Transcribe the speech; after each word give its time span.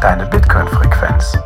deine 0.00 0.26
Bitcoin-Frequenz. 0.26 1.36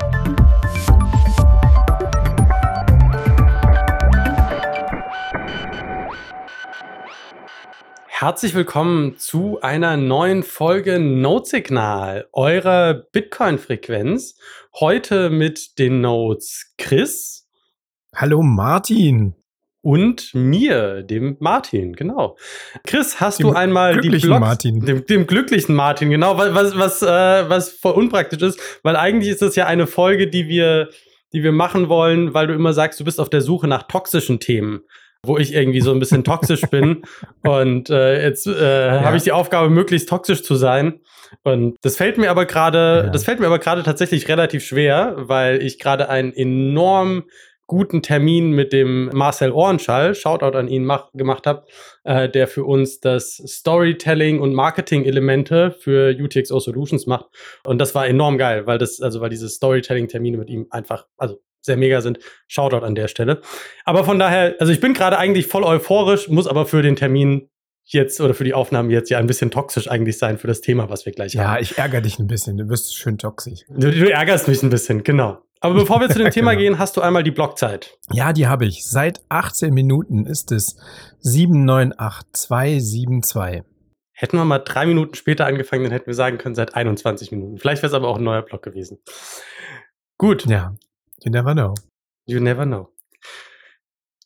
Herzlich 8.06 8.54
willkommen 8.54 9.19
zu 9.19 9.61
einer 9.61 9.97
neuen 9.97 10.44
Folge 10.44 11.01
Notesignal, 11.01 12.29
eurer 12.33 12.94
Bitcoin-Frequenz. 12.94 14.38
Heute 14.79 15.30
mit 15.30 15.80
den 15.80 16.01
Notes 16.01 16.75
Chris. 16.79 17.48
Hallo 18.15 18.43
Martin. 18.43 19.34
Und 19.84 20.30
mir, 20.33 21.02
dem 21.02 21.37
Martin, 21.41 21.95
genau. 21.95 22.38
Chris, 22.87 23.20
hast 23.20 23.41
dem 23.41 23.48
du 23.48 23.52
einmal 23.52 24.01
die 24.01 24.09
Blogs, 24.09 24.41
Martin. 24.41 24.80
Dem, 24.80 25.05
dem, 25.05 25.27
glücklichen 25.27 25.75
Martin, 25.75 26.09
genau, 26.09 26.38
was, 26.38 26.75
was, 26.79 27.02
äh, 27.02 27.06
was 27.51 27.69
voll 27.69 27.92
unpraktisch 27.92 28.41
ist, 28.41 28.59
weil 28.83 28.97
eigentlich 28.97 29.30
ist 29.30 29.42
das 29.42 29.56
ja 29.56 29.66
eine 29.66 29.87
Folge, 29.87 30.27
die 30.27 30.48
wir, 30.48 30.89
die 31.34 31.42
wir 31.42 31.52
machen 31.52 31.91
wollen, 31.91 32.33
weil 32.33 32.47
du 32.47 32.55
immer 32.55 32.73
sagst, 32.73 32.98
du 32.98 33.05
bist 33.05 33.20
auf 33.20 33.28
der 33.28 33.42
Suche 33.42 33.69
nach 33.69 33.83
toxischen 33.83 34.41
Themen 34.41 34.80
wo 35.27 35.39
ich 35.39 35.55
irgendwie 35.55 35.80
so 35.80 35.91
ein 35.91 35.98
bisschen 35.98 36.23
toxisch 36.25 36.61
bin. 36.62 37.01
Und 37.42 37.89
äh, 37.89 38.23
jetzt 38.23 38.47
äh, 38.47 38.87
ja. 38.89 39.01
habe 39.05 39.16
ich 39.16 39.23
die 39.23 39.33
Aufgabe, 39.33 39.70
möglichst 39.70 40.06
toxisch 40.06 40.42
zu 40.42 40.55
sein. 40.55 41.01
Und 41.45 41.77
das 41.80 41.97
fällt 41.97 42.19
mir 42.19 42.30
aber 42.30 42.45
gerade, 42.45 43.05
ja. 43.06 43.11
das 43.11 43.25
fällt 43.25 43.41
mir 43.41 43.47
aber 43.47 43.59
gerade 43.59 43.83
tatsächlich 43.83 44.28
relativ 44.28 44.66
schwer, 44.66 45.14
weil 45.16 45.62
ich 45.62 45.78
gerade 45.78 46.11
einen 46.11 46.34
enorm 46.34 47.25
guten 47.67 48.03
Termin 48.03 48.51
mit 48.51 48.73
dem 48.73 49.11
Marcel 49.12 49.53
Ohrenschall, 49.53 50.15
Shoutout 50.15 50.57
an 50.57 50.69
ihn, 50.69 50.84
mach, 50.84 51.11
gemacht 51.12 51.47
habe, 51.47 51.65
äh, 52.05 52.29
der 52.29 52.47
für 52.48 52.65
uns 52.65 53.01
das 53.01 53.37
Storytelling 53.47 54.41
und 54.41 54.55
Marketing-Elemente 54.55 55.73
für 55.73 56.15
UTXO 56.19 56.61
Solutions 56.61 57.06
macht. 57.06 57.27
Und 57.65 57.79
das 57.79 57.95
war 57.95 58.06
enorm 58.06 58.39
geil, 58.39 58.67
weil 58.67 58.79
das, 58.79 59.01
also 59.01 59.21
weil 59.21 59.31
diese 59.31 59.48
Storytelling-Termine 59.48 60.37
mit 60.37 60.51
ihm 60.51 60.67
einfach, 60.71 61.06
also 61.17 61.41
sehr 61.65 61.77
mega 61.77 62.01
sind. 62.03 62.19
Shoutout 62.47 62.84
an 62.84 62.95
der 62.95 63.09
Stelle. 63.09 63.41
Aber 63.84 64.05
von 64.05 64.19
daher, 64.19 64.55
also 64.61 64.73
ich 64.73 64.81
bin 64.81 64.93
gerade 64.93 65.19
eigentlich 65.19 65.47
voll 65.47 65.65
euphorisch, 65.65 66.28
muss 66.28 66.47
aber 66.47 66.67
für 66.67 66.83
den 66.83 66.97
Termin 66.97 67.49
jetzt 67.87 68.21
oder 68.21 68.34
für 68.34 68.45
die 68.45 68.55
Aufnahmen 68.55 68.91
jetzt 68.91 69.11
ja 69.11 69.19
ein 69.19 69.27
bisschen 69.27 69.51
toxisch 69.51 69.91
eigentlich 69.91 70.19
sein 70.19 70.39
für 70.39 70.47
das 70.47 70.61
Thema, 70.61 70.89
was 70.89 71.05
wir 71.06 71.12
gleich 71.12 71.34
ja, 71.34 71.45
haben. 71.45 71.55
Ja, 71.55 71.61
ich 71.61 71.78
ärgere 71.78 72.01
dich 72.01 72.19
ein 72.19 72.27
bisschen. 72.27 72.56
Du 72.56 72.69
wirst 72.69 72.97
schön 72.97 73.19
toxisch. 73.19 73.61
Du, 73.69 73.91
du 73.91 74.11
ärgerst 74.11 74.49
mich 74.49 74.62
ein 74.62 74.71
bisschen, 74.71 75.03
genau. 75.05 75.39
Aber 75.65 75.75
bevor 75.77 75.98
wir 75.98 76.11
zu 76.11 76.19
dem 76.19 76.31
Thema 76.31 76.51
genau. 76.51 76.62
gehen, 76.62 76.79
hast 76.79 76.98
du 76.98 77.01
einmal 77.01 77.23
die 77.23 77.31
Blockzeit. 77.31 77.97
Ja, 78.12 78.34
die 78.34 78.47
habe 78.47 78.67
ich. 78.67 78.84
Seit 78.84 79.23
18 79.31 79.73
Minuten 79.73 80.27
ist 80.27 80.53
es 80.53 80.77
798272. 81.21 83.62
Hätten 84.12 84.37
wir 84.37 84.45
mal 84.45 84.59
drei 84.59 84.84
Minuten 84.84 85.15
später 85.15 85.47
angefangen, 85.47 85.84
dann 85.84 85.93
hätten 85.93 86.06
wir 86.06 86.12
sagen 86.12 86.37
können, 86.37 86.55
seit 86.55 86.75
21 86.75 87.33
Minuten. 87.33 87.56
Vielleicht 87.56 87.83
wäre 87.83 87.89
es 87.89 87.95
aber 87.95 88.09
auch 88.09 88.19
ein 88.19 88.25
neuer 88.25 88.43
Block 88.43 88.62
gewesen. 88.62 88.98
Gut. 90.19 90.45
Ja. 90.45 90.75
You 91.23 91.31
never 91.31 91.55
know. 91.55 91.73
You 92.27 92.41
never 92.41 92.67
know. 92.67 92.91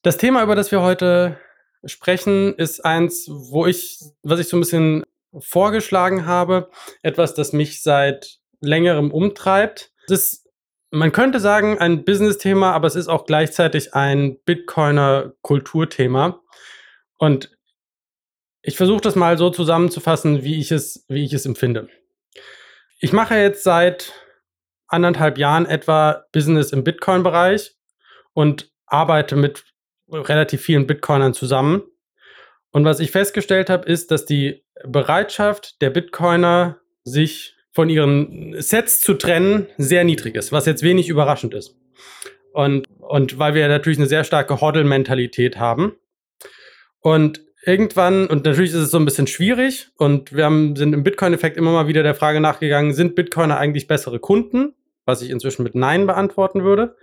Das 0.03 0.17
Thema, 0.17 0.43
über 0.43 0.57
das 0.57 0.73
wir 0.73 0.83
heute 0.83 1.39
sprechen, 1.85 2.57
ist 2.57 2.85
eins, 2.85 3.29
wo 3.31 3.65
ich, 3.65 4.01
was 4.25 4.41
ich 4.41 4.49
so 4.49 4.57
ein 4.57 4.61
bisschen 4.61 5.05
vorgeschlagen 5.39 6.27
habe, 6.27 6.69
etwas, 7.03 7.35
das 7.35 7.53
mich 7.53 7.81
seit 7.81 8.41
längerem 8.61 9.13
umtreibt. 9.13 9.93
Das 10.09 10.23
ist, 10.23 10.48
man 10.91 11.13
könnte 11.13 11.41
sagen, 11.41 11.79
ein 11.79 12.05
Business-Thema, 12.05 12.73
aber 12.73 12.87
es 12.87 12.97
ist 12.97 13.09
auch 13.09 13.27
gleichzeitig 13.27 13.95
ein 13.95 14.39
Bitcoiner-Kulturthema. 14.45 16.41
Und 17.19 17.57
ich 18.63 18.77
versuche 18.77 19.01
das 19.01 19.15
mal 19.17 19.39
so 19.39 19.51
zusammenzufassen, 19.51 20.43
wie 20.43 20.59
ich 20.59 20.71
es, 20.73 21.05
wie 21.09 21.25
ich 21.25 21.33
es 21.33 21.47
empfinde. 21.47 21.89
Ich 23.01 23.13
mache 23.13 23.37
jetzt 23.37 23.63
seit 23.63 24.13
anderthalb 24.89 25.39
Jahren 25.39 25.67
etwa 25.67 26.25
Business 26.33 26.73
im 26.73 26.85
Bitcoin-Bereich 26.85 27.77
und 28.33 28.73
arbeite 28.87 29.37
mit 29.37 29.65
relativ 30.11 30.63
vielen 30.63 30.87
Bitcoinern 30.87 31.35
zusammen. 31.35 31.83
Und 32.71 32.85
was 32.85 33.01
ich 33.01 33.11
festgestellt 33.11 33.71
habe, 33.71 33.87
ist, 33.87 34.11
dass 34.11 34.25
die 34.25 34.65
Bereitschaft 34.85 35.81
der 35.83 35.91
Bitcoiner, 35.91 36.81
sich 37.05 37.58
von 37.79 37.89
ihren 37.89 38.61
Sets 38.61 39.01
zu 39.01 39.15
trennen, 39.15 39.69
sehr 39.77 40.03
niedrig 40.03 40.35
ist, 40.35 40.51
was 40.51 40.67
jetzt 40.67 40.83
wenig 40.83 41.09
überraschend 41.09 41.55
ist. 41.55 41.77
Und, 42.53 42.89
und 42.99 43.39
weil 43.39 43.55
wir 43.55 43.69
natürlich 43.69 43.99
eine 43.99 44.09
sehr 44.09 44.25
starke 44.25 44.61
Hoddle-Mentalität 44.61 45.59
haben. 45.59 45.93
Und 46.99 47.41
irgendwann, 47.65 48.27
und 48.27 48.45
natürlich 48.45 48.73
ist 48.73 48.79
es 48.79 48.91
so 48.91 48.99
ein 48.99 49.05
bisschen 49.05 49.29
schwierig, 49.29 49.91
und 49.97 50.33
wir 50.33 50.45
haben, 50.45 50.75
sind 50.75 50.93
im 50.93 51.05
Bitcoin-Effekt 51.05 51.57
immer 51.57 51.71
mal 51.71 51.87
wieder 51.87 52.03
der 52.03 52.17
Frage 52.17 52.41
nachgegangen, 52.41 52.95
sind 52.95 53.15
Bitcoiner 53.15 53.59
eigentlich 53.59 53.87
bessere 53.87 54.19
Kunden? 54.19 54.75
was 55.09 55.23
ich 55.23 55.31
inzwischen 55.31 55.63
mit 55.63 55.75
Nein 55.75 56.07
beantworten 56.07 56.65
würde. 56.65 56.95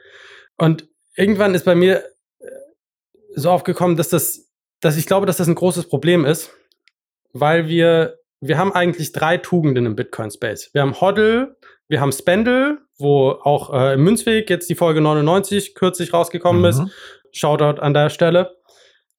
Und 0.57 0.87
irgendwann 1.15 1.55
ist 1.55 1.65
bei 1.65 1.73
mir 1.73 2.03
äh, 2.39 2.45
so 3.33 3.49
aufgekommen, 3.49 3.97
dass 3.97 4.09
das, 4.09 4.53
dass 4.79 4.95
ich 4.95 5.07
glaube, 5.07 5.25
dass 5.25 5.37
das 5.37 5.47
ein 5.47 5.55
großes 5.55 5.89
Problem 5.89 6.23
ist, 6.23 6.51
weil 7.33 7.67
wir, 7.67 8.19
wir 8.47 8.57
haben 8.57 8.71
eigentlich 8.73 9.11
drei 9.11 9.37
Tugenden 9.37 9.85
im 9.85 9.95
Bitcoin-Space. 9.95 10.71
Wir 10.73 10.81
haben 10.81 10.99
Hodl, 10.99 11.55
wir 11.87 12.01
haben 12.01 12.11
Spendle, 12.11 12.79
wo 12.97 13.31
auch 13.31 13.73
äh, 13.73 13.93
im 13.93 14.03
Münzweg 14.03 14.49
jetzt 14.49 14.69
die 14.69 14.75
Folge 14.75 15.01
99 15.01 15.75
kürzlich 15.75 16.13
rausgekommen 16.13 16.61
mhm. 16.61 16.67
ist. 16.67 16.81
Shoutout 17.31 17.81
an 17.81 17.93
der 17.93 18.09
Stelle. 18.09 18.55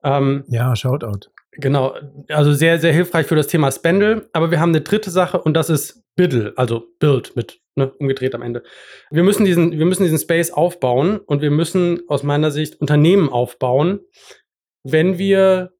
Ähm, 0.02 0.44
ja, 0.48 0.74
Shoutout. 0.74 1.28
Genau, 1.52 1.94
also 2.28 2.52
sehr, 2.52 2.78
sehr 2.78 2.92
hilfreich 2.92 3.26
für 3.26 3.34
das 3.34 3.46
Thema 3.46 3.70
Spendle. 3.70 4.28
Aber 4.32 4.50
wir 4.50 4.60
haben 4.60 4.70
eine 4.70 4.82
dritte 4.82 5.10
Sache 5.10 5.40
und 5.40 5.54
das 5.54 5.70
ist 5.70 6.02
Biddle, 6.14 6.52
also 6.56 6.84
Build 6.98 7.34
mit 7.36 7.60
ne, 7.76 7.90
umgedreht 7.98 8.34
am 8.34 8.42
Ende. 8.42 8.62
Wir 9.10 9.22
müssen, 9.22 9.44
diesen, 9.44 9.72
wir 9.72 9.86
müssen 9.86 10.02
diesen 10.02 10.18
Space 10.18 10.50
aufbauen 10.50 11.18
und 11.18 11.40
wir 11.40 11.50
müssen 11.50 12.00
aus 12.08 12.22
meiner 12.22 12.50
Sicht 12.50 12.80
Unternehmen 12.80 13.28
aufbauen, 13.28 14.00
wenn 14.82 15.18
wir 15.18 15.72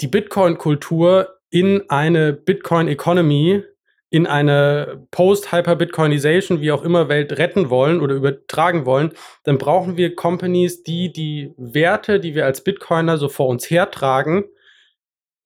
die 0.00 0.08
Bitcoin-Kultur 0.08 1.39
in 1.50 1.88
eine 1.90 2.32
Bitcoin-Economy, 2.32 3.64
in 4.10 4.26
eine 4.26 5.06
Post-Hyper-Bitcoinization, 5.10 6.60
wie 6.60 6.72
auch 6.72 6.82
immer, 6.82 7.08
Welt 7.08 7.38
retten 7.38 7.70
wollen 7.70 8.00
oder 8.00 8.14
übertragen 8.14 8.86
wollen, 8.86 9.12
dann 9.44 9.58
brauchen 9.58 9.96
wir 9.96 10.16
Companies, 10.16 10.82
die 10.82 11.12
die 11.12 11.54
Werte, 11.56 12.18
die 12.18 12.34
wir 12.34 12.44
als 12.44 12.64
Bitcoiner 12.64 13.18
so 13.18 13.28
vor 13.28 13.48
uns 13.48 13.70
hertragen, 13.70 14.44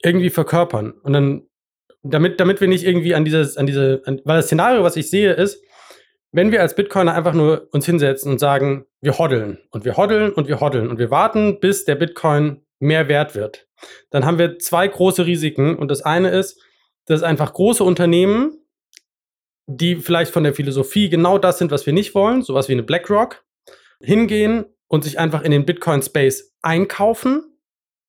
irgendwie 0.03 0.31
verkörpern. 0.31 0.93
Und 1.03 1.13
dann, 1.13 1.43
damit, 2.03 2.41
damit 2.41 2.61
wir 2.61 2.69
nicht 2.69 2.85
irgendwie 2.85 3.15
an 3.15 3.25
dieses, 3.25 3.57
an 3.57 3.67
diese, 3.67 4.03
an, 4.07 4.21
weil 4.25 4.37
das 4.37 4.47
Szenario, 4.47 4.83
was 4.83 4.97
ich 4.97 5.11
sehe, 5.11 5.33
ist, 5.33 5.63
wenn 6.33 6.51
wir 6.51 6.63
als 6.63 6.75
Bitcoiner 6.75 7.15
einfach 7.15 7.33
nur 7.33 7.69
uns 7.73 7.87
hinsetzen 7.87 8.33
und 8.33 8.39
sagen, 8.39 8.87
wir 9.01 9.19
hoddeln 9.19 9.59
und 9.71 9.85
wir 9.85 9.97
hoddeln 9.97 10.33
und 10.33 10.49
wir 10.49 10.61
hoddeln 10.61 10.89
und 10.89 10.99
wir 10.99 11.11
warten, 11.11 11.61
bis 11.61 11.85
der 11.85 11.95
Bitcoin 11.95 12.64
mehr 12.81 13.09
wert 13.09 13.35
wird, 13.35 13.67
dann 14.11 14.25
haben 14.25 14.39
wir 14.39 14.59
zwei 14.59 14.87
große 14.89 15.27
Risiken. 15.27 15.77
Und 15.77 15.91
das 15.91 16.03
eine 16.03 16.31
ist, 16.31 16.61
dass 17.07 17.23
einfach 17.23 17.53
große 17.53 17.85
Unternehmen, 17.85 18.59
die 19.67 19.97
vielleicht 19.97 20.33
von 20.33 20.45
der 20.45 20.55
Philosophie 20.55 21.09
genau 21.09 21.39
das 21.39 21.59
sind, 21.59 21.71
was 21.71 21.87
wir 21.87 21.93
nicht 21.93 22.15
wollen, 22.15 22.43
sowas 22.43 22.69
wie 22.69 22.73
eine 22.73 22.83
BlackRock, 22.83 23.45
hingehen 24.01 24.67
und 24.89 25.05
sich 25.05 25.19
einfach 25.19 25.43
in 25.43 25.51
den 25.51 25.65
Bitcoin-Space 25.65 26.55
einkaufen, 26.63 27.43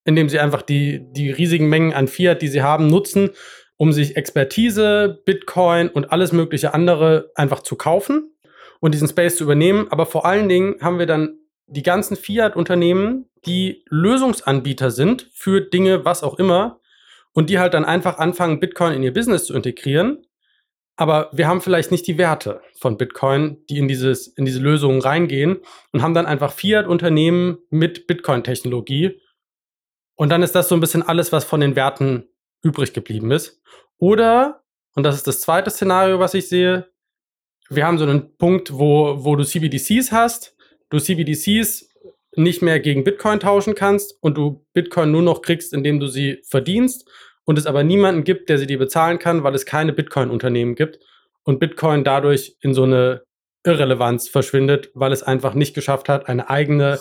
indem 0.04 0.28
sie 0.28 0.38
einfach 0.38 0.62
die, 0.62 1.00
die 1.12 1.30
riesigen 1.30 1.68
Mengen 1.68 1.92
an 1.92 2.08
Fiat, 2.08 2.42
die 2.42 2.48
sie 2.48 2.62
haben, 2.62 2.88
nutzen, 2.88 3.30
um 3.76 3.92
sich 3.92 4.16
Expertise, 4.16 5.22
Bitcoin 5.24 5.88
und 5.88 6.12
alles 6.12 6.32
mögliche 6.32 6.74
andere 6.74 7.30
einfach 7.34 7.60
zu 7.60 7.76
kaufen 7.76 8.32
und 8.80 8.94
diesen 8.94 9.08
Space 9.08 9.36
zu 9.36 9.44
übernehmen. 9.44 9.88
Aber 9.90 10.06
vor 10.06 10.24
allen 10.24 10.48
Dingen 10.48 10.76
haben 10.80 10.98
wir 10.98 11.06
dann 11.06 11.38
die 11.66 11.82
ganzen 11.82 12.16
Fiat-Unternehmen, 12.16 13.28
die 13.44 13.84
Lösungsanbieter 13.88 14.90
sind 14.90 15.28
für 15.32 15.60
Dinge, 15.60 16.04
was 16.04 16.22
auch 16.22 16.38
immer, 16.38 16.80
und 17.32 17.50
die 17.50 17.58
halt 17.58 17.74
dann 17.74 17.84
einfach 17.84 18.18
anfangen, 18.18 18.60
Bitcoin 18.60 18.94
in 18.94 19.02
ihr 19.02 19.12
Business 19.12 19.44
zu 19.44 19.54
integrieren. 19.54 20.24
Aber 20.96 21.28
wir 21.32 21.46
haben 21.46 21.60
vielleicht 21.60 21.90
nicht 21.90 22.06
die 22.06 22.16
Werte 22.16 22.62
von 22.78 22.96
Bitcoin, 22.96 23.58
die 23.68 23.78
in, 23.78 23.88
dieses, 23.88 24.28
in 24.28 24.46
diese 24.46 24.60
Lösungen 24.60 25.02
reingehen 25.02 25.58
und 25.92 26.02
haben 26.02 26.14
dann 26.14 26.24
einfach 26.24 26.52
Fiat-Unternehmen 26.52 27.58
mit 27.68 28.06
Bitcoin-Technologie. 28.06 29.20
Und 30.14 30.30
dann 30.30 30.42
ist 30.42 30.54
das 30.54 30.68
so 30.68 30.74
ein 30.74 30.80
bisschen 30.80 31.02
alles, 31.02 31.30
was 31.32 31.44
von 31.44 31.60
den 31.60 31.76
Werten 31.76 32.26
übrig 32.62 32.94
geblieben 32.94 33.30
ist. 33.30 33.60
Oder, 33.98 34.64
und 34.94 35.02
das 35.02 35.16
ist 35.16 35.26
das 35.26 35.42
zweite 35.42 35.68
Szenario, 35.68 36.18
was 36.18 36.32
ich 36.32 36.48
sehe, 36.48 36.90
wir 37.68 37.86
haben 37.86 37.98
so 37.98 38.04
einen 38.04 38.36
Punkt, 38.38 38.72
wo, 38.72 39.24
wo 39.24 39.36
du 39.36 39.44
CBDCs 39.44 40.12
hast, 40.12 40.55
du 40.90 40.98
CBDCs 40.98 41.88
nicht 42.36 42.62
mehr 42.62 42.80
gegen 42.80 43.04
Bitcoin 43.04 43.40
tauschen 43.40 43.74
kannst 43.74 44.18
und 44.20 44.36
du 44.36 44.64
Bitcoin 44.72 45.10
nur 45.10 45.22
noch 45.22 45.42
kriegst, 45.42 45.72
indem 45.72 46.00
du 46.00 46.06
sie 46.06 46.42
verdienst 46.48 47.08
und 47.44 47.58
es 47.58 47.66
aber 47.66 47.82
niemanden 47.82 48.24
gibt, 48.24 48.48
der 48.48 48.58
sie 48.58 48.66
dir 48.66 48.78
bezahlen 48.78 49.18
kann, 49.18 49.42
weil 49.42 49.54
es 49.54 49.66
keine 49.66 49.92
Bitcoin-Unternehmen 49.92 50.74
gibt 50.74 50.98
und 51.44 51.60
Bitcoin 51.60 52.04
dadurch 52.04 52.56
in 52.60 52.74
so 52.74 52.82
eine 52.82 53.22
Irrelevanz 53.64 54.28
verschwindet, 54.28 54.90
weil 54.94 55.12
es 55.12 55.22
einfach 55.22 55.54
nicht 55.54 55.74
geschafft 55.74 56.08
hat, 56.08 56.28
eine 56.28 56.50
eigene, 56.50 56.98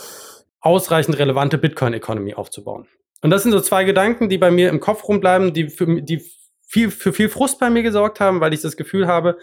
ausreichend 0.61 1.19
relevante 1.19 1.57
Bitcoin-Economy 1.57 2.33
aufzubauen. 2.33 2.87
Und 3.21 3.29
das 3.29 3.43
sind 3.43 3.51
so 3.51 3.59
zwei 3.59 3.83
Gedanken, 3.83 4.29
die 4.29 4.37
bei 4.37 4.51
mir 4.51 4.69
im 4.69 4.79
Kopf 4.79 5.07
rumbleiben, 5.07 5.53
die 5.53 5.69
für, 5.69 6.01
die 6.01 6.23
viel, 6.67 6.91
für 6.91 7.13
viel 7.13 7.29
Frust 7.29 7.59
bei 7.59 7.69
mir 7.69 7.83
gesorgt 7.83 8.19
haben, 8.19 8.39
weil 8.39 8.53
ich 8.53 8.61
das 8.61 8.77
Gefühl 8.77 9.07
habe, 9.07 9.37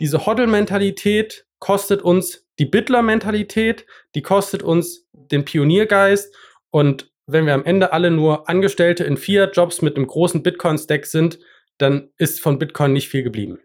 diese 0.00 0.26
Hoddle-Mentalität 0.26 1.46
kostet 1.58 2.02
uns 2.02 2.46
die 2.58 2.66
Bittler-Mentalität, 2.66 3.86
die 4.14 4.22
kostet 4.22 4.62
uns 4.62 5.06
den 5.12 5.44
Pioniergeist 5.44 6.34
und 6.70 7.10
wenn 7.26 7.44
wir 7.44 7.54
am 7.54 7.64
Ende 7.64 7.92
alle 7.92 8.10
nur 8.10 8.48
Angestellte 8.48 9.04
in 9.04 9.16
Fiat-Jobs 9.16 9.82
mit 9.82 9.96
einem 9.96 10.06
großen 10.06 10.42
Bitcoin-Stack 10.42 11.04
sind, 11.06 11.38
dann 11.76 12.10
ist 12.16 12.40
von 12.40 12.58
Bitcoin 12.58 12.94
nicht 12.94 13.08
viel 13.08 13.22
geblieben. 13.22 13.58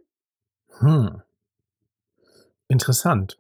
Hm. 0.79 1.21
Interessant. 2.67 3.37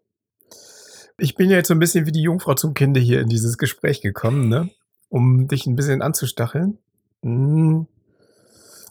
Ich 1.17 1.35
bin 1.35 1.49
ja 1.49 1.57
jetzt 1.57 1.67
so 1.67 1.73
ein 1.73 1.79
bisschen 1.79 2.05
wie 2.05 2.11
die 2.11 2.21
Jungfrau 2.21 2.53
zum 2.53 2.73
Kinde 2.73 2.99
hier 2.99 3.19
in 3.19 3.27
dieses 3.27 3.57
Gespräch 3.57 4.01
gekommen, 4.01 4.47
ne? 4.47 4.69
um 5.09 5.47
dich 5.47 5.67
ein 5.67 5.75
bisschen 5.75 6.01
anzustacheln. 6.01 6.79
Hm. 7.21 7.87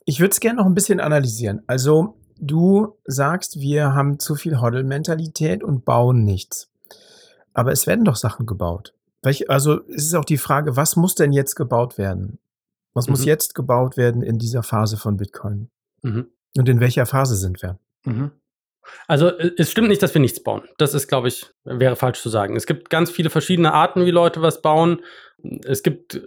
Ich 0.05 0.21
würde 0.21 0.31
es 0.31 0.41
gerne 0.41 0.59
noch 0.59 0.67
ein 0.67 0.75
bisschen 0.75 1.01
analysieren. 1.01 1.63
Also, 1.67 2.17
du 2.43 2.99
sagst, 3.05 3.61
wir 3.61 3.95
haben 3.95 4.19
zu 4.19 4.35
viel 4.35 4.61
Hoddle-Mentalität 4.61 5.65
und 5.65 5.85
bauen 5.85 6.25
nichts. 6.25 6.71
Aber 7.55 7.73
es 7.73 7.87
werden 7.87 8.05
doch 8.05 8.17
Sachen 8.17 8.45
gebaut. 8.45 8.95
Also, 9.49 9.81
es 9.89 10.07
ist 10.07 10.15
auch 10.15 10.25
die 10.25 10.39
Frage, 10.39 10.77
was 10.77 10.97
muss 10.97 11.15
denn 11.15 11.33
jetzt 11.33 11.55
gebaut 11.55 11.97
werden? 11.97 12.39
Was 12.93 13.07
mhm. 13.07 13.13
muss 13.13 13.25
jetzt 13.25 13.55
gebaut 13.55 13.97
werden 13.97 14.23
in 14.23 14.39
dieser 14.39 14.63
Phase 14.63 14.97
von 14.97 15.17
Bitcoin? 15.17 15.71
Mhm. 16.03 16.27
Und 16.57 16.69
in 16.69 16.81
welcher 16.81 17.07
Phase 17.07 17.37
sind 17.37 17.63
wir? 17.63 17.79
Mhm. 18.05 18.33
Also 19.07 19.29
es 19.29 19.71
stimmt 19.71 19.89
nicht, 19.89 20.03
dass 20.03 20.13
wir 20.13 20.21
nichts 20.21 20.43
bauen. 20.43 20.63
Das 20.77 20.93
ist, 20.93 21.07
glaube 21.07 21.29
ich, 21.29 21.47
wäre 21.65 21.95
falsch 21.95 22.21
zu 22.21 22.29
sagen. 22.29 22.57
Es 22.57 22.67
gibt 22.67 22.91
ganz 22.91 23.13
viele 23.13 23.31
verschiedene 23.31 23.73
Arten, 23.73 24.05
wie 24.07 24.11
Leute 24.11 24.43
was 24.43 24.61
bauen. 24.61 25.03
Es 25.65 25.85
gibt 25.85 26.21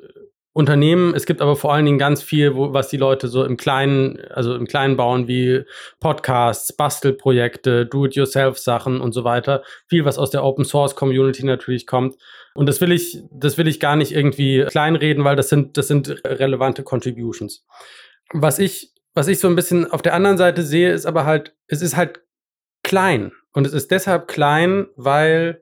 Unternehmen, 0.56 1.14
es 1.14 1.26
gibt 1.26 1.42
aber 1.42 1.58
vor 1.58 1.74
allen 1.74 1.84
Dingen 1.84 1.98
ganz 1.98 2.24
viel, 2.24 2.56
wo, 2.56 2.72
was 2.72 2.88
die 2.88 2.96
Leute 2.96 3.28
so 3.28 3.44
im 3.44 3.58
Kleinen, 3.58 4.22
also 4.30 4.56
im 4.56 4.68
Kleinen 4.68 4.96
bauen, 4.96 5.28
wie 5.28 5.66
Podcasts, 6.00 6.72
Bastelprojekte, 6.72 7.86
Do-it-yourself-Sachen 7.86 9.02
und 9.02 9.12
so 9.12 9.26
weiter. 9.26 9.64
Viel, 9.90 10.06
was 10.06 10.18
aus 10.18 10.30
der 10.30 10.46
Open 10.46 10.64
Source 10.64 10.96
Community 10.96 11.46
natürlich 11.46 11.86
kommt. 11.86 12.16
Und 12.54 12.70
das 12.70 12.80
will 12.80 12.94
ich, 12.94 13.22
das 13.34 13.58
will 13.58 13.68
ich 13.68 13.82
gar 13.82 13.98
nicht 13.98 14.14
irgendwie 14.14 14.64
kleinreden, 14.64 15.26
weil 15.26 15.36
das 15.36 15.50
sind, 15.50 15.76
das 15.76 15.90
sind 15.90 16.22
relevante 16.24 16.84
Contributions. 16.84 17.66
Was 18.32 18.58
ich, 18.58 18.94
was 19.14 19.28
ich 19.28 19.40
so 19.40 19.50
ein 19.50 19.58
bisschen 19.58 19.92
auf 19.92 20.02
der 20.02 20.14
anderen 20.14 20.38
Seite 20.38 20.64
sehe, 20.64 20.94
ist 20.94 21.06
aber 21.06 21.26
halt, 21.26 21.54
es 21.68 21.82
ist 21.82 21.98
halt 21.98 22.22
klein. 22.82 23.34
Und 23.52 23.68
es 23.68 23.74
ist 23.74 23.92
deshalb 23.92 24.30
klein, 24.30 24.88
weil 24.96 25.62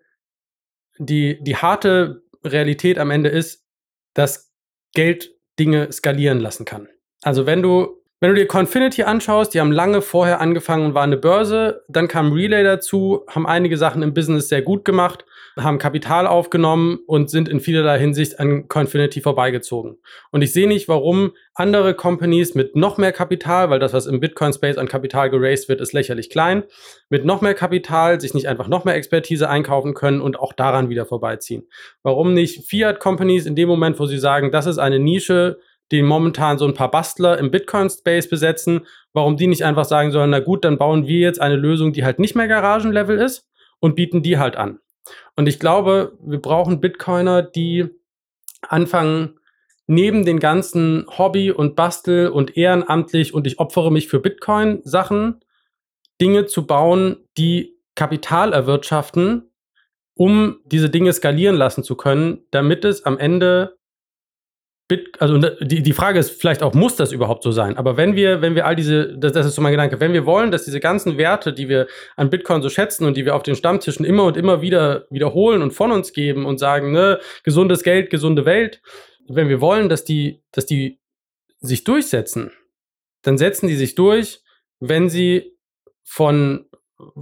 die, 1.00 1.44
die 1.44 1.56
harte 1.56 2.22
Realität 2.44 3.00
am 3.00 3.10
Ende 3.10 3.30
ist, 3.30 3.66
dass 4.14 4.53
Geld 4.94 5.32
Dinge 5.60 5.92
skalieren 5.92 6.40
lassen 6.40 6.66
kann. 6.66 6.88
Also 7.22 7.46
wenn 7.46 7.62
du 7.62 8.00
wenn 8.20 8.30
du 8.30 8.36
dir 8.36 8.48
Confinity 8.48 9.04
anschaust, 9.04 9.54
die 9.54 9.60
haben 9.60 9.74
lange 9.74 10.02
vorher 10.02 10.40
angefangen 10.40 10.86
und 10.86 10.94
waren 10.94 11.10
eine 11.10 11.18
Börse, 11.18 11.84
dann 11.90 12.08
kam 12.08 12.32
Relay 12.32 12.64
dazu, 12.64 13.26
haben 13.28 13.46
einige 13.46 13.76
Sachen 13.76 14.02
im 14.02 14.14
Business 14.14 14.48
sehr 14.48 14.62
gut 14.62 14.86
gemacht 14.86 15.26
haben 15.58 15.78
Kapital 15.78 16.26
aufgenommen 16.26 17.00
und 17.06 17.30
sind 17.30 17.48
in 17.48 17.60
vielerlei 17.60 18.00
Hinsicht 18.00 18.40
an 18.40 18.68
Confinity 18.68 19.22
vorbeigezogen. 19.22 19.98
Und 20.32 20.42
ich 20.42 20.52
sehe 20.54 20.68
nicht, 20.68 20.88
warum 20.88 21.34
andere 21.54 21.94
Companies 21.94 22.56
mit 22.56 22.76
noch 22.76 22.98
mehr 22.98 23.12
Kapital, 23.12 23.70
weil 23.70 23.80
das, 23.80 23.94
was 23.94 24.08
im 24.08 24.20
Bitcoin-Space 24.20 24.78
an 24.78 24.88
Kapital 24.88 25.30
geraced 25.30 25.70
wird, 25.70 25.82
ist 25.82 25.94
lächerlich 25.94 26.30
klein, 26.30 26.64
mit 27.10 27.26
noch 27.26 27.42
mehr 27.42 27.54
Kapital 27.54 28.20
sich 28.20 28.34
nicht 28.34 28.48
einfach 28.48 28.68
noch 28.68 28.86
mehr 28.86 28.96
Expertise 28.96 29.50
einkaufen 29.50 29.94
können 29.94 30.22
und 30.22 30.40
auch 30.40 30.54
daran 30.54 30.90
wieder 30.90 31.06
vorbeiziehen. 31.06 31.68
Warum 32.02 32.34
nicht 32.34 32.68
Fiat-Companies 32.68 33.46
in 33.46 33.56
dem 33.56 33.70
Moment, 33.70 34.00
wo 34.00 34.06
sie 34.06 34.18
sagen, 34.18 34.52
das 34.52 34.66
ist 34.66 34.80
eine 34.80 35.00
Nische, 35.00 35.60
die 35.92 36.02
momentan 36.02 36.58
so 36.58 36.66
ein 36.66 36.74
paar 36.74 36.90
Bastler 36.90 37.38
im 37.38 37.52
Bitcoin-Space 37.52 38.30
besetzen, 38.30 38.88
warum 39.14 39.38
die 39.38 39.48
nicht 39.48 39.64
einfach 39.64 39.86
sagen 39.86 40.12
sollen, 40.12 40.32
na 40.32 40.40
gut, 40.40 40.66
dann 40.66 40.80
bauen 40.80 41.06
wir 41.06 41.20
jetzt 41.20 41.40
eine 41.40 41.56
Lösung, 41.56 41.94
die 41.94 42.04
halt 42.04 42.18
nicht 42.18 42.36
mehr 42.36 42.48
Garagenlevel 42.48 43.20
ist 43.20 43.48
und 43.80 43.96
bieten 43.96 44.24
die 44.24 44.40
halt 44.40 44.56
an. 44.56 44.80
Und 45.36 45.48
ich 45.48 45.60
glaube, 45.60 46.18
wir 46.22 46.40
brauchen 46.40 46.80
Bitcoiner, 46.80 47.42
die 47.42 47.90
anfangen, 48.62 49.40
neben 49.88 50.26
den 50.26 50.40
ganzen 50.40 51.06
Hobby 51.18 51.52
und 51.52 51.76
Bastel 51.76 52.30
und 52.30 52.56
ehrenamtlich 52.56 53.34
und 53.34 53.48
ich 53.48 53.60
opfere 53.60 53.92
mich 53.92 54.08
für 54.08 54.20
Bitcoin 54.20 54.82
Sachen, 54.84 55.42
Dinge 56.22 56.46
zu 56.46 56.66
bauen, 56.66 57.18
die 57.38 57.78
Kapital 57.96 58.54
erwirtschaften, 58.54 59.52
um 60.16 60.60
diese 60.66 60.90
Dinge 60.90 61.12
skalieren 61.12 61.56
lassen 61.56 61.84
zu 61.84 61.96
können, 61.96 62.46
damit 62.52 62.86
es 62.86 63.06
am 63.06 63.18
Ende 63.18 63.78
Bit, 64.94 65.20
also 65.20 65.38
ne, 65.38 65.58
die, 65.60 65.82
die 65.82 65.94
Frage 65.94 66.20
ist 66.20 66.40
vielleicht 66.40 66.62
auch, 66.62 66.76
muss 66.76 66.96
das 66.96 67.12
überhaupt 67.12 67.42
so 67.42 67.52
sein? 67.52 67.78
Aber 67.78 67.98
wenn 67.98 68.16
wir, 68.16 68.44
wenn 68.44 68.54
wir 68.54 68.68
all 68.68 68.76
diese, 68.76 69.18
das, 69.18 69.32
das 69.32 69.48
ist 69.48 69.56
so 69.56 69.62
mein 69.64 69.72
Gedanke, 69.72 70.00
wenn 70.00 70.14
wir 70.14 70.28
wollen, 70.28 70.52
dass 70.52 70.66
diese 70.66 70.80
ganzen 70.80 71.18
Werte, 71.18 71.52
die 71.52 71.68
wir 71.68 71.88
an 72.16 72.30
Bitcoin 72.30 72.62
so 72.62 72.70
schätzen 72.70 73.06
und 73.06 73.18
die 73.18 73.26
wir 73.26 73.36
auf 73.36 73.42
den 73.42 73.56
Stammtischen 73.56 74.06
immer 74.06 74.26
und 74.26 74.38
immer 74.38 74.62
wieder 74.62 75.08
wiederholen 75.10 75.64
und 75.64 75.72
von 75.72 75.92
uns 75.92 76.14
geben 76.14 76.46
und 76.46 76.60
sagen, 76.60 76.92
ne, 76.92 77.20
gesundes 77.44 77.82
Geld, 77.82 78.12
gesunde 78.12 78.46
Welt, 78.46 78.82
wenn 79.28 79.50
wir 79.50 79.62
wollen, 79.62 79.90
dass 79.90 80.04
die, 80.04 80.44
dass 80.52 80.68
die 80.68 81.00
sich 81.60 81.84
durchsetzen, 81.84 82.52
dann 83.24 83.40
setzen 83.40 83.68
die 83.68 83.76
sich 83.76 83.96
durch, 83.96 84.42
wenn 84.80 85.10
sie 85.10 85.58
von, 86.04 86.68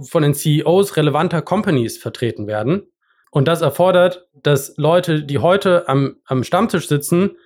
von 0.02 0.22
den 0.22 0.34
CEOs 0.34 0.98
relevanter 0.98 1.40
Companies 1.40 1.96
vertreten 1.96 2.46
werden. 2.46 2.92
Und 3.30 3.48
das 3.48 3.62
erfordert, 3.62 4.28
dass 4.34 4.76
Leute, 4.76 5.24
die 5.24 5.38
heute 5.38 5.88
am, 5.88 6.16
am 6.26 6.44
Stammtisch 6.44 6.86
sitzen, 6.86 7.38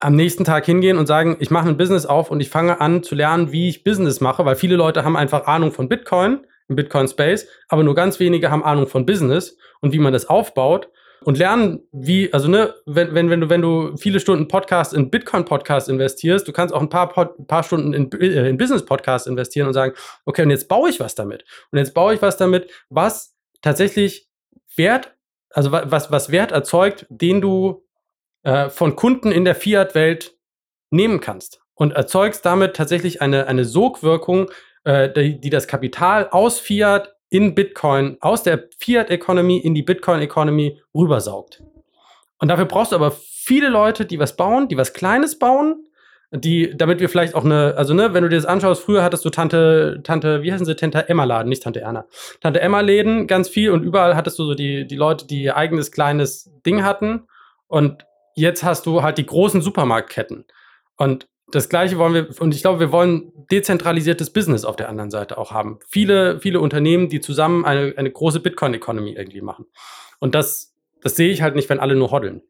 am 0.00 0.14
nächsten 0.14 0.44
Tag 0.44 0.64
hingehen 0.64 0.96
und 0.96 1.06
sagen, 1.06 1.36
ich 1.40 1.50
mache 1.50 1.68
ein 1.68 1.76
Business 1.76 2.06
auf 2.06 2.30
und 2.30 2.40
ich 2.40 2.50
fange 2.50 2.80
an 2.80 3.02
zu 3.02 3.14
lernen, 3.14 3.52
wie 3.52 3.68
ich 3.68 3.84
Business 3.84 4.20
mache, 4.20 4.44
weil 4.44 4.56
viele 4.56 4.76
Leute 4.76 5.04
haben 5.04 5.16
einfach 5.16 5.46
Ahnung 5.46 5.72
von 5.72 5.88
Bitcoin, 5.88 6.46
im 6.68 6.76
Bitcoin 6.76 7.08
Space, 7.08 7.48
aber 7.68 7.82
nur 7.82 7.94
ganz 7.94 8.20
wenige 8.20 8.50
haben 8.50 8.62
Ahnung 8.62 8.86
von 8.86 9.06
Business 9.06 9.56
und 9.80 9.92
wie 9.92 9.98
man 9.98 10.12
das 10.12 10.26
aufbaut 10.26 10.90
und 11.24 11.38
lernen, 11.38 11.80
wie, 11.92 12.32
also 12.32 12.48
ne, 12.48 12.74
wenn, 12.86 13.14
wenn, 13.14 13.30
wenn 13.30 13.40
du, 13.40 13.50
wenn 13.50 13.62
du 13.62 13.96
viele 13.96 14.20
Stunden 14.20 14.46
Podcast 14.46 14.94
in 14.94 15.10
Bitcoin 15.10 15.44
Podcast 15.44 15.88
investierst, 15.88 16.46
du 16.46 16.52
kannst 16.52 16.72
auch 16.74 16.80
ein 16.80 16.88
paar, 16.88 17.08
Pod, 17.08 17.46
paar 17.48 17.64
Stunden 17.64 17.92
in, 17.92 18.12
äh, 18.12 18.48
in 18.48 18.56
Business 18.56 18.84
Podcast 18.84 19.26
investieren 19.26 19.66
und 19.66 19.74
sagen, 19.74 19.94
okay, 20.24 20.42
und 20.42 20.50
jetzt 20.50 20.68
baue 20.68 20.90
ich 20.90 21.00
was 21.00 21.14
damit. 21.14 21.44
Und 21.72 21.78
jetzt 21.78 21.94
baue 21.94 22.14
ich 22.14 22.22
was 22.22 22.36
damit, 22.36 22.70
was 22.88 23.34
tatsächlich 23.62 24.28
Wert, 24.76 25.16
also 25.50 25.72
was, 25.72 26.12
was 26.12 26.30
Wert 26.30 26.52
erzeugt, 26.52 27.06
den 27.08 27.40
du 27.40 27.84
äh, 28.42 28.68
von 28.68 28.96
Kunden 28.96 29.32
in 29.32 29.44
der 29.44 29.54
Fiat-Welt 29.54 30.34
nehmen 30.90 31.20
kannst 31.20 31.60
und 31.74 31.92
erzeugst 31.92 32.44
damit 32.44 32.76
tatsächlich 32.76 33.22
eine, 33.22 33.46
eine 33.46 33.64
Sogwirkung, 33.64 34.50
äh, 34.84 35.10
die, 35.10 35.40
die 35.40 35.50
das 35.50 35.68
Kapital 35.68 36.28
aus 36.30 36.58
Fiat 36.58 37.14
in 37.30 37.54
Bitcoin, 37.54 38.16
aus 38.20 38.42
der 38.42 38.68
Fiat-Economy 38.78 39.58
in 39.58 39.74
die 39.74 39.82
Bitcoin-Economy 39.82 40.80
rübersaugt. 40.94 41.62
Und 42.38 42.48
dafür 42.48 42.64
brauchst 42.64 42.92
du 42.92 42.96
aber 42.96 43.10
viele 43.10 43.68
Leute, 43.68 44.06
die 44.06 44.18
was 44.18 44.36
bauen, 44.36 44.68
die 44.68 44.76
was 44.76 44.92
Kleines 44.92 45.38
bauen, 45.38 45.84
die, 46.30 46.76
damit 46.76 47.00
wir 47.00 47.08
vielleicht 47.08 47.34
auch 47.34 47.44
eine, 47.44 47.74
also 47.76 47.94
ne, 47.94 48.12
wenn 48.12 48.22
du 48.22 48.28
dir 48.28 48.36
das 48.36 48.44
anschaust, 48.44 48.82
früher 48.82 49.02
hattest 49.02 49.24
du 49.24 49.30
Tante, 49.30 50.00
Tante, 50.04 50.42
wie 50.42 50.52
heißen 50.52 50.66
sie, 50.66 50.76
Tante 50.76 51.08
Emma 51.08 51.24
Laden, 51.24 51.48
nicht 51.48 51.62
Tante 51.62 51.80
Erna. 51.80 52.06
Tante 52.40 52.60
Emma 52.60 52.80
Läden 52.80 53.26
ganz 53.26 53.48
viel 53.48 53.70
und 53.70 53.82
überall 53.82 54.14
hattest 54.14 54.38
du 54.38 54.44
so 54.44 54.54
die, 54.54 54.86
die 54.86 54.96
Leute, 54.96 55.26
die 55.26 55.42
ihr 55.42 55.56
eigenes 55.56 55.90
kleines 55.90 56.50
Ding 56.66 56.84
hatten. 56.84 57.26
Und 57.66 58.04
jetzt 58.38 58.62
hast 58.62 58.86
du 58.86 59.02
halt 59.02 59.18
die 59.18 59.26
großen 59.26 59.60
Supermarktketten. 59.60 60.44
Und 60.96 61.28
das 61.50 61.68
Gleiche 61.68 61.98
wollen 61.98 62.14
wir, 62.14 62.40
und 62.40 62.54
ich 62.54 62.62
glaube, 62.62 62.80
wir 62.80 62.92
wollen 62.92 63.32
dezentralisiertes 63.50 64.32
Business 64.32 64.64
auf 64.64 64.76
der 64.76 64.88
anderen 64.88 65.10
Seite 65.10 65.38
auch 65.38 65.50
haben. 65.52 65.78
Viele, 65.88 66.40
viele 66.40 66.60
Unternehmen, 66.60 67.08
die 67.08 67.20
zusammen 67.20 67.64
eine, 67.64 67.94
eine 67.96 68.10
große 68.10 68.40
Bitcoin-Economy 68.40 69.12
irgendwie 69.12 69.40
machen. 69.40 69.66
Und 70.20 70.34
das, 70.34 70.74
das 71.02 71.16
sehe 71.16 71.30
ich 71.30 71.42
halt 71.42 71.54
nicht, 71.54 71.68
wenn 71.70 71.80
alle 71.80 71.94
nur 71.94 72.10
hoddeln. 72.10 72.42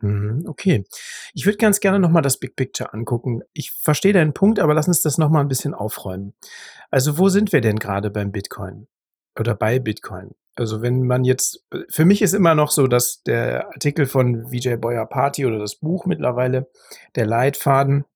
Mhm, 0.00 0.44
okay. 0.46 0.84
Ich 1.32 1.46
würde 1.46 1.56
ganz 1.56 1.80
gerne 1.80 1.98
nochmal 1.98 2.22
das 2.22 2.38
Big 2.38 2.54
Picture 2.56 2.92
angucken. 2.92 3.40
Ich 3.54 3.72
verstehe 3.72 4.12
deinen 4.12 4.34
Punkt, 4.34 4.58
aber 4.58 4.74
lass 4.74 4.88
uns 4.88 5.00
das 5.00 5.16
nochmal 5.16 5.42
ein 5.42 5.48
bisschen 5.48 5.72
aufräumen. 5.72 6.34
Also 6.90 7.18
wo 7.18 7.30
sind 7.30 7.52
wir 7.52 7.62
denn 7.62 7.78
gerade 7.78 8.10
beim 8.10 8.32
Bitcoin? 8.32 8.88
Oder 9.38 9.54
bei 9.54 9.78
Bitcoin? 9.78 10.34
Also 10.54 10.80
wenn 10.80 11.06
man 11.06 11.24
jetzt, 11.24 11.64
für 11.90 12.06
mich 12.06 12.22
ist 12.22 12.32
immer 12.32 12.54
noch 12.54 12.70
so, 12.70 12.86
dass 12.86 13.22
der 13.22 13.68
Artikel 13.68 14.06
von 14.06 14.50
Vijay 14.50 14.76
Boyer 14.76 15.04
Party 15.06 15.44
oder 15.44 15.58
das 15.58 15.76
Buch 15.76 16.06
mittlerweile, 16.06 16.70
der 17.14 17.26
Leitfaden, 17.26 18.06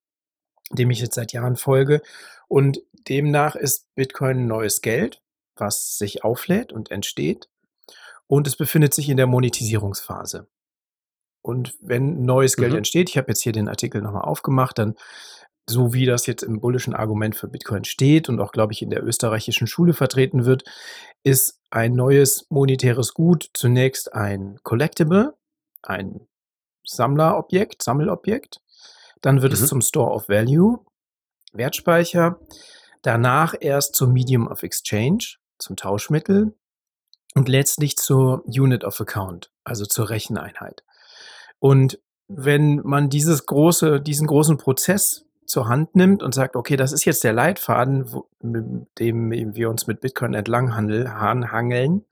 dem 0.72 0.90
ich 0.90 1.00
jetzt 1.00 1.14
seit 1.14 1.32
Jahren 1.32 1.56
folge, 1.56 2.00
und 2.48 2.82
demnach 3.08 3.56
ist 3.56 3.86
Bitcoin 3.94 4.46
neues 4.46 4.80
Geld, 4.80 5.22
was 5.56 5.98
sich 5.98 6.24
auflädt 6.24 6.72
und 6.72 6.90
entsteht. 6.90 7.48
Und 8.26 8.46
es 8.46 8.56
befindet 8.56 8.94
sich 8.94 9.08
in 9.08 9.16
der 9.16 9.26
Monetisierungsphase. 9.26 10.46
Und 11.42 11.74
wenn 11.80 12.24
neues 12.24 12.56
Geld 12.56 12.72
mhm. 12.72 12.78
entsteht, 12.78 13.08
ich 13.08 13.18
habe 13.18 13.28
jetzt 13.28 13.42
hier 13.42 13.52
den 13.52 13.68
Artikel 13.68 14.02
nochmal 14.02 14.22
aufgemacht, 14.22 14.78
dann 14.78 14.94
so 15.70 15.92
wie 15.92 16.06
das 16.06 16.26
jetzt 16.26 16.42
im 16.42 16.60
bullischen 16.60 16.94
Argument 16.94 17.34
für 17.34 17.48
Bitcoin 17.48 17.84
steht 17.84 18.28
und 18.28 18.40
auch, 18.40 18.52
glaube 18.52 18.72
ich, 18.72 18.82
in 18.82 18.90
der 18.90 19.04
österreichischen 19.04 19.66
Schule 19.66 19.94
vertreten 19.94 20.44
wird, 20.44 20.64
ist 21.22 21.60
ein 21.70 21.94
neues 21.94 22.46
monetäres 22.50 23.14
Gut 23.14 23.50
zunächst 23.54 24.12
ein 24.12 24.58
Collectible, 24.62 25.34
ein 25.82 26.26
Sammlerobjekt, 26.84 27.82
Sammelobjekt. 27.82 28.60
Dann 29.20 29.42
wird 29.42 29.52
mhm. 29.52 29.58
es 29.58 29.66
zum 29.68 29.80
Store 29.80 30.12
of 30.12 30.28
Value, 30.28 30.84
Wertspeicher. 31.52 32.38
danach 33.02 33.54
erst 33.58 33.94
zum 33.94 34.12
Medium 34.12 34.46
of 34.46 34.62
Exchange, 34.62 35.36
zum 35.58 35.76
Tauschmittel 35.76 36.54
und 37.34 37.48
letztlich 37.48 37.96
zur 37.96 38.44
Unit 38.46 38.84
of 38.84 39.00
Account, 39.00 39.50
also 39.64 39.86
zur 39.86 40.10
Recheneinheit. 40.10 40.84
Und 41.58 41.98
wenn 42.28 42.80
man 42.84 43.08
dieses 43.08 43.46
große, 43.46 44.00
diesen 44.00 44.26
großen 44.26 44.56
Prozess 44.56 45.24
zur 45.50 45.68
Hand 45.68 45.96
nimmt 45.96 46.22
und 46.22 46.32
sagt, 46.32 46.54
okay, 46.54 46.76
das 46.76 46.92
ist 46.92 47.04
jetzt 47.04 47.24
der 47.24 47.32
Leitfaden, 47.32 48.12
wo, 48.12 48.28
mit 48.40 48.86
dem 48.98 49.30
wir 49.32 49.68
uns 49.68 49.86
mit 49.86 50.00
Bitcoin 50.00 50.34
entlang 50.34 50.74
hangeln, 50.76 52.04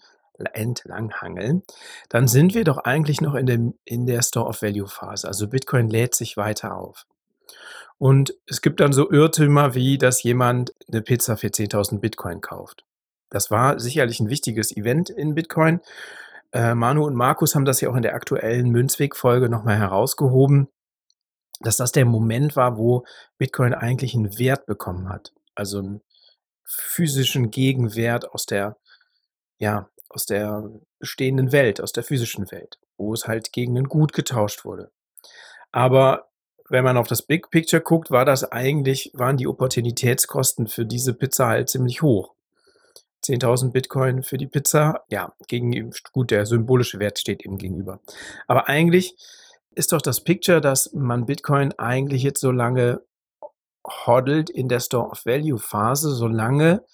entlanghangeln, 0.52 1.62
dann 2.08 2.26
sind 2.26 2.54
wir 2.54 2.64
doch 2.64 2.78
eigentlich 2.78 3.20
noch 3.20 3.34
in, 3.34 3.46
dem, 3.46 3.74
in 3.84 4.06
der 4.06 4.22
Store 4.22 4.48
of 4.48 4.62
Value 4.62 4.88
Phase. 4.88 5.26
Also 5.26 5.48
Bitcoin 5.48 5.88
lädt 5.88 6.14
sich 6.14 6.36
weiter 6.36 6.76
auf. 6.76 7.06
Und 7.98 8.34
es 8.46 8.60
gibt 8.60 8.80
dann 8.80 8.92
so 8.92 9.10
Irrtümer 9.10 9.74
wie, 9.74 9.98
dass 9.98 10.22
jemand 10.22 10.74
eine 10.90 11.02
Pizza 11.02 11.36
für 11.36 11.48
10.000 11.48 12.00
Bitcoin 12.00 12.40
kauft. 12.40 12.84
Das 13.30 13.50
war 13.50 13.78
sicherlich 13.78 14.20
ein 14.20 14.30
wichtiges 14.30 14.76
Event 14.76 15.10
in 15.10 15.34
Bitcoin. 15.34 15.80
Äh, 16.52 16.74
Manu 16.74 17.04
und 17.04 17.14
Markus 17.14 17.54
haben 17.54 17.64
das 17.64 17.80
ja 17.80 17.90
auch 17.90 17.96
in 17.96 18.02
der 18.02 18.14
aktuellen 18.14 18.70
Münzweg-Folge 18.70 19.48
nochmal 19.48 19.76
herausgehoben, 19.76 20.68
dass 21.60 21.76
das 21.76 21.92
der 21.92 22.04
Moment 22.04 22.56
war, 22.56 22.78
wo 22.78 23.04
Bitcoin 23.38 23.74
eigentlich 23.74 24.14
einen 24.14 24.38
Wert 24.38 24.66
bekommen 24.66 25.08
hat. 25.08 25.32
Also 25.54 25.78
einen 25.78 26.00
physischen 26.64 27.50
Gegenwert 27.50 28.30
aus 28.32 28.46
der, 28.46 28.76
ja, 29.58 29.88
aus 30.08 30.26
der 30.26 30.70
bestehenden 30.98 31.52
Welt, 31.52 31.80
aus 31.80 31.92
der 31.92 32.04
physischen 32.04 32.50
Welt, 32.50 32.78
wo 32.96 33.12
es 33.12 33.26
halt 33.26 33.52
gegen 33.52 33.76
ein 33.76 33.88
Gut 33.88 34.12
getauscht 34.12 34.64
wurde. 34.64 34.90
Aber 35.72 36.28
wenn 36.68 36.84
man 36.84 36.96
auf 36.96 37.08
das 37.08 37.22
Big 37.22 37.50
Picture 37.50 37.82
guckt, 37.82 38.10
war 38.10 38.24
das 38.24 38.44
eigentlich, 38.44 39.10
waren 39.14 39.36
die 39.36 39.46
Opportunitätskosten 39.46 40.66
für 40.66 40.84
diese 40.84 41.14
Pizza 41.14 41.46
halt 41.46 41.68
ziemlich 41.70 42.02
hoch. 42.02 42.34
10.000 43.24 43.72
Bitcoin 43.72 44.22
für 44.22 44.38
die 44.38 44.46
Pizza, 44.46 45.04
ja, 45.08 45.34
gegen, 45.48 45.92
gut, 46.12 46.30
der 46.30 46.46
symbolische 46.46 46.98
Wert 46.98 47.18
steht 47.18 47.44
eben 47.44 47.58
gegenüber. 47.58 48.00
Aber 48.46 48.68
eigentlich 48.68 49.16
ist 49.78 49.92
doch 49.92 50.02
das 50.02 50.22
Picture, 50.22 50.60
dass 50.60 50.92
man 50.92 51.24
Bitcoin 51.24 51.72
eigentlich 51.78 52.24
jetzt 52.24 52.40
so 52.40 52.50
lange 52.50 53.00
hodelt 53.86 54.50
in 54.50 54.68
der 54.68 54.80
Store 54.80 55.08
of 55.08 55.24
Value 55.24 55.58
Phase, 55.58 56.10
solange 56.10 56.84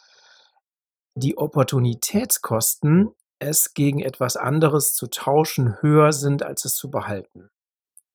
die 1.15 1.39
Opportunitätskosten, 1.39 3.11
es 3.39 3.73
gegen 3.73 4.01
etwas 4.01 4.37
anderes 4.37 4.95
zu 4.95 5.07
tauschen, 5.07 5.81
höher 5.81 6.13
sind, 6.13 6.43
als 6.43 6.67
es 6.67 6.77
zu 6.77 6.91
behalten. 6.91 7.51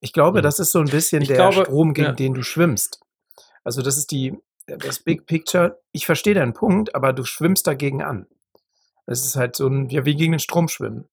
Ich 0.02 0.14
glaube, 0.14 0.40
mhm. 0.40 0.44
das 0.44 0.60
ist 0.60 0.72
so 0.72 0.80
ein 0.80 0.90
bisschen 0.90 1.24
ich 1.24 1.30
der 1.30 1.38
glaube, 1.38 1.66
Strom, 1.66 1.94
gegen 1.94 2.08
ja. 2.08 2.14
den 2.14 2.36
du 2.36 2.44
schwimmst. 2.44 3.02
Also 3.64 3.82
das 3.82 3.98
ist 3.98 4.12
die, 4.12 4.38
das 4.68 5.00
Big 5.00 5.26
Picture. 5.26 5.82
Ich 5.92 6.06
verstehe 6.06 6.36
deinen 6.36 6.54
Punkt, 6.54 6.94
aber 6.94 7.12
du 7.12 7.26
schwimmst 7.26 7.66
dagegen 7.66 8.04
an. 8.04 8.28
Es 9.08 9.26
ist 9.26 9.36
halt 9.36 9.56
so 9.56 9.68
ein, 9.68 9.90
ja, 9.90 10.06
wie 10.06 10.16
gegen 10.16 10.34
den 10.34 10.40
Strom 10.40 10.68
schwimmen. 10.68 11.10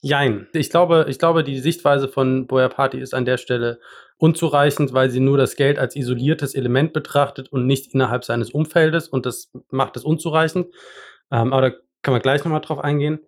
Jein. 0.00 0.48
Ich 0.52 0.70
glaube, 0.70 1.06
ich 1.08 1.18
glaube, 1.18 1.44
die 1.44 1.58
Sichtweise 1.58 2.08
von 2.08 2.46
Boyer 2.46 2.68
Party 2.68 2.98
ist 2.98 3.14
an 3.14 3.24
der 3.24 3.36
Stelle 3.36 3.80
unzureichend, 4.18 4.92
weil 4.92 5.10
sie 5.10 5.20
nur 5.20 5.38
das 5.38 5.56
Geld 5.56 5.78
als 5.78 5.96
isoliertes 5.96 6.54
Element 6.54 6.92
betrachtet 6.92 7.50
und 7.50 7.66
nicht 7.66 7.94
innerhalb 7.94 8.24
seines 8.24 8.50
Umfeldes 8.50 9.08
und 9.08 9.26
das 9.26 9.50
macht 9.70 9.96
es 9.96 10.04
unzureichend. 10.04 10.66
Ähm, 11.30 11.52
aber 11.52 11.70
da 11.70 11.76
kann 12.02 12.12
man 12.12 12.22
gleich 12.22 12.44
nochmal 12.44 12.60
drauf 12.60 12.78
eingehen. 12.78 13.20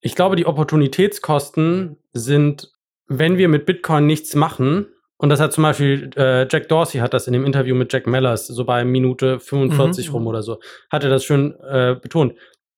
Ich 0.00 0.14
glaube, 0.14 0.36
die 0.36 0.46
Opportunitätskosten 0.46 1.96
sind, 2.12 2.72
wenn 3.06 3.36
wir 3.36 3.48
mit 3.48 3.66
Bitcoin 3.66 4.06
nichts 4.06 4.34
machen, 4.34 4.86
und 5.18 5.28
das 5.28 5.38
hat 5.38 5.52
zum 5.52 5.62
Beispiel 5.62 6.10
äh, 6.16 6.48
Jack 6.50 6.68
Dorsey 6.68 6.98
hat 6.98 7.14
das 7.14 7.28
in 7.28 7.32
dem 7.32 7.44
Interview 7.44 7.76
mit 7.76 7.92
Jack 7.92 8.08
Mellers, 8.08 8.48
so 8.48 8.64
bei 8.64 8.84
Minute 8.84 9.38
45 9.38 10.08
mhm. 10.08 10.14
rum 10.14 10.26
oder 10.26 10.42
so, 10.42 10.58
hat 10.90 11.04
er 11.04 11.10
das 11.10 11.24
schön 11.24 11.54
äh, 11.60 11.94
betont 12.00 12.34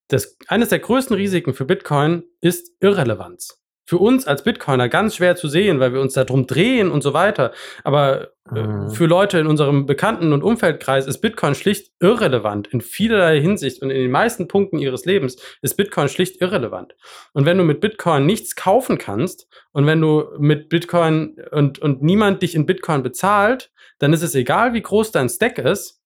das, 0.08 0.36
eines 0.48 0.68
der 0.68 0.80
größten 0.80 1.16
Risiken 1.16 1.54
für 1.54 1.64
Bitcoin 1.64 2.24
ist 2.40 2.70
Irrelevanz. 2.80 3.60
Für 3.86 3.98
uns 3.98 4.26
als 4.26 4.44
Bitcoiner 4.44 4.88
ganz 4.88 5.16
schwer 5.16 5.36
zu 5.36 5.46
sehen, 5.46 5.78
weil 5.78 5.92
wir 5.92 6.00
uns 6.00 6.14
da 6.14 6.24
drum 6.24 6.46
drehen 6.46 6.90
und 6.90 7.02
so 7.02 7.12
weiter. 7.12 7.52
Aber 7.82 8.30
äh, 8.54 8.62
mhm. 8.62 8.90
für 8.90 9.04
Leute 9.04 9.38
in 9.38 9.46
unserem 9.46 9.84
Bekannten- 9.84 10.32
und 10.32 10.42
Umfeldkreis 10.42 11.06
ist 11.06 11.20
Bitcoin 11.20 11.54
schlicht 11.54 11.92
irrelevant. 12.00 12.68
In 12.68 12.80
vielerlei 12.80 13.42
Hinsicht 13.42 13.82
und 13.82 13.90
in 13.90 14.00
den 14.00 14.10
meisten 14.10 14.48
Punkten 14.48 14.78
ihres 14.78 15.04
Lebens 15.04 15.36
ist 15.60 15.76
Bitcoin 15.76 16.08
schlicht 16.08 16.40
irrelevant. 16.40 16.94
Und 17.34 17.44
wenn 17.44 17.58
du 17.58 17.64
mit 17.64 17.82
Bitcoin 17.82 18.24
nichts 18.24 18.56
kaufen 18.56 18.96
kannst 18.96 19.48
und 19.72 19.84
wenn 19.84 20.00
du 20.00 20.30
mit 20.38 20.70
Bitcoin 20.70 21.36
und, 21.50 21.78
und 21.78 22.02
niemand 22.02 22.40
dich 22.40 22.54
in 22.54 22.64
Bitcoin 22.64 23.02
bezahlt, 23.02 23.70
dann 23.98 24.14
ist 24.14 24.22
es 24.22 24.34
egal, 24.34 24.72
wie 24.72 24.82
groß 24.82 25.12
dein 25.12 25.28
Stack 25.28 25.58
ist, 25.58 26.00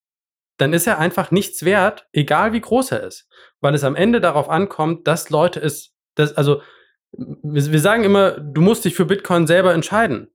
dann 0.59 0.73
ist 0.73 0.87
er 0.87 0.99
einfach 0.99 1.31
nichts 1.31 1.63
wert, 1.63 2.07
egal 2.11 2.51
wie 2.51 2.59
groß 2.59 2.91
er 2.91 3.03
ist. 3.03 3.27
Weil 3.61 3.73
es 3.73 3.83
am 3.83 3.95
Ende 3.95 4.21
darauf 4.21 4.49
ankommt, 4.49 5.07
dass 5.07 5.29
Leute 5.29 5.59
es, 5.59 5.93
das, 6.15 6.35
also, 6.35 6.61
wir, 7.11 7.71
wir 7.71 7.79
sagen 7.79 8.03
immer, 8.03 8.31
du 8.31 8.61
musst 8.61 8.85
dich 8.85 8.95
für 8.95 9.05
Bitcoin 9.05 9.47
selber 9.47 9.73
entscheiden. 9.73 10.29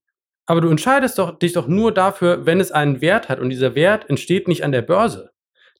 Aber 0.46 0.60
du 0.60 0.68
entscheidest 0.68 1.18
doch, 1.18 1.38
dich 1.38 1.54
doch 1.54 1.66
nur 1.66 1.92
dafür, 1.92 2.44
wenn 2.44 2.60
es 2.60 2.72
einen 2.72 3.00
Wert 3.00 3.28
hat. 3.28 3.40
Und 3.40 3.50
dieser 3.50 3.74
Wert 3.74 4.10
entsteht 4.10 4.48
nicht 4.48 4.64
an 4.64 4.72
der 4.72 4.82
Börse. 4.82 5.30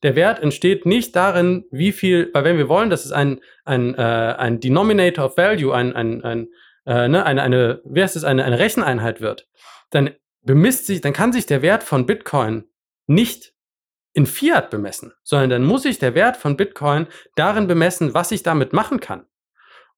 Der 0.03 0.15
Wert 0.15 0.39
entsteht 0.41 0.85
nicht 0.85 1.15
darin, 1.15 1.65
wie 1.71 1.91
viel, 1.91 2.29
weil 2.33 2.43
wenn 2.43 2.57
wir 2.57 2.69
wollen, 2.69 2.89
dass 2.89 3.05
es 3.05 3.11
ein, 3.11 3.39
ein, 3.63 3.95
äh, 3.95 4.01
ein 4.01 4.59
Denominator 4.59 5.25
of 5.25 5.37
Value, 5.37 5.73
ein, 5.73 5.95
ein, 5.95 6.23
ein, 6.23 6.47
äh, 6.85 7.07
ne, 7.07 7.25
eine, 7.25 7.41
eine, 7.41 7.81
wie 7.85 8.03
heißt 8.03 8.15
es, 8.15 8.23
eine, 8.23 8.43
eine 8.43 8.59
Recheneinheit 8.59 9.21
wird, 9.21 9.47
dann 9.91 10.11
bemisst 10.41 10.85
sich, 10.85 11.01
dann 11.01 11.13
kann 11.13 11.33
sich 11.33 11.45
der 11.45 11.61
Wert 11.61 11.83
von 11.83 12.05
Bitcoin 12.05 12.65
nicht 13.07 13.54
in 14.15 14.25
Fiat 14.25 14.69
bemessen, 14.69 15.13
sondern 15.23 15.49
dann 15.49 15.63
muss 15.65 15.83
ich 15.83 15.99
der 15.99 16.15
Wert 16.15 16.37
von 16.37 16.55
Bitcoin 16.55 17.07
darin 17.35 17.67
bemessen, 17.67 18.13
was 18.13 18.31
ich 18.31 18.43
damit 18.43 18.71
machen 18.71 19.01
kann. 19.01 19.25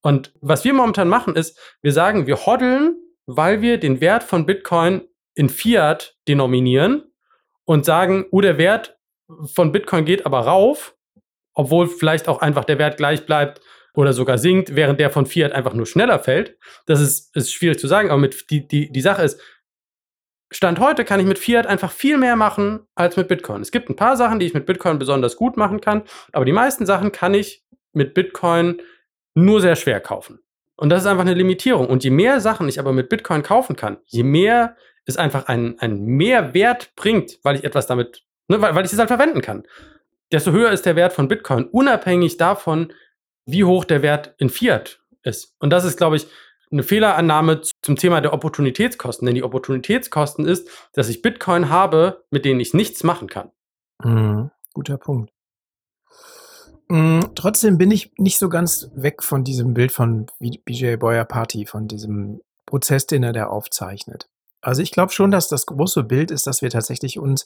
Und 0.01 0.33
was 0.41 0.63
wir 0.63 0.73
momentan 0.73 1.07
machen, 1.07 1.35
ist, 1.35 1.59
wir 1.83 1.93
sagen, 1.93 2.25
wir 2.25 2.45
hoddeln, 2.45 2.95
weil 3.27 3.61
wir 3.61 3.79
den 3.79 4.01
Wert 4.01 4.23
von 4.23 4.47
Bitcoin 4.47 5.07
in 5.35 5.49
Fiat 5.49 6.17
denominieren 6.27 7.03
und 7.65 7.85
sagen, 7.85 8.25
oh, 8.31 8.41
der 8.41 8.57
Wert 8.57 8.97
von 9.53 9.71
Bitcoin 9.71 10.05
geht 10.05 10.25
aber 10.25 10.39
rauf, 10.39 10.95
obwohl 11.53 11.87
vielleicht 11.87 12.27
auch 12.27 12.41
einfach 12.41 12.65
der 12.65 12.79
Wert 12.79 12.97
gleich 12.97 13.25
bleibt 13.25 13.61
oder 13.93 14.13
sogar 14.13 14.39
sinkt, 14.39 14.75
während 14.75 14.99
der 14.99 15.11
von 15.11 15.27
Fiat 15.27 15.51
einfach 15.51 15.73
nur 15.73 15.85
schneller 15.85 16.17
fällt. 16.17 16.57
Das 16.87 17.01
ist, 17.01 17.35
ist 17.35 17.53
schwierig 17.53 17.77
zu 17.77 17.87
sagen, 17.87 18.09
aber 18.09 18.19
mit, 18.19 18.49
die, 18.49 18.67
die, 18.67 18.91
die 18.91 19.01
Sache 19.01 19.21
ist, 19.21 19.39
Stand 20.49 20.79
heute 20.79 21.03
kann 21.03 21.19
ich 21.19 21.25
mit 21.25 21.39
Fiat 21.39 21.67
einfach 21.67 21.91
viel 21.91 22.17
mehr 22.17 22.35
machen 22.35 22.87
als 22.95 23.17
mit 23.17 23.27
Bitcoin. 23.27 23.61
Es 23.61 23.71
gibt 23.71 23.89
ein 23.89 23.95
paar 23.95 24.15
Sachen, 24.15 24.39
die 24.39 24.45
ich 24.45 24.53
mit 24.53 24.65
Bitcoin 24.65 24.97
besonders 24.97 25.35
gut 25.35 25.57
machen 25.57 25.81
kann, 25.81 26.03
aber 26.31 26.45
die 26.45 26.53
meisten 26.53 26.85
Sachen 26.85 27.11
kann 27.11 27.33
ich 27.33 27.63
mit 27.91 28.13
Bitcoin 28.13 28.81
nur 29.33 29.59
sehr 29.61 29.75
schwer 29.75 29.99
kaufen. 29.99 30.39
Und 30.77 30.89
das 30.89 31.01
ist 31.01 31.07
einfach 31.07 31.25
eine 31.25 31.33
Limitierung. 31.33 31.87
Und 31.87 32.03
je 32.03 32.11
mehr 32.11 32.39
Sachen 32.39 32.69
ich 32.69 32.79
aber 32.79 32.93
mit 32.93 33.09
Bitcoin 33.09 33.43
kaufen 33.43 33.75
kann, 33.75 33.97
je 34.05 34.23
mehr 34.23 34.77
es 35.05 35.17
einfach 35.17 35.47
einen, 35.47 35.79
einen 35.79 36.05
Mehrwert 36.05 36.91
bringt, 36.95 37.39
weil 37.43 37.55
ich 37.55 37.63
etwas 37.63 37.87
damit, 37.87 38.23
ne, 38.47 38.61
weil, 38.61 38.75
weil 38.75 38.85
ich 38.85 38.93
es 38.93 38.99
halt 38.99 39.09
verwenden 39.09 39.41
kann, 39.41 39.63
desto 40.31 40.51
höher 40.51 40.71
ist 40.71 40.85
der 40.85 40.95
Wert 40.95 41.13
von 41.13 41.27
Bitcoin, 41.27 41.65
unabhängig 41.65 42.37
davon, 42.37 42.93
wie 43.45 43.63
hoch 43.63 43.85
der 43.85 44.01
Wert 44.01 44.35
in 44.37 44.49
Fiat 44.49 44.99
ist. 45.23 45.55
Und 45.59 45.71
das 45.71 45.85
ist, 45.85 45.97
glaube 45.97 46.17
ich, 46.17 46.27
eine 46.71 46.83
Fehlerannahme 46.83 47.61
zum 47.81 47.95
Thema 47.95 48.21
der 48.21 48.33
Opportunitätskosten. 48.33 49.25
Denn 49.25 49.35
die 49.35 49.43
Opportunitätskosten 49.43 50.45
ist, 50.45 50.69
dass 50.93 51.09
ich 51.09 51.21
Bitcoin 51.21 51.69
habe, 51.69 52.25
mit 52.29 52.45
denen 52.45 52.59
ich 52.59 52.73
nichts 52.73 53.03
machen 53.03 53.27
kann. 53.27 53.51
Mhm, 54.03 54.51
guter 54.73 54.97
Punkt. 54.97 55.31
Mhm, 56.89 57.31
trotzdem 57.35 57.77
bin 57.77 57.91
ich 57.91 58.11
nicht 58.17 58.39
so 58.39 58.49
ganz 58.49 58.89
weg 58.95 59.23
von 59.23 59.43
diesem 59.43 59.73
Bild 59.73 59.91
von 59.91 60.27
BJ 60.39 60.95
Boyer 60.95 61.25
Party, 61.25 61.65
von 61.65 61.87
diesem 61.87 62.41
Prozess, 62.65 63.05
den 63.07 63.23
er 63.23 63.33
da 63.33 63.47
aufzeichnet. 63.47 64.29
Also 64.61 64.81
ich 64.81 64.91
glaube 64.91 65.11
schon, 65.11 65.31
dass 65.31 65.49
das 65.49 65.65
große 65.65 66.03
Bild 66.03 66.31
ist, 66.31 66.47
dass 66.47 66.61
wir 66.61 66.69
tatsächlich 66.69 67.19
uns 67.19 67.45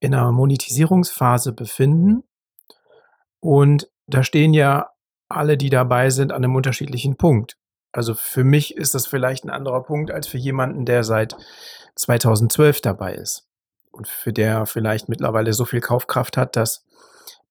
in 0.00 0.14
einer 0.14 0.32
Monetisierungsphase 0.32 1.52
befinden. 1.52 2.24
Und 3.40 3.88
da 4.06 4.24
stehen 4.24 4.52
ja 4.52 4.90
alle, 5.28 5.56
die 5.56 5.70
dabei 5.70 6.10
sind, 6.10 6.32
an 6.32 6.44
einem 6.44 6.54
unterschiedlichen 6.54 7.16
Punkt. 7.16 7.56
Also 7.92 8.14
für 8.14 8.42
mich 8.44 8.76
ist 8.76 8.94
das 8.94 9.06
vielleicht 9.06 9.44
ein 9.44 9.50
anderer 9.50 9.82
Punkt 9.82 10.10
als 10.10 10.26
für 10.26 10.38
jemanden, 10.38 10.86
der 10.86 11.04
seit 11.04 11.36
2012 11.96 12.80
dabei 12.80 13.14
ist 13.14 13.46
und 13.90 14.08
für 14.08 14.32
der 14.32 14.66
vielleicht 14.66 15.08
mittlerweile 15.08 15.52
so 15.52 15.64
viel 15.64 15.80
Kaufkraft 15.80 16.36
hat, 16.36 16.56
dass 16.56 16.86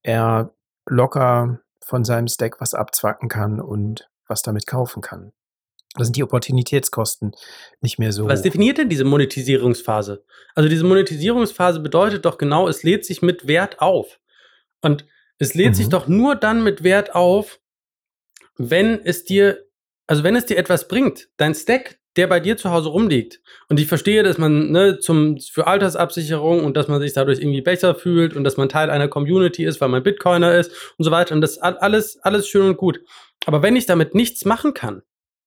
er 0.01 0.53
locker 0.87 1.59
von 1.83 2.03
seinem 2.03 2.27
Stack 2.27 2.59
was 2.59 2.73
abzwacken 2.73 3.29
kann 3.29 3.61
und 3.61 4.09
was 4.27 4.41
damit 4.41 4.65
kaufen 4.65 5.01
kann. 5.01 5.31
Da 5.95 6.05
sind 6.05 6.15
die 6.15 6.23
Opportunitätskosten 6.23 7.33
nicht 7.81 7.99
mehr 7.99 8.13
so. 8.13 8.27
Was 8.27 8.41
definiert 8.41 8.77
denn 8.77 8.87
diese 8.87 9.03
Monetisierungsphase? 9.03 10.23
Also 10.55 10.69
diese 10.69 10.85
Monetisierungsphase 10.85 11.81
bedeutet 11.81 12.25
doch 12.25 12.37
genau, 12.37 12.67
es 12.69 12.83
lädt 12.83 13.05
sich 13.05 13.21
mit 13.21 13.45
Wert 13.47 13.81
auf. 13.81 14.19
Und 14.81 15.05
es 15.37 15.53
lädt 15.53 15.71
mhm. 15.71 15.73
sich 15.73 15.89
doch 15.89 16.07
nur 16.07 16.35
dann 16.35 16.63
mit 16.63 16.83
Wert 16.83 17.13
auf, 17.13 17.59
wenn 18.57 19.01
es 19.03 19.25
dir 19.25 19.65
also 20.11 20.25
wenn 20.25 20.35
es 20.35 20.45
dir 20.45 20.57
etwas 20.57 20.89
bringt, 20.89 21.29
dein 21.37 21.55
Stack, 21.55 21.97
der 22.17 22.27
bei 22.27 22.41
dir 22.41 22.57
zu 22.57 22.69
Hause 22.69 22.89
rumliegt. 22.89 23.39
Und 23.69 23.79
ich 23.79 23.87
verstehe, 23.87 24.23
dass 24.23 24.37
man 24.37 24.69
ne, 24.69 24.99
zum, 24.99 25.37
für 25.39 25.67
Altersabsicherung 25.67 26.65
und 26.65 26.75
dass 26.75 26.89
man 26.89 26.99
sich 26.99 27.13
dadurch 27.13 27.39
irgendwie 27.39 27.61
besser 27.61 27.95
fühlt 27.95 28.35
und 28.35 28.43
dass 28.43 28.57
man 28.57 28.67
Teil 28.67 28.89
einer 28.89 29.07
Community 29.07 29.63
ist, 29.63 29.79
weil 29.79 29.87
man 29.87 30.03
Bitcoiner 30.03 30.53
ist 30.59 30.69
und 30.97 31.05
so 31.05 31.11
weiter. 31.11 31.33
Und 31.33 31.39
das 31.39 31.59
alles, 31.59 32.19
alles 32.23 32.49
schön 32.49 32.67
und 32.67 32.75
gut. 32.75 32.99
Aber 33.45 33.63
wenn 33.63 33.77
ich 33.77 33.85
damit 33.85 34.13
nichts 34.13 34.43
machen 34.43 34.73
kann, 34.73 35.01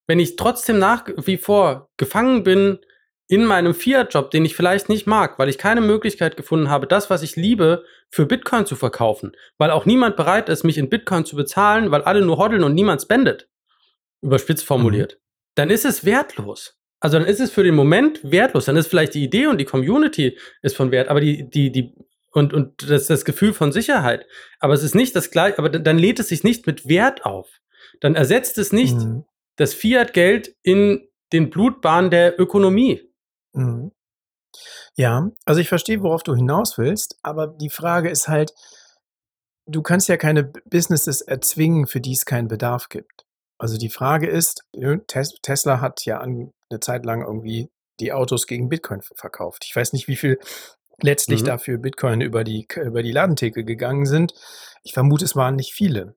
wenn 0.07 0.19
ich 0.19 0.37
trotzdem 0.37 0.79
nach 0.79 1.05
wie 1.15 1.37
vor 1.37 1.91
gefangen 1.99 2.43
bin 2.43 2.79
in 3.29 3.45
meinem 3.45 3.75
Fiat-Job, 3.75 4.31
den 4.31 4.47
ich 4.47 4.57
vielleicht 4.57 4.89
nicht 4.89 5.07
mag, 5.07 5.39
weil 5.39 5.51
ich 5.51 5.59
keine 5.59 5.83
Möglichkeit 5.83 6.39
gefunden 6.39 6.71
habe, 6.71 6.87
das, 6.87 7.11
was 7.11 7.23
ich 7.23 7.37
liebe, 7.37 7.85
für 8.09 8.25
Bitcoin 8.25 8.65
zu 8.65 8.77
verkaufen, 8.77 9.33
weil 9.59 9.71
auch 9.71 9.85
niemand 9.85 10.17
bereit 10.17 10.49
ist, 10.49 10.65
mich 10.65 10.79
in 10.79 10.89
Bitcoin 10.89 11.27
zu 11.27 11.37
bezahlen, 11.37 11.91
weil 11.91 12.01
alle 12.01 12.25
nur 12.25 12.39
hoddeln 12.39 12.65
und 12.65 12.73
niemand 12.73 13.03
spendet, 13.03 13.47
überspitzt 14.25 14.65
formuliert, 14.65 15.15
mhm. 15.15 15.21
dann 15.55 15.71
ist 15.71 15.85
es 15.85 16.05
wertlos. 16.05 16.77
Also 17.01 17.19
dann 17.19 17.29
ist 17.29 17.41
es 17.41 17.51
für 17.51 17.63
den 17.63 17.75
Moment 17.75 18.21
wertlos. 18.23 18.65
Dann 18.65 18.77
ist 18.77 18.87
vielleicht 18.87 19.15
die 19.15 19.23
Idee 19.23 19.47
und 19.47 19.59
die 19.59 19.67
Community 19.67 20.39
ist 20.63 20.75
von 20.75 20.91
Wert, 20.91 21.09
aber 21.09 21.21
die, 21.21 21.49
die, 21.51 21.71
die, 21.71 21.95
und, 22.33 22.55
und 22.55 22.91
das, 22.91 23.07
das 23.07 23.27
Gefühl 23.27 23.53
von 23.53 23.73
Sicherheit. 23.73 24.27
Aber 24.59 24.73
es 24.73 24.83
ist 24.83 24.95
nicht 24.95 25.15
das 25.15 25.31
gleiche, 25.31 25.59
aber 25.59 25.69
dann 25.69 25.99
lädt 25.99 26.19
es 26.19 26.29
sich 26.29 26.45
nicht 26.45 26.67
mit 26.67 26.89
Wert 26.89 27.27
auf. 27.27 27.61
Dann 28.01 28.15
ersetzt 28.15 28.57
es 28.57 28.73
nicht 28.73 28.97
mhm. 28.97 29.25
das 29.57 29.75
Fiat-Geld 29.75 30.57
in 30.63 31.07
den 31.33 31.51
Blutbahn 31.51 32.11
der 32.11 32.41
Ökonomie. 32.41 33.03
Mhm. 33.53 33.93
Ja, 34.97 35.31
also 35.45 35.61
ich 35.61 35.69
verstehe, 35.69 36.01
worauf 36.03 36.23
du 36.23 36.35
hinaus 36.35 36.79
willst, 36.79 37.19
aber 37.23 37.49
die 37.49 37.71
Frage 37.71 38.09
ist 38.09 38.29
halt, 38.29 38.55
du 39.67 39.83
kannst 39.83 40.09
ja 40.09 40.17
keine 40.17 40.45
Businesses 40.45 41.21
erzwingen, 41.21 41.87
für 41.87 42.01
die 42.01 42.13
es 42.13 42.25
keinen 42.25 42.49
Bedarf 42.49 42.89
gibt. 42.89 43.24
Also 43.59 43.79
die 43.79 43.91
Frage 43.91 44.29
ist, 44.29 44.65
Tesla 45.07 45.81
hat 45.81 46.05
ja 46.05 46.21
eine 46.21 46.51
Zeit 46.81 47.05
lang 47.05 47.23
irgendwie 47.23 47.71
die 48.01 48.13
Autos 48.13 48.47
gegen 48.47 48.69
Bitcoin 48.69 49.01
verkauft. 49.15 49.65
Ich 49.67 49.77
weiß 49.77 49.93
nicht, 49.93 50.09
wie 50.09 50.17
viel 50.17 50.39
letztlich 51.01 51.43
mhm. 51.43 51.47
dafür 51.47 51.79
Bitcoin 51.79 52.21
über 52.21 52.45
die, 52.45 52.67
über 52.83 53.03
die 53.03 53.13
Ladentheke 53.13 53.65
gegangen 53.65 54.07
sind. 54.07 54.33
Ich 54.83 54.93
vermute, 54.93 55.25
es 55.25 55.37
waren 55.37 55.57
nicht 55.57 55.73
viele. 55.73 56.15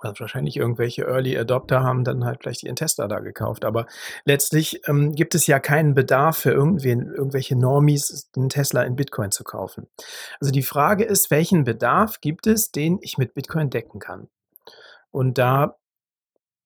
Also 0.00 0.20
wahrscheinlich 0.20 0.56
irgendwelche 0.56 1.04
Early 1.04 1.38
Adopter 1.38 1.82
haben 1.82 2.02
dann 2.02 2.24
halt 2.24 2.40
vielleicht 2.42 2.64
ihren 2.64 2.74
Tesla 2.76 3.06
da 3.06 3.20
gekauft. 3.20 3.64
Aber 3.64 3.86
letztlich 4.24 4.80
ähm, 4.88 5.12
gibt 5.12 5.34
es 5.34 5.46
ja 5.46 5.60
keinen 5.60 5.94
Bedarf 5.94 6.38
für 6.38 6.50
irgendwen, 6.50 7.12
irgendwelche 7.12 7.56
Normies, 7.56 8.28
einen 8.36 8.48
Tesla 8.48 8.82
in 8.82 8.96
Bitcoin 8.96 9.30
zu 9.30 9.44
kaufen. 9.44 9.86
Also 10.40 10.52
die 10.52 10.62
Frage 10.62 11.04
ist, 11.04 11.30
welchen 11.30 11.64
Bedarf 11.64 12.20
gibt 12.20 12.46
es, 12.46 12.72
den 12.72 12.98
ich 13.02 13.18
mit 13.18 13.34
Bitcoin 13.34 13.70
decken 13.70 14.00
kann? 14.00 14.28
Und 15.10 15.38
da 15.38 15.76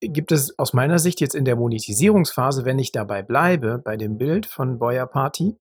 gibt 0.01 0.33
es 0.33 0.59
aus 0.59 0.73
meiner 0.73 0.99
Sicht 0.99 1.21
jetzt 1.21 1.35
in 1.35 1.45
der 1.45 1.57
Monetisierungsphase, 1.57 2.65
wenn 2.65 2.79
ich 2.79 2.93
dabei 2.93 3.23
bleibe, 3.23 3.79
bei 3.79 3.97
dem 3.97 4.19
Bild 4.19 4.47
von 4.47 4.79
Boyer 4.79 5.07
Party 5.07 5.57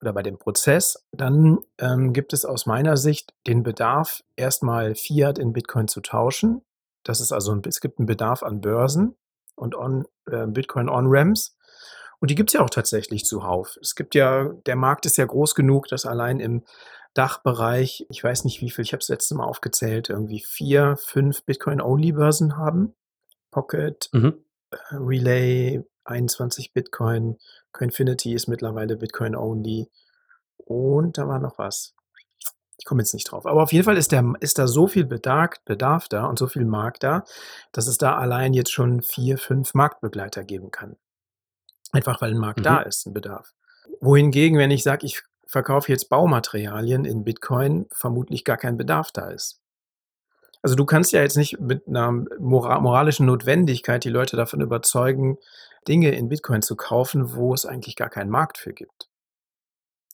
oder 0.00 0.12
bei 0.12 0.22
dem 0.22 0.38
Prozess, 0.38 1.06
dann 1.12 1.58
ähm, 1.78 2.12
gibt 2.12 2.32
es 2.32 2.44
aus 2.44 2.66
meiner 2.66 2.96
Sicht 2.96 3.34
den 3.46 3.62
Bedarf, 3.62 4.22
erstmal 4.36 4.94
Fiat 4.94 5.38
in 5.38 5.52
Bitcoin 5.52 5.88
zu 5.88 6.00
tauschen 6.00 6.62
das 7.08 7.22
ist 7.22 7.32
also, 7.32 7.58
es 7.66 7.80
gibt 7.80 7.98
einen 7.98 8.06
Bedarf 8.06 8.42
an 8.42 8.60
Börsen 8.60 9.16
und 9.56 9.74
on, 9.74 10.04
äh, 10.30 10.46
Bitcoin 10.46 10.90
On-Ramps. 10.90 11.56
Und 12.20 12.30
die 12.30 12.34
gibt 12.34 12.50
es 12.50 12.54
ja 12.54 12.60
auch 12.60 12.70
tatsächlich 12.70 13.24
zuhauf. 13.24 13.78
Es 13.80 13.94
gibt 13.94 14.14
ja, 14.14 14.52
der 14.66 14.76
Markt 14.76 15.06
ist 15.06 15.16
ja 15.16 15.24
groß 15.24 15.54
genug, 15.54 15.88
dass 15.88 16.04
allein 16.04 16.38
im 16.38 16.64
Dachbereich, 17.14 18.04
ich 18.10 18.22
weiß 18.22 18.44
nicht 18.44 18.60
wie 18.60 18.70
viel, 18.70 18.84
ich 18.84 18.92
habe 18.92 19.00
es 19.00 19.08
letztes 19.08 19.36
Mal 19.36 19.44
aufgezählt, 19.44 20.10
irgendwie 20.10 20.44
vier, 20.46 20.96
fünf 20.98 21.44
Bitcoin-Only-Börsen 21.44 22.58
haben. 22.58 22.94
Pocket, 23.50 24.08
mhm. 24.12 24.44
Äh, 24.70 24.76
Relay, 24.92 25.82
21 26.04 26.72
Bitcoin, 26.72 27.38
Coinfinity 27.72 28.34
ist 28.34 28.48
mittlerweile 28.48 28.96
Bitcoin-Only. 28.96 29.88
Und 30.56 31.18
da 31.18 31.28
war 31.28 31.38
noch 31.38 31.58
was. 31.58 31.94
Ich 32.78 32.84
komme 32.84 33.02
jetzt 33.02 33.14
nicht 33.14 33.30
drauf. 33.30 33.46
Aber 33.46 33.62
auf 33.62 33.72
jeden 33.72 33.84
Fall 33.84 33.96
ist, 33.96 34.12
der, 34.12 34.24
ist 34.40 34.58
da 34.58 34.66
so 34.66 34.86
viel 34.86 35.04
Bedarf, 35.04 35.56
Bedarf 35.64 36.08
da 36.08 36.26
und 36.26 36.38
so 36.38 36.46
viel 36.46 36.64
Markt 36.64 37.02
da, 37.02 37.24
dass 37.72 37.86
es 37.86 37.98
da 37.98 38.16
allein 38.16 38.54
jetzt 38.54 38.72
schon 38.72 39.02
vier, 39.02 39.38
fünf 39.38 39.74
Marktbegleiter 39.74 40.44
geben 40.44 40.70
kann. 40.70 40.96
Einfach 41.92 42.20
weil 42.20 42.32
ein 42.32 42.38
Markt 42.38 42.60
mhm. 42.60 42.64
da 42.64 42.80
ist, 42.80 43.06
ein 43.06 43.14
Bedarf. 43.14 43.54
Wohingegen, 44.00 44.58
wenn 44.58 44.70
ich 44.70 44.82
sage, 44.82 45.06
ich 45.06 45.22
verkaufe 45.46 45.90
jetzt 45.90 46.08
Baumaterialien 46.08 47.04
in 47.04 47.24
Bitcoin, 47.24 47.86
vermutlich 47.90 48.44
gar 48.44 48.58
kein 48.58 48.76
Bedarf 48.76 49.10
da 49.12 49.30
ist. 49.30 49.60
Also 50.68 50.76
du 50.76 50.84
kannst 50.84 51.12
ja 51.12 51.22
jetzt 51.22 51.38
nicht 51.38 51.58
mit 51.60 51.88
einer 51.88 52.12
moralischen 52.38 53.24
Notwendigkeit 53.24 54.04
die 54.04 54.10
Leute 54.10 54.36
davon 54.36 54.60
überzeugen, 54.60 55.38
Dinge 55.88 56.14
in 56.14 56.28
Bitcoin 56.28 56.60
zu 56.60 56.76
kaufen, 56.76 57.34
wo 57.34 57.54
es 57.54 57.64
eigentlich 57.64 57.96
gar 57.96 58.10
keinen 58.10 58.28
Markt 58.28 58.58
für 58.58 58.74
gibt. 58.74 59.08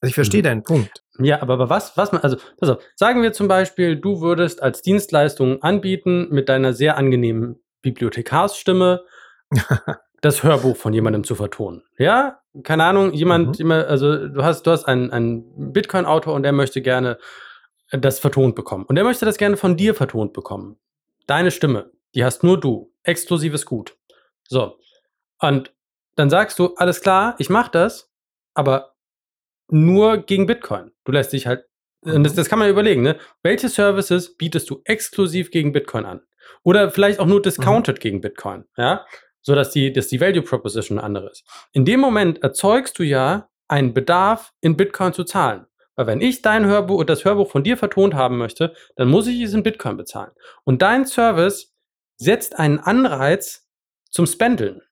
Also 0.01 0.11
ich 0.11 0.15
verstehe 0.15 0.43
mhm. 0.43 0.45
deinen 0.45 0.63
Punkt. 0.63 1.03
Ja, 1.19 1.43
aber, 1.43 1.69
was, 1.69 1.97
was 1.97 2.13
man, 2.13 2.23
also, 2.23 2.37
pass 2.61 2.69
auf, 2.69 2.85
sagen 2.95 3.21
wir 3.21 3.33
zum 3.33 3.49
Beispiel, 3.49 3.97
du 3.97 4.21
würdest 4.21 4.63
als 4.63 4.81
Dienstleistung 4.81 5.61
anbieten, 5.61 6.29
mit 6.31 6.49
deiner 6.49 6.73
sehr 6.73 6.97
angenehmen 6.97 7.61
Bibliothekarsstimme 7.83 9.03
das 10.21 10.45
Hörbuch 10.45 10.77
von 10.77 10.93
jemandem 10.93 11.25
zu 11.25 11.35
vertonen. 11.35 11.83
Ja, 11.99 12.39
keine 12.63 12.85
Ahnung, 12.85 13.13
jemand, 13.13 13.59
mhm. 13.59 13.73
also 13.73 14.29
du 14.29 14.45
hast, 14.45 14.69
du 14.69 14.71
hast 14.71 14.85
einen, 14.85 15.11
einen 15.11 15.73
Bitcoin-Autor 15.73 16.33
und 16.33 16.45
der 16.45 16.53
möchte 16.53 16.81
gerne 16.81 17.19
das 17.91 18.19
vertont 18.19 18.55
bekommen. 18.55 18.85
Und 18.85 18.97
der 18.97 19.05
möchte 19.05 19.25
das 19.25 19.39
gerne 19.39 19.57
von 19.57 19.77
dir 19.77 19.95
vertont 19.95 20.33
bekommen. 20.33 20.79
Deine 21.27 21.51
Stimme, 21.51 21.93
die 22.15 22.25
hast 22.25 22.43
nur 22.43 22.59
du. 22.59 22.93
Exklusives 23.03 23.67
Gut. 23.67 23.97
So. 24.49 24.79
Und 25.41 25.73
dann 26.17 26.31
sagst 26.31 26.59
du, 26.59 26.75
alles 26.77 27.01
klar, 27.01 27.35
ich 27.39 27.51
mach 27.51 27.69
das, 27.69 28.13
aber 28.55 28.95
nur 29.69 30.19
gegen 30.19 30.47
Bitcoin. 30.47 30.93
Du 31.05 31.13
lässt 31.13 31.33
dich 31.33 31.47
halt, 31.47 31.65
mhm. 32.03 32.23
das, 32.25 32.35
das 32.35 32.49
kann 32.49 32.59
man 32.59 32.69
überlegen, 32.69 33.03
ne? 33.03 33.19
Welche 33.43 33.69
Services 33.69 34.37
bietest 34.37 34.71
du 34.71 34.81
exklusiv 34.85 35.51
gegen 35.51 35.73
Bitcoin 35.73 36.05
an? 36.05 36.21
Oder 36.63 36.91
vielleicht 36.91 37.19
auch 37.19 37.27
nur 37.27 37.43
discounted 37.43 37.97
mhm. 37.97 38.01
gegen 38.01 38.21
Bitcoin, 38.21 38.65
ja? 38.77 39.05
So 39.43 39.55
dass 39.55 39.71
die, 39.71 39.93
dass 39.93 40.09
die 40.09 40.21
Value 40.21 40.43
Proposition 40.43 40.99
eine 40.99 41.07
andere 41.07 41.31
ist. 41.31 41.45
In 41.73 41.85
dem 41.85 42.01
Moment 42.01 42.43
erzeugst 42.43 42.99
du 42.99 43.03
ja 43.03 43.51
einen 43.69 43.93
Bedarf, 43.93 44.53
in 44.61 44.77
Bitcoin 44.77 45.13
zu 45.13 45.25
zahlen. 45.25 45.67
Weil 45.97 46.07
wenn 46.07 46.21
ich 46.21 46.43
dein 46.43 46.67
Hörbuch 46.67 46.99
und 46.99 47.11
das 47.11 47.25
Hörbuch 47.25 47.51
von 47.51 47.63
dir 47.63 47.77
vertont 47.77 48.15
haben 48.15 48.39
möchte, 48.39 48.75
dann 48.97 49.09
muss 49.09 49.27
ich 49.27 49.41
es 49.41 49.55
in 49.55 49.63
Bitcoin 49.63 49.97
bezahlen. 49.97 50.33
Und 50.65 50.83
dein 50.83 51.07
Service 51.07 51.73
setzt 52.17 52.59
einen 52.59 52.79
Anreiz 52.79 53.69
zum 54.11 54.27
Spendeln. 54.27 54.83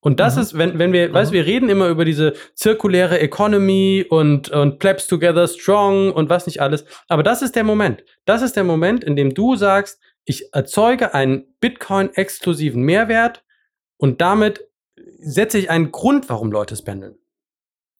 Und 0.00 0.18
das 0.18 0.34
mhm. 0.34 0.42
ist, 0.42 0.58
wenn, 0.58 0.78
wenn 0.78 0.92
wir, 0.92 1.08
mhm. 1.08 1.14
weißt 1.14 1.32
wir 1.32 1.46
reden 1.46 1.68
immer 1.68 1.88
über 1.88 2.04
diese 2.04 2.34
zirkuläre 2.54 3.20
Economy 3.20 4.04
und, 4.08 4.50
und 4.50 4.78
Plebs 4.78 5.06
Together 5.06 5.46
Strong 5.46 6.12
und 6.12 6.28
was 6.28 6.46
nicht 6.46 6.60
alles. 6.60 6.84
Aber 7.08 7.22
das 7.22 7.40
ist 7.40 7.54
der 7.54 7.64
Moment. 7.64 8.04
Das 8.24 8.42
ist 8.42 8.56
der 8.56 8.64
Moment, 8.64 9.04
in 9.04 9.16
dem 9.16 9.32
du 9.32 9.54
sagst, 9.56 10.00
ich 10.24 10.52
erzeuge 10.52 11.14
einen 11.14 11.44
Bitcoin-exklusiven 11.60 12.82
Mehrwert 12.82 13.44
und 13.96 14.20
damit 14.20 14.68
setze 15.20 15.58
ich 15.58 15.70
einen 15.70 15.92
Grund, 15.92 16.28
warum 16.28 16.50
Leute 16.50 16.76
spendeln. 16.76 17.16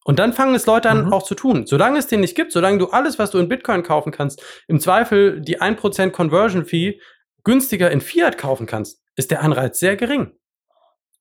Und 0.03 0.19
dann 0.19 0.33
fangen 0.33 0.55
es 0.55 0.65
Leute 0.65 0.89
an, 0.89 1.05
mhm. 1.05 1.13
auch 1.13 1.23
zu 1.23 1.35
tun. 1.35 1.65
Solange 1.65 1.99
es 1.99 2.07
den 2.07 2.21
nicht 2.21 2.35
gibt, 2.35 2.51
solange 2.51 2.77
du 2.77 2.87
alles, 2.87 3.19
was 3.19 3.31
du 3.31 3.39
in 3.39 3.49
Bitcoin 3.49 3.83
kaufen 3.83 4.11
kannst, 4.11 4.43
im 4.67 4.79
Zweifel 4.79 5.41
die 5.41 5.61
1% 5.61 6.11
Conversion 6.11 6.65
Fee 6.65 6.99
günstiger 7.43 7.91
in 7.91 8.01
Fiat 8.01 8.37
kaufen 8.37 8.65
kannst, 8.65 9.01
ist 9.15 9.31
der 9.31 9.41
Anreiz 9.41 9.79
sehr 9.79 9.95
gering. 9.95 10.31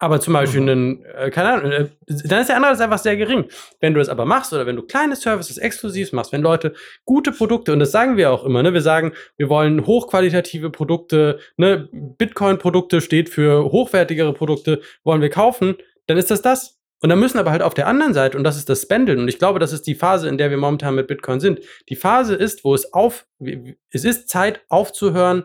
Aber 0.03 0.21
zum 0.21 0.33
Beispiel 0.33 0.63
mhm. 0.63 0.69
einen, 0.69 1.05
äh, 1.05 1.31
keine 1.31 1.53
Ahnung, 1.53 1.71
äh, 1.71 1.89
dann 2.09 2.41
ist 2.41 2.49
der 2.49 2.57
Anreiz 2.57 2.81
einfach 2.81 2.99
sehr 2.99 3.17
gering. 3.17 3.45
Wenn 3.79 3.95
du 3.95 4.01
das 4.01 4.09
aber 4.09 4.25
machst 4.25 4.53
oder 4.53 4.67
wenn 4.67 4.75
du 4.75 4.83
kleine 4.83 5.15
Services 5.15 5.59
exklusiv 5.59 6.13
machst, 6.13 6.33
wenn 6.33 6.43
Leute 6.43 6.75
gute 7.05 7.31
Produkte, 7.31 7.73
und 7.73 7.79
das 7.79 7.93
sagen 7.93 8.17
wir 8.17 8.33
auch 8.33 8.45
immer, 8.45 8.65
ne, 8.65 8.75
wir 8.75 8.81
sagen, 8.81 9.13
wir 9.37 9.49
wollen 9.49 9.87
hochqualitative 9.87 10.71
Produkte, 10.71 11.39
ne, 11.57 11.89
Bitcoin-Produkte 11.93 13.01
steht 13.01 13.29
für 13.29 13.67
hochwertigere 13.71 14.33
Produkte, 14.33 14.81
wollen 15.05 15.21
wir 15.21 15.31
kaufen, 15.31 15.77
dann 16.09 16.19
ist 16.19 16.33
das 16.33 16.43
das. 16.43 16.82
Und 17.03 17.09
dann 17.09 17.19
müssen 17.19 17.39
aber 17.39 17.51
halt 17.51 17.63
auf 17.63 17.75
der 17.75 17.89
anderen 17.89 18.15
Seite, 18.15 18.39
und 18.39 18.45
das 18.45 18.57
ist 18.57 18.69
das 18.69 18.83
Spendeln, 18.83 19.19
und 19.19 19.29
ich 19.29 19.39
glaube, 19.39 19.59
das 19.59 19.73
ist 19.73 19.87
die 19.87 19.97
Phase, 19.97 20.29
in 20.29 20.39
der 20.39 20.51
wir 20.51 20.57
momentan 20.57 20.95
mit 20.95 21.09
Bitcoin 21.09 21.41
sind. 21.41 21.61
Die 21.89 21.97
Phase 21.97 22.35
ist, 22.35 22.65
wo 22.65 22.75
es 22.75 22.93
auf, 22.93 23.27
es 23.91 24.05
ist 24.05 24.29
Zeit 24.29 24.65
aufzuhören, 24.69 25.45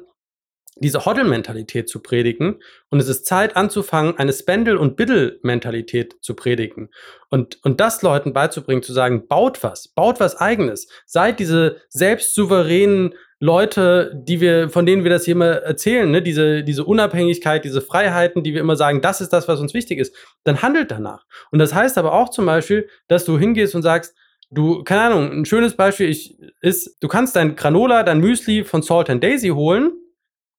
diese 0.79 1.05
Hoddle-Mentalität 1.05 1.89
zu 1.89 2.01
predigen 2.01 2.61
und 2.89 2.99
es 2.99 3.07
ist 3.07 3.25
Zeit 3.25 3.55
anzufangen, 3.55 4.17
eine 4.17 4.33
Spendel- 4.33 4.77
und 4.77 4.95
Biddle-Mentalität 4.95 6.17
zu 6.21 6.35
predigen 6.35 6.89
und, 7.29 7.59
und 7.63 7.79
das 7.79 8.01
Leuten 8.03 8.33
beizubringen, 8.33 8.83
zu 8.83 8.93
sagen, 8.93 9.27
baut 9.27 9.63
was, 9.63 9.87
baut 9.87 10.19
was 10.19 10.35
eigenes, 10.35 10.87
seid 11.05 11.39
diese 11.39 11.81
selbstsouveränen 11.89 13.15
Leute, 13.39 14.11
die 14.15 14.41
wir, 14.41 14.69
von 14.69 14.85
denen 14.85 15.03
wir 15.03 15.11
das 15.11 15.25
hier 15.25 15.33
immer 15.33 15.47
erzählen, 15.47 16.09
ne? 16.09 16.21
diese, 16.21 16.63
diese 16.63 16.85
Unabhängigkeit, 16.85 17.63
diese 17.63 17.81
Freiheiten, 17.81 18.43
die 18.43 18.53
wir 18.53 18.61
immer 18.61 18.75
sagen, 18.75 19.01
das 19.01 19.21
ist 19.21 19.31
das, 19.31 19.47
was 19.47 19.59
uns 19.59 19.73
wichtig 19.75 19.99
ist, 19.99 20.15
dann 20.43 20.61
handelt 20.61 20.89
danach. 20.91 21.25
Und 21.51 21.59
das 21.59 21.73
heißt 21.73 21.97
aber 21.97 22.13
auch 22.13 22.29
zum 22.29 22.47
Beispiel, 22.47 22.89
dass 23.07 23.25
du 23.25 23.37
hingehst 23.37 23.75
und 23.75 23.83
sagst, 23.83 24.15
Du, 24.49 24.81
keine 24.83 25.01
Ahnung, 25.01 25.31
ein 25.41 25.45
schönes 25.45 25.75
Beispiel 25.75 26.07
ich, 26.07 26.37
ist, 26.61 26.95
du 27.01 27.09
kannst 27.09 27.35
dein 27.35 27.57
Granola, 27.57 28.03
dein 28.03 28.21
Müsli 28.21 28.63
von 28.63 28.81
Salt 28.81 29.09
and 29.09 29.21
Daisy 29.21 29.49
holen 29.49 29.91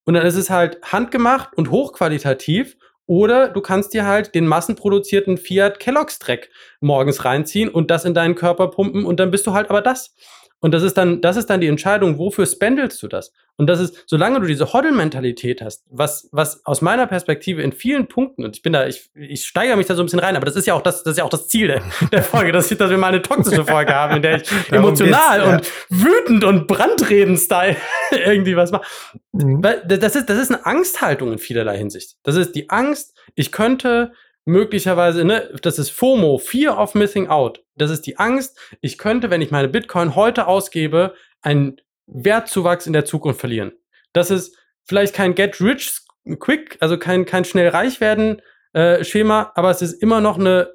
und 0.05 0.13
dann 0.13 0.27
ist 0.27 0.37
es 0.37 0.51
halt 0.51 0.79
handgemacht 0.83 1.57
und 1.57 1.71
hochqualitativ 1.71 2.77
Oder 3.07 3.49
du 3.49 3.63
kannst 3.63 3.95
dir 3.95 4.05
halt 4.05 4.35
den 4.35 4.47
massenproduzierten 4.47 5.39
Fiat 5.39 5.81
Kellogg's 5.81 6.19
Dreck 6.19 6.51
morgens 6.81 7.25
reinziehen 7.25 7.71
und 7.71 7.91
das 7.91 8.05
in 8.05 8.13
deinen 8.13 8.35
Körper 8.35 8.69
pumpen 8.69 9.07
und 9.07 9.19
dann 9.19 9.31
bist 9.31 9.47
du 9.47 9.55
halt 9.55 9.71
aber 9.71 9.81
das. 9.81 10.15
Und 10.61 10.73
das 10.73 10.83
ist 10.83 10.95
dann, 10.95 11.21
das 11.21 11.37
ist 11.37 11.47
dann 11.51 11.61
die 11.61 11.69
Entscheidung, 11.69 12.19
wofür 12.19 12.45
spendelst 12.45 13.01
du 13.03 13.09
das? 13.09 13.33
Und 13.57 13.69
das 13.69 13.81
ist, 13.81 14.05
solange 14.07 14.41
du 14.41 14.47
diese 14.47 14.73
Hoddle-Mentalität 14.73 15.63
hast, 15.63 15.85
was, 15.91 16.29
was 16.33 16.65
aus 16.65 16.81
meiner 16.81 17.07
Perspektive 17.07 17.63
in 17.63 17.73
vielen 17.73 18.09
Punkten, 18.09 18.45
und 18.45 18.57
ich 18.57 18.63
bin 18.63 18.73
da, 18.73 18.87
ich, 18.87 19.11
ich 19.15 19.47
steigere 19.47 19.77
mich 19.77 19.87
da 19.87 19.95
so 19.95 20.03
ein 20.03 20.07
bisschen 20.07 20.21
rein, 20.21 20.37
aber 20.37 20.47
das 20.47 20.57
ist 20.57 20.67
ja 20.67 20.75
auch 20.75 20.83
das, 20.83 21.03
das 21.05 21.13
ist 21.13 21.19
ja 21.19 21.25
auch 21.25 21.31
das 21.31 21.49
Ziel 21.49 21.69
der, 21.69 21.83
der 22.13 22.23
Folge, 22.23 22.53
dass, 22.53 22.71
ich, 22.71 22.79
dass 22.79 22.91
wir 22.91 22.99
mal 22.99 23.09
eine 23.09 23.23
toxische 23.23 23.65
Folge 23.65 23.95
haben, 23.95 24.17
in 24.17 24.23
der 24.23 24.43
ich 24.43 24.51
emotional 24.73 25.41
ja. 25.41 25.57
und 25.57 25.73
wütend 25.91 26.45
und 26.45 26.67
Brandreden-Style 26.67 27.77
irgendwie 28.11 28.57
was 28.57 28.73
mache. 28.73 28.87
Mhm. 29.33 29.63
Das 29.63 30.17
ist, 30.17 30.29
das 30.29 30.39
ist 30.39 30.53
eine 30.53 30.67
Angsthaltung 30.67 31.33
in 31.33 31.39
vielerlei 31.39 31.79
Hinsicht. 31.79 32.17
Das 32.25 32.35
ist 32.37 32.53
die 32.53 32.71
Angst, 32.71 33.17
ich 33.35 33.53
könnte 33.53 34.13
möglicherweise, 34.49 35.25
ne, 35.25 35.51
das 35.63 35.79
ist 35.79 35.91
FOMO, 35.91 36.39
Fear 36.39 36.81
of 36.81 36.95
Missing 36.95 37.29
Out. 37.29 37.63
Das 37.77 37.91
ist 37.91 38.07
die 38.07 38.17
Angst, 38.17 38.59
ich 38.81 38.97
könnte, 38.97 39.31
wenn 39.31 39.43
ich 39.43 39.51
meine 39.51 39.69
Bitcoin 39.69 40.17
heute 40.17 40.47
ausgebe, 40.47 41.15
einen 41.43 41.81
Wertzuwachs 42.07 42.87
in 42.87 42.95
der 42.95 43.05
Zukunft 43.05 43.41
verlieren. 43.41 43.73
Das 44.15 44.31
ist 44.31 44.57
vielleicht 44.85 45.15
kein 45.15 45.35
Get 45.35 45.61
Rich 45.61 46.01
Quick, 46.41 46.79
also 46.81 46.99
kein, 46.99 47.27
kein 47.27 47.45
schnell 47.45 47.69
reich 47.69 48.01
werden 48.01 48.41
äh, 48.73 49.05
Schema, 49.05 49.53
aber 49.55 49.71
es 49.71 49.83
ist 49.83 50.03
immer 50.03 50.21
noch 50.21 50.39
eine 50.39 50.75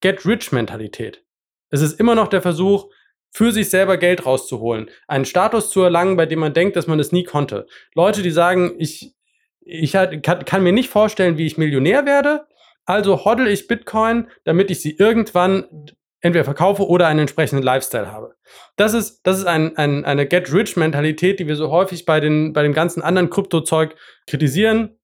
Get 0.00 0.26
Rich 0.26 0.52
Mentalität. 0.52 1.24
Es 1.70 1.80
ist 1.80 1.98
immer 1.98 2.14
noch 2.14 2.28
der 2.28 2.42
Versuch, 2.42 2.90
für 3.30 3.50
sich 3.50 3.70
selber 3.70 3.96
Geld 3.96 4.24
rauszuholen, 4.24 4.90
einen 5.08 5.24
Status 5.24 5.70
zu 5.70 5.82
erlangen, 5.82 6.16
bei 6.16 6.26
dem 6.26 6.38
man 6.38 6.54
denkt, 6.54 6.76
dass 6.76 6.86
man 6.86 7.00
es 7.00 7.12
nie 7.12 7.24
konnte. 7.24 7.66
Leute, 7.94 8.22
die 8.22 8.30
sagen, 8.30 8.74
ich, 8.78 9.14
ich 9.60 9.96
halt, 9.96 10.22
kann, 10.22 10.44
kann 10.44 10.62
mir 10.62 10.72
nicht 10.72 10.90
vorstellen, 10.90 11.36
wie 11.36 11.46
ich 11.46 11.58
Millionär 11.58 12.06
werde, 12.06 12.46
also 12.86 13.24
hoddle 13.24 13.50
ich 13.50 13.66
Bitcoin, 13.66 14.28
damit 14.44 14.70
ich 14.70 14.80
sie 14.80 14.96
irgendwann 14.96 15.66
entweder 16.20 16.44
verkaufe 16.44 16.86
oder 16.86 17.06
einen 17.06 17.20
entsprechenden 17.20 17.62
Lifestyle 17.62 18.10
habe. 18.10 18.34
Das 18.76 18.94
ist, 18.94 19.20
das 19.24 19.38
ist 19.38 19.46
ein, 19.46 19.76
ein, 19.76 20.04
eine 20.04 20.26
Get-Rich-Mentalität, 20.26 21.38
die 21.38 21.46
wir 21.46 21.56
so 21.56 21.70
häufig 21.70 22.04
bei, 22.04 22.20
den, 22.20 22.52
bei 22.52 22.62
dem 22.62 22.72
ganzen 22.72 23.02
anderen 23.02 23.30
Krypto-Zeug 23.30 23.96
kritisieren. 24.26 24.98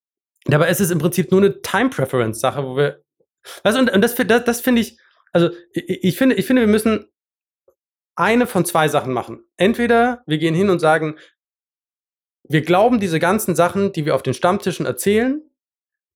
Dabei 0.47 0.69
ist 0.69 0.81
es 0.81 0.91
im 0.91 0.99
Prinzip 0.99 1.31
nur 1.31 1.41
eine 1.41 1.61
Time-Preference-Sache, 1.61 2.65
wo 2.65 2.77
wir. 2.77 3.03
Weißt, 3.63 3.79
und, 3.79 3.93
und 3.93 4.01
das, 4.01 4.15
das, 4.15 4.45
das 4.45 4.61
finde 4.61 4.81
ich, 4.81 4.99
also 5.33 5.51
ich, 5.73 6.05
ich, 6.05 6.17
finde, 6.17 6.37
ich 6.37 6.47
finde, 6.47 6.63
wir 6.63 6.69
müssen 6.69 7.07
eine 8.15 8.47
von 8.47 8.65
zwei 8.65 8.89
Sachen 8.89 9.13
machen. 9.13 9.45
Entweder 9.57 10.23
wir 10.27 10.39
gehen 10.39 10.55
hin 10.55 10.71
und 10.71 10.79
sagen, 10.79 11.17
wir 12.49 12.63
glauben 12.63 13.01
diese 13.01 13.19
ganzen 13.19 13.55
Sachen, 13.55 13.93
die 13.93 14.05
wir 14.05 14.15
auf 14.15 14.23
den 14.23 14.35
Stammtischen 14.35 14.87
erzählen, 14.87 15.43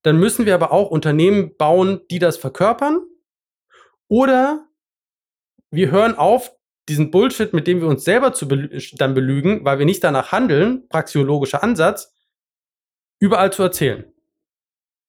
dann 0.06 0.18
müssen 0.20 0.46
wir 0.46 0.54
aber 0.54 0.70
auch 0.70 0.90
Unternehmen 0.90 1.56
bauen, 1.56 2.00
die 2.12 2.20
das 2.20 2.36
verkörpern. 2.36 3.04
Oder 4.06 4.68
wir 5.72 5.90
hören 5.90 6.14
auf, 6.14 6.52
diesen 6.88 7.10
Bullshit, 7.10 7.52
mit 7.52 7.66
dem 7.66 7.80
wir 7.80 7.88
uns 7.88 8.04
selber 8.04 8.32
zu 8.32 8.46
belü 8.46 8.78
dann 8.92 9.14
belügen, 9.14 9.64
weil 9.64 9.80
wir 9.80 9.84
nicht 9.84 10.04
danach 10.04 10.30
handeln, 10.30 10.88
praxiologischer 10.88 11.64
Ansatz, 11.64 12.14
überall 13.18 13.52
zu 13.52 13.64
erzählen. 13.64 14.04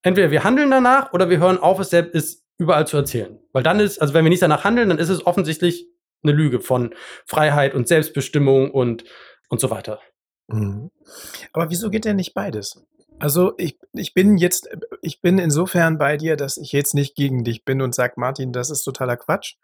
Entweder 0.01 0.31
wir 0.31 0.43
handeln 0.43 0.71
danach 0.71 1.13
oder 1.13 1.29
wir 1.29 1.37
hören 1.37 1.59
auf, 1.59 1.79
es 1.79 1.91
selbst 1.91 2.15
ist 2.15 2.45
überall 2.57 2.87
zu 2.87 2.97
erzählen. 2.97 3.39
Weil 3.51 3.61
dann 3.61 3.79
ist, 3.79 4.01
also 4.01 4.15
wenn 4.15 4.25
wir 4.25 4.29
nicht 4.29 4.41
danach 4.41 4.63
handeln, 4.63 4.89
dann 4.89 4.97
ist 4.97 5.09
es 5.09 5.27
offensichtlich 5.27 5.85
eine 6.23 6.31
Lüge 6.31 6.59
von 6.59 6.95
Freiheit 7.27 7.75
und 7.75 7.87
Selbstbestimmung 7.87 8.71
und, 8.71 9.03
und 9.49 9.61
so 9.61 9.69
weiter. 9.69 9.99
Mhm. 10.47 10.89
Aber 11.53 11.69
wieso 11.69 11.91
geht 11.91 12.05
denn 12.05 12.15
nicht 12.15 12.33
beides? 12.33 12.83
Also 13.19 13.53
ich, 13.57 13.79
ich 13.93 14.13
bin 14.13 14.37
jetzt, 14.37 14.69
ich 15.01 15.21
bin 15.21 15.39
insofern 15.39 15.97
bei 15.97 16.17
dir, 16.17 16.35
dass 16.35 16.57
ich 16.57 16.71
jetzt 16.71 16.93
nicht 16.93 17.15
gegen 17.15 17.43
dich 17.43 17.65
bin 17.65 17.81
und 17.81 17.95
sage, 17.95 18.13
Martin, 18.17 18.53
das 18.53 18.69
ist 18.69 18.83
totaler 18.83 19.17
Quatsch. 19.17 19.55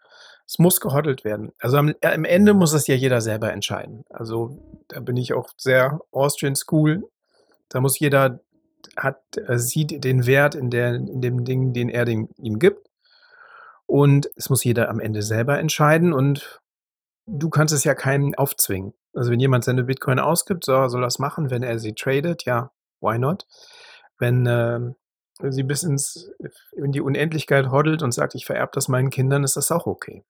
Es 0.46 0.58
muss 0.58 0.80
gehoddelt 0.80 1.24
werden. 1.24 1.52
Also 1.58 1.76
am, 1.78 1.94
am 2.02 2.24
Ende 2.24 2.52
muss 2.52 2.72
es 2.72 2.86
ja 2.86 2.94
jeder 2.94 3.20
selber 3.20 3.52
entscheiden. 3.52 4.04
Also 4.10 4.58
da 4.88 5.00
bin 5.00 5.16
ich 5.16 5.32
auch 5.32 5.50
sehr 5.56 6.00
Austrian 6.10 6.56
School. 6.56 7.08
Da 7.68 7.80
muss 7.80 7.98
jeder 7.98 8.40
hat, 8.96 9.22
äh, 9.36 9.58
sieht 9.58 10.04
den 10.04 10.26
Wert 10.26 10.54
in, 10.54 10.70
der, 10.70 10.94
in 10.94 11.20
dem 11.20 11.44
Ding, 11.44 11.72
den 11.72 11.88
er 11.88 12.04
dem, 12.04 12.28
ihm 12.36 12.58
gibt. 12.58 12.88
Und 13.86 14.28
es 14.34 14.50
muss 14.50 14.64
jeder 14.64 14.88
am 14.88 15.00
Ende 15.00 15.22
selber 15.22 15.58
entscheiden 15.58 16.12
und 16.12 16.60
du 17.26 17.50
kannst 17.50 17.72
es 17.72 17.84
ja 17.84 17.94
keinem 17.94 18.34
aufzwingen. 18.34 18.94
Also 19.14 19.30
wenn 19.30 19.40
jemand 19.40 19.64
seine 19.64 19.84
Bitcoin 19.84 20.18
ausgibt, 20.18 20.64
so, 20.64 20.88
soll 20.88 21.02
das 21.02 21.18
machen. 21.18 21.50
Wenn 21.50 21.62
er 21.62 21.78
sie 21.78 21.94
tradet, 21.94 22.44
ja, 22.44 22.72
why 23.04 23.18
not? 23.18 23.46
Wenn 24.18 24.46
äh, 24.46 24.80
sie 25.50 25.62
bis 25.62 25.82
ins, 25.82 26.30
in 26.72 26.92
die 26.92 27.00
Unendlichkeit 27.00 27.70
hoddelt 27.70 28.02
und 28.02 28.12
sagt, 28.12 28.34
ich 28.34 28.46
vererbe 28.46 28.72
das 28.74 28.88
meinen 28.88 29.10
Kindern, 29.10 29.44
ist 29.44 29.56
das 29.56 29.70
auch 29.70 29.86
okay. 29.86 30.24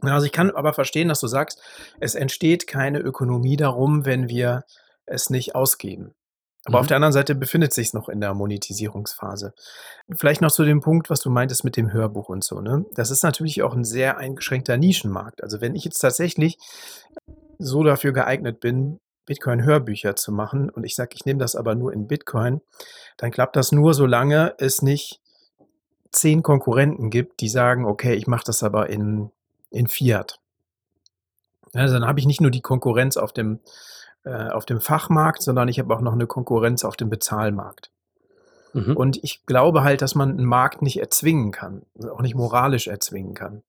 Also 0.00 0.26
ich 0.26 0.32
kann 0.32 0.50
aber 0.50 0.74
verstehen, 0.74 1.08
dass 1.08 1.20
du 1.20 1.26
sagst, 1.26 1.62
es 2.00 2.14
entsteht 2.14 2.66
keine 2.66 2.98
Ökonomie 2.98 3.56
darum, 3.56 4.04
wenn 4.04 4.28
wir 4.28 4.64
es 5.06 5.30
nicht 5.30 5.54
ausgeben. 5.54 6.14
Aber 6.66 6.78
mhm. 6.78 6.80
auf 6.80 6.86
der 6.88 6.96
anderen 6.96 7.12
Seite 7.12 7.34
befindet 7.34 7.72
sich 7.72 7.88
es 7.88 7.94
noch 7.94 8.08
in 8.08 8.20
der 8.20 8.34
Monetisierungsphase. 8.34 9.54
Vielleicht 10.16 10.42
noch 10.42 10.50
zu 10.50 10.64
dem 10.64 10.80
Punkt, 10.80 11.08
was 11.08 11.20
du 11.20 11.30
meintest 11.30 11.64
mit 11.64 11.76
dem 11.76 11.92
Hörbuch 11.92 12.28
und 12.28 12.44
so. 12.44 12.60
Ne? 12.60 12.84
Das 12.94 13.10
ist 13.10 13.22
natürlich 13.22 13.62
auch 13.62 13.74
ein 13.74 13.84
sehr 13.84 14.18
eingeschränkter 14.18 14.76
Nischenmarkt. 14.76 15.42
Also 15.42 15.60
wenn 15.60 15.74
ich 15.74 15.84
jetzt 15.84 15.98
tatsächlich 15.98 16.58
so 17.58 17.82
dafür 17.84 18.12
geeignet 18.12 18.60
bin, 18.60 18.98
Bitcoin-Hörbücher 19.26 20.16
zu 20.16 20.32
machen 20.32 20.70
und 20.70 20.84
ich 20.84 20.94
sage, 20.94 21.10
ich 21.14 21.24
nehme 21.24 21.40
das 21.40 21.54
aber 21.56 21.74
nur 21.74 21.92
in 21.92 22.06
Bitcoin, 22.06 22.60
dann 23.16 23.30
klappt 23.30 23.56
das 23.56 23.72
nur, 23.72 23.92
solange 23.92 24.54
es 24.58 24.82
nicht 24.82 25.20
zehn 26.12 26.42
Konkurrenten 26.42 27.10
gibt, 27.10 27.40
die 27.40 27.48
sagen, 27.48 27.84
okay, 27.84 28.14
ich 28.14 28.26
mache 28.26 28.44
das 28.46 28.62
aber 28.62 28.88
in, 28.88 29.30
in 29.70 29.86
Fiat. 29.86 30.40
Also 31.74 31.94
dann 31.94 32.08
habe 32.08 32.20
ich 32.20 32.26
nicht 32.26 32.40
nur 32.40 32.50
die 32.50 32.62
Konkurrenz 32.62 33.16
auf 33.16 33.32
dem, 33.32 33.60
äh, 34.24 34.48
auf 34.48 34.64
dem 34.64 34.80
Fachmarkt, 34.80 35.42
sondern 35.42 35.68
ich 35.68 35.78
habe 35.78 35.94
auch 35.94 36.00
noch 36.00 36.14
eine 36.14 36.26
Konkurrenz 36.26 36.84
auf 36.84 36.96
dem 36.96 37.10
Bezahlmarkt. 37.10 37.90
Mhm. 38.72 38.96
Und 38.96 39.22
ich 39.22 39.44
glaube 39.46 39.82
halt, 39.82 40.02
dass 40.02 40.14
man 40.14 40.30
einen 40.30 40.46
Markt 40.46 40.82
nicht 40.82 41.00
erzwingen 41.00 41.50
kann, 41.50 41.82
auch 42.10 42.22
nicht 42.22 42.34
moralisch 42.34 42.86
erzwingen 42.86 43.34
kann. 43.34 43.62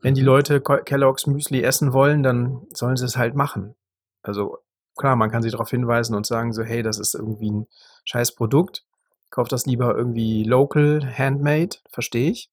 Wenn 0.00 0.14
die 0.14 0.22
mhm. 0.22 0.28
Leute 0.28 0.60
Kellogg's 0.60 1.26
Müsli 1.26 1.62
essen 1.62 1.92
wollen, 1.92 2.22
dann 2.22 2.66
sollen 2.72 2.96
sie 2.96 3.04
es 3.04 3.16
halt 3.16 3.34
machen. 3.34 3.74
Also 4.22 4.58
klar, 4.98 5.16
man 5.16 5.30
kann 5.30 5.42
sie 5.42 5.50
darauf 5.50 5.70
hinweisen 5.70 6.14
und 6.14 6.26
sagen 6.26 6.52
so, 6.52 6.62
hey, 6.62 6.82
das 6.82 6.98
ist 6.98 7.14
irgendwie 7.14 7.50
ein 7.50 7.66
scheiß 8.04 8.34
Produkt. 8.34 8.84
Kauf 9.30 9.48
das 9.48 9.66
lieber 9.66 9.94
irgendwie 9.94 10.44
local, 10.44 11.02
handmade, 11.16 11.76
verstehe 11.90 12.30
ich. 12.30 12.50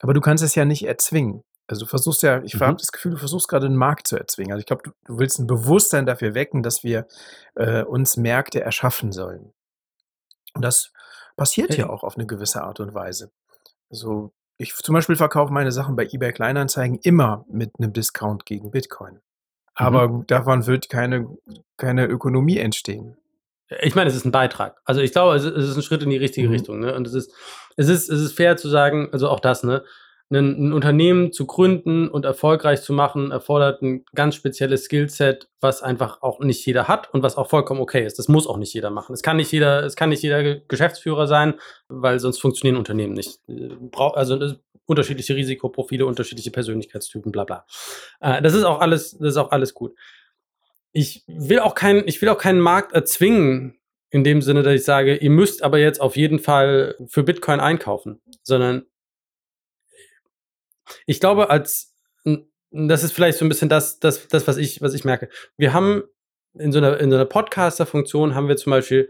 Aber 0.00 0.14
du 0.14 0.20
kannst 0.20 0.44
es 0.44 0.54
ja 0.54 0.64
nicht 0.64 0.86
erzwingen. 0.86 1.42
Also 1.68 1.84
du 1.84 1.88
versuchst 1.88 2.22
ja, 2.22 2.42
ich 2.42 2.54
mhm. 2.54 2.60
habe 2.60 2.76
das 2.76 2.92
Gefühl, 2.92 3.12
du 3.12 3.18
versuchst 3.18 3.48
gerade 3.48 3.66
einen 3.66 3.76
Markt 3.76 4.06
zu 4.06 4.16
erzwingen. 4.16 4.52
Also 4.52 4.60
ich 4.60 4.66
glaube, 4.66 4.82
du, 4.84 4.90
du, 5.04 5.18
willst 5.18 5.38
ein 5.38 5.46
Bewusstsein 5.46 6.06
dafür 6.06 6.34
wecken, 6.34 6.62
dass 6.62 6.84
wir 6.84 7.06
äh, 7.54 7.82
uns 7.82 8.16
Märkte 8.16 8.60
erschaffen 8.60 9.10
sollen. 9.12 9.52
Und 10.54 10.62
das 10.62 10.92
passiert 11.36 11.76
ja 11.76 11.88
auch 11.90 12.02
auf 12.02 12.16
eine 12.16 12.26
gewisse 12.26 12.62
Art 12.62 12.80
und 12.80 12.94
Weise. 12.94 13.30
Also 13.90 14.32
ich 14.58 14.74
zum 14.74 14.94
Beispiel 14.94 15.16
verkaufe 15.16 15.52
meine 15.52 15.72
Sachen 15.72 15.96
bei 15.96 16.06
eBay 16.06 16.32
Kleinanzeigen 16.32 16.98
immer 17.02 17.44
mit 17.48 17.72
einem 17.78 17.92
Discount 17.92 18.46
gegen 18.46 18.70
Bitcoin. 18.70 19.20
Aber 19.76 20.08
mhm. 20.08 20.26
davon 20.26 20.66
wird 20.66 20.88
keine, 20.88 21.28
keine 21.76 22.06
Ökonomie 22.06 22.58
entstehen. 22.58 23.16
Ich 23.82 23.94
meine, 23.94 24.08
es 24.08 24.16
ist 24.16 24.24
ein 24.24 24.32
Beitrag. 24.32 24.80
Also 24.84 25.00
ich 25.00 25.12
glaube, 25.12 25.36
es 25.36 25.44
ist 25.44 25.76
ein 25.76 25.82
Schritt 25.82 26.02
in 26.02 26.10
die 26.10 26.16
richtige 26.16 26.48
mhm. 26.48 26.54
Richtung. 26.54 26.80
Ne? 26.80 26.94
Und 26.94 27.06
es 27.06 27.14
ist, 27.14 27.32
es 27.76 27.88
ist, 27.88 28.08
es 28.08 28.20
ist 28.20 28.32
fair 28.32 28.56
zu 28.56 28.68
sagen, 28.68 29.08
also 29.12 29.28
auch 29.28 29.40
das, 29.40 29.62
ne? 29.62 29.84
Ein, 30.28 30.68
ein, 30.68 30.72
Unternehmen 30.72 31.32
zu 31.32 31.46
gründen 31.46 32.08
und 32.08 32.24
erfolgreich 32.24 32.82
zu 32.82 32.92
machen, 32.92 33.30
erfordert 33.30 33.80
ein 33.82 34.04
ganz 34.14 34.34
spezielles 34.34 34.84
Skillset, 34.84 35.48
was 35.60 35.82
einfach 35.82 36.20
auch 36.22 36.40
nicht 36.40 36.66
jeder 36.66 36.88
hat 36.88 37.12
und 37.14 37.22
was 37.22 37.36
auch 37.36 37.48
vollkommen 37.48 37.80
okay 37.80 38.04
ist. 38.04 38.18
Das 38.18 38.26
muss 38.26 38.46
auch 38.46 38.56
nicht 38.56 38.74
jeder 38.74 38.90
machen. 38.90 39.12
Es 39.12 39.22
kann 39.22 39.36
nicht 39.36 39.52
jeder, 39.52 39.84
es 39.84 39.94
kann 39.94 40.08
nicht 40.08 40.22
jeder 40.22 40.56
Geschäftsführer 40.56 41.28
sein, 41.28 41.54
weil 41.88 42.18
sonst 42.18 42.40
funktionieren 42.40 42.76
Unternehmen 42.76 43.14
nicht. 43.14 43.38
Also 43.94 44.56
unterschiedliche 44.86 45.36
Risikoprofile, 45.36 46.06
unterschiedliche 46.06 46.50
Persönlichkeitstypen, 46.50 47.30
bla 47.30 47.44
bla. 47.44 47.66
Äh, 48.20 48.42
das 48.42 48.54
ist 48.54 48.64
auch 48.64 48.80
alles, 48.80 49.12
das 49.18 49.30
ist 49.30 49.36
auch 49.36 49.50
alles 49.50 49.74
gut. 49.74 49.94
Ich 50.92 51.24
will 51.26 51.60
auch 51.60 51.74
keinen, 51.74 52.08
ich 52.08 52.20
will 52.22 52.30
auch 52.30 52.38
keinen 52.38 52.60
Markt 52.60 52.92
erzwingen, 52.92 53.78
in 54.10 54.24
dem 54.24 54.40
Sinne, 54.40 54.62
dass 54.62 54.74
ich 54.74 54.84
sage, 54.84 55.16
ihr 55.16 55.30
müsst 55.30 55.62
aber 55.62 55.78
jetzt 55.78 56.00
auf 56.00 56.16
jeden 56.16 56.38
Fall 56.38 56.96
für 57.06 57.22
Bitcoin 57.22 57.60
einkaufen, 57.60 58.20
sondern 58.42 58.86
ich 61.06 61.20
glaube, 61.20 61.50
als 61.50 61.94
das 62.70 63.04
ist 63.04 63.12
vielleicht 63.12 63.38
so 63.38 63.44
ein 63.44 63.48
bisschen 63.48 63.68
das, 63.68 64.00
das, 64.00 64.28
das 64.28 64.46
was 64.46 64.56
ich, 64.56 64.82
was 64.82 64.94
ich 64.94 65.04
merke. 65.04 65.28
Wir 65.56 65.72
haben 65.72 66.02
in 66.54 66.72
so 66.72 66.78
einer, 66.78 66.98
in 66.98 67.10
so 67.10 67.16
einer 67.16 67.24
Podcaster-Funktion 67.24 68.34
haben 68.34 68.48
wir 68.48 68.56
zum 68.56 68.70
Beispiel 68.70 69.08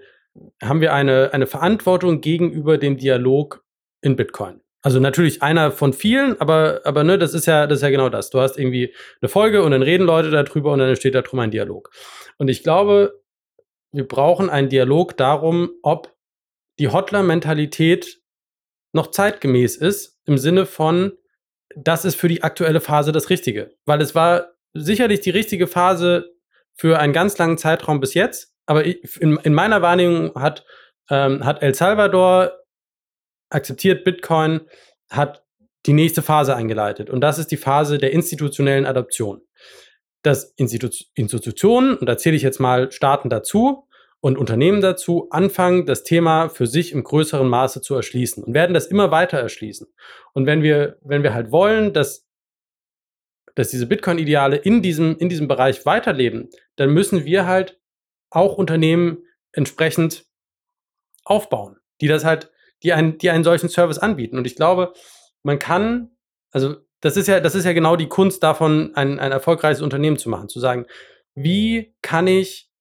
haben 0.62 0.80
wir 0.80 0.92
eine, 0.92 1.32
eine 1.32 1.46
Verantwortung 1.46 2.20
gegenüber 2.20 2.78
dem 2.78 2.98
Dialog 2.98 3.64
in 4.02 4.16
Bitcoin. 4.16 4.60
Also 4.82 5.00
natürlich 5.00 5.42
einer 5.42 5.72
von 5.72 5.92
vielen, 5.92 6.40
aber, 6.40 6.82
aber 6.84 7.02
ne, 7.02 7.18
das 7.18 7.34
ist 7.34 7.46
ja, 7.46 7.66
das 7.66 7.78
ist 7.78 7.82
ja 7.82 7.90
genau 7.90 8.08
das. 8.08 8.30
Du 8.30 8.40
hast 8.40 8.58
irgendwie 8.58 8.94
eine 9.20 9.28
Folge 9.28 9.62
und 9.62 9.72
dann 9.72 9.82
reden 9.82 10.04
Leute 10.04 10.30
darüber 10.30 10.72
und 10.72 10.78
dann 10.78 10.88
entsteht 10.88 11.14
darum 11.14 11.40
ein 11.40 11.50
Dialog. 11.50 11.90
Und 12.38 12.48
ich 12.48 12.62
glaube, 12.62 13.20
wir 13.92 14.06
brauchen 14.06 14.50
einen 14.50 14.68
Dialog 14.68 15.16
darum, 15.16 15.70
ob 15.82 16.14
die 16.78 16.88
Hodler-Mentalität 16.88 18.20
noch 18.92 19.08
zeitgemäß 19.08 19.76
ist, 19.76 20.20
im 20.24 20.38
Sinne 20.38 20.66
von, 20.66 21.12
das 21.74 22.04
ist 22.04 22.16
für 22.16 22.28
die 22.28 22.42
aktuelle 22.42 22.80
Phase 22.80 23.12
das 23.12 23.30
Richtige. 23.30 23.74
Weil 23.84 24.00
es 24.00 24.14
war 24.14 24.52
sicherlich 24.74 25.20
die 25.20 25.30
richtige 25.30 25.66
Phase 25.66 26.30
für 26.74 26.98
einen 26.98 27.12
ganz 27.12 27.38
langen 27.38 27.58
Zeitraum 27.58 28.00
bis 28.00 28.14
jetzt, 28.14 28.52
aber 28.66 28.84
in, 28.84 29.38
in 29.42 29.54
meiner 29.54 29.82
Wahrnehmung 29.82 30.34
hat, 30.34 30.64
ähm, 31.10 31.44
hat 31.44 31.62
El 31.62 31.74
Salvador 31.74 32.52
akzeptiert 33.50 34.04
Bitcoin, 34.04 34.60
hat 35.10 35.44
die 35.86 35.92
nächste 35.92 36.20
Phase 36.20 36.56
eingeleitet. 36.56 37.10
Und 37.10 37.20
das 37.20 37.38
ist 37.38 37.50
die 37.50 37.56
Phase 37.56 37.98
der 37.98 38.12
institutionellen 38.12 38.86
Adoption. 38.86 39.40
Dass 40.22 40.52
Institu 40.56 40.88
Institutionen, 41.14 41.96
und 41.96 42.06
da 42.06 42.18
zähle 42.18 42.36
ich 42.36 42.42
jetzt 42.42 42.58
mal 42.58 42.90
Staaten 42.90 43.30
dazu 43.30 43.85
und 44.26 44.38
Unternehmen 44.38 44.80
dazu, 44.80 45.28
anfangen, 45.30 45.86
das 45.86 46.02
Thema 46.02 46.48
für 46.48 46.66
sich 46.66 46.90
im 46.90 47.04
größeren 47.04 47.48
Maße 47.48 47.80
zu 47.80 47.94
erschließen 47.94 48.42
und 48.42 48.54
werden 48.54 48.74
das 48.74 48.86
immer 48.86 49.12
weiter 49.12 49.38
erschließen. 49.38 49.86
Und 50.32 50.46
wenn 50.46 50.64
wir, 50.64 50.98
wenn 51.02 51.22
wir 51.22 51.32
halt 51.32 51.52
wollen, 51.52 51.92
dass, 51.92 52.26
dass 53.54 53.70
diese 53.70 53.86
Bitcoin-Ideale 53.86 54.56
in 54.56 54.82
diesem, 54.82 55.16
in 55.18 55.28
diesem 55.28 55.46
Bereich 55.46 55.86
weiterleben, 55.86 56.50
dann 56.74 56.90
müssen 56.90 57.24
wir 57.24 57.46
halt 57.46 57.80
auch 58.30 58.58
Unternehmen 58.58 59.18
entsprechend 59.52 60.26
aufbauen, 61.22 61.76
die 62.00 62.08
das 62.08 62.24
halt, 62.24 62.50
die 62.82 62.94
einen, 62.94 63.18
die 63.18 63.30
einen 63.30 63.44
solchen 63.44 63.68
Service 63.68 63.98
anbieten. 63.98 64.38
Und 64.38 64.44
ich 64.48 64.56
glaube, 64.56 64.92
man 65.44 65.60
kann, 65.60 66.10
also 66.50 66.74
das 67.00 67.16
ist 67.16 67.28
ja, 67.28 67.38
das 67.38 67.54
ist 67.54 67.64
ja 67.64 67.74
genau 67.74 67.94
die 67.94 68.08
Kunst 68.08 68.42
davon, 68.42 68.90
ein, 68.96 69.20
ein 69.20 69.30
erfolgreiches 69.30 69.82
Unternehmen 69.82 70.18
zu 70.18 70.28
machen, 70.28 70.48
zu 70.48 70.58
sagen, 70.58 70.86
wie 71.36 71.94
kann 72.02 72.26
ich 72.26 72.72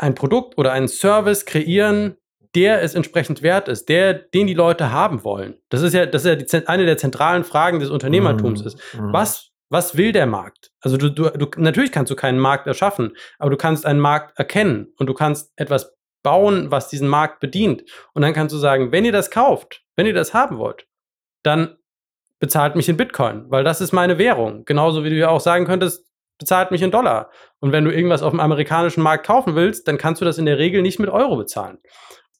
ein 0.00 0.14
Produkt 0.14 0.56
oder 0.58 0.72
einen 0.72 0.88
Service 0.88 1.44
kreieren, 1.44 2.16
der 2.54 2.82
es 2.82 2.94
entsprechend 2.94 3.42
wert 3.42 3.68
ist, 3.68 3.88
der, 3.88 4.14
den 4.14 4.46
die 4.46 4.54
Leute 4.54 4.90
haben 4.90 5.22
wollen. 5.22 5.54
Das 5.68 5.82
ist 5.82 5.92
ja, 5.92 6.06
das 6.06 6.24
ist 6.24 6.52
ja 6.52 6.60
die, 6.60 6.68
eine 6.68 6.84
der 6.84 6.96
zentralen 6.96 7.44
Fragen 7.44 7.78
des 7.78 7.90
Unternehmertums 7.90 8.64
mm, 8.64 8.66
ist. 8.66 8.78
Mm. 8.94 9.12
Was, 9.12 9.50
was 9.68 9.96
will 9.96 10.10
der 10.12 10.26
Markt? 10.26 10.72
Also 10.80 10.96
du, 10.96 11.10
du, 11.10 11.30
du, 11.30 11.46
natürlich 11.58 11.92
kannst 11.92 12.10
du 12.10 12.16
keinen 12.16 12.40
Markt 12.40 12.66
erschaffen, 12.66 13.12
aber 13.38 13.50
du 13.50 13.56
kannst 13.56 13.86
einen 13.86 14.00
Markt 14.00 14.36
erkennen 14.36 14.92
und 14.98 15.06
du 15.06 15.14
kannst 15.14 15.52
etwas 15.56 15.94
bauen, 16.22 16.70
was 16.70 16.88
diesen 16.88 17.06
Markt 17.06 17.38
bedient. 17.38 17.84
Und 18.14 18.22
dann 18.22 18.32
kannst 18.32 18.54
du 18.54 18.58
sagen, 18.58 18.90
wenn 18.90 19.04
ihr 19.04 19.12
das 19.12 19.30
kauft, 19.30 19.82
wenn 19.94 20.06
ihr 20.06 20.14
das 20.14 20.34
haben 20.34 20.58
wollt, 20.58 20.86
dann 21.44 21.76
bezahlt 22.40 22.74
mich 22.74 22.88
in 22.88 22.96
Bitcoin, 22.96 23.44
weil 23.48 23.64
das 23.64 23.80
ist 23.80 23.92
meine 23.92 24.18
Währung. 24.18 24.64
Genauso 24.64 25.04
wie 25.04 25.10
du 25.10 25.16
ja 25.16 25.28
auch 25.28 25.40
sagen 25.40 25.66
könntest, 25.66 26.09
bezahlt 26.40 26.72
mich 26.72 26.82
in 26.82 26.90
Dollar. 26.90 27.30
Und 27.60 27.70
wenn 27.70 27.84
du 27.84 27.92
irgendwas 27.92 28.22
auf 28.22 28.30
dem 28.32 28.40
amerikanischen 28.40 29.02
Markt 29.02 29.24
kaufen 29.24 29.54
willst, 29.54 29.86
dann 29.86 29.98
kannst 29.98 30.20
du 30.20 30.24
das 30.24 30.38
in 30.38 30.46
der 30.46 30.58
Regel 30.58 30.82
nicht 30.82 30.98
mit 30.98 31.10
Euro 31.10 31.36
bezahlen. 31.36 31.78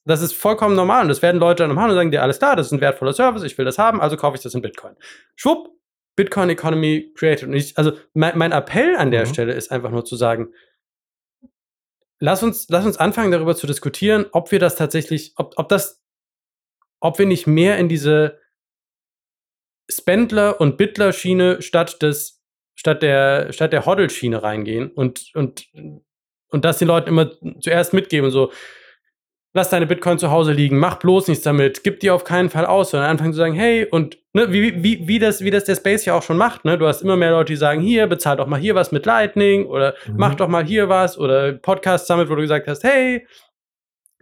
Das 0.03 0.21
ist 0.21 0.33
vollkommen 0.33 0.75
normal 0.75 1.03
und 1.03 1.09
das 1.09 1.21
werden 1.21 1.39
Leute 1.39 1.63
dann 1.63 1.75
machen 1.75 1.91
und 1.91 1.95
sagen 1.95 2.11
dir, 2.11 2.23
alles 2.23 2.39
klar, 2.39 2.55
das 2.55 2.67
ist 2.67 2.73
ein 2.73 2.81
wertvoller 2.81 3.13
Service, 3.13 3.43
ich 3.43 3.57
will 3.57 3.65
das 3.65 3.77
haben, 3.77 4.01
also 4.01 4.17
kaufe 4.17 4.35
ich 4.35 4.43
das 4.43 4.55
in 4.55 4.61
Bitcoin. 4.61 4.95
Schwupp, 5.35 5.69
Bitcoin 6.15 6.49
Economy 6.49 7.13
created. 7.15 7.47
Und 7.47 7.53
ich, 7.53 7.77
also 7.77 7.93
mein, 8.13 8.37
mein 8.37 8.51
Appell 8.51 8.97
an 8.97 9.11
der 9.11 9.25
mhm. 9.25 9.29
Stelle 9.29 9.53
ist 9.53 9.71
einfach 9.71 9.91
nur 9.91 10.03
zu 10.03 10.15
sagen, 10.15 10.53
lass 12.19 12.41
uns, 12.41 12.67
lass 12.69 12.85
uns 12.85 12.97
anfangen 12.97 13.31
darüber 13.31 13.55
zu 13.55 13.67
diskutieren, 13.67 14.25
ob 14.31 14.51
wir 14.51 14.59
das 14.59 14.75
tatsächlich, 14.75 15.33
ob, 15.37 15.53
ob 15.57 15.69
das, 15.69 16.01
ob 16.99 17.19
wir 17.19 17.27
nicht 17.27 17.45
mehr 17.45 17.77
in 17.77 17.87
diese 17.87 18.39
Spendler- 19.89 20.59
und 20.59 20.77
Bittler-Schiene 20.77 21.61
statt 21.61 22.01
des 22.01 22.40
statt 22.75 23.01
der 23.01 23.51
statt 23.51 23.73
der 23.73 23.85
Hoddle-Schiene 23.85 24.41
reingehen 24.41 24.91
und 24.91 25.31
und 25.33 25.67
und 26.49 26.65
das 26.65 26.79
den 26.79 26.87
Leuten 26.87 27.09
immer 27.09 27.31
zuerst 27.59 27.93
mitgeben 27.93 28.31
so 28.31 28.51
lass 29.53 29.69
deine 29.69 29.85
Bitcoin 29.85 30.17
zu 30.17 30.31
Hause 30.31 30.53
liegen, 30.53 30.79
mach 30.79 30.97
bloß 30.97 31.27
nichts 31.27 31.43
damit, 31.43 31.83
gib 31.83 31.99
die 31.99 32.09
auf 32.09 32.23
keinen 32.23 32.49
Fall 32.49 32.65
aus, 32.65 32.91
sondern 32.91 33.09
anfangen 33.09 33.33
zu 33.33 33.37
sagen, 33.37 33.53
hey, 33.53 33.85
und 33.85 34.17
ne, 34.33 34.51
wie, 34.51 34.81
wie, 34.83 35.07
wie, 35.07 35.19
das, 35.19 35.41
wie 35.41 35.51
das 35.51 35.65
der 35.65 35.75
Space 35.75 36.05
ja 36.05 36.13
auch 36.13 36.23
schon 36.23 36.37
macht, 36.37 36.63
ne? 36.63 36.77
Du 36.77 36.87
hast 36.87 37.01
immer 37.01 37.17
mehr 37.17 37.31
Leute, 37.31 37.51
die 37.51 37.57
sagen, 37.57 37.81
hier, 37.81 38.07
bezahl 38.07 38.37
doch 38.37 38.47
mal 38.47 38.59
hier 38.59 38.75
was 38.75 38.91
mit 38.91 39.05
Lightning 39.05 39.65
oder 39.65 39.95
mhm. 40.05 40.13
mach 40.17 40.35
doch 40.35 40.47
mal 40.47 40.63
hier 40.63 40.87
was 40.89 41.17
oder 41.17 41.53
Podcast 41.53 42.07
Summit, 42.07 42.29
wo 42.29 42.35
du 42.35 42.41
gesagt 42.41 42.67
hast, 42.67 42.83
hey, 42.83 43.27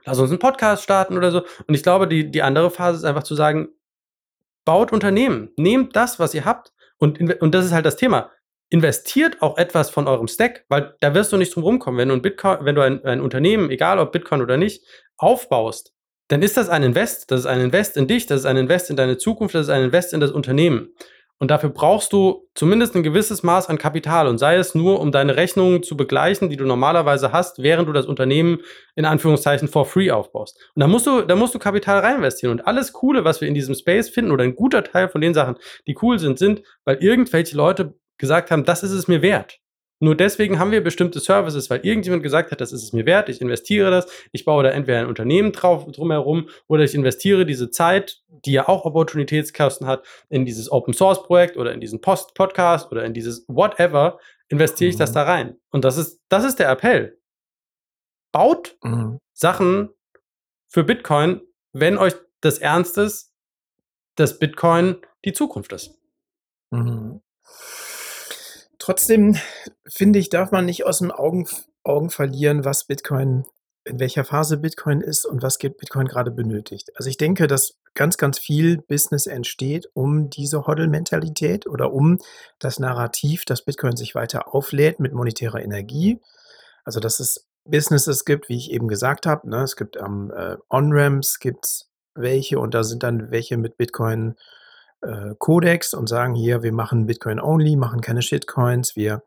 lass 0.05 0.19
uns 0.19 0.31
einen 0.31 0.39
Podcast 0.39 0.83
starten 0.83 1.15
oder 1.15 1.31
so. 1.31 1.43
Und 1.67 1.75
ich 1.75 1.83
glaube, 1.83 2.07
die, 2.07 2.31
die 2.31 2.41
andere 2.41 2.71
Phase 2.71 2.97
ist 2.97 3.03
einfach 3.03 3.23
zu 3.23 3.35
sagen, 3.35 3.69
baut 4.65 4.91
Unternehmen, 4.91 5.51
nehmt 5.57 5.95
das, 5.95 6.19
was 6.19 6.33
ihr 6.33 6.45
habt, 6.45 6.73
und, 6.97 7.41
und 7.41 7.55
das 7.55 7.65
ist 7.65 7.71
halt 7.71 7.85
das 7.85 7.95
Thema. 7.95 8.29
Investiert 8.69 9.41
auch 9.41 9.57
etwas 9.57 9.89
von 9.89 10.07
eurem 10.07 10.27
Stack, 10.27 10.65
weil 10.69 10.95
da 10.99 11.13
wirst 11.13 11.31
du 11.31 11.37
nicht 11.37 11.55
drum 11.55 11.63
rumkommen. 11.63 11.97
Wenn 11.97 12.09
du 12.09 12.15
ein 12.15 12.21
Bitcoin, 12.21 12.57
wenn 12.61 12.75
du 12.75 12.81
ein, 12.81 13.03
ein 13.03 13.21
Unternehmen, 13.21 13.71
egal 13.71 13.99
ob 13.99 14.11
Bitcoin 14.11 14.41
oder 14.41 14.57
nicht, 14.57 14.83
aufbaust, 15.17 15.93
dann 16.27 16.43
ist 16.43 16.57
das 16.57 16.69
ein 16.69 16.83
Invest. 16.83 17.31
Das 17.31 17.41
ist 17.41 17.45
ein 17.45 17.59
Invest 17.59 17.97
in 17.97 18.07
dich, 18.07 18.27
das 18.27 18.41
ist 18.41 18.45
ein 18.45 18.57
Invest 18.57 18.89
in 18.89 18.95
deine 18.95 19.17
Zukunft, 19.17 19.55
das 19.55 19.67
ist 19.67 19.69
ein 19.69 19.83
Invest 19.83 20.13
in 20.13 20.19
das 20.19 20.31
Unternehmen. 20.31 20.93
Und 21.41 21.51
dafür 21.51 21.69
brauchst 21.69 22.11
du 22.11 22.49
zumindest 22.53 22.95
ein 22.95 23.03
gewisses 23.03 23.43
Maß 23.43 23.69
an 23.69 23.77
Kapital 23.77 24.27
und 24.27 24.39
sei 24.39 24.57
es 24.57 24.75
nur, 24.75 24.99
um 24.99 25.13
deine 25.13 25.37
Rechnungen 25.37 25.83
zu 25.83 25.95
begleichen, 25.95 26.49
die 26.49 26.57
du 26.57 26.65
normalerweise 26.65 27.31
hast, 27.31 27.63
während 27.63 27.87
du 27.87 27.93
das 27.93 28.07
Unternehmen 28.07 28.59
in 28.95 29.05
Anführungszeichen 29.05 29.69
for 29.69 29.85
free 29.85 30.11
aufbaust. 30.11 30.59
Und 30.75 30.81
da 30.81 30.87
musst 30.87 31.07
du, 31.07 31.21
da 31.21 31.37
musst 31.37 31.55
du 31.55 31.59
Kapital 31.59 31.99
reinvestieren. 31.99 32.59
Und 32.59 32.67
alles 32.67 32.91
Coole, 32.91 33.23
was 33.23 33.39
wir 33.39 33.47
in 33.47 33.53
diesem 33.53 33.73
Space 33.73 34.09
finden 34.09 34.31
oder 34.31 34.43
ein 34.43 34.55
guter 34.55 34.83
Teil 34.83 35.07
von 35.07 35.21
den 35.21 35.33
Sachen, 35.33 35.55
die 35.87 35.97
cool 36.01 36.19
sind, 36.19 36.37
sind, 36.39 36.61
weil 36.83 36.97
irgendwelche 36.97 37.55
Leute 37.55 37.93
gesagt 38.19 38.51
haben, 38.51 38.63
das 38.63 38.83
ist 38.83 38.91
es 38.91 39.07
mir 39.07 39.23
wert. 39.23 39.59
Nur 40.01 40.15
deswegen 40.15 40.59
haben 40.59 40.71
wir 40.71 40.81
bestimmte 40.81 41.19
Services, 41.19 41.69
weil 41.69 41.85
irgendjemand 41.85 42.23
gesagt 42.23 42.51
hat, 42.51 42.61
das 42.61 42.71
ist 42.71 42.83
es 42.83 42.93
mir 42.93 43.05
wert, 43.05 43.27
ich 43.27 43.41
investiere 43.41 43.91
das, 43.91 44.07
ich 44.31 44.45
baue 44.45 44.63
da 44.63 44.69
entweder 44.69 44.99
ein 44.99 45.07
Unternehmen 45.07 45.51
drauf, 45.51 45.85
drumherum 45.91 46.47
oder 46.67 46.83
ich 46.83 46.95
investiere 46.95 47.45
diese 47.45 47.69
Zeit, 47.69 48.21
die 48.29 48.53
ja 48.53 48.69
auch 48.69 48.85
Opportunitätskosten 48.85 49.87
hat, 49.87 50.05
in 50.29 50.45
dieses 50.45 50.71
Open 50.71 50.93
Source 50.93 51.23
Projekt 51.23 51.57
oder 51.57 51.73
in 51.73 51.81
diesen 51.81 51.99
Post 51.99 52.33
Podcast 52.33 52.91
oder 52.91 53.03
in 53.03 53.13
dieses 53.13 53.43
whatever, 53.49 54.19
investiere 54.47 54.89
ich 54.89 54.95
mhm. 54.95 54.99
das 54.99 55.11
da 55.11 55.23
rein. 55.23 55.57
Und 55.69 55.83
das 55.83 55.97
ist, 55.97 56.21
das 56.29 56.45
ist 56.45 56.59
der 56.59 56.69
Appell. 56.69 57.19
Baut 58.31 58.77
mhm. 58.83 59.19
Sachen 59.33 59.89
für 60.69 60.85
Bitcoin, 60.85 61.41
wenn 61.73 61.97
euch 61.97 62.13
das 62.39 62.59
ernst 62.59 62.97
ist, 62.97 63.33
dass 64.15 64.39
Bitcoin 64.39 64.95
die 65.25 65.33
Zukunft 65.33 65.73
ist. 65.73 65.99
Mhm. 66.71 67.21
Trotzdem 68.79 69.37
finde 69.87 70.19
ich, 70.19 70.29
darf 70.29 70.51
man 70.51 70.65
nicht 70.65 70.85
aus 70.85 70.99
den 70.99 71.11
Augen, 71.11 71.47
Augen 71.83 72.09
verlieren, 72.09 72.65
was 72.65 72.85
Bitcoin, 72.85 73.45
in 73.83 73.99
welcher 73.99 74.23
Phase 74.23 74.57
Bitcoin 74.57 75.01
ist 75.01 75.25
und 75.25 75.41
was 75.41 75.57
Bitcoin 75.57 76.07
gerade 76.07 76.31
benötigt. 76.31 76.91
Also 76.95 77.09
ich 77.09 77.17
denke, 77.17 77.47
dass 77.47 77.77
ganz, 77.93 78.17
ganz 78.17 78.39
viel 78.39 78.77
Business 78.77 79.27
entsteht 79.27 79.89
um 79.93 80.29
diese 80.29 80.65
Hodl-Mentalität 80.65 81.67
oder 81.67 81.91
um 81.91 82.19
das 82.59 82.79
Narrativ, 82.79 83.45
dass 83.45 83.65
Bitcoin 83.65 83.97
sich 83.97 84.15
weiter 84.15 84.53
auflädt 84.53 84.99
mit 84.99 85.13
monetärer 85.13 85.61
Energie. 85.61 86.21
Also 86.85 86.99
dass 86.99 87.19
es 87.19 87.47
Businesses 87.65 88.25
gibt, 88.25 88.49
wie 88.49 88.57
ich 88.57 88.71
eben 88.71 88.87
gesagt 88.87 89.25
habe. 89.25 89.49
Ne? 89.49 89.63
Es 89.63 89.75
gibt 89.75 89.97
am 89.97 90.31
ähm, 90.35 90.57
On-Ramps 90.69 91.39
gibt 91.39 91.85
welche 92.15 92.59
und 92.59 92.73
da 92.73 92.83
sind 92.83 93.03
dann 93.03 93.31
welche 93.31 93.57
mit 93.57 93.77
Bitcoin 93.77 94.35
äh, 95.01 95.35
Codex 95.37 95.93
und 95.93 96.07
sagen 96.07 96.35
hier, 96.35 96.63
wir 96.63 96.73
machen 96.73 97.05
Bitcoin 97.05 97.39
only, 97.39 97.75
machen 97.75 98.01
keine 98.01 98.21
Shitcoins, 98.21 98.95
wir 98.95 99.23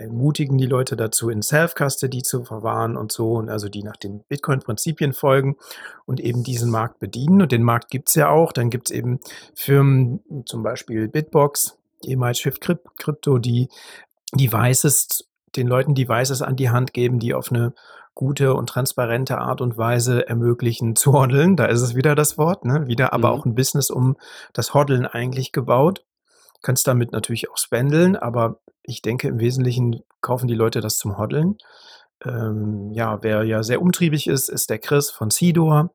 ermutigen 0.00 0.56
die 0.56 0.66
Leute 0.66 0.96
dazu, 0.96 1.28
in 1.28 1.42
Self-Custody 1.42 2.22
zu 2.22 2.44
verwahren 2.44 2.96
und 2.96 3.12
so, 3.12 3.34
und 3.34 3.50
also 3.50 3.68
die 3.68 3.82
nach 3.82 3.96
den 3.96 4.24
Bitcoin-Prinzipien 4.28 5.12
folgen 5.12 5.56
und 6.06 6.20
eben 6.20 6.42
diesen 6.42 6.70
Markt 6.70 6.98
bedienen. 6.98 7.42
Und 7.42 7.52
den 7.52 7.62
Markt 7.62 7.90
gibt 7.90 8.08
es 8.08 8.14
ja 8.14 8.30
auch. 8.30 8.52
Dann 8.52 8.70
gibt 8.70 8.90
es 8.90 8.96
eben 8.96 9.20
Firmen, 9.54 10.20
zum 10.46 10.62
Beispiel 10.62 11.08
Bitbox, 11.08 11.76
ehemals 12.02 12.38
Shift 12.38 12.62
Crypto, 12.62 13.38
die 13.38 13.68
Devices, 14.32 15.28
den 15.56 15.66
Leuten 15.66 15.94
Devices 15.94 16.40
an 16.42 16.56
die 16.56 16.70
Hand 16.70 16.94
geben, 16.94 17.18
die 17.18 17.34
auf 17.34 17.50
eine 17.52 17.74
gute 18.20 18.52
und 18.52 18.68
transparente 18.68 19.38
Art 19.38 19.62
und 19.62 19.78
Weise 19.78 20.28
ermöglichen 20.28 20.94
zu 21.02 21.14
hodeln. 21.14 21.56
Da 21.56 21.64
ist 21.64 21.80
es 21.80 21.94
wieder 21.94 22.14
das 22.14 22.36
Wort, 22.36 22.66
ne? 22.66 22.86
wieder 22.86 23.14
aber 23.14 23.28
mhm. 23.28 23.34
auch 23.34 23.46
ein 23.46 23.54
Business 23.54 23.88
um 23.88 24.16
das 24.52 24.74
Hodeln 24.74 25.06
eigentlich 25.06 25.52
gebaut. 25.52 26.04
Kannst 26.62 26.86
damit 26.86 27.12
natürlich 27.12 27.50
auch 27.50 27.56
spendeln, 27.56 28.16
aber 28.16 28.60
ich 28.82 29.00
denke 29.00 29.28
im 29.28 29.40
Wesentlichen 29.40 30.02
kaufen 30.20 30.48
die 30.48 30.54
Leute 30.54 30.82
das 30.82 30.98
zum 30.98 31.16
Hodeln. 31.16 31.56
Ähm, 32.22 32.90
ja, 32.92 33.22
wer 33.22 33.42
ja 33.44 33.62
sehr 33.62 33.80
umtriebig 33.80 34.26
ist, 34.26 34.50
ist 34.50 34.68
der 34.68 34.78
Chris 34.78 35.10
von 35.10 35.30
Sidor. 35.30 35.90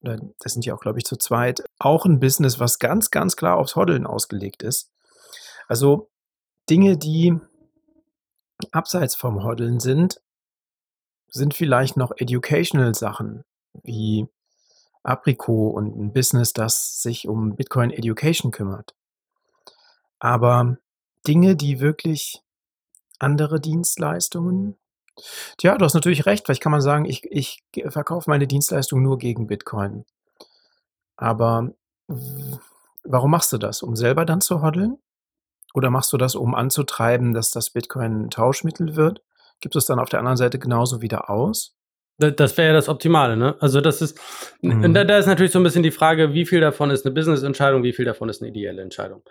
Das 0.00 0.54
sind 0.54 0.64
ja 0.64 0.74
auch, 0.74 0.80
glaube 0.80 0.98
ich, 0.98 1.04
zu 1.04 1.16
zweit. 1.16 1.62
Auch 1.78 2.06
ein 2.06 2.20
Business, 2.20 2.58
was 2.58 2.78
ganz, 2.78 3.10
ganz 3.10 3.36
klar 3.36 3.58
aufs 3.58 3.76
Hodeln 3.76 4.06
ausgelegt 4.06 4.62
ist. 4.62 4.90
Also 5.68 6.08
Dinge, 6.70 6.96
die 6.96 7.38
abseits 8.72 9.14
vom 9.14 9.44
Hodeln 9.44 9.78
sind, 9.78 10.22
sind 11.28 11.54
vielleicht 11.54 11.96
noch 11.96 12.12
educational 12.16 12.94
Sachen 12.94 13.44
wie 13.82 14.26
Apriko 15.02 15.68
und 15.68 15.96
ein 15.96 16.12
Business, 16.12 16.52
das 16.52 17.02
sich 17.02 17.28
um 17.28 17.56
Bitcoin 17.56 17.90
Education 17.90 18.50
kümmert. 18.50 18.94
Aber 20.18 20.78
Dinge, 21.26 21.56
die 21.56 21.80
wirklich 21.80 22.42
andere 23.18 23.60
Dienstleistungen 23.60 24.76
Tja, 25.56 25.78
du 25.78 25.84
hast 25.84 25.94
natürlich 25.94 26.26
recht. 26.26 26.44
Vielleicht 26.44 26.62
kann 26.62 26.72
man 26.72 26.82
sagen, 26.82 27.04
ich, 27.06 27.24
ich 27.30 27.64
verkaufe 27.88 28.28
meine 28.28 28.46
Dienstleistung 28.46 29.02
nur 29.02 29.18
gegen 29.18 29.46
Bitcoin. 29.46 30.04
Aber 31.16 31.72
warum 33.02 33.30
machst 33.30 33.52
du 33.52 33.58
das? 33.58 33.82
Um 33.82 33.96
selber 33.96 34.24
dann 34.24 34.40
zu 34.40 34.60
hoddeln? 34.60 34.98
Oder 35.74 35.90
machst 35.90 36.12
du 36.12 36.16
das, 36.16 36.34
um 36.34 36.54
anzutreiben, 36.54 37.34
dass 37.34 37.50
das 37.50 37.70
Bitcoin 37.70 38.26
ein 38.26 38.30
Tauschmittel 38.30 38.96
wird? 38.96 39.22
Gibt 39.60 39.76
es 39.76 39.86
dann 39.86 39.98
auf 39.98 40.08
der 40.08 40.20
anderen 40.20 40.36
Seite 40.36 40.58
genauso 40.58 41.02
wieder 41.02 41.30
aus? 41.30 41.76
Das 42.18 42.56
wäre 42.56 42.68
ja 42.68 42.72
das 42.72 42.88
Optimale, 42.88 43.36
ne? 43.36 43.56
Also 43.60 43.82
das 43.82 44.00
ist, 44.00 44.18
mhm. 44.62 44.94
da, 44.94 45.04
da, 45.04 45.18
ist 45.18 45.26
natürlich 45.26 45.52
so 45.52 45.60
ein 45.60 45.62
bisschen 45.62 45.82
die 45.82 45.90
Frage, 45.90 46.32
wie 46.32 46.46
viel 46.46 46.60
davon 46.60 46.90
ist 46.90 47.04
eine 47.04 47.14
Business-Entscheidung, 47.14 47.82
wie 47.82 47.92
viel 47.92 48.06
davon 48.06 48.30
ist 48.30 48.40
eine 48.40 48.50
ideelle 48.50 48.80
Entscheidung. 48.80 49.22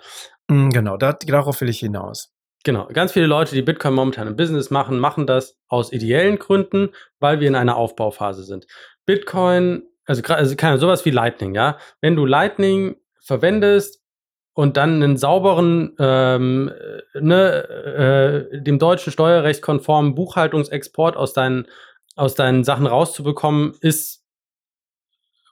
Mhm, 0.48 0.70
genau, 0.70 0.96
da, 0.96 1.14
darauf 1.14 1.60
will 1.62 1.70
ich 1.70 1.80
hinaus. 1.80 2.32
Genau, 2.64 2.88
ganz 2.94 3.12
viele 3.12 3.26
Leute, 3.26 3.56
die 3.56 3.64
Bitcoin 3.64 3.96
momentan 3.96 4.28
im 4.28 4.36
Business 4.36 4.70
machen, 4.70 5.00
machen 5.00 5.26
das 5.26 5.58
aus 5.68 5.92
ideellen 5.92 6.38
Gründen, 6.38 6.90
weil 7.20 7.40
wir 7.40 7.48
in 7.48 7.56
einer 7.56 7.76
Aufbauphase 7.76 8.44
sind. 8.44 8.68
Bitcoin, 9.08 9.84
also, 10.06 10.22
also 10.24 10.56
sowas 10.78 11.06
wie 11.06 11.12
Lightning, 11.12 11.56
ja. 11.56 11.78
Wenn 12.02 12.16
du 12.16 12.26
Lightning 12.26 12.98
verwendest 13.20 14.05
und 14.56 14.78
dann 14.78 15.04
einen 15.04 15.18
sauberen, 15.18 15.94
ähm, 16.00 16.72
ne, 17.14 18.48
äh, 18.52 18.62
dem 18.62 18.80
deutschen 18.80 19.12
Steuerrecht 19.12 19.62
konformen 19.62 20.16
Buchhaltungsexport 20.16 21.16
aus 21.16 21.34
deinen 21.34 21.68
aus 22.16 22.36
deinen 22.36 22.64
Sachen 22.64 22.88
rauszubekommen, 22.88 23.76
ist, 23.82 24.24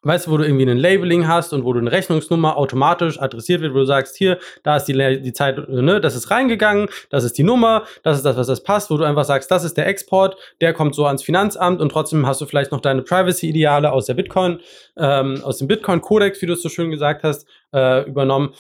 weißt 0.04 0.28
du, 0.28 0.32
wo 0.32 0.38
du 0.38 0.46
irgendwie 0.46 0.70
ein 0.70 0.78
Labeling 0.78 1.28
hast 1.28 1.54
und 1.54 1.64
wo 1.64 1.74
du 1.74 1.80
eine 1.80 1.92
Rechnungsnummer 1.92 2.58
automatisch 2.58 3.22
adressiert 3.22 3.62
wird, 3.62 3.74
wo 3.74 3.80
du 3.80 3.86
sagst, 3.86 4.16
hier, 4.16 4.38
da 4.64 4.78
ist 4.78 4.86
die, 4.86 5.22
die 5.22 5.34
Zeit, 5.34 5.68
ne, 5.70 6.02
das 6.02 6.16
ist 6.16 6.32
reingegangen, 6.32 6.88
das 7.10 7.24
ist 7.24 7.38
die 7.38 7.44
Nummer, 7.44 7.84
das 8.04 8.18
ist 8.18 8.26
das, 8.26 8.38
was 8.38 8.48
das 8.48 8.64
passt, 8.64 8.90
wo 8.90 8.98
du 8.98 9.04
einfach 9.04 9.26
sagst, 9.26 9.52
das 9.52 9.64
ist 9.64 9.78
der 9.78 9.88
Export, 9.88 10.38
der 10.62 10.74
kommt 10.74 10.96
so 10.96 11.06
ans 11.06 11.24
Finanzamt 11.24 11.82
und 11.82 11.90
trotzdem 11.90 12.26
hast 12.26 12.42
du 12.42 12.46
vielleicht 12.46 12.72
noch 12.72 12.82
deine 12.82 13.02
Privacy-Ideale 13.02 13.92
aus 13.92 14.06
der 14.06 14.14
Bitcoin, 14.14 14.60
ähm, 14.98 15.42
aus 15.44 15.58
dem 15.58 15.68
Bitcoin-Kodex, 15.68 16.42
wie 16.42 16.46
du 16.46 16.54
es 16.54 16.62
so 16.62 16.70
schön 16.70 16.92
gesagt 16.92 17.24
hast, 17.24 17.46
äh, 17.74 18.08
übernommen. 18.08 18.54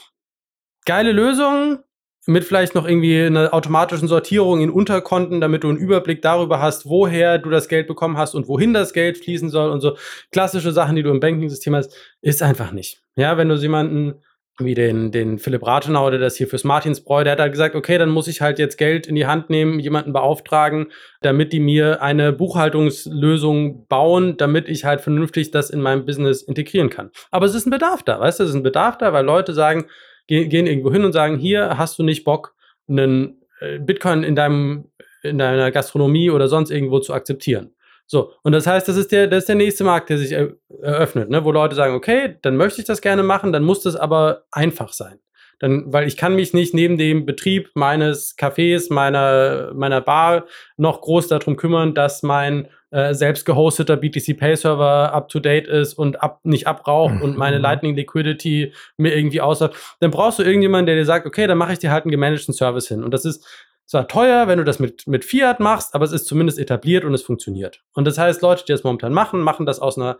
Geile 0.85 1.11
Lösung, 1.11 1.79
mit 2.25 2.45
vielleicht 2.45 2.73
noch 2.73 2.87
irgendwie 2.87 3.21
einer 3.21 3.53
automatischen 3.53 4.07
Sortierung 4.07 4.61
in 4.61 4.69
Unterkonten, 4.69 5.41
damit 5.41 5.63
du 5.63 5.69
einen 5.69 5.77
Überblick 5.77 6.21
darüber 6.21 6.61
hast, 6.61 6.85
woher 6.85 7.37
du 7.37 7.49
das 7.49 7.67
Geld 7.67 7.87
bekommen 7.87 8.17
hast 8.17 8.33
und 8.33 8.47
wohin 8.47 8.73
das 8.73 8.93
Geld 8.93 9.17
fließen 9.17 9.49
soll 9.49 9.69
und 9.71 9.81
so 9.81 9.97
klassische 10.31 10.71
Sachen, 10.71 10.95
die 10.95 11.03
du 11.03 11.09
im 11.09 11.19
Banking-System 11.19 11.75
hast, 11.75 11.93
ist 12.21 12.41
einfach 12.41 12.71
nicht. 12.71 13.01
Ja, 13.15 13.37
wenn 13.37 13.49
du 13.49 13.55
jemanden 13.55 14.15
wie 14.59 14.75
den, 14.75 15.11
den 15.11 15.39
Philipp 15.39 15.65
Rathenau, 15.65 16.11
der 16.11 16.19
das 16.19 16.35
hier 16.35 16.47
fürs 16.47 16.63
Martinsbräu, 16.63 17.23
der 17.23 17.33
hat 17.33 17.39
halt 17.39 17.51
gesagt, 17.51 17.75
okay, 17.75 17.97
dann 17.97 18.09
muss 18.09 18.27
ich 18.27 18.39
halt 18.39 18.59
jetzt 18.59 18.77
Geld 18.77 19.07
in 19.07 19.15
die 19.15 19.25
Hand 19.25 19.49
nehmen, 19.49 19.79
jemanden 19.79 20.13
beauftragen, 20.13 20.91
damit 21.21 21.53
die 21.53 21.59
mir 21.59 22.03
eine 22.03 22.31
Buchhaltungslösung 22.31 23.87
bauen, 23.87 24.37
damit 24.37 24.69
ich 24.69 24.85
halt 24.85 25.01
vernünftig 25.01 25.49
das 25.49 25.71
in 25.71 25.81
meinem 25.81 26.05
Business 26.05 26.43
integrieren 26.43 26.91
kann. 26.91 27.09
Aber 27.31 27.47
es 27.47 27.55
ist 27.55 27.65
ein 27.65 27.71
Bedarf 27.71 28.03
da, 28.03 28.19
weißt 28.19 28.39
du, 28.39 28.43
es 28.43 28.51
ist 28.51 28.55
ein 28.55 28.63
Bedarf 28.63 28.99
da, 28.99 29.11
weil 29.11 29.25
Leute 29.25 29.53
sagen, 29.53 29.87
gehen, 30.27 30.49
gehen 30.49 30.67
irgendwo 30.67 30.91
hin 30.91 31.05
und 31.05 31.13
sagen, 31.13 31.37
hier 31.37 31.77
hast 31.77 31.99
du 31.99 32.03
nicht 32.03 32.23
Bock, 32.23 32.55
einen 32.87 33.41
äh, 33.59 33.79
Bitcoin 33.79 34.23
in 34.23 34.35
deinem 34.35 34.89
in 35.23 35.37
deiner 35.37 35.71
Gastronomie 35.71 36.29
oder 36.29 36.47
sonst 36.47 36.69
irgendwo 36.69 36.99
zu 36.99 37.13
akzeptieren. 37.13 37.73
So, 38.05 38.33
und 38.43 38.51
das 38.51 38.67
heißt, 38.67 38.87
das 38.87 38.97
ist 38.97 39.11
der, 39.11 39.27
das 39.27 39.39
ist 39.39 39.49
der 39.49 39.55
nächste 39.55 39.85
Markt, 39.85 40.09
der 40.09 40.17
sich 40.17 40.33
eröffnet, 40.33 41.29
ne? 41.29 41.45
wo 41.45 41.51
Leute 41.51 41.75
sagen, 41.75 41.95
okay, 41.95 42.35
dann 42.41 42.57
möchte 42.57 42.81
ich 42.81 42.87
das 42.87 43.01
gerne 43.01 43.23
machen, 43.23 43.53
dann 43.53 43.63
muss 43.63 43.81
das 43.81 43.95
aber 43.95 44.43
einfach 44.51 44.91
sein. 44.91 45.19
Dann, 45.59 45.93
weil 45.93 46.07
ich 46.07 46.17
kann 46.17 46.35
mich 46.35 46.53
nicht 46.53 46.73
neben 46.73 46.97
dem 46.97 47.25
Betrieb 47.25 47.69
meines 47.75 48.37
Cafés, 48.37 48.91
meiner, 48.91 49.71
meiner 49.73 50.01
Bar 50.01 50.45
noch 50.75 50.99
groß 50.99 51.29
darum 51.29 51.55
kümmern, 51.55 51.93
dass 51.93 52.21
mein 52.21 52.67
äh, 52.93 53.15
selbst 53.15 53.45
gehosteter 53.45 53.97
BTC 53.97 54.37
Pay 54.37 54.55
Server 54.55 55.11
up 55.11 55.27
to 55.27 55.39
date 55.39 55.67
ist 55.67 55.95
und 55.95 56.21
ab, 56.21 56.41
nicht 56.43 56.67
abraucht 56.67 57.21
und 57.23 57.37
meine 57.37 57.57
mhm. 57.57 57.63
Lightning 57.63 57.95
Liquidity 57.95 58.71
mir 58.97 59.15
irgendwie 59.15 59.41
aussagt, 59.41 59.75
dann 59.99 60.11
brauchst 60.11 60.37
du 60.37 60.43
irgendjemanden, 60.43 60.85
der 60.85 60.95
dir 60.95 61.05
sagt, 61.05 61.25
okay, 61.25 61.47
dann 61.47 61.57
mache 61.57 61.73
ich 61.73 61.79
dir 61.79 61.91
halt 61.91 62.03
einen 62.03 62.11
gemanagten 62.11 62.53
Service 62.53 62.87
hin. 62.87 63.03
Und 63.03 63.11
das 63.11 63.25
ist 63.25 63.47
zwar 63.87 64.07
teuer, 64.07 64.47
wenn 64.47 64.59
du 64.59 64.63
das 64.63 64.77
mit, 64.77 65.07
mit 65.07 65.25
Fiat 65.25 65.59
machst, 65.59 65.95
aber 65.95 66.05
es 66.05 66.11
ist 66.11 66.27
zumindest 66.27 66.59
etabliert 66.59 67.03
und 67.03 67.15
es 67.15 67.23
funktioniert. 67.23 67.81
Und 67.93 68.05
das 68.05 68.19
heißt, 68.19 68.43
Leute, 68.43 68.63
die 68.63 68.71
das 68.71 68.83
momentan 68.83 69.11
machen, 69.11 69.41
machen 69.41 69.65
das 69.65 69.79
aus 69.79 69.97
einer 69.97 70.19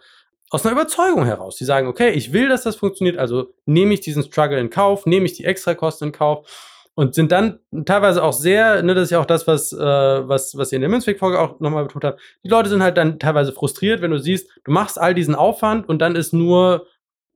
aus 0.49 0.63
einer 0.65 0.73
Überzeugung 0.73 1.25
heraus. 1.25 1.55
Die 1.55 1.65
sagen, 1.65 1.87
okay, 1.87 2.11
ich 2.11 2.31
will, 2.31 2.47
dass 2.47 2.61
das 2.61 2.75
funktioniert, 2.75 3.17
also 3.17 3.53
nehme 3.65 3.93
ich 3.93 4.01
diesen 4.01 4.21
Struggle 4.21 4.59
in 4.59 4.69
Kauf, 4.69 5.07
nehme 5.07 5.25
ich 5.25 5.33
die 5.33 5.45
Extrakosten 5.45 6.09
in 6.09 6.11
Kauf 6.11 6.72
und 6.95 7.15
sind 7.15 7.31
dann 7.31 7.59
teilweise 7.85 8.23
auch 8.23 8.33
sehr, 8.33 8.83
ne, 8.83 8.93
das 8.93 9.05
ist 9.05 9.09
ja 9.11 9.19
auch 9.19 9.25
das, 9.25 9.47
was, 9.47 9.73
äh, 9.73 9.77
was, 9.77 10.57
was 10.57 10.71
ihr 10.71 10.77
in 10.77 10.81
der 10.81 10.89
Münzweg-Folge 10.89 11.39
auch 11.39 11.59
nochmal 11.59 11.83
betont 11.83 12.03
habt, 12.03 12.19
die 12.43 12.49
Leute 12.49 12.69
sind 12.69 12.83
halt 12.83 12.97
dann 12.97 13.19
teilweise 13.19 13.51
frustriert, 13.51 14.01
wenn 14.01 14.11
du 14.11 14.19
siehst, 14.19 14.49
du 14.63 14.71
machst 14.71 14.99
all 14.99 15.13
diesen 15.13 15.35
Aufwand 15.35 15.89
und 15.89 15.99
dann 15.99 16.15
ist 16.15 16.33
nur 16.33 16.85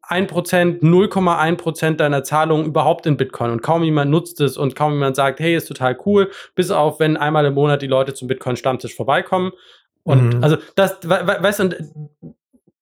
1%, 0.08 0.82
0,1% 0.82 1.96
deiner 1.96 2.24
Zahlungen 2.24 2.66
überhaupt 2.66 3.06
in 3.06 3.18
Bitcoin 3.18 3.52
und 3.52 3.62
kaum 3.62 3.84
jemand 3.84 4.10
nutzt 4.10 4.40
es 4.40 4.58
und 4.58 4.76
kaum 4.76 4.94
jemand 4.94 5.16
sagt, 5.16 5.40
hey, 5.40 5.56
ist 5.56 5.68
total 5.68 5.98
cool, 6.06 6.32
bis 6.56 6.72
auf, 6.72 7.00
wenn 7.00 7.18
einmal 7.18 7.46
im 7.46 7.56
Monat 7.56 7.82
die 7.82 7.88
Leute 7.88 8.14
zum 8.14 8.28
Bitcoin-Stammtisch 8.28 8.96
vorbeikommen. 8.96 9.52
Und 10.04 10.36
mhm. 10.36 10.44
also 10.44 10.58
das, 10.76 10.98
weißt 11.04 11.60
du, 11.60 11.92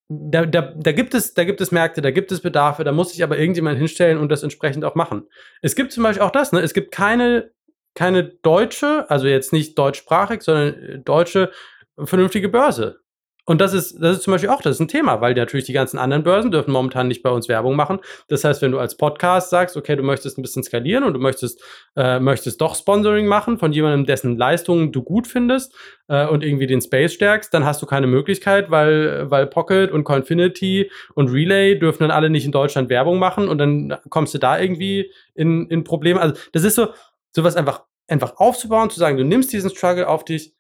da, 0.08 0.46
da, 0.46 0.62
da, 0.62 0.92
gibt 0.92 1.14
es, 1.14 1.34
da 1.34 1.44
gibt 1.44 1.62
es 1.62 1.72
Märkte, 1.72 2.02
da 2.02 2.12
gibt 2.12 2.32
es 2.32 2.42
Bedarfe, 2.42 2.84
da 2.84 2.92
muss 2.92 3.12
sich 3.12 3.24
aber 3.24 3.38
irgendjemand 3.38 3.78
hinstellen 3.78 4.18
und 4.18 4.30
das 4.30 4.44
entsprechend 4.44 4.86
auch 4.86 4.96
machen. 4.96 5.28
Es 5.62 5.76
gibt 5.76 5.92
zum 5.92 6.04
Beispiel 6.04 6.24
auch 6.24 6.32
das, 6.32 6.52
ne? 6.52 6.60
es 6.60 6.74
gibt 6.74 6.92
keine, 6.92 7.52
keine 7.96 8.24
deutsche, 8.24 9.10
also 9.10 9.28
jetzt 9.28 9.52
nicht 9.52 9.78
deutschsprachig, 9.78 10.42
sondern 10.44 10.74
äh, 10.76 11.00
deutsche 11.00 11.52
vernünftige 11.98 12.50
Börse. 12.50 13.00
Und 13.46 13.62
das 13.62 13.74
ist, 13.74 14.02
das 14.02 14.18
ist 14.18 14.24
zum 14.24 14.32
Beispiel 14.32 14.50
auch, 14.50 14.62
das 14.62 14.76
ist 14.76 14.80
ein 14.80 14.88
Thema, 14.88 15.22
weil 15.22 15.36
natürlich 15.36 15.66
die 15.66 15.74
ganzen 15.74 16.00
anderen 16.00 16.24
Börsen 16.24 16.50
dürfen 16.50 16.72
momentan 16.72 17.08
nicht 17.08 17.22
bei 17.22 17.30
uns 17.30 17.48
Werbung 17.48 17.76
machen. 17.76 18.00
Das 18.28 18.44
heißt, 18.44 18.62
wenn 18.64 18.72
du 18.72 18.80
als 18.80 18.98
Podcast 18.98 19.52
sagst, 19.52 19.78
okay, 19.78 19.96
du 19.96 20.02
möchtest 20.02 20.38
ein 20.38 20.42
bisschen 20.42 20.64
skalieren 20.64 21.04
und 21.04 21.14
du 21.14 21.20
möchtest, 21.20 21.62
äh, 21.96 22.20
möchtest 22.20 22.60
doch 22.60 22.76
Sponsoring 22.76 23.28
machen 23.28 23.60
von 23.60 23.72
jemandem, 23.72 24.08
dessen 24.08 24.36
Leistungen 24.36 24.92
du 24.92 25.04
gut 25.04 25.28
findest 25.28 25.76
äh, 26.08 26.26
und 26.26 26.44
irgendwie 26.44 26.66
den 26.66 26.82
Space 26.82 27.14
stärkst, 27.14 27.54
dann 27.54 27.66
hast 27.66 27.82
du 27.84 27.86
keine 27.86 28.08
Möglichkeit, 28.08 28.72
weil, 28.72 29.30
weil 29.30 29.46
Pocket 29.46 29.92
und 29.92 30.06
Coinfinity 30.06 30.90
und 31.14 31.30
Relay 31.30 31.78
dürfen 31.78 32.00
dann 32.00 32.12
alle 32.12 32.32
nicht 32.32 32.46
in 32.46 32.52
Deutschland 32.52 32.90
Werbung 32.90 33.20
machen 33.20 33.48
und 33.48 33.60
dann 33.60 33.96
kommst 34.10 34.34
du 34.34 34.40
da 34.40 34.60
irgendwie 34.60 35.12
in, 35.36 35.68
in 35.70 35.84
Probleme. 35.84 36.20
Also, 36.20 36.36
das 36.52 36.64
ist 36.64 36.76
so, 36.76 36.88
sowas 37.32 37.56
einfach, 37.56 37.84
einfach 38.08 38.38
aufzubauen, 38.38 38.90
zu 38.90 39.00
sagen, 39.00 39.18
du 39.18 39.24
nimmst 39.24 39.54
diesen 39.54 39.70
Struggle 39.70 40.08
auf 40.08 40.26
dich, 40.26 40.55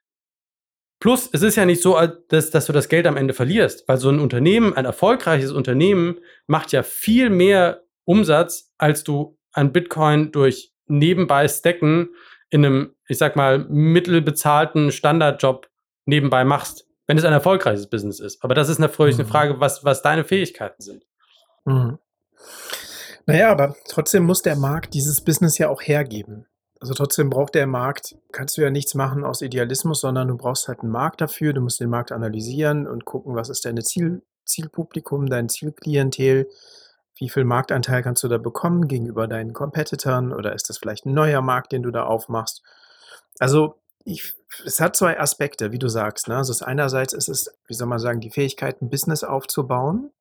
Plus, 1.00 1.30
es 1.32 1.42
ist 1.42 1.56
ja 1.56 1.66
nicht 1.66 1.82
so, 1.82 2.00
dass, 2.30 2.52
dass 2.52 2.66
du 2.66 2.74
das 2.74 2.88
Geld 2.88 3.06
am 3.06 3.18
Ende 3.18 3.34
verlierst, 3.34 3.88
weil 3.88 3.98
so 3.98 4.10
ein 4.10 4.20
Unternehmen, 4.20 4.74
ein 4.74 4.86
erfolgreiches 4.86 5.52
Unternehmen, 5.52 6.20
macht 6.48 6.72
ja 6.72 6.84
viel 6.84 7.30
mehr 7.30 7.84
Umsatz, 8.06 8.72
als 8.78 9.04
du 9.04 9.38
an 9.52 9.72
Bitcoin 9.72 10.32
durch 10.32 10.74
nebenbei 10.88 11.48
Stacken 11.48 12.10
in 12.50 12.66
einem, 12.66 12.96
ich 13.08 13.18
sag 13.18 13.36
mal, 13.36 13.60
mittelbezahlten 13.70 14.92
Standardjob 14.92 15.68
nebenbei 16.06 16.46
machst, 16.46 16.88
wenn 17.08 17.18
es 17.18 17.26
ein 17.26 17.34
erfolgreiches 17.34 17.90
Business 17.90 18.20
ist. 18.20 18.44
Aber 18.44 18.54
das 18.54 18.70
ist 18.70 18.80
natürlich 18.80 19.16
mhm. 19.16 19.22
eine 19.22 19.30
Frage, 19.30 19.60
was, 19.60 19.84
was 19.84 20.02
deine 20.02 20.24
Fähigkeiten 20.24 20.82
sind. 20.82 21.06
Mhm. 21.66 21.98
Naja, 23.26 23.52
aber 23.52 23.76
trotzdem 23.90 24.24
muss 24.24 24.44
der 24.44 24.56
Markt 24.56 24.94
dieses 24.94 25.22
Business 25.22 25.58
ja 25.58 25.70
auch 25.70 25.82
hergeben. 25.82 26.46
Also 26.86 26.93
trotzdem 26.93 27.32
braucht 27.32 27.56
der 27.56 27.65
Markt, 27.65 28.15
kannst 28.32 28.58
du 28.58 28.62
ja 28.62 28.69
nichts 28.69 28.93
machen 28.93 29.24
aus 29.24 29.41
Idealismus, 29.41 30.02
sondern 30.02 30.28
du 30.28 30.38
brauchst 30.38 30.67
halt 30.67 30.82
einen 30.82 30.91
Markt 30.91 31.19
dafür, 31.19 31.52
du 31.52 31.60
musst 31.60 31.80
den 31.80 31.89
Markt 31.89 32.12
analysieren 32.12 32.86
und 32.86 33.06
gucken, 33.06 33.34
was 33.34 33.50
ist 33.50 33.65
deine 33.65 33.82
Ziel, 33.82 34.21
Zielpublikum, 34.45 35.26
dein 35.26 35.50
Zielklientel, 35.50 36.48
wie 37.15 37.30
viel 37.30 37.43
Marktanteil 37.43 38.04
kannst 38.04 38.21
du 38.21 38.28
da 38.28 38.38
bekommen 38.38 38.88
gegenüber 38.88 39.28
deinen 39.28 39.52
Competitoren 39.52 40.32
oder 40.32 40.54
ist 40.54 40.69
das 40.69 40.78
vielleicht 40.78 41.08
ein 41.08 41.15
neuer 41.15 41.41
Markt, 41.41 41.71
den 41.71 41.82
du 41.82 41.89
da 41.89 42.04
aufmachst? 42.04 42.62
Also 43.39 43.82
ich, 44.04 44.36
es 44.64 44.80
hat 44.80 44.95
zwei 44.95 45.20
Aspekte, 45.20 45.72
wie 45.72 45.80
du 45.80 45.88
sagst. 45.88 46.28
Ne? 46.28 46.38
Also 46.38 46.64
einerseits 46.64 47.14
ist 47.14 47.30
es, 47.30 47.51
wie 47.66 47.74
soll 47.74 47.88
man 47.88 47.97
sagen, 47.97 48.20
die 48.20 48.30
Fähigkeit, 48.30 48.80
ein 48.84 48.91
Business 48.91 49.24
aufzubauen 49.24 50.12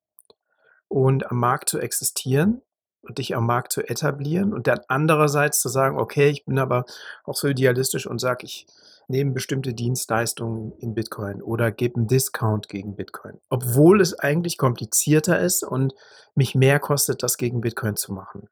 und 0.87 1.29
am 1.29 1.37
Markt 1.37 1.69
zu 1.69 1.77
existieren 1.77 2.63
und 3.05 3.17
dich 3.17 3.35
am 3.35 3.45
Markt 3.45 3.71
zu 3.71 3.81
etablieren 3.81 4.53
und 4.53 4.67
dann 4.67 4.79
andererseits 4.87 5.59
zu 5.59 5.69
sagen, 5.69 5.97
okay, 5.97 6.29
ich 6.29 6.45
bin 6.45 6.59
aber 6.59 6.85
auch 7.23 7.35
so 7.35 7.47
idealistisch 7.47 8.07
und 8.07 8.19
sage, 8.19 8.45
ich 8.45 8.67
nehme 9.07 9.31
bestimmte 9.31 9.73
Dienstleistungen 9.73 10.73
in 10.79 10.95
Bitcoin 10.95 11.41
oder 11.41 11.71
gebe 11.71 11.97
einen 11.97 12.07
Discount 12.07 12.69
gegen 12.69 12.95
Bitcoin. 12.95 13.39
Obwohl 13.49 14.01
es 14.01 14.17
eigentlich 14.17 14.57
komplizierter 14.57 15.39
ist 15.39 15.63
und 15.63 15.93
mich 16.33 16.55
mehr 16.55 16.79
kostet, 16.79 17.23
das 17.23 17.37
gegen 17.37 17.61
Bitcoin 17.61 17.95
zu 17.95 18.13
machen. 18.13 18.49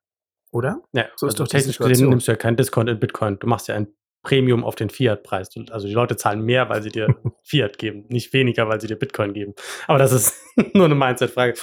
Oder? 0.52 0.82
Ja, 0.92 1.06
so 1.16 1.26
ist 1.26 1.34
also 1.34 1.46
doch 1.46 1.50
technisch 1.50 1.80
gesehen 1.80 2.10
nimmst 2.10 2.28
du 2.28 2.34
ja 2.34 2.36
keinen 2.36 2.58
Discount 2.58 2.90
in 2.90 3.00
Bitcoin. 3.00 3.40
Du 3.40 3.48
machst 3.48 3.68
ja 3.68 3.76
ein 3.76 3.88
Premium 4.24 4.64
auf 4.64 4.76
den 4.76 4.90
Fiat-Preis. 4.90 5.50
Also 5.70 5.88
die 5.88 5.94
Leute 5.94 6.16
zahlen 6.16 6.42
mehr, 6.42 6.70
weil 6.70 6.82
sie 6.82 6.90
dir 6.90 7.08
Fiat 7.44 7.78
geben, 7.78 8.06
nicht 8.08 8.34
weniger, 8.34 8.68
weil 8.68 8.82
sie 8.82 8.88
dir 8.88 8.96
Bitcoin 8.96 9.34
geben. 9.34 9.54
Aber 9.88 10.00
das 10.00 10.12
ist 10.12 10.34
nur 10.74 10.86
eine 10.86 10.96
Mindset-Frage. 10.96 11.54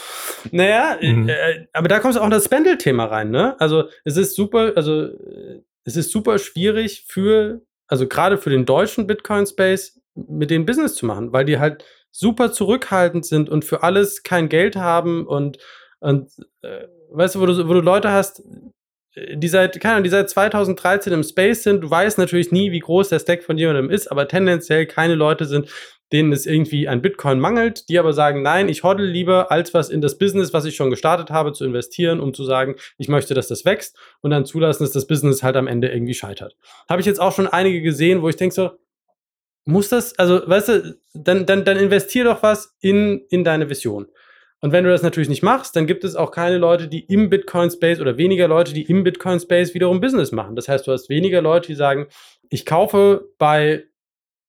Naja, 0.53 0.99
mhm. 1.01 1.29
äh, 1.29 1.67
aber 1.73 1.89
da 1.89 1.99
kommt 1.99 2.17
auch 2.19 2.25
in 2.25 2.31
das 2.31 2.45
Spendel-Thema 2.45 3.07
rein, 3.07 3.31
ne? 3.31 3.59
Also 3.61 3.85
es 4.05 4.17
ist 4.17 4.37
super, 4.37 4.73
also 4.77 5.09
es 5.85 5.97
ist 5.97 6.11
super 6.11 6.39
schwierig 6.39 7.07
für, 7.09 7.63
also 7.89 8.07
gerade 8.07 8.39
für 8.39 8.51
den 8.51 8.67
deutschen 8.67 9.07
Bitcoin-Space, 9.07 10.01
mit 10.15 10.51
denen 10.51 10.67
Business 10.67 10.95
zu 10.95 11.07
machen, 11.07 11.33
weil 11.33 11.45
die 11.45 11.59
halt 11.59 11.85
super 12.11 12.53
zurückhaltend 12.53 13.25
sind 13.25 13.49
und 13.49 13.65
für 13.65 13.83
alles 13.83 14.23
kein 14.23 14.49
Geld 14.49 14.77
haben 14.77 15.27
und, 15.27 15.59
und 16.01 16.31
äh, 16.63 16.87
weißt 17.11 17.37
du, 17.37 17.41
wo 17.41 17.47
du, 17.47 17.69
wo 17.69 17.73
du 17.73 17.81
Leute 17.81 18.11
hast, 18.11 18.43
die 19.17 19.49
seit, 19.49 19.81
keine 19.81 19.95
Ahnung, 19.95 20.05
die 20.05 20.11
seit 20.11 20.31
2013 20.31 21.13
im 21.13 21.23
Space 21.23 21.65
sind. 21.65 21.83
Du 21.83 21.91
weißt 21.91 22.19
natürlich 22.19 22.53
nie, 22.53 22.71
wie 22.71 22.79
groß 22.79 23.09
der 23.09 23.19
Stack 23.19 23.43
von 23.43 23.59
jemandem 23.59 23.91
ist, 23.91 24.09
aber 24.09 24.29
tendenziell 24.29 24.87
keine 24.87 25.15
Leute 25.15 25.47
sind, 25.47 25.69
denen 26.13 26.33
es 26.33 26.47
irgendwie 26.47 26.89
an 26.89 27.03
Bitcoin 27.03 27.39
mangelt, 27.39 27.89
die 27.89 27.99
aber 27.99 28.13
sagen, 28.13 28.43
nein, 28.43 28.69
ich 28.69 28.83
hoddle 28.83 29.07
lieber, 29.07 29.51
als 29.51 29.75
was 29.75 29.91
in 29.91 30.01
das 30.01 30.19
Business, 30.19 30.53
was 30.53 30.65
ich 30.65 30.75
schon 30.75 30.91
gestartet 30.91 31.31
habe, 31.31 31.53
zu 31.53 31.65
investieren, 31.65 32.21
um 32.21 32.35
zu 32.35 32.45
sagen, 32.45 32.77
ich 32.99 33.09
möchte, 33.09 33.35
dass 33.35 33.49
das 33.49 33.65
wächst 33.65 33.97
und 34.21 34.31
dann 34.31 34.45
zulassen, 34.45 34.85
dass 34.85 34.93
das 34.93 35.07
Business 35.07 35.43
halt 35.43 35.57
am 35.57 35.67
Ende 35.67 35.89
irgendwie 35.89 36.15
scheitert. 36.15 36.57
Habe 36.89 37.01
ich 37.01 37.07
jetzt 37.07 37.21
auch 37.21 37.35
schon 37.35 37.47
einige 37.47 37.81
gesehen, 37.83 38.23
wo 38.23 38.29
ich 38.29 38.37
denke 38.37 38.55
so, 38.55 38.71
muss 39.65 39.89
das, 39.89 40.19
also, 40.19 40.41
weißt 40.47 40.69
du, 40.69 40.99
dann, 41.15 41.47
dann, 41.47 41.65
dann 41.65 41.77
investier 41.77 42.25
doch 42.25 42.43
was 42.43 42.77
in, 42.81 43.25
in 43.29 43.45
deine 43.45 43.69
Vision. 43.69 44.07
Und 44.61 44.73
wenn 44.73 44.85
du 44.85 44.91
das 44.91 45.03
natürlich 45.03 45.29
nicht 45.29 45.43
machst, 45.43 45.75
dann 45.75 45.87
gibt 45.87 46.05
es 46.05 46.17
auch 46.17 46.31
keine 46.31 46.59
Leute, 46.59 46.87
die 46.87 47.01
im 47.01 47.31
Bitcoin-Space 47.31 48.01
oder 48.01 48.19
weniger 48.19 48.47
Leute, 48.47 48.75
die 48.75 48.83
im 48.83 49.05
Bitcoin-Space 49.05 49.73
wiederum 49.75 50.01
Business 50.01 50.33
machen. 50.33 50.55
Das 50.55 50.69
heißt, 50.69 50.87
du 50.87 50.93
hast 50.93 51.09
weniger 51.09 51.41
Leute, 51.41 51.69
die 51.69 51.75
sagen, 51.75 52.09
ich 52.51 52.67
kaufe 52.67 53.29
bei, 53.39 53.87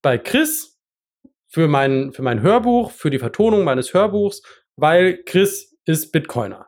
bei 0.02 0.18
Chris 0.18 0.80
für 1.48 1.68
mein, 1.68 2.12
für 2.12 2.24
mein 2.24 2.42
Hörbuch, 2.42 2.92
für 2.92 3.10
die 3.10 3.20
Vertonung 3.20 3.64
meines 3.64 3.94
Hörbuchs, 3.94 4.42
weil 4.76 5.24
Chris 5.24 5.78
ist 5.86 6.12
Bitcoiner. 6.12 6.68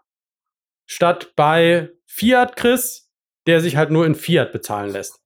Statt 0.86 1.34
bei 1.36 1.90
Fiat 2.06 2.56
Chris, 2.56 3.12
der 3.46 3.60
sich 3.60 3.76
halt 3.76 3.92
nur 3.92 4.06
in 4.06 4.16
Fiat 4.16 4.54
bezahlen 4.54 4.92
lässt. 4.92 5.20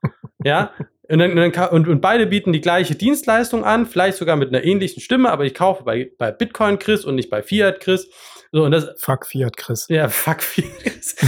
ja, 0.43 0.73
und, 1.09 1.19
dann, 1.19 1.69
und, 1.69 1.87
und, 1.87 2.01
beide 2.01 2.27
bieten 2.27 2.53
die 2.53 2.61
gleiche 2.61 2.95
Dienstleistung 2.95 3.63
an, 3.63 3.85
vielleicht 3.85 4.17
sogar 4.17 4.35
mit 4.35 4.49
einer 4.49 4.63
ähnlichen 4.63 5.01
Stimme, 5.01 5.29
aber 5.31 5.45
ich 5.45 5.53
kaufe 5.53 5.83
bei, 5.83 6.11
bei 6.17 6.31
Bitcoin 6.31 6.79
Chris 6.79 7.05
und 7.05 7.15
nicht 7.15 7.29
bei 7.29 7.41
Fiat 7.41 7.79
Chris. 7.79 8.09
So, 8.51 8.63
und 8.63 8.71
das, 8.71 8.89
fuck 8.97 9.25
Fiat 9.25 9.57
Chris. 9.57 9.87
Ja, 9.89 10.09
fuck 10.09 10.41
Fiat 10.41 10.71
Chris. 10.83 11.15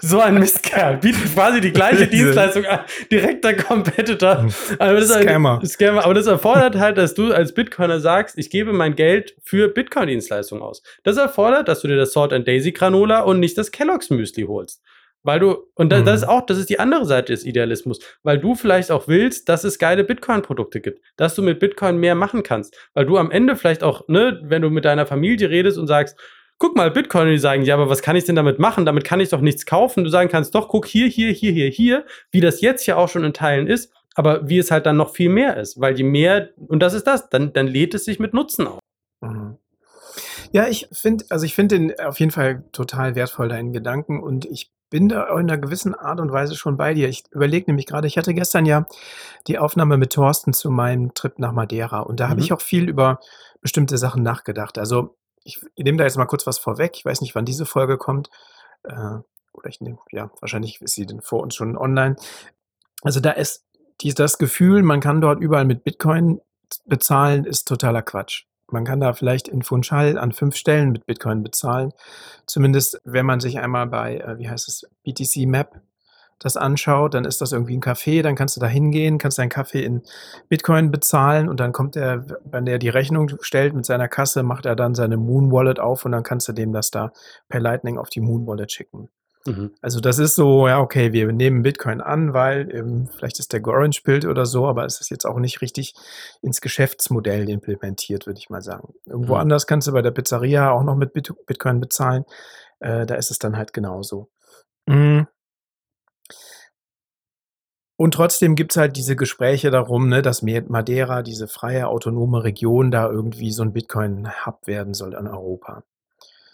so 0.00 0.20
ein 0.20 0.38
Mistkerl. 0.38 0.96
Bietet 0.98 1.34
quasi 1.34 1.60
die 1.60 1.72
gleiche 1.72 2.06
Dienstleistung 2.06 2.64
an. 2.66 2.80
Direkter 3.10 3.54
Competitor. 3.54 4.46
Aber 4.78 4.94
das 4.94 5.10
Scammer. 5.10 5.60
Scammer. 5.64 6.04
Aber 6.04 6.14
das 6.14 6.26
erfordert 6.26 6.76
halt, 6.76 6.98
dass 6.98 7.14
du 7.14 7.32
als 7.32 7.52
Bitcoiner 7.52 8.00
sagst, 8.00 8.38
ich 8.38 8.50
gebe 8.50 8.72
mein 8.72 8.96
Geld 8.96 9.36
für 9.42 9.68
Bitcoin-Dienstleistungen 9.68 10.62
aus. 10.62 10.82
Das 11.04 11.16
erfordert, 11.16 11.68
dass 11.68 11.82
du 11.82 11.88
dir 11.88 11.96
das 11.96 12.12
Salt 12.12 12.32
and 12.32 12.46
Daisy 12.48 12.72
Granola 12.72 13.20
und 13.20 13.40
nicht 13.40 13.58
das 13.58 13.70
Kellogg's 13.70 14.10
Müsli 14.10 14.44
holst. 14.44 14.82
Weil 15.22 15.40
du, 15.40 15.56
und 15.74 15.90
das, 15.90 16.00
mhm. 16.00 16.04
das 16.06 16.22
ist 16.22 16.28
auch, 16.28 16.46
das 16.46 16.58
ist 16.58 16.70
die 16.70 16.78
andere 16.78 17.04
Seite 17.04 17.32
des 17.32 17.44
Idealismus, 17.44 17.98
weil 18.22 18.38
du 18.38 18.54
vielleicht 18.54 18.90
auch 18.90 19.08
willst, 19.08 19.48
dass 19.48 19.64
es 19.64 19.78
geile 19.78 20.04
Bitcoin-Produkte 20.04 20.80
gibt, 20.80 21.02
dass 21.16 21.34
du 21.34 21.42
mit 21.42 21.58
Bitcoin 21.58 21.98
mehr 21.98 22.14
machen 22.14 22.42
kannst. 22.42 22.76
Weil 22.94 23.06
du 23.06 23.18
am 23.18 23.30
Ende 23.30 23.56
vielleicht 23.56 23.82
auch, 23.82 24.06
ne, 24.08 24.40
wenn 24.44 24.62
du 24.62 24.70
mit 24.70 24.84
deiner 24.84 25.06
Familie 25.06 25.50
redest 25.50 25.76
und 25.76 25.86
sagst, 25.86 26.16
guck 26.58 26.76
mal, 26.76 26.90
Bitcoin, 26.90 27.26
und 27.26 27.32
die 27.32 27.38
sagen, 27.38 27.62
ja, 27.62 27.74
aber 27.74 27.88
was 27.88 28.02
kann 28.02 28.16
ich 28.16 28.24
denn 28.24 28.36
damit 28.36 28.58
machen? 28.58 28.84
Damit 28.84 29.04
kann 29.04 29.20
ich 29.20 29.28
doch 29.28 29.40
nichts 29.40 29.66
kaufen. 29.66 30.04
Du 30.04 30.10
sagen 30.10 30.28
kannst, 30.28 30.54
doch, 30.54 30.68
guck 30.68 30.86
hier, 30.86 31.06
hier, 31.08 31.32
hier, 31.32 31.52
hier, 31.52 31.68
hier, 31.68 32.04
wie 32.30 32.40
das 32.40 32.60
jetzt 32.60 32.86
ja 32.86 32.96
auch 32.96 33.08
schon 33.08 33.24
in 33.24 33.32
Teilen 33.32 33.66
ist, 33.66 33.92
aber 34.14 34.48
wie 34.48 34.58
es 34.58 34.70
halt 34.70 34.86
dann 34.86 34.96
noch 34.96 35.14
viel 35.14 35.28
mehr 35.28 35.56
ist. 35.56 35.80
Weil 35.80 35.96
je 35.96 36.04
mehr, 36.04 36.50
und 36.56 36.80
das 36.80 36.94
ist 36.94 37.06
das, 37.06 37.28
dann, 37.30 37.52
dann 37.52 37.66
lädt 37.66 37.94
es 37.94 38.04
sich 38.04 38.18
mit 38.18 38.34
Nutzen 38.34 38.66
auf. 38.66 38.80
Mhm. 39.20 39.58
Ja, 40.52 40.66
ich 40.66 40.88
finde, 40.92 41.24
also 41.30 41.44
ich 41.44 41.54
finde 41.54 41.78
den 41.78 42.00
auf 42.00 42.18
jeden 42.20 42.32
Fall 42.32 42.64
total 42.72 43.14
wertvoll, 43.14 43.48
deinen 43.48 43.72
Gedanken. 43.72 44.22
Und 44.22 44.44
ich 44.46 44.72
bin 44.90 45.08
da 45.08 45.24
in 45.30 45.50
einer 45.50 45.58
gewissen 45.58 45.94
Art 45.94 46.20
und 46.20 46.32
Weise 46.32 46.56
schon 46.56 46.76
bei 46.76 46.94
dir. 46.94 47.08
Ich 47.08 47.24
überlege 47.30 47.66
nämlich 47.70 47.86
gerade, 47.86 48.06
ich 48.06 48.16
hatte 48.16 48.34
gestern 48.34 48.64
ja 48.64 48.86
die 49.46 49.58
Aufnahme 49.58 49.98
mit 49.98 50.12
Thorsten 50.12 50.52
zu 50.52 50.70
meinem 50.70 51.12
Trip 51.14 51.38
nach 51.38 51.52
Madeira 51.52 52.00
und 52.00 52.20
da 52.20 52.26
mhm. 52.26 52.30
habe 52.30 52.40
ich 52.40 52.52
auch 52.52 52.62
viel 52.62 52.88
über 52.88 53.20
bestimmte 53.60 53.98
Sachen 53.98 54.22
nachgedacht. 54.22 54.78
Also 54.78 55.16
ich 55.44 55.60
nehme 55.76 55.98
da 55.98 56.04
jetzt 56.04 56.16
mal 56.16 56.26
kurz 56.26 56.46
was 56.46 56.58
vorweg. 56.58 56.92
Ich 56.96 57.04
weiß 57.04 57.20
nicht, 57.20 57.34
wann 57.34 57.44
diese 57.44 57.66
Folge 57.66 57.98
kommt. 57.98 58.30
Äh, 58.84 59.18
oder 59.52 59.68
ich 59.68 59.80
nehme, 59.80 59.98
ja, 60.10 60.30
wahrscheinlich 60.40 60.80
ist 60.80 60.94
sie 60.94 61.06
denn 61.06 61.20
vor 61.20 61.42
uns 61.42 61.54
schon 61.54 61.76
online. 61.76 62.16
Also 63.02 63.20
da 63.20 63.32
ist 63.32 63.64
die, 64.00 64.14
das 64.14 64.38
Gefühl, 64.38 64.82
man 64.82 65.00
kann 65.00 65.20
dort 65.20 65.40
überall 65.40 65.64
mit 65.64 65.84
Bitcoin 65.84 66.40
bezahlen, 66.86 67.44
ist 67.44 67.66
totaler 67.66 68.02
Quatsch. 68.02 68.47
Man 68.70 68.84
kann 68.84 69.00
da 69.00 69.12
vielleicht 69.12 69.48
in 69.48 69.62
Funchal 69.62 70.18
an 70.18 70.32
fünf 70.32 70.56
Stellen 70.56 70.92
mit 70.92 71.06
Bitcoin 71.06 71.42
bezahlen. 71.42 71.92
Zumindest, 72.46 73.00
wenn 73.04 73.26
man 73.26 73.40
sich 73.40 73.58
einmal 73.58 73.86
bei, 73.86 74.18
äh, 74.18 74.38
wie 74.38 74.48
heißt 74.48 74.68
es, 74.68 74.86
BTC 75.04 75.46
Map 75.46 75.80
das 76.38 76.56
anschaut, 76.56 77.14
dann 77.14 77.24
ist 77.24 77.40
das 77.40 77.52
irgendwie 77.52 77.76
ein 77.76 77.82
Café, 77.82 78.22
dann 78.22 78.36
kannst 78.36 78.56
du 78.56 78.60
da 78.60 78.66
hingehen, 78.66 79.18
kannst 79.18 79.38
deinen 79.38 79.48
Kaffee 79.48 79.82
in 79.82 80.02
Bitcoin 80.48 80.90
bezahlen 80.90 81.48
und 81.48 81.58
dann 81.60 81.72
kommt 81.72 81.96
er, 81.96 82.26
wenn 82.44 82.64
der 82.64 82.78
die 82.78 82.88
Rechnung 82.88 83.30
stellt 83.40 83.74
mit 83.74 83.84
seiner 83.84 84.08
Kasse, 84.08 84.42
macht 84.42 84.66
er 84.66 84.76
dann 84.76 84.94
seine 84.94 85.16
Moon 85.16 85.50
Wallet 85.50 85.80
auf 85.80 86.04
und 86.04 86.12
dann 86.12 86.22
kannst 86.22 86.46
du 86.48 86.52
dem 86.52 86.72
das 86.72 86.90
da 86.90 87.12
per 87.48 87.60
Lightning 87.60 87.98
auf 87.98 88.08
die 88.08 88.20
Moon 88.20 88.46
Wallet 88.46 88.70
schicken. 88.70 89.08
Mhm. 89.46 89.72
Also 89.80 90.00
das 90.00 90.18
ist 90.18 90.34
so, 90.34 90.68
ja, 90.68 90.80
okay, 90.80 91.12
wir 91.12 91.30
nehmen 91.32 91.62
Bitcoin 91.62 92.00
an, 92.00 92.34
weil 92.34 92.70
ähm, 92.74 93.08
vielleicht 93.16 93.38
ist 93.38 93.52
der 93.52 93.66
Orange 93.66 94.02
Bild 94.02 94.24
oder 94.24 94.46
so, 94.46 94.66
aber 94.66 94.84
es 94.84 95.00
ist 95.00 95.10
jetzt 95.10 95.26
auch 95.26 95.38
nicht 95.38 95.60
richtig 95.60 95.94
ins 96.42 96.60
Geschäftsmodell 96.60 97.48
implementiert, 97.48 98.26
würde 98.26 98.38
ich 98.38 98.50
mal 98.50 98.62
sagen. 98.62 98.94
Irgendwo 99.06 99.34
mhm. 99.34 99.40
anders 99.40 99.66
kannst 99.66 99.88
du 99.88 99.92
bei 99.92 100.02
der 100.02 100.10
Pizzeria 100.10 100.70
auch 100.70 100.82
noch 100.82 100.96
mit 100.96 101.12
Bitcoin 101.12 101.80
bezahlen. 101.80 102.24
Äh, 102.80 103.06
da 103.06 103.14
ist 103.14 103.30
es 103.30 103.38
dann 103.38 103.56
halt 103.56 103.72
genauso. 103.72 104.30
Mhm. 104.86 105.26
Und 108.00 108.14
trotzdem 108.14 108.54
gibt 108.54 108.72
es 108.72 108.76
halt 108.76 108.96
diese 108.96 109.16
Gespräche 109.16 109.70
darum, 109.72 110.08
ne, 110.08 110.22
dass 110.22 110.42
Madeira, 110.42 111.22
diese 111.22 111.48
freie 111.48 111.88
autonome 111.88 112.44
Region, 112.44 112.92
da 112.92 113.10
irgendwie 113.10 113.50
so 113.50 113.64
ein 113.64 113.72
Bitcoin-Hub 113.72 114.68
werden 114.68 114.94
soll 114.94 115.14
in 115.14 115.26
Europa. 115.26 115.82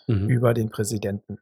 Mhm. 0.06 0.28
Über 0.28 0.54
den 0.54 0.70
Präsidenten. 0.70 1.38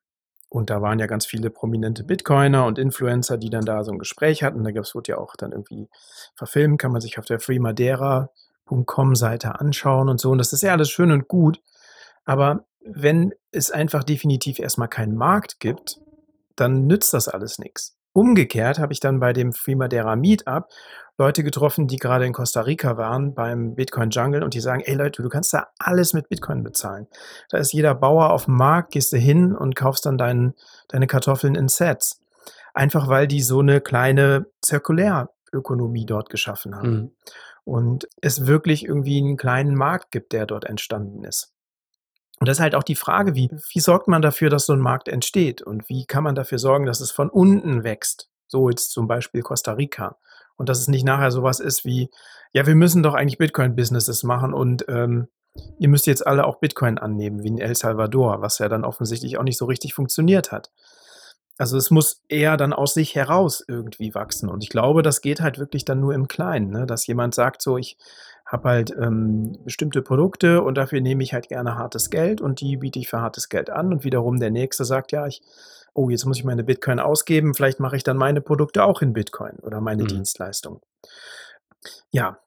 Und 0.52 0.68
da 0.68 0.82
waren 0.82 0.98
ja 0.98 1.06
ganz 1.06 1.24
viele 1.24 1.48
prominente 1.48 2.04
Bitcoiner 2.04 2.66
und 2.66 2.78
Influencer, 2.78 3.38
die 3.38 3.48
dann 3.48 3.64
da 3.64 3.84
so 3.84 3.90
ein 3.90 3.98
Gespräch 3.98 4.42
hatten. 4.42 4.62
Da 4.62 4.70
gab's, 4.70 4.94
wurde 4.94 5.12
ja 5.12 5.16
auch 5.16 5.34
dann 5.34 5.52
irgendwie 5.52 5.88
verfilmt, 6.34 6.78
kann 6.78 6.92
man 6.92 7.00
sich 7.00 7.18
auf 7.18 7.24
der 7.24 7.40
freemadeira.com 7.40 9.14
Seite 9.14 9.58
anschauen 9.58 10.10
und 10.10 10.20
so. 10.20 10.30
Und 10.30 10.36
das 10.36 10.52
ist 10.52 10.62
ja 10.62 10.72
alles 10.72 10.90
schön 10.90 11.10
und 11.10 11.26
gut. 11.26 11.62
Aber 12.26 12.66
wenn 12.84 13.32
es 13.50 13.70
einfach 13.70 14.04
definitiv 14.04 14.58
erstmal 14.58 14.88
keinen 14.88 15.16
Markt 15.16 15.58
gibt, 15.58 16.00
dann 16.54 16.86
nützt 16.86 17.14
das 17.14 17.28
alles 17.28 17.58
nichts. 17.58 17.96
Umgekehrt 18.12 18.78
habe 18.78 18.92
ich 18.92 19.00
dann 19.00 19.20
bei 19.20 19.32
dem 19.32 19.52
Free 19.52 19.74
Madeira 19.74 20.16
Meetup 20.16 20.68
Leute 21.18 21.44
getroffen, 21.44 21.86
die 21.86 21.96
gerade 21.96 22.26
in 22.26 22.32
Costa 22.32 22.62
Rica 22.62 22.96
waren 22.96 23.34
beim 23.34 23.74
Bitcoin 23.74 24.10
Jungle 24.10 24.42
und 24.42 24.54
die 24.54 24.60
sagen, 24.60 24.82
ey 24.84 24.94
Leute, 24.94 25.22
du 25.22 25.28
kannst 25.28 25.52
da 25.54 25.68
alles 25.78 26.14
mit 26.14 26.28
Bitcoin 26.28 26.62
bezahlen. 26.62 27.06
Da 27.50 27.58
ist 27.58 27.72
jeder 27.72 27.94
Bauer 27.94 28.30
auf 28.30 28.46
dem 28.46 28.56
Markt, 28.56 28.92
gehst 28.92 29.12
du 29.12 29.18
hin 29.18 29.54
und 29.54 29.76
kaufst 29.76 30.06
dann 30.06 30.18
dein, 30.18 30.54
deine 30.88 31.06
Kartoffeln 31.06 31.54
in 31.54 31.68
Sets. 31.68 32.20
Einfach 32.74 33.08
weil 33.08 33.28
die 33.28 33.42
so 33.42 33.60
eine 33.60 33.80
kleine 33.80 34.46
Zirkulärökonomie 34.62 36.06
dort 36.06 36.30
geschaffen 36.30 36.74
haben. 36.74 36.90
Mhm. 36.90 37.10
Und 37.64 38.08
es 38.20 38.46
wirklich 38.46 38.84
irgendwie 38.84 39.18
einen 39.18 39.36
kleinen 39.36 39.76
Markt 39.76 40.10
gibt, 40.10 40.32
der 40.32 40.46
dort 40.46 40.64
entstanden 40.64 41.24
ist. 41.24 41.52
Und 42.42 42.48
das 42.48 42.56
ist 42.56 42.62
halt 42.62 42.74
auch 42.74 42.82
die 42.82 42.96
Frage, 42.96 43.36
wie, 43.36 43.50
wie 43.72 43.78
sorgt 43.78 44.08
man 44.08 44.20
dafür, 44.20 44.50
dass 44.50 44.66
so 44.66 44.72
ein 44.72 44.80
Markt 44.80 45.06
entsteht? 45.06 45.62
Und 45.62 45.88
wie 45.88 46.06
kann 46.06 46.24
man 46.24 46.34
dafür 46.34 46.58
sorgen, 46.58 46.86
dass 46.86 47.00
es 47.00 47.12
von 47.12 47.30
unten 47.30 47.84
wächst? 47.84 48.30
So 48.48 48.68
jetzt 48.68 48.90
zum 48.90 49.06
Beispiel 49.06 49.42
Costa 49.42 49.74
Rica. 49.74 50.18
Und 50.56 50.68
dass 50.68 50.80
es 50.80 50.88
nicht 50.88 51.04
nachher 51.04 51.30
sowas 51.30 51.60
ist 51.60 51.84
wie, 51.84 52.10
ja, 52.52 52.66
wir 52.66 52.74
müssen 52.74 53.04
doch 53.04 53.14
eigentlich 53.14 53.38
Bitcoin-Businesses 53.38 54.24
machen 54.24 54.54
und 54.54 54.84
ähm, 54.88 55.28
ihr 55.78 55.88
müsst 55.88 56.08
jetzt 56.08 56.26
alle 56.26 56.44
auch 56.44 56.58
Bitcoin 56.58 56.98
annehmen, 56.98 57.44
wie 57.44 57.48
in 57.48 57.58
El 57.58 57.76
Salvador, 57.76 58.42
was 58.42 58.58
ja 58.58 58.68
dann 58.68 58.84
offensichtlich 58.84 59.38
auch 59.38 59.44
nicht 59.44 59.56
so 59.56 59.66
richtig 59.66 59.94
funktioniert 59.94 60.50
hat. 60.50 60.72
Also 61.58 61.76
es 61.76 61.92
muss 61.92 62.22
eher 62.28 62.56
dann 62.56 62.72
aus 62.72 62.92
sich 62.92 63.14
heraus 63.14 63.62
irgendwie 63.68 64.16
wachsen. 64.16 64.48
Und 64.48 64.64
ich 64.64 64.68
glaube, 64.68 65.02
das 65.02 65.20
geht 65.20 65.40
halt 65.40 65.60
wirklich 65.60 65.84
dann 65.84 66.00
nur 66.00 66.12
im 66.12 66.26
Kleinen, 66.26 66.70
ne? 66.70 66.86
dass 66.86 67.06
jemand 67.06 67.36
sagt, 67.36 67.62
so, 67.62 67.78
ich 67.78 67.98
habe 68.52 68.68
halt 68.68 68.94
ähm, 69.00 69.56
bestimmte 69.64 70.02
Produkte 70.02 70.60
und 70.62 70.76
dafür 70.76 71.00
nehme 71.00 71.22
ich 71.22 71.32
halt 71.32 71.48
gerne 71.48 71.76
hartes 71.76 72.10
Geld 72.10 72.42
und 72.42 72.60
die 72.60 72.76
biete 72.76 72.98
ich 72.98 73.08
für 73.08 73.20
hartes 73.20 73.48
Geld 73.48 73.70
an. 73.70 73.92
Und 73.92 74.04
wiederum 74.04 74.38
der 74.38 74.50
nächste 74.50 74.84
sagt, 74.84 75.10
ja, 75.10 75.26
ich, 75.26 75.40
oh, 75.94 76.10
jetzt 76.10 76.26
muss 76.26 76.36
ich 76.36 76.44
meine 76.44 76.62
Bitcoin 76.62 77.00
ausgeben, 77.00 77.54
vielleicht 77.54 77.80
mache 77.80 77.96
ich 77.96 78.04
dann 78.04 78.18
meine 78.18 78.42
Produkte 78.42 78.84
auch 78.84 79.00
in 79.00 79.14
Bitcoin 79.14 79.58
oder 79.62 79.80
meine 79.80 80.02
mhm. 80.02 80.08
Dienstleistung. 80.08 80.82
Ja. 82.10 82.38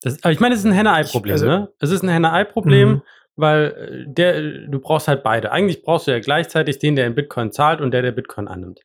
Das, 0.00 0.22
aber 0.24 0.32
ich 0.32 0.40
meine, 0.40 0.54
es 0.54 0.62
ist 0.62 0.66
ein 0.66 0.72
Henne-Ei-Problem, 0.72 1.32
also, 1.32 1.46
ne? 1.46 1.68
Es 1.78 1.92
ist 1.92 2.02
ein 2.02 2.08
Henne-Ei-Problem, 2.08 2.88
mhm. 2.88 3.02
weil 3.36 4.04
äh, 4.08 4.12
der, 4.12 4.66
du 4.66 4.80
brauchst 4.80 5.06
halt 5.06 5.22
beide. 5.22 5.52
Eigentlich 5.52 5.84
brauchst 5.84 6.08
du 6.08 6.10
ja 6.10 6.18
gleichzeitig 6.18 6.80
den, 6.80 6.96
der 6.96 7.06
in 7.06 7.14
Bitcoin 7.14 7.52
zahlt 7.52 7.80
und 7.80 7.92
der, 7.92 8.02
der 8.02 8.10
Bitcoin 8.10 8.48
annimmt. 8.48 8.80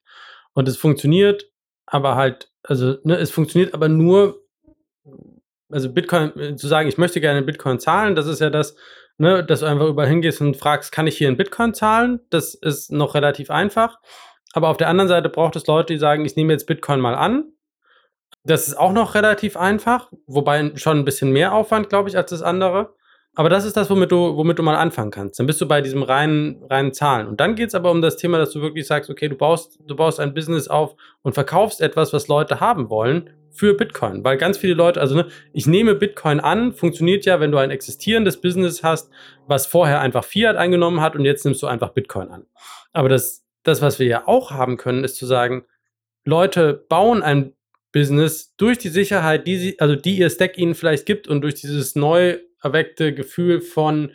Und 0.54 0.68
es 0.68 0.78
funktioniert 0.78 1.50
aber 1.88 2.16
halt, 2.16 2.52
also, 2.62 2.98
ne, 3.04 3.16
es 3.16 3.32
funktioniert 3.32 3.74
aber 3.74 3.90
nur, 3.90 4.44
also 5.70 5.92
Bitcoin, 5.92 6.38
äh, 6.40 6.56
zu 6.56 6.68
sagen, 6.68 6.88
ich 6.88 6.98
möchte 6.98 7.22
gerne 7.22 7.42
Bitcoin 7.42 7.80
zahlen, 7.80 8.16
das 8.16 8.28
ist 8.28 8.40
ja 8.40 8.50
das, 8.50 8.76
ne, 9.18 9.44
dass 9.44 9.62
du 9.62 9.66
einfach 9.66 9.88
überall 9.88 10.08
hingehst 10.08 10.42
und 10.42 10.58
fragst, 10.58 10.92
kann 10.92 11.08
ich 11.08 11.18
hier 11.18 11.30
in 11.30 11.38
Bitcoin 11.38 11.74
zahlen? 11.74 12.20
Das 12.30 12.54
ist 12.56 12.92
noch 12.92 13.16
relativ 13.16 13.50
einfach. 13.52 14.00
Aber 14.54 14.70
auf 14.70 14.78
der 14.78 14.90
anderen 14.90 15.08
Seite 15.08 15.30
braucht 15.30 15.56
es 15.56 15.68
Leute, 15.68 15.94
die 15.94 16.00
sagen, 16.00 16.26
ich 16.26 16.36
nehme 16.36 16.54
jetzt 16.54 16.68
Bitcoin 16.68 17.00
mal 17.00 17.16
an. 17.16 17.52
Das 18.44 18.68
ist 18.68 18.76
auch 18.76 18.94
noch 18.94 19.14
relativ 19.14 19.58
einfach, 19.58 20.12
wobei 20.26 20.72
schon 20.76 21.00
ein 21.00 21.06
bisschen 21.06 21.32
mehr 21.32 21.54
Aufwand, 21.54 21.90
glaube 21.90 22.10
ich, 22.10 22.16
als 22.16 22.30
das 22.30 22.42
andere. 22.42 22.96
Aber 23.38 23.50
das 23.50 23.66
ist 23.66 23.78
das, 23.78 23.88
womit 23.92 24.12
du, 24.12 24.36
womit 24.36 24.58
du 24.58 24.64
mal 24.64 24.78
anfangen 24.78 25.12
kannst. 25.12 25.38
Dann 25.38 25.46
bist 25.46 25.62
du 25.62 25.68
bei 25.68 25.82
diesem 25.82 26.02
reinen, 26.02 26.64
reinen 26.72 26.92
Zahlen. 26.92 27.28
Und 27.28 27.40
dann 27.40 27.54
geht 27.54 27.68
es 27.68 27.76
aber 27.76 27.92
um 27.92 28.02
das 28.02 28.18
Thema, 28.18 28.40
dass 28.40 28.50
du 28.50 28.62
wirklich 28.62 28.88
sagst, 28.88 29.12
okay, 29.12 29.30
du 29.30 29.36
baust, 29.36 29.80
du 29.86 29.96
baust 29.96 30.20
ein 30.20 30.34
Business 30.34 30.68
auf 30.68 30.96
und 31.22 31.34
verkaufst 31.34 31.80
etwas, 31.80 32.14
was 32.14 32.28
Leute 32.28 32.60
haben 32.62 32.90
wollen 32.90 33.30
für 33.52 33.76
Bitcoin. 33.76 34.24
Weil 34.24 34.38
ganz 34.38 34.58
viele 34.58 34.74
Leute, 34.74 35.00
also 35.00 35.14
ne, 35.14 35.28
ich 35.54 35.68
nehme 35.68 35.94
Bitcoin 35.94 36.40
an, 36.40 36.74
funktioniert 36.74 37.26
ja, 37.26 37.40
wenn 37.40 37.52
du 37.52 37.60
ein 37.60 37.70
existierendes 37.70 38.42
Business 38.42 38.82
hast, 38.82 39.12
was 39.46 39.68
vorher 39.68 40.02
einfach 40.02 40.24
Fiat 40.24 40.56
eingenommen 40.56 41.02
hat 41.02 41.16
und 41.16 41.24
jetzt 41.24 41.46
nimmst 41.46 41.62
du 41.62 41.68
einfach 41.68 41.90
Bitcoin 41.90 42.30
an. 42.30 42.48
Aber 42.92 43.08
das, 43.08 43.46
das, 43.62 43.84
was 43.84 44.00
wir 44.00 44.08
ja 44.08 44.28
auch 44.28 44.50
haben 44.50 44.78
können, 44.78 45.04
ist 45.04 45.16
zu 45.16 45.28
sagen, 45.28 45.64
Leute 46.26 46.74
bauen 46.74 47.22
ein 47.22 47.54
Business 47.92 48.56
durch 48.58 48.80
die 48.80 48.90
Sicherheit, 48.90 49.46
die 49.46 49.58
sie, 49.58 49.80
also 49.80 49.96
die 49.96 50.18
ihr 50.18 50.32
Stack 50.32 50.58
ihnen 50.58 50.74
vielleicht 50.74 51.06
gibt 51.06 51.28
und 51.28 51.42
durch 51.42 51.54
dieses 51.54 51.96
neu 51.96 52.40
erweckte 52.62 53.14
Gefühl 53.14 53.62
von 53.62 54.12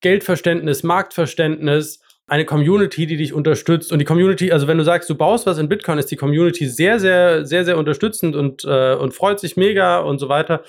Geldverständnis, 0.00 0.82
Marktverständnis, 0.82 2.00
eine 2.26 2.44
Community, 2.44 3.06
die 3.06 3.16
dich 3.16 3.32
unterstützt. 3.32 3.92
Und 3.92 3.98
die 3.98 4.04
Community, 4.04 4.52
also 4.52 4.68
wenn 4.68 4.78
du 4.78 4.84
sagst, 4.84 5.10
du 5.10 5.16
baust 5.16 5.46
was 5.46 5.58
in 5.58 5.68
Bitcoin, 5.68 5.98
ist 5.98 6.10
die 6.10 6.16
Community 6.16 6.66
sehr, 6.66 7.00
sehr, 7.00 7.44
sehr, 7.44 7.64
sehr 7.64 7.76
unterstützend 7.76 8.36
und, 8.36 8.64
äh, 8.64 8.94
und 8.94 9.14
freut 9.14 9.40
sich 9.40 9.56
mega 9.56 9.98
und 9.98 10.18
so 10.18 10.28
weiter. 10.28 10.62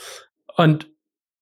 Und 0.57 0.91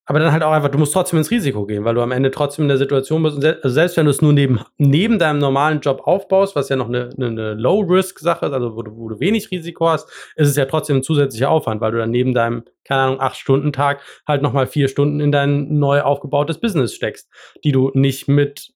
aber 0.10 0.18
dann 0.18 0.32
halt 0.32 0.41
auch 0.41 0.51
einfach, 0.51 0.70
du 0.70 0.80
musst 0.80 0.91
trotzdem 0.91 1.20
ins 1.20 1.30
Risiko 1.30 1.68
gehen, 1.68 1.86
weil 1.86 1.93
du 1.93 2.01
am 2.01 2.12
Ende 2.12 2.32
trotzdem 2.32 2.64
in 2.64 2.70
der 2.70 2.80
Situation 2.80 3.22
bist. 3.22 3.39
Se 3.41 3.60
also 3.62 3.70
selbst 3.70 3.95
wenn 3.95 4.05
du 4.05 4.10
es 4.10 4.24
nur 4.24 4.34
neben, 4.34 4.60
neben 4.80 5.20
deinem 5.20 5.38
normalen 5.38 5.82
Job 5.82 6.01
aufbaust, 6.03 6.55
was 6.55 6.68
ja 6.68 6.76
noch 6.76 6.88
eine, 6.88 7.12
eine, 7.16 7.28
eine 7.28 7.53
Low-Risk-Sache 7.53 8.47
ist, 8.47 8.51
also 8.51 8.76
wo 8.76 8.82
du, 8.82 8.97
wo 8.97 9.07
du 9.07 9.20
wenig 9.20 9.51
Risiko 9.51 9.88
hast, 9.88 10.10
ist 10.36 10.47
es 10.47 10.55
ja 10.55 10.66
trotzdem 10.66 10.97
ein 10.97 11.03
zusätzlicher 11.03 11.51
Aufwand, 11.51 11.80
weil 11.80 11.91
du 11.91 11.99
dann 11.99 12.10
neben 12.10 12.34
deinem, 12.34 12.64
keine 12.86 13.01
Ahnung, 13.01 13.22
acht 13.22 13.38
Stunden 13.38 13.72
Tag 13.72 14.01
halt 14.28 14.41
nochmal 14.41 14.66
vier 14.66 14.88
Stunden 14.88 15.20
in 15.20 15.32
dein 15.32 15.78
neu 15.78 16.01
aufgebautes 16.01 16.60
Business 16.60 16.95
steckst, 16.95 17.30
die 17.64 17.72
du 17.72 17.91
nicht 17.93 18.28
mit 18.28 18.74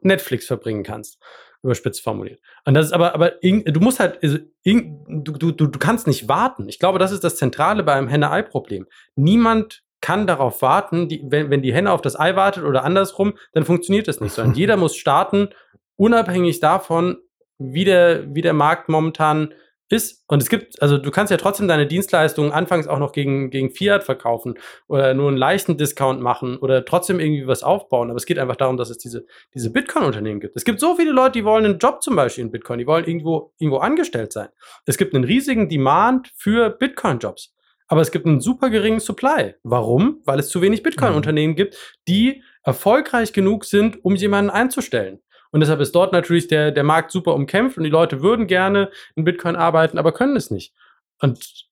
Netflix 0.00 0.48
verbringen 0.48 0.82
kannst 0.82 1.22
überspitzt 1.64 2.02
formuliert. 2.02 2.40
Und 2.64 2.74
das 2.74 2.86
ist 2.86 2.92
aber, 2.92 3.14
aber 3.14 3.34
du 3.40 3.78
musst 3.78 4.00
halt, 4.00 4.18
also, 4.20 4.38
du, 4.64 5.52
du, 5.52 5.52
du 5.52 5.78
kannst 5.78 6.08
nicht 6.08 6.26
warten. 6.26 6.68
Ich 6.68 6.80
glaube, 6.80 6.98
das 6.98 7.12
ist 7.12 7.22
das 7.22 7.36
Zentrale 7.36 7.84
bei 7.84 7.92
einem 7.92 8.08
Henne-Ei-Problem. 8.08 8.88
Niemand 9.14 9.84
kann 10.02 10.26
darauf 10.26 10.60
warten, 10.60 11.08
die, 11.08 11.22
wenn, 11.24 11.48
wenn 11.48 11.62
die 11.62 11.72
Henne 11.72 11.90
auf 11.90 12.02
das 12.02 12.18
Ei 12.18 12.36
wartet 12.36 12.64
oder 12.64 12.84
andersrum, 12.84 13.38
dann 13.52 13.64
funktioniert 13.64 14.08
das 14.08 14.20
nicht, 14.20 14.34
sondern 14.34 14.54
jeder 14.58 14.76
muss 14.76 14.96
starten, 14.96 15.48
unabhängig 15.96 16.60
davon, 16.60 17.16
wie 17.58 17.84
der, 17.84 18.34
wie 18.34 18.42
der 18.42 18.52
Markt 18.52 18.90
momentan 18.90 19.54
ist. 19.88 20.24
Und 20.26 20.42
es 20.42 20.48
gibt, 20.48 20.80
also 20.82 20.98
du 20.98 21.10
kannst 21.10 21.30
ja 21.30 21.36
trotzdem 21.36 21.68
deine 21.68 21.86
Dienstleistungen 21.86 22.50
anfangs 22.50 22.88
auch 22.88 22.98
noch 22.98 23.12
gegen, 23.12 23.50
gegen 23.50 23.70
Fiat 23.70 24.02
verkaufen 24.02 24.58
oder 24.88 25.14
nur 25.14 25.28
einen 25.28 25.36
leichten 25.36 25.76
Discount 25.76 26.20
machen 26.20 26.56
oder 26.56 26.84
trotzdem 26.84 27.20
irgendwie 27.20 27.46
was 27.46 27.62
aufbauen. 27.62 28.10
Aber 28.10 28.16
es 28.16 28.26
geht 28.26 28.38
einfach 28.38 28.56
darum, 28.56 28.76
dass 28.76 28.90
es 28.90 28.98
diese, 28.98 29.26
diese 29.54 29.70
Bitcoin-Unternehmen 29.70 30.40
gibt. 30.40 30.56
Es 30.56 30.64
gibt 30.64 30.80
so 30.80 30.96
viele 30.96 31.12
Leute, 31.12 31.32
die 31.32 31.44
wollen 31.44 31.64
einen 31.64 31.78
Job 31.78 32.02
zum 32.02 32.16
Beispiel 32.16 32.44
in 32.44 32.50
Bitcoin, 32.50 32.78
die 32.78 32.86
wollen 32.86 33.04
irgendwo, 33.04 33.52
irgendwo 33.58 33.78
angestellt 33.78 34.32
sein. 34.32 34.48
Es 34.86 34.96
gibt 34.96 35.14
einen 35.14 35.24
riesigen 35.24 35.68
Demand 35.68 36.32
für 36.34 36.70
Bitcoin-Jobs 36.70 37.54
aber 37.92 38.00
es 38.00 38.10
gibt 38.10 38.24
einen 38.24 38.40
super 38.40 38.70
geringen 38.70 39.00
Supply. 39.00 39.54
Warum? 39.64 40.22
Weil 40.24 40.38
es 40.38 40.48
zu 40.48 40.62
wenig 40.62 40.82
Bitcoin-Unternehmen 40.82 41.56
gibt, 41.56 41.76
die 42.08 42.42
erfolgreich 42.62 43.34
genug 43.34 43.66
sind, 43.66 44.02
um 44.02 44.14
jemanden 44.14 44.50
einzustellen. 44.50 45.20
Und 45.50 45.60
deshalb 45.60 45.78
ist 45.80 45.94
dort 45.94 46.10
natürlich 46.10 46.48
der, 46.48 46.70
der 46.70 46.84
Markt 46.84 47.10
super 47.10 47.34
umkämpft 47.34 47.76
und 47.76 47.84
die 47.84 47.90
Leute 47.90 48.22
würden 48.22 48.46
gerne 48.46 48.90
in 49.14 49.24
Bitcoin 49.24 49.56
arbeiten, 49.56 49.98
aber 49.98 50.12
können 50.12 50.36
es 50.36 50.50
nicht. 50.50 50.72
Und 51.20 51.66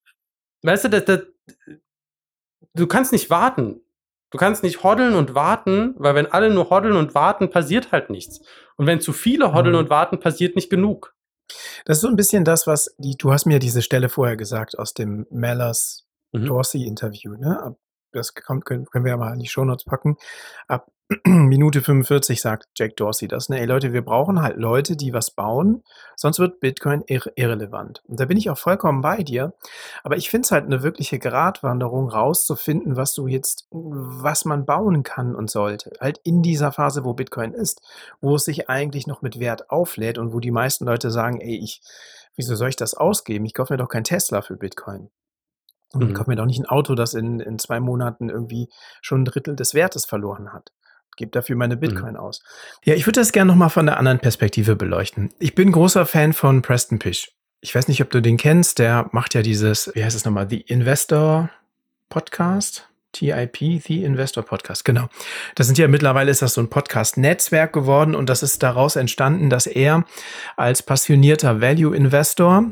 weißt 0.60 0.84
du, 0.84 0.88
das, 0.90 1.06
das, 1.06 1.20
du 2.74 2.86
kannst 2.86 3.12
nicht 3.12 3.30
warten. 3.30 3.80
Du 4.28 4.36
kannst 4.36 4.62
nicht 4.62 4.82
hoddeln 4.82 5.14
und 5.14 5.34
warten, 5.34 5.94
weil 5.96 6.14
wenn 6.14 6.26
alle 6.26 6.50
nur 6.50 6.68
hoddeln 6.68 6.96
und 6.96 7.14
warten, 7.14 7.48
passiert 7.48 7.92
halt 7.92 8.10
nichts. 8.10 8.42
Und 8.76 8.86
wenn 8.86 9.00
zu 9.00 9.14
viele 9.14 9.54
hoddeln 9.54 9.74
mhm. 9.74 9.84
und 9.84 9.88
warten, 9.88 10.20
passiert 10.20 10.54
nicht 10.54 10.68
genug. 10.68 11.14
Das 11.86 11.96
ist 11.96 12.02
so 12.02 12.08
ein 12.08 12.16
bisschen 12.16 12.44
das, 12.44 12.66
was 12.66 12.94
die, 12.98 13.16
du 13.16 13.32
hast 13.32 13.46
mir 13.46 13.58
diese 13.58 13.80
Stelle 13.80 14.10
vorher 14.10 14.36
gesagt 14.36 14.78
aus 14.78 14.92
dem 14.92 15.26
Mellers 15.30 16.06
Mhm. 16.32 16.46
Dorsey-Interview, 16.46 17.36
ne? 17.36 17.76
das 18.12 18.34
kommt, 18.34 18.64
können, 18.64 18.86
können 18.86 19.04
wir 19.04 19.12
ja 19.12 19.16
mal 19.16 19.32
in 19.32 19.40
die 19.40 19.48
Shownotes 19.48 19.84
packen. 19.84 20.16
Ab 20.68 20.90
Minute 21.26 21.82
45 21.82 22.40
sagt 22.40 22.68
Jack 22.76 22.96
Dorsey 22.96 23.26
das. 23.26 23.48
Ne, 23.48 23.58
ey 23.58 23.66
Leute, 23.66 23.92
wir 23.92 24.04
brauchen 24.04 24.42
halt 24.42 24.56
Leute, 24.56 24.96
die 24.96 25.12
was 25.12 25.32
bauen, 25.32 25.82
sonst 26.14 26.38
wird 26.38 26.60
Bitcoin 26.60 27.02
irre 27.06 27.32
irrelevant. 27.34 28.02
Und 28.06 28.20
da 28.20 28.26
bin 28.26 28.36
ich 28.36 28.48
auch 28.48 28.58
vollkommen 28.58 29.00
bei 29.00 29.24
dir. 29.24 29.54
Aber 30.04 30.16
ich 30.16 30.30
finde 30.30 30.46
es 30.46 30.52
halt 30.52 30.66
eine 30.66 30.84
wirkliche 30.84 31.18
Gratwanderung, 31.18 32.08
rauszufinden, 32.08 32.96
was 32.96 33.14
du 33.14 33.26
jetzt, 33.26 33.66
was 33.70 34.44
man 34.44 34.66
bauen 34.66 35.02
kann 35.02 35.34
und 35.34 35.50
sollte. 35.50 35.92
Halt 36.00 36.20
in 36.22 36.42
dieser 36.42 36.70
Phase, 36.70 37.04
wo 37.04 37.12
Bitcoin 37.12 37.54
ist, 37.54 37.82
wo 38.20 38.36
es 38.36 38.44
sich 38.44 38.68
eigentlich 38.68 39.08
noch 39.08 39.20
mit 39.20 39.40
Wert 39.40 39.68
auflädt 39.70 40.18
und 40.18 40.32
wo 40.32 40.38
die 40.38 40.52
meisten 40.52 40.84
Leute 40.84 41.10
sagen, 41.10 41.40
ey, 41.40 41.56
ich, 41.56 41.82
wieso 42.36 42.54
soll 42.54 42.68
ich 42.68 42.76
das 42.76 42.94
ausgeben? 42.94 43.44
Ich 43.46 43.54
kaufe 43.54 43.72
mir 43.72 43.78
doch 43.78 43.88
kein 43.88 44.04
Tesla 44.04 44.42
für 44.42 44.56
Bitcoin. 44.56 45.10
Und 45.92 46.08
mhm. 46.08 46.14
kaufe 46.14 46.30
mir 46.30 46.36
doch 46.36 46.46
nicht 46.46 46.60
ein 46.60 46.66
Auto, 46.66 46.94
das 46.94 47.14
in, 47.14 47.40
in 47.40 47.58
zwei 47.58 47.80
Monaten 47.80 48.28
irgendwie 48.28 48.68
schon 49.02 49.22
ein 49.22 49.24
Drittel 49.24 49.56
des 49.56 49.74
Wertes 49.74 50.04
verloren 50.04 50.52
hat. 50.52 50.70
Gebe 51.16 51.32
dafür 51.32 51.56
meine 51.56 51.76
mhm. 51.76 51.80
Bitcoin 51.80 52.12
mhm. 52.12 52.20
aus. 52.20 52.42
Ja, 52.84 52.94
ich 52.94 53.06
würde 53.06 53.20
das 53.20 53.32
gerne 53.32 53.50
nochmal 53.50 53.70
von 53.70 53.86
der 53.86 53.98
anderen 53.98 54.20
Perspektive 54.20 54.76
beleuchten. 54.76 55.30
Ich 55.38 55.54
bin 55.54 55.72
großer 55.72 56.06
Fan 56.06 56.32
von 56.32 56.62
Preston 56.62 56.98
Pish. 56.98 57.32
Ich 57.60 57.74
weiß 57.74 57.88
nicht, 57.88 58.00
ob 58.02 58.10
du 58.10 58.22
den 58.22 58.36
kennst. 58.36 58.78
Der 58.78 59.08
macht 59.12 59.34
ja 59.34 59.42
dieses, 59.42 59.90
wie 59.94 60.04
heißt 60.04 60.16
es 60.16 60.24
nochmal, 60.24 60.48
The 60.48 60.60
Investor 60.60 61.50
Podcast. 62.08 62.86
TIP, 63.12 63.82
The 63.84 64.04
Investor 64.04 64.44
Podcast, 64.44 64.84
genau. 64.84 65.08
Das 65.56 65.66
sind 65.66 65.78
ja 65.78 65.88
mittlerweile 65.88 66.30
ist 66.30 66.42
das 66.42 66.54
so 66.54 66.60
ein 66.60 66.70
Podcast-Netzwerk 66.70 67.72
geworden 67.72 68.14
und 68.14 68.28
das 68.28 68.42
ist 68.42 68.62
daraus 68.62 68.96
entstanden, 68.96 69.50
dass 69.50 69.66
er 69.66 70.04
als 70.56 70.82
passionierter 70.82 71.60
Value 71.60 71.94
Investor 71.94 72.64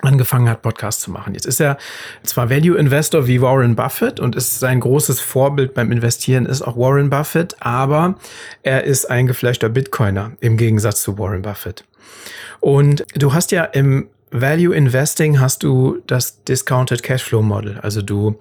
angefangen 0.00 0.48
hat, 0.48 0.62
Podcasts 0.62 1.02
zu 1.02 1.10
machen. 1.10 1.34
Jetzt 1.34 1.46
ist 1.46 1.60
er 1.60 1.76
zwar 2.22 2.48
Value 2.48 2.78
Investor 2.78 3.26
wie 3.26 3.42
Warren 3.42 3.76
Buffett 3.76 4.20
und 4.20 4.34
ist 4.34 4.58
sein 4.58 4.80
großes 4.80 5.20
Vorbild 5.20 5.74
beim 5.74 5.92
Investieren 5.92 6.46
ist 6.46 6.62
auch 6.62 6.76
Warren 6.76 7.10
Buffett, 7.10 7.56
aber 7.60 8.16
er 8.62 8.84
ist 8.84 9.10
ein 9.10 9.26
gefleischter 9.26 9.68
Bitcoiner 9.68 10.32
im 10.40 10.56
Gegensatz 10.56 11.02
zu 11.02 11.18
Warren 11.18 11.42
Buffett. 11.42 11.84
Und 12.60 13.04
du 13.14 13.34
hast 13.34 13.52
ja 13.52 13.64
im 13.64 14.08
Value 14.30 14.74
Investing 14.74 15.40
hast 15.40 15.62
du 15.62 16.00
das 16.06 16.42
Discounted 16.44 17.02
Cashflow 17.02 17.42
Model. 17.42 17.78
Also 17.80 18.00
du 18.00 18.38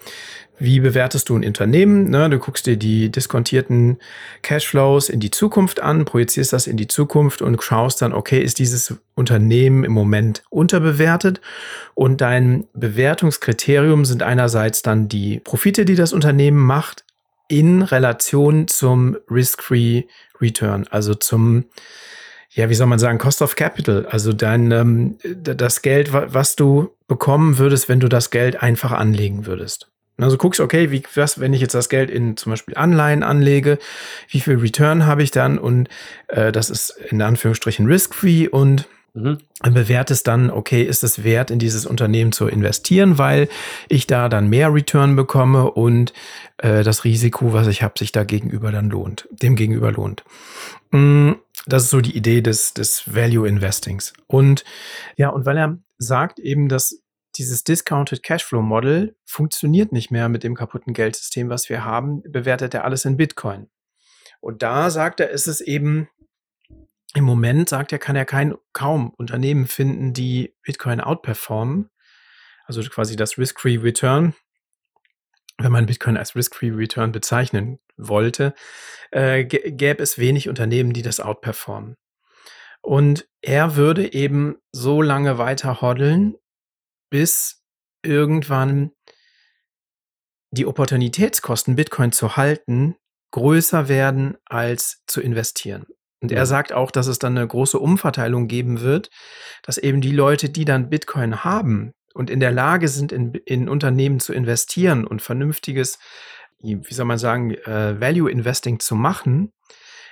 wie 0.62 0.80
bewertest 0.80 1.30
du 1.30 1.36
ein 1.36 1.44
Unternehmen? 1.44 2.10
Ne? 2.10 2.30
Du 2.30 2.38
guckst 2.38 2.68
dir 2.68 2.78
die 2.78 3.10
diskontierten 3.10 3.98
Cashflows 4.44 5.10
in 5.10 5.20
die 5.20 5.32
Zukunft 5.32 5.80
an, 5.80 6.06
projizierst 6.06 6.54
das 6.54 6.68
in 6.68 6.78
die 6.78 6.88
Zukunft 6.88 7.42
und 7.42 7.62
schaust 7.64 8.02
dann, 8.02 8.14
okay, 8.14 8.42
ist 8.42 8.60
dieses 8.60 8.96
Unternehmen 9.16 9.84
im 9.84 9.92
Moment 9.92 10.44
unterbewertet? 10.50 11.42
Und 11.96 12.22
dein 12.22 12.68
Bewertungskriterium 12.74 14.06
sind 14.06 14.22
einerseits 14.22 14.84
dann 14.84 15.08
die 15.08 15.40
Profite, 15.40 15.84
die 15.84 15.96
das 15.96 16.14
Unternehmen 16.14 16.60
macht, 16.60 17.06
in 17.48 17.82
Relation 17.82 18.68
zum 18.68 19.18
Risk-Free 19.30 20.04
Return, 20.40 20.88
also 20.90 21.16
zum 21.16 21.66
ja, 22.54 22.70
wie 22.70 22.76
soll 22.76 22.88
man 22.88 23.00
sagen, 23.00 23.18
Cost 23.18 23.42
of 23.42 23.56
Capital, 23.56 24.06
also 24.08 24.34
dein 24.34 24.72
ähm, 24.72 25.18
das 25.24 25.82
Geld, 25.82 26.12
was 26.12 26.58
du 26.58 26.90
bekommen 27.08 27.58
würdest, 27.58 27.88
wenn 27.88 28.02
du 28.02 28.10
das 28.10 28.30
Geld 28.30 28.62
einfach 28.62 28.92
anlegen 28.92 29.46
würdest. 29.46 29.91
Also 30.22 30.38
guckst, 30.38 30.60
okay, 30.60 30.92
wie, 30.92 31.04
was, 31.16 31.40
wenn 31.40 31.54
ich 31.54 31.62
jetzt 31.62 31.76
das 31.76 31.90
Geld 31.90 32.10
in 32.10 32.38
zum 32.38 32.52
Beispiel 32.52 32.76
Anleihen 32.76 33.24
anlege, 33.24 33.80
wie 34.30 34.40
viel 34.40 34.58
Return 34.58 35.06
habe 35.06 35.24
ich 35.24 35.32
dann? 35.32 35.58
Und 35.58 35.90
äh, 36.28 36.52
das 36.52 36.70
ist 36.70 36.92
in 37.10 37.22
Anführungsstrichen 37.22 37.86
risk-free 37.86 38.48
und 38.48 38.88
mhm. 39.14 39.40
bewertest 39.64 40.28
dann, 40.28 40.50
okay, 40.50 40.84
ist 40.84 41.04
es 41.04 41.24
wert, 41.24 41.52
in 41.52 41.60
dieses 41.60 41.86
Unternehmen 41.86 42.32
zu 42.32 42.48
investieren, 42.48 43.18
weil 43.18 43.50
ich 43.90 44.08
da 44.08 44.30
dann 44.30 44.50
mehr 44.50 44.74
Return 44.74 45.16
bekomme 45.16 45.72
und 45.72 46.14
äh, 46.58 46.84
das 46.84 47.04
Risiko, 47.04 47.54
was 47.54 47.68
ich 47.68 47.84
habe, 47.84 47.98
sich 47.98 48.12
da 48.12 48.24
gegenüber 48.24 48.72
dann 48.72 48.90
lohnt, 48.90 49.28
dem 49.32 49.56
gegenüber 49.56 49.92
lohnt. 49.92 50.24
Mm, 50.92 51.32
das 51.66 51.84
ist 51.84 51.90
so 51.90 52.02
die 52.02 52.18
Idee 52.18 52.42
des, 52.42 52.74
des 52.74 53.14
Value 53.14 53.48
Investings. 53.48 54.14
Und 54.28 54.64
ja, 55.16 55.30
und 55.30 55.46
weil 55.46 55.58
er 55.58 55.78
sagt 55.98 56.40
eben, 56.40 56.68
dass 56.68 57.02
dieses 57.42 57.64
Discounted 57.64 58.22
Cashflow 58.22 58.62
Model 58.62 59.16
funktioniert 59.26 59.92
nicht 59.92 60.12
mehr 60.12 60.30
mit 60.30 60.44
dem 60.44 60.54
kaputten 60.54 60.94
Geldsystem, 60.94 61.50
was 61.50 61.70
wir 61.70 61.84
haben, 61.84 62.22
bewertet 62.22 62.76
er 62.76 62.86
alles 62.86 63.04
in 63.04 63.18
Bitcoin. 63.18 63.68
Und 64.42 64.62
da 64.62 64.92
sagt 64.92 65.20
er, 65.20 65.32
ist 65.32 65.48
es 65.48 65.60
eben 65.60 66.08
im 67.16 67.24
Moment, 67.24 67.68
sagt 67.68 67.92
er, 67.94 67.98
kann 67.98 68.16
er 68.16 68.26
kein, 68.26 68.54
kaum 68.74 69.10
Unternehmen 69.18 69.66
finden, 69.66 70.14
die 70.14 70.56
Bitcoin 70.62 71.02
outperformen. 71.02 71.90
Also 72.66 72.84
quasi 72.84 73.16
das 73.16 73.40
Risk-Free 73.40 73.78
Return, 73.78 74.36
wenn 75.58 75.72
man 75.72 75.88
Bitcoin 75.88 76.18
als 76.18 76.36
Risk-Free 76.36 76.72
Return 76.72 77.12
bezeichnen 77.12 77.80
wollte, 77.98 78.54
äh, 79.10 79.46
gäbe 79.46 80.04
es 80.04 80.20
wenig 80.20 80.48
Unternehmen, 80.48 80.94
die 80.94 81.02
das 81.02 81.20
outperformen. 81.20 81.98
Und 82.82 83.28
er 83.42 83.76
würde 83.76 84.14
eben 84.14 84.58
so 84.72 85.02
lange 85.02 85.40
weiter 85.40 85.82
hoddeln, 85.82 86.36
bis 87.12 87.64
irgendwann 88.02 88.92
die 90.50 90.66
Opportunitätskosten, 90.66 91.76
Bitcoin 91.76 92.12
zu 92.12 92.36
halten, 92.36 92.96
größer 93.30 93.88
werden 93.88 94.38
als 94.46 95.04
zu 95.06 95.22
investieren. 95.22 95.86
Und 96.22 96.32
er 96.32 96.46
sagt 96.46 96.72
auch, 96.72 96.92
dass 96.92 97.08
es 97.08 97.18
dann 97.18 97.38
eine 97.38 97.48
große 97.48 97.80
Umverteilung 97.80 98.48
geben 98.48 98.82
wird, 98.82 99.10
dass 99.64 99.78
eben 99.78 100.02
die 100.02 100.12
Leute, 100.12 100.50
die 100.50 100.66
dann 100.66 100.90
Bitcoin 100.90 101.44
haben 101.44 101.94
und 102.14 102.30
in 102.30 102.40
der 102.40 102.52
Lage 102.52 102.88
sind, 102.90 103.12
in, 103.12 103.34
in 103.46 103.68
Unternehmen 103.68 104.20
zu 104.20 104.32
investieren 104.34 105.08
und 105.08 105.22
vernünftiges, 105.22 105.98
wie 106.60 106.94
soll 106.94 107.06
man 107.06 107.18
sagen, 107.18 107.56
äh, 107.56 108.00
Value 108.00 108.30
Investing 108.30 108.80
zu 108.80 108.96
machen, 108.96 109.52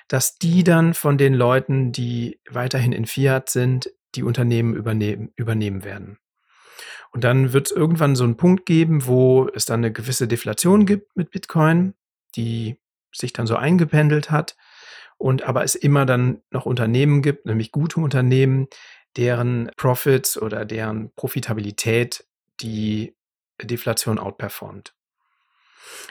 dass 0.08 0.36
die 0.36 0.64
dann 0.64 0.96
von 0.96 1.20
den 1.20 1.36
Leuten, 1.36 1.92
die 1.92 2.40
weiterhin 2.50 2.92
in 2.92 3.06
Fiat 3.06 3.50
sind, 3.50 3.92
die 4.16 4.24
Unternehmen 4.24 4.76
übernehmen, 4.76 5.32
übernehmen 5.36 5.84
werden. 5.84 6.18
Und 7.12 7.24
dann 7.24 7.54
wird 7.54 7.68
es 7.68 7.72
irgendwann 7.72 8.16
so 8.16 8.24
einen 8.24 8.38
Punkt 8.38 8.66
geben, 8.66 9.08
wo 9.08 9.50
es 9.54 9.66
dann 9.66 9.80
eine 9.80 9.92
gewisse 9.92 10.28
Deflation 10.28 10.86
gibt 10.86 11.16
mit 11.16 11.32
Bitcoin, 11.32 11.96
die 12.36 12.78
sich 13.12 13.34
dann 13.34 13.48
so 13.48 13.56
eingependelt 13.56 14.30
hat 14.30 14.56
und 15.18 15.44
aber 15.44 15.64
es 15.64 15.76
immer 15.76 16.06
dann 16.06 16.42
noch 16.52 16.66
Unternehmen 16.66 17.22
gibt, 17.22 17.46
nämlich 17.46 17.72
gute 17.72 18.00
Unternehmen, 18.00 18.68
deren 19.18 19.72
Profits 19.76 20.40
oder 20.40 20.66
deren 20.66 21.12
Profitabilität 21.16 22.26
die 22.62 23.16
Deflation 23.62 24.20
outperformt. 24.20 24.94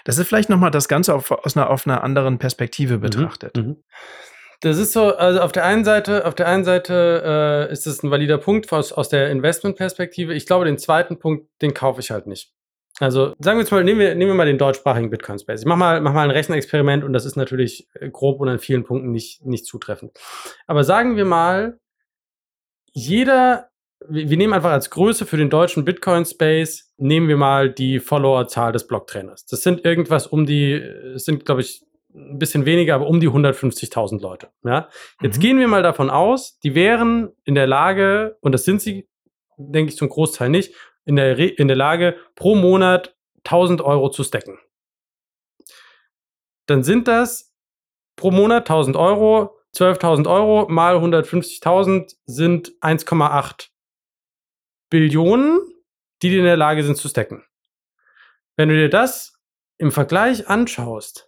Das 0.04 0.18
ist 0.18 0.26
vielleicht 0.26 0.50
nochmal 0.50 0.70
das 0.70 0.88
Ganze 0.88 1.14
auf, 1.14 1.30
aus 1.30 1.56
einer, 1.56 1.70
auf 1.70 1.86
einer 1.86 2.02
anderen 2.02 2.38
Perspektive 2.38 2.96
mhm, 2.96 3.00
betrachtet. 3.00 3.56
Mhm. 3.56 3.76
Das 4.60 4.76
ist 4.76 4.92
so, 4.92 5.14
also 5.14 5.40
auf 5.40 5.52
der 5.52 5.64
einen 5.64 5.84
Seite, 5.84 6.26
auf 6.26 6.34
der 6.34 6.48
einen 6.48 6.64
Seite 6.64 7.68
äh, 7.68 7.72
ist 7.72 7.86
es 7.86 8.02
ein 8.02 8.10
valider 8.10 8.38
Punkt 8.38 8.72
aus, 8.72 8.92
aus 8.92 9.08
der 9.08 9.30
Investmentperspektive. 9.30 10.34
Ich 10.34 10.46
glaube, 10.46 10.64
den 10.64 10.78
zweiten 10.78 11.18
Punkt, 11.18 11.48
den 11.62 11.74
kaufe 11.74 12.00
ich 12.00 12.10
halt 12.10 12.26
nicht. 12.26 12.52
Also 13.00 13.34
sagen 13.38 13.58
wir 13.58 13.62
jetzt 13.62 13.70
mal, 13.70 13.84
nehmen 13.84 14.00
wir, 14.00 14.14
nehmen 14.16 14.32
wir 14.32 14.34
mal 14.34 14.46
den 14.46 14.58
deutschsprachigen 14.58 15.10
Bitcoin 15.10 15.38
Space. 15.38 15.60
Ich 15.60 15.66
mach 15.66 15.76
mal, 15.76 16.00
mach 16.00 16.12
mal 16.12 16.24
ein 16.24 16.32
Rechenexperiment 16.32 17.04
und 17.04 17.12
das 17.12 17.24
ist 17.24 17.36
natürlich 17.36 17.88
äh, 17.94 18.10
grob 18.10 18.40
und 18.40 18.48
an 18.48 18.58
vielen 18.58 18.84
Punkten 18.84 19.12
nicht, 19.12 19.46
nicht 19.46 19.66
zutreffend. 19.66 20.18
Aber 20.66 20.82
sagen 20.82 21.16
wir 21.16 21.24
mal, 21.24 21.78
jeder, 22.92 23.70
wir, 24.08 24.36
nehmen 24.36 24.52
einfach 24.52 24.72
als 24.72 24.90
Größe 24.90 25.26
für 25.26 25.36
den 25.36 25.50
deutschen 25.50 25.84
Bitcoin 25.84 26.24
Space, 26.24 26.92
nehmen 26.96 27.28
wir 27.28 27.36
mal 27.36 27.70
die 27.70 28.00
Followerzahl 28.00 28.72
des 28.72 28.88
Blocktrainers. 28.88 29.46
Das 29.46 29.62
sind 29.62 29.84
irgendwas 29.84 30.26
um 30.26 30.46
die, 30.46 30.72
es 30.72 31.24
sind, 31.24 31.44
glaube 31.44 31.60
ich, 31.60 31.84
ein 32.18 32.38
bisschen 32.38 32.66
weniger, 32.66 32.94
aber 32.94 33.06
um 33.06 33.20
die 33.20 33.28
150.000 33.28 34.20
Leute. 34.20 34.50
Ja? 34.64 34.88
Jetzt 35.22 35.38
mhm. 35.38 35.42
gehen 35.42 35.58
wir 35.58 35.68
mal 35.68 35.82
davon 35.82 36.10
aus, 36.10 36.58
die 36.60 36.74
wären 36.74 37.30
in 37.44 37.54
der 37.54 37.66
Lage, 37.66 38.36
und 38.40 38.52
das 38.52 38.64
sind 38.64 38.80
sie, 38.80 39.08
denke 39.56 39.90
ich, 39.90 39.96
zum 39.96 40.08
Großteil 40.08 40.50
nicht, 40.50 40.74
in 41.04 41.16
der, 41.16 41.38
in 41.38 41.68
der 41.68 41.76
Lage, 41.76 42.16
pro 42.34 42.54
Monat 42.54 43.16
1000 43.44 43.80
Euro 43.80 44.10
zu 44.10 44.24
stacken. 44.24 44.58
Dann 46.66 46.82
sind 46.82 47.08
das 47.08 47.54
pro 48.16 48.30
Monat 48.30 48.68
1000 48.68 48.96
Euro, 48.96 49.56
12.000 49.74 50.28
Euro 50.28 50.68
mal 50.68 50.96
150.000 50.96 52.14
sind 52.26 52.72
1,8 52.80 53.68
Billionen, 54.90 55.60
die 56.22 56.36
in 56.36 56.44
der 56.44 56.56
Lage 56.56 56.82
sind 56.82 56.96
zu 56.96 57.08
stacken. 57.08 57.44
Wenn 58.56 58.68
du 58.68 58.74
dir 58.74 58.88
das 58.88 59.38
im 59.78 59.92
Vergleich 59.92 60.48
anschaust 60.48 61.27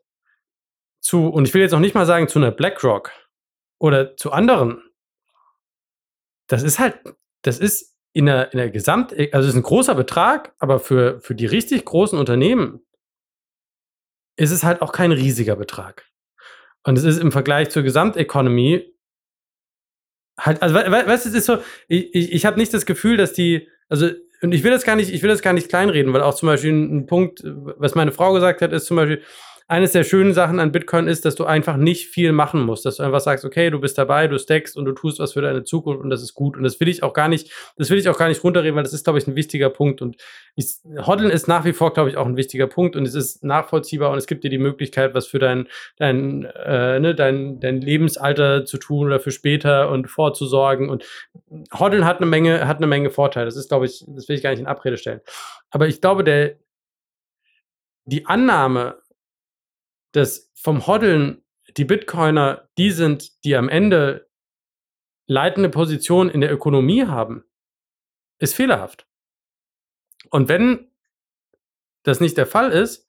zu, 1.00 1.28
und 1.28 1.46
ich 1.46 1.54
will 1.54 1.62
jetzt 1.62 1.72
noch 1.72 1.80
nicht 1.80 1.94
mal 1.94 2.06
sagen 2.06 2.28
zu 2.28 2.38
einer 2.38 2.50
BlackRock 2.50 3.12
oder 3.78 4.16
zu 4.16 4.32
anderen, 4.32 4.82
das 6.46 6.62
ist 6.62 6.78
halt, 6.78 6.98
das 7.42 7.58
ist 7.58 7.96
in 8.12 8.26
der, 8.26 8.52
in 8.52 8.58
der 8.58 8.70
Gesamt, 8.70 9.14
also 9.32 9.48
ist 9.48 9.54
ein 9.54 9.62
großer 9.62 9.94
Betrag, 9.94 10.54
aber 10.58 10.80
für, 10.80 11.20
für 11.20 11.34
die 11.34 11.46
richtig 11.46 11.84
großen 11.84 12.18
Unternehmen 12.18 12.84
ist 14.36 14.50
es 14.50 14.64
halt 14.64 14.82
auch 14.82 14.92
kein 14.92 15.12
riesiger 15.12 15.56
Betrag. 15.56 16.06
Und 16.82 16.98
es 16.98 17.04
ist 17.04 17.18
im 17.18 17.30
Vergleich 17.30 17.70
zur 17.70 17.82
Gesamteconomy 17.82 18.94
halt, 20.38 20.62
also 20.62 20.74
weißt 20.74 21.26
du, 21.26 21.28
es 21.28 21.34
ist 21.34 21.46
so, 21.46 21.58
ich, 21.88 22.14
ich, 22.14 22.32
ich 22.32 22.46
habe 22.46 22.58
nicht 22.58 22.72
das 22.72 22.86
Gefühl, 22.86 23.16
dass 23.16 23.32
die, 23.32 23.68
also, 23.88 24.08
und 24.42 24.52
ich 24.52 24.64
will 24.64 24.70
das 24.70 24.84
gar 24.84 24.96
nicht, 24.96 25.12
ich 25.12 25.22
will 25.22 25.28
das 25.28 25.42
gar 25.42 25.52
nicht 25.52 25.68
kleinreden, 25.68 26.12
weil 26.12 26.22
auch 26.22 26.34
zum 26.34 26.46
Beispiel 26.46 26.72
ein 26.72 27.06
Punkt, 27.06 27.42
was 27.44 27.94
meine 27.94 28.12
Frau 28.12 28.32
gesagt 28.32 28.62
hat, 28.62 28.72
ist 28.72 28.86
zum 28.86 28.96
Beispiel, 28.96 29.22
eines 29.70 29.92
der 29.92 30.02
schönen 30.02 30.34
Sachen 30.34 30.58
an 30.58 30.72
Bitcoin 30.72 31.06
ist, 31.06 31.24
dass 31.24 31.36
du 31.36 31.44
einfach 31.44 31.76
nicht 31.76 32.08
viel 32.08 32.32
machen 32.32 32.60
musst, 32.60 32.84
dass 32.84 32.96
du 32.96 33.04
einfach 33.04 33.20
sagst, 33.20 33.44
okay, 33.44 33.70
du 33.70 33.78
bist 33.78 33.96
dabei, 33.98 34.26
du 34.26 34.36
stackst 34.36 34.76
und 34.76 34.84
du 34.84 34.90
tust 34.90 35.20
was 35.20 35.34
für 35.34 35.42
deine 35.42 35.62
Zukunft 35.62 36.02
und 36.02 36.10
das 36.10 36.22
ist 36.22 36.34
gut 36.34 36.56
und 36.56 36.64
das 36.64 36.80
will 36.80 36.88
ich 36.88 37.04
auch 37.04 37.12
gar 37.12 37.28
nicht, 37.28 37.52
das 37.76 37.88
will 37.88 37.96
ich 37.96 38.08
auch 38.08 38.18
gar 38.18 38.28
nicht 38.28 38.42
runterreden, 38.42 38.74
weil 38.74 38.82
das 38.82 38.92
ist, 38.92 39.04
glaube 39.04 39.20
ich, 39.20 39.28
ein 39.28 39.36
wichtiger 39.36 39.70
Punkt 39.70 40.02
und 40.02 40.16
ich, 40.56 40.78
Hoddeln 41.06 41.30
ist 41.30 41.46
nach 41.46 41.64
wie 41.64 41.72
vor, 41.72 41.92
glaube 41.92 42.10
ich, 42.10 42.16
auch 42.16 42.26
ein 42.26 42.36
wichtiger 42.36 42.66
Punkt 42.66 42.96
und 42.96 43.06
es 43.06 43.14
ist 43.14 43.44
nachvollziehbar 43.44 44.10
und 44.10 44.18
es 44.18 44.26
gibt 44.26 44.42
dir 44.42 44.50
die 44.50 44.58
Möglichkeit, 44.58 45.14
was 45.14 45.28
für 45.28 45.38
dein, 45.38 45.68
dein, 45.98 46.46
äh, 46.46 46.98
ne, 46.98 47.14
dein, 47.14 47.60
dein 47.60 47.80
Lebensalter 47.80 48.64
zu 48.64 48.76
tun 48.76 49.06
oder 49.06 49.20
für 49.20 49.30
später 49.30 49.88
und 49.92 50.10
vorzusorgen 50.10 50.90
und 50.90 51.04
Hoddeln 51.78 52.04
hat 52.04 52.16
eine 52.16 52.26
Menge, 52.26 52.66
hat 52.66 52.78
eine 52.78 52.88
Menge 52.88 53.10
Vorteile. 53.10 53.46
Das 53.46 53.56
ist, 53.56 53.68
glaube 53.68 53.86
ich, 53.86 54.04
das 54.08 54.28
will 54.28 54.34
ich 54.34 54.42
gar 54.42 54.50
nicht 54.50 54.58
in 54.58 54.66
Abrede 54.66 54.96
stellen. 54.96 55.20
Aber 55.70 55.86
ich 55.86 56.00
glaube, 56.00 56.24
der, 56.24 56.56
die 58.04 58.26
Annahme, 58.26 58.96
dass 60.12 60.50
vom 60.54 60.86
Hoddeln 60.86 61.42
die 61.76 61.84
Bitcoiner 61.84 62.68
die 62.78 62.90
sind, 62.90 63.44
die 63.44 63.56
am 63.56 63.68
Ende 63.68 64.28
leitende 65.26 65.68
Position 65.68 66.28
in 66.28 66.40
der 66.40 66.52
Ökonomie 66.52 67.06
haben, 67.06 67.44
ist 68.38 68.54
fehlerhaft. 68.54 69.06
Und 70.30 70.48
wenn 70.48 70.90
das 72.02 72.20
nicht 72.20 72.36
der 72.36 72.46
Fall 72.46 72.72
ist, 72.72 73.06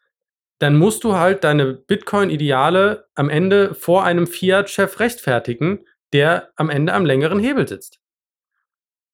dann 0.60 0.78
musst 0.78 1.04
du 1.04 1.16
halt 1.16 1.44
deine 1.44 1.74
Bitcoin-Ideale 1.74 3.08
am 3.16 3.30
Ende 3.30 3.74
vor 3.74 4.04
einem 4.04 4.28
Fiat-Chef 4.28 5.00
rechtfertigen, 5.00 5.88
der 6.14 6.52
am 6.56 6.70
Ende 6.70 6.94
am 6.94 7.06
längeren 7.06 7.40
Hebel 7.40 7.68
sitzt. 7.68 8.00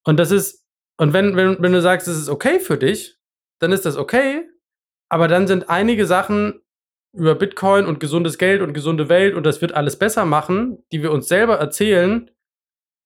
Und 0.03 0.17
das 0.17 0.31
ist, 0.31 0.65
und 0.97 1.13
wenn, 1.13 1.38
wenn, 1.38 1.61
wenn 1.61 1.71
du 1.71 1.81
sagst, 1.81 2.07
es 2.07 2.17
ist 2.17 2.29
okay 2.29 2.59
für 2.59 2.77
dich, 2.77 3.17
dann 3.59 3.71
ist 3.71 3.85
das 3.85 3.95
okay, 3.95 4.49
aber 5.09 5.27
dann 5.27 5.47
sind 5.47 5.69
einige 5.69 6.05
Sachen 6.05 6.61
über 7.18 7.36
Bitcoin 7.36 7.86
und 7.86 7.99
gesundes 7.99 8.38
Geld 8.38 8.61
und 8.61 8.74
gesunde 8.74 9.09
Welt 9.09 9.36
und 9.36 9.45
das 9.45 9.61
wird 9.61 9.74
alles 9.74 9.97
besser 9.97 10.26
machen, 10.26 10.84
die 10.91 11.01
wir 11.01 11.11
uns 11.11 11.28
selber 11.28 11.55
erzählen, 11.57 12.32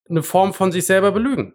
eine 0.09 0.23
Form 0.23 0.53
von 0.53 0.71
sich 0.71 0.85
selber 0.85 1.11
belügen. 1.11 1.53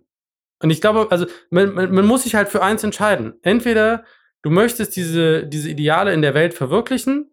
Und 0.63 0.71
ich 0.71 0.81
glaube, 0.81 1.09
also 1.11 1.27
man, 1.51 1.75
man, 1.75 1.95
man 1.95 2.07
muss 2.07 2.23
sich 2.23 2.35
halt 2.35 2.49
für 2.49 2.63
eins 2.63 2.83
entscheiden. 2.83 3.35
Entweder 3.43 4.05
du 4.43 4.51
möchtest 4.51 4.97
diese, 4.97 5.47
diese 5.47 5.69
Ideale 5.69 6.15
in 6.15 6.23
der 6.23 6.35
Welt 6.35 6.55
verwirklichen, 6.55 7.31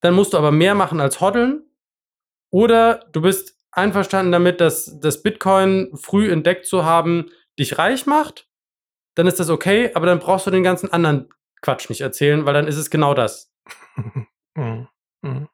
dann 0.00 0.14
musst 0.14 0.34
du 0.34 0.38
aber 0.38 0.52
mehr 0.52 0.74
machen 0.74 1.00
als 1.00 1.20
hoddeln, 1.20 1.64
oder 2.52 3.06
du 3.12 3.22
bist 3.22 3.56
einverstanden 3.72 4.30
damit, 4.30 4.60
dass 4.60 5.00
das 5.00 5.22
Bitcoin 5.22 5.90
früh 5.96 6.30
entdeckt 6.30 6.66
zu 6.66 6.84
haben 6.84 7.30
dich 7.58 7.78
reich 7.78 8.06
macht, 8.06 8.48
dann 9.14 9.26
ist 9.26 9.40
das 9.40 9.50
okay, 9.50 9.90
aber 9.94 10.06
dann 10.06 10.20
brauchst 10.20 10.46
du 10.46 10.50
den 10.50 10.62
ganzen 10.62 10.92
anderen 10.92 11.28
Quatsch 11.60 11.88
nicht 11.88 12.00
erzählen, 12.00 12.46
weil 12.46 12.54
dann 12.54 12.66
ist 12.66 12.76
es 12.76 12.90
genau 12.90 13.14
das. 13.14 13.51
Mhm. 14.54 14.86
Mhm. 15.22 15.48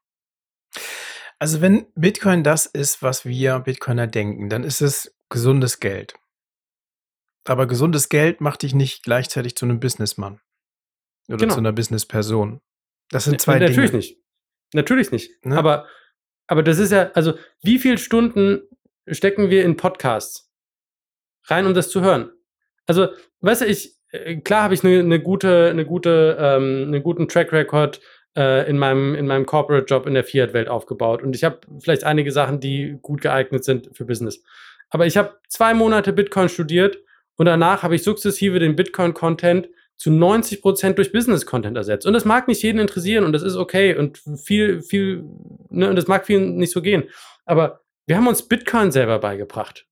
Also 1.38 1.60
wenn 1.60 1.86
Bitcoin 1.94 2.42
das 2.42 2.66
ist, 2.66 3.00
was 3.00 3.24
wir 3.24 3.60
Bitcoiner 3.60 4.08
denken, 4.08 4.48
dann 4.48 4.64
ist 4.64 4.80
es 4.80 5.16
gesundes 5.28 5.78
Geld. 5.78 6.14
Aber 7.46 7.66
gesundes 7.66 8.08
Geld 8.08 8.40
macht 8.40 8.62
dich 8.62 8.74
nicht 8.74 9.04
gleichzeitig 9.04 9.56
zu 9.56 9.66
einem 9.66 9.78
Businessmann 9.78 10.40
oder 11.28 11.38
genau. 11.38 11.54
zu 11.54 11.60
einer 11.60 11.72
Businessperson. 11.72 12.60
Das 13.10 13.24
sind 13.24 13.40
zwei 13.40 13.60
Natürlich 13.60 13.76
Dinge. 13.76 13.86
Natürlich 13.86 14.10
nicht. 14.10 14.24
Natürlich 14.74 15.10
nicht. 15.12 15.44
Ne? 15.44 15.56
Aber, 15.56 15.86
aber 16.46 16.62
das 16.62 16.78
ist 16.78 16.90
ja, 16.90 17.10
also 17.12 17.34
wie 17.62 17.78
viele 17.78 17.98
Stunden 17.98 18.62
stecken 19.06 19.48
wir 19.48 19.64
in 19.64 19.76
Podcasts 19.76 20.52
rein, 21.44 21.66
um 21.66 21.74
das 21.74 21.90
zu 21.90 22.02
hören? 22.02 22.32
Also, 22.86 23.08
weißt 23.40 23.62
du, 23.62 23.66
ich, 23.66 23.96
äh, 24.10 24.36
klar 24.40 24.64
habe 24.64 24.74
ich 24.74 24.84
eine 24.84 25.02
ne 25.02 25.20
gute, 25.20 25.68
eine 25.70 25.86
gute, 25.86 26.36
ähm, 26.38 26.84
einen 26.88 27.02
guten 27.02 27.28
Track 27.28 27.52
Record 27.52 28.00
äh, 28.38 28.70
in 28.70 28.78
meinem, 28.78 29.16
in 29.16 29.26
meinem 29.26 29.46
Corporate-Job 29.46 30.06
in 30.06 30.14
der 30.14 30.22
Fiat-Welt 30.22 30.68
aufgebaut. 30.68 31.22
Und 31.24 31.34
ich 31.34 31.42
habe 31.42 31.58
vielleicht 31.80 32.04
einige 32.04 32.30
Sachen, 32.30 32.60
die 32.60 32.98
gut 33.02 33.20
geeignet 33.20 33.64
sind 33.64 33.90
für 33.92 34.04
Business. 34.04 34.44
Aber 34.90 35.06
ich 35.06 35.16
habe 35.16 35.34
zwei 35.48 35.74
Monate 35.74 36.12
Bitcoin 36.12 36.48
studiert 36.48 36.98
und 37.36 37.46
danach 37.46 37.82
habe 37.82 37.96
ich 37.96 38.04
sukzessive 38.04 38.60
den 38.60 38.76
Bitcoin-Content 38.76 39.68
zu 39.96 40.12
90 40.12 40.62
Prozent 40.62 40.98
durch 40.98 41.10
Business-Content 41.10 41.76
ersetzt. 41.76 42.06
Und 42.06 42.12
das 42.12 42.24
mag 42.24 42.46
nicht 42.46 42.62
jeden 42.62 42.78
interessieren 42.78 43.24
und 43.24 43.32
das 43.32 43.42
ist 43.42 43.56
okay 43.56 43.96
und 43.96 44.22
viel, 44.36 44.82
viel, 44.82 45.24
ne, 45.68 45.90
und 45.90 45.96
das 45.96 46.06
mag 46.06 46.24
vielen 46.24 46.56
nicht 46.56 46.72
so 46.72 46.80
gehen. 46.80 47.04
Aber 47.44 47.80
wir 48.06 48.16
haben 48.16 48.28
uns 48.28 48.46
Bitcoin 48.46 48.92
selber 48.92 49.18
beigebracht. 49.18 49.86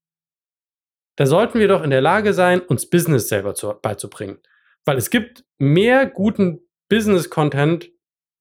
Da 1.17 1.27
sollten 1.27 1.59
wir 1.59 1.67
doch 1.67 1.83
in 1.83 1.91
der 1.91 2.01
Lage 2.01 2.33
sein, 2.33 2.61
uns 2.61 2.89
Business 2.89 3.29
selber 3.29 3.55
zu, 3.55 3.75
beizubringen. 3.83 4.39
Weil 4.85 4.99
es 4.99 5.11
gibt 5.11 5.45
mehr 5.59 6.07
guten 6.07 6.61
Business-Content 6.89 7.91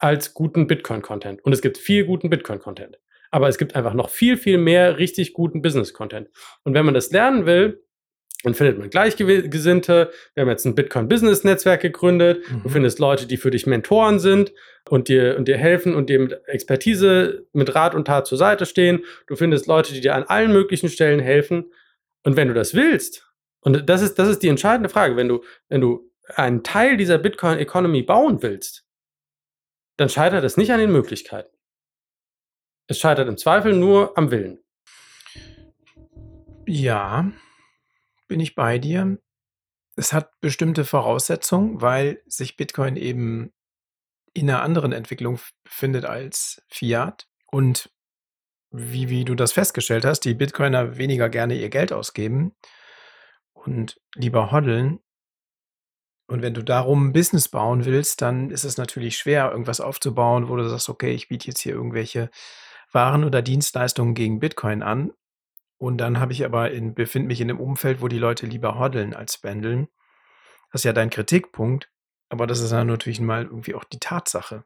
als 0.05 0.35
guten 0.35 0.67
Bitcoin-Content. 0.67 1.43
Und 1.43 1.51
es 1.51 1.63
gibt 1.63 1.79
viel 1.79 2.05
guten 2.05 2.29
Bitcoin-Content. 2.29 2.99
Aber 3.31 3.47
es 3.47 3.57
gibt 3.57 3.75
einfach 3.75 3.95
noch 3.95 4.09
viel, 4.09 4.37
viel 4.37 4.59
mehr 4.59 4.99
richtig 4.99 5.33
guten 5.33 5.63
Business-Content. 5.63 6.29
Und 6.63 6.75
wenn 6.75 6.85
man 6.85 6.93
das 6.93 7.09
lernen 7.09 7.47
will, 7.47 7.81
Dann 8.45 8.53
findet 8.53 8.77
man 8.77 8.91
Gleichgesinnte. 8.91 10.11
Wir 10.35 10.41
haben 10.41 10.49
jetzt 10.49 10.65
ein 10.65 10.75
Bitcoin-Business-Netzwerk 10.75 11.81
gegründet. 11.81 12.43
Mhm. 12.47 12.61
Du 12.61 12.69
findest 12.69 12.99
Leute, 12.99 13.25
die 13.25 13.37
für 13.37 13.49
dich 13.49 13.65
Mentoren 13.65 14.19
sind 14.19 14.53
und 14.87 15.07
dir, 15.07 15.35
und 15.37 15.47
dir 15.47 15.57
helfen 15.57 15.95
und 15.95 16.11
dir 16.11 16.19
mit 16.19 16.39
Expertise, 16.45 17.47
mit 17.53 17.73
Rat 17.73 17.95
und 17.95 18.05
Tat 18.05 18.27
zur 18.27 18.37
Seite 18.37 18.67
stehen. 18.67 19.03
Du 19.25 19.35
findest 19.35 19.65
Leute, 19.65 19.93
die 19.93 20.01
dir 20.01 20.13
an 20.13 20.25
allen 20.25 20.51
möglichen 20.51 20.89
Stellen 20.89 21.19
helfen. 21.19 21.71
Und 22.23 22.35
wenn 22.35 22.47
du 22.47 22.53
das 22.53 22.75
willst, 22.75 23.27
und 23.61 23.89
das 23.89 24.03
ist, 24.03 24.19
das 24.19 24.29
ist 24.29 24.43
die 24.43 24.49
entscheidende 24.49 24.89
Frage, 24.89 25.15
wenn 25.15 25.27
du, 25.27 25.43
wenn 25.69 25.81
du 25.81 26.11
einen 26.35 26.61
Teil 26.61 26.97
dieser 26.97 27.17
Bitcoin-Economy 27.17 28.03
bauen 28.03 28.43
willst, 28.43 28.84
dann 29.97 30.09
scheitert 30.09 30.43
es 30.43 30.57
nicht 30.57 30.71
an 30.71 30.79
den 30.79 30.91
Möglichkeiten. 30.91 31.55
Es 32.87 32.99
scheitert 32.99 33.27
im 33.27 33.37
Zweifel 33.37 33.73
nur 33.73 34.17
am 34.17 34.31
Willen. 34.31 34.59
Ja, 36.67 37.31
bin 38.27 38.39
ich 38.39 38.55
bei 38.55 38.79
dir. 38.79 39.17
Es 39.95 40.13
hat 40.13 40.39
bestimmte 40.41 40.83
Voraussetzungen, 40.83 41.81
weil 41.81 42.21
sich 42.25 42.57
Bitcoin 42.57 42.95
eben 42.95 43.53
in 44.33 44.49
einer 44.49 44.61
anderen 44.61 44.91
Entwicklung 44.91 45.39
befindet 45.63 46.05
als 46.05 46.61
Fiat. 46.67 47.27
Und 47.47 47.89
wie, 48.71 49.09
wie 49.09 49.23
du 49.23 49.35
das 49.35 49.53
festgestellt 49.53 50.05
hast, 50.05 50.21
die 50.21 50.33
Bitcoiner 50.33 50.97
weniger 50.97 51.29
gerne 51.29 51.55
ihr 51.55 51.69
Geld 51.69 51.93
ausgeben 51.93 52.55
und 53.53 53.99
lieber 54.15 54.51
hoddeln. 54.51 54.99
Und 56.27 56.41
wenn 56.41 56.53
du 56.53 56.63
darum 56.63 57.07
ein 57.07 57.13
Business 57.13 57.49
bauen 57.49 57.85
willst, 57.85 58.21
dann 58.21 58.49
ist 58.49 58.63
es 58.63 58.77
natürlich 58.77 59.17
schwer, 59.17 59.51
irgendwas 59.51 59.79
aufzubauen, 59.79 60.49
wo 60.49 60.55
du 60.55 60.67
sagst, 60.67 60.89
okay, 60.89 61.13
ich 61.13 61.27
biete 61.27 61.47
jetzt 61.47 61.59
hier 61.59 61.73
irgendwelche 61.73 62.29
Waren 62.91 63.23
oder 63.23 63.41
Dienstleistungen 63.41 64.15
gegen 64.15 64.39
Bitcoin 64.39 64.81
an. 64.81 65.11
Und 65.77 65.97
dann 65.97 66.19
habe 66.19 66.33
ich 66.33 66.43
aber 66.45 66.71
in, 66.71 66.95
befinde 66.95 67.27
mich 67.27 67.41
in 67.41 67.49
einem 67.49 67.59
Umfeld, 67.59 68.01
wo 68.01 68.07
die 68.07 68.17
Leute 68.17 68.47
lieber 68.47 68.79
hoddeln 68.79 69.13
als 69.13 69.37
pendeln. 69.37 69.87
Das 70.71 70.81
ist 70.81 70.85
ja 70.85 70.93
dein 70.93 71.09
Kritikpunkt, 71.09 71.91
aber 72.29 72.47
das 72.47 72.59
ist 72.59 72.71
dann 72.71 72.87
natürlich 72.87 73.19
mal 73.19 73.43
irgendwie 73.43 73.75
auch 73.75 73.83
die 73.83 73.99
Tatsache. 73.99 74.63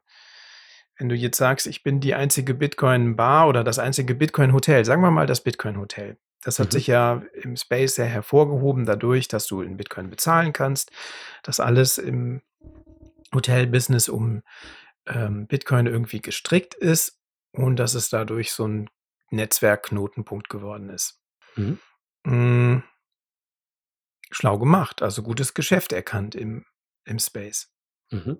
Wenn 0.96 1.08
du 1.08 1.14
jetzt 1.14 1.38
sagst, 1.38 1.66
ich 1.66 1.82
bin 1.82 2.00
die 2.00 2.14
einzige 2.14 2.54
Bitcoin-Bar 2.54 3.48
oder 3.48 3.64
das 3.64 3.78
einzige 3.78 4.14
Bitcoin-Hotel, 4.14 4.84
sagen 4.84 5.02
wir 5.02 5.10
mal 5.10 5.26
das 5.26 5.42
Bitcoin-Hotel. 5.42 6.16
Das 6.42 6.58
hat 6.58 6.68
mhm. 6.68 6.72
sich 6.72 6.86
ja 6.86 7.22
im 7.34 7.56
Space 7.56 7.96
sehr 7.96 8.06
hervorgehoben 8.06 8.86
dadurch, 8.86 9.28
dass 9.28 9.46
du 9.46 9.62
in 9.62 9.76
Bitcoin 9.76 10.10
bezahlen 10.10 10.52
kannst, 10.52 10.90
dass 11.42 11.60
alles 11.60 11.98
im 11.98 12.42
Hotel-Business 13.34 14.08
um 14.08 14.42
ähm, 15.06 15.46
Bitcoin 15.46 15.86
irgendwie 15.86 16.20
gestrickt 16.20 16.74
ist 16.74 17.20
und 17.52 17.76
dass 17.76 17.94
es 17.94 18.08
dadurch 18.08 18.52
so 18.52 18.66
ein 18.66 18.90
Netzwerkknotenpunkt 19.30 20.48
geworden 20.48 20.88
ist. 20.88 21.20
Mhm. 21.56 21.78
Mhm. 22.24 22.82
Schlau 24.30 24.58
gemacht, 24.58 25.02
also 25.02 25.22
gutes 25.22 25.54
Geschäft 25.54 25.92
erkannt 25.92 26.34
im, 26.34 26.64
im 27.04 27.18
Space. 27.18 27.72
Mhm. 28.10 28.38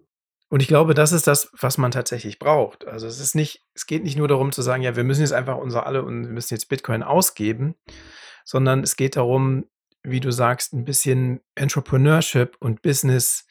Und 0.50 0.60
ich 0.60 0.68
glaube, 0.68 0.94
das 0.94 1.12
ist 1.12 1.26
das, 1.26 1.50
was 1.58 1.78
man 1.78 1.92
tatsächlich 1.92 2.38
braucht. 2.40 2.86
Also 2.86 3.06
es 3.06 3.20
ist 3.20 3.34
nicht, 3.34 3.64
es 3.72 3.86
geht 3.86 4.02
nicht 4.02 4.18
nur 4.18 4.28
darum 4.28 4.50
zu 4.50 4.62
sagen, 4.62 4.82
ja, 4.82 4.96
wir 4.96 5.04
müssen 5.04 5.22
jetzt 5.22 5.32
einfach 5.32 5.56
unser 5.56 5.86
alle 5.86 6.02
und 6.02 6.24
wir 6.24 6.32
müssen 6.32 6.54
jetzt 6.54 6.68
Bitcoin 6.68 7.04
ausgeben, 7.04 7.76
sondern 8.44 8.82
es 8.82 8.96
geht 8.96 9.16
darum, 9.16 9.66
wie 10.02 10.20
du 10.20 10.32
sagst, 10.32 10.72
ein 10.72 10.84
bisschen 10.84 11.40
Entrepreneurship 11.54 12.56
und 12.58 12.82
Business 12.82 13.46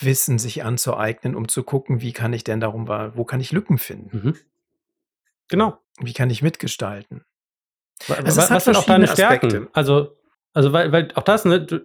Wissen 0.00 0.40
sich 0.40 0.64
anzueignen, 0.64 1.36
um 1.36 1.46
zu 1.46 1.62
gucken, 1.62 2.00
wie 2.00 2.12
kann 2.12 2.32
ich 2.32 2.42
denn 2.42 2.58
darum, 2.58 2.88
wo 2.88 3.24
kann 3.24 3.40
ich 3.40 3.52
Lücken 3.52 3.78
finden? 3.78 4.16
Mhm. 4.16 4.36
Genau. 5.48 5.78
Wie 6.00 6.12
kann 6.12 6.30
ich 6.30 6.42
mitgestalten? 6.42 7.24
Also 8.08 8.38
was, 8.38 8.50
was 8.50 8.64
sind 8.64 8.76
auch 8.76 8.86
deine 8.86 9.06
Stärken? 9.06 9.46
Aspekte. 9.46 9.70
Also, 9.72 10.16
also 10.54 10.72
weil, 10.72 10.92
weil 10.92 11.08
auch 11.14 11.24
das, 11.24 11.44
ne, 11.44 11.60
du, 11.60 11.80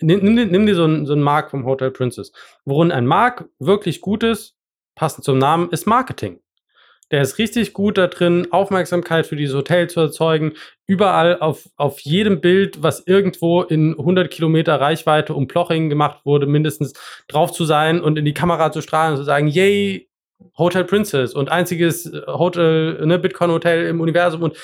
nimm, 0.00 0.34
nimm, 0.34 0.66
dir 0.66 0.74
so 0.74 0.84
einen, 0.84 1.06
so 1.06 1.12
einen 1.12 1.22
Mark 1.22 1.50
vom 1.50 1.66
Hotel 1.66 1.90
Princess. 1.90 2.32
Worin 2.64 2.90
ein 2.90 3.06
Mark 3.06 3.48
wirklich 3.58 4.00
gut 4.00 4.22
ist, 4.22 4.56
passend 4.94 5.24
zum 5.24 5.38
Namen, 5.38 5.70
ist 5.70 5.86
Marketing. 5.86 6.40
Der 7.10 7.20
ist 7.20 7.38
richtig 7.38 7.74
gut 7.74 7.98
da 7.98 8.06
drin, 8.06 8.48
Aufmerksamkeit 8.50 9.26
für 9.26 9.36
dieses 9.36 9.54
Hotel 9.54 9.90
zu 9.90 10.00
erzeugen. 10.00 10.54
Überall 10.86 11.38
auf, 11.38 11.68
auf 11.76 12.00
jedem 12.00 12.40
Bild, 12.40 12.82
was 12.82 13.06
irgendwo 13.06 13.62
in 13.62 13.92
100 13.92 14.30
Kilometer 14.30 14.80
Reichweite 14.80 15.34
um 15.34 15.46
Ploching 15.46 15.90
gemacht 15.90 16.24
wurde, 16.24 16.46
mindestens 16.46 16.94
drauf 17.28 17.52
zu 17.52 17.66
sein 17.66 18.00
und 18.00 18.18
in 18.18 18.24
die 18.24 18.34
Kamera 18.34 18.72
zu 18.72 18.80
strahlen 18.80 19.12
und 19.12 19.18
zu 19.18 19.24
sagen, 19.24 19.48
yay, 19.48 20.08
Hotel 20.56 20.84
Princess 20.84 21.34
und 21.34 21.50
einziges 21.50 22.06
äh, 22.06 22.22
Hotel, 22.26 23.04
ne, 23.06 23.18
Bitcoin-Hotel 23.18 23.86
im 23.86 24.00
Universum 24.00 24.42
und 24.42 24.56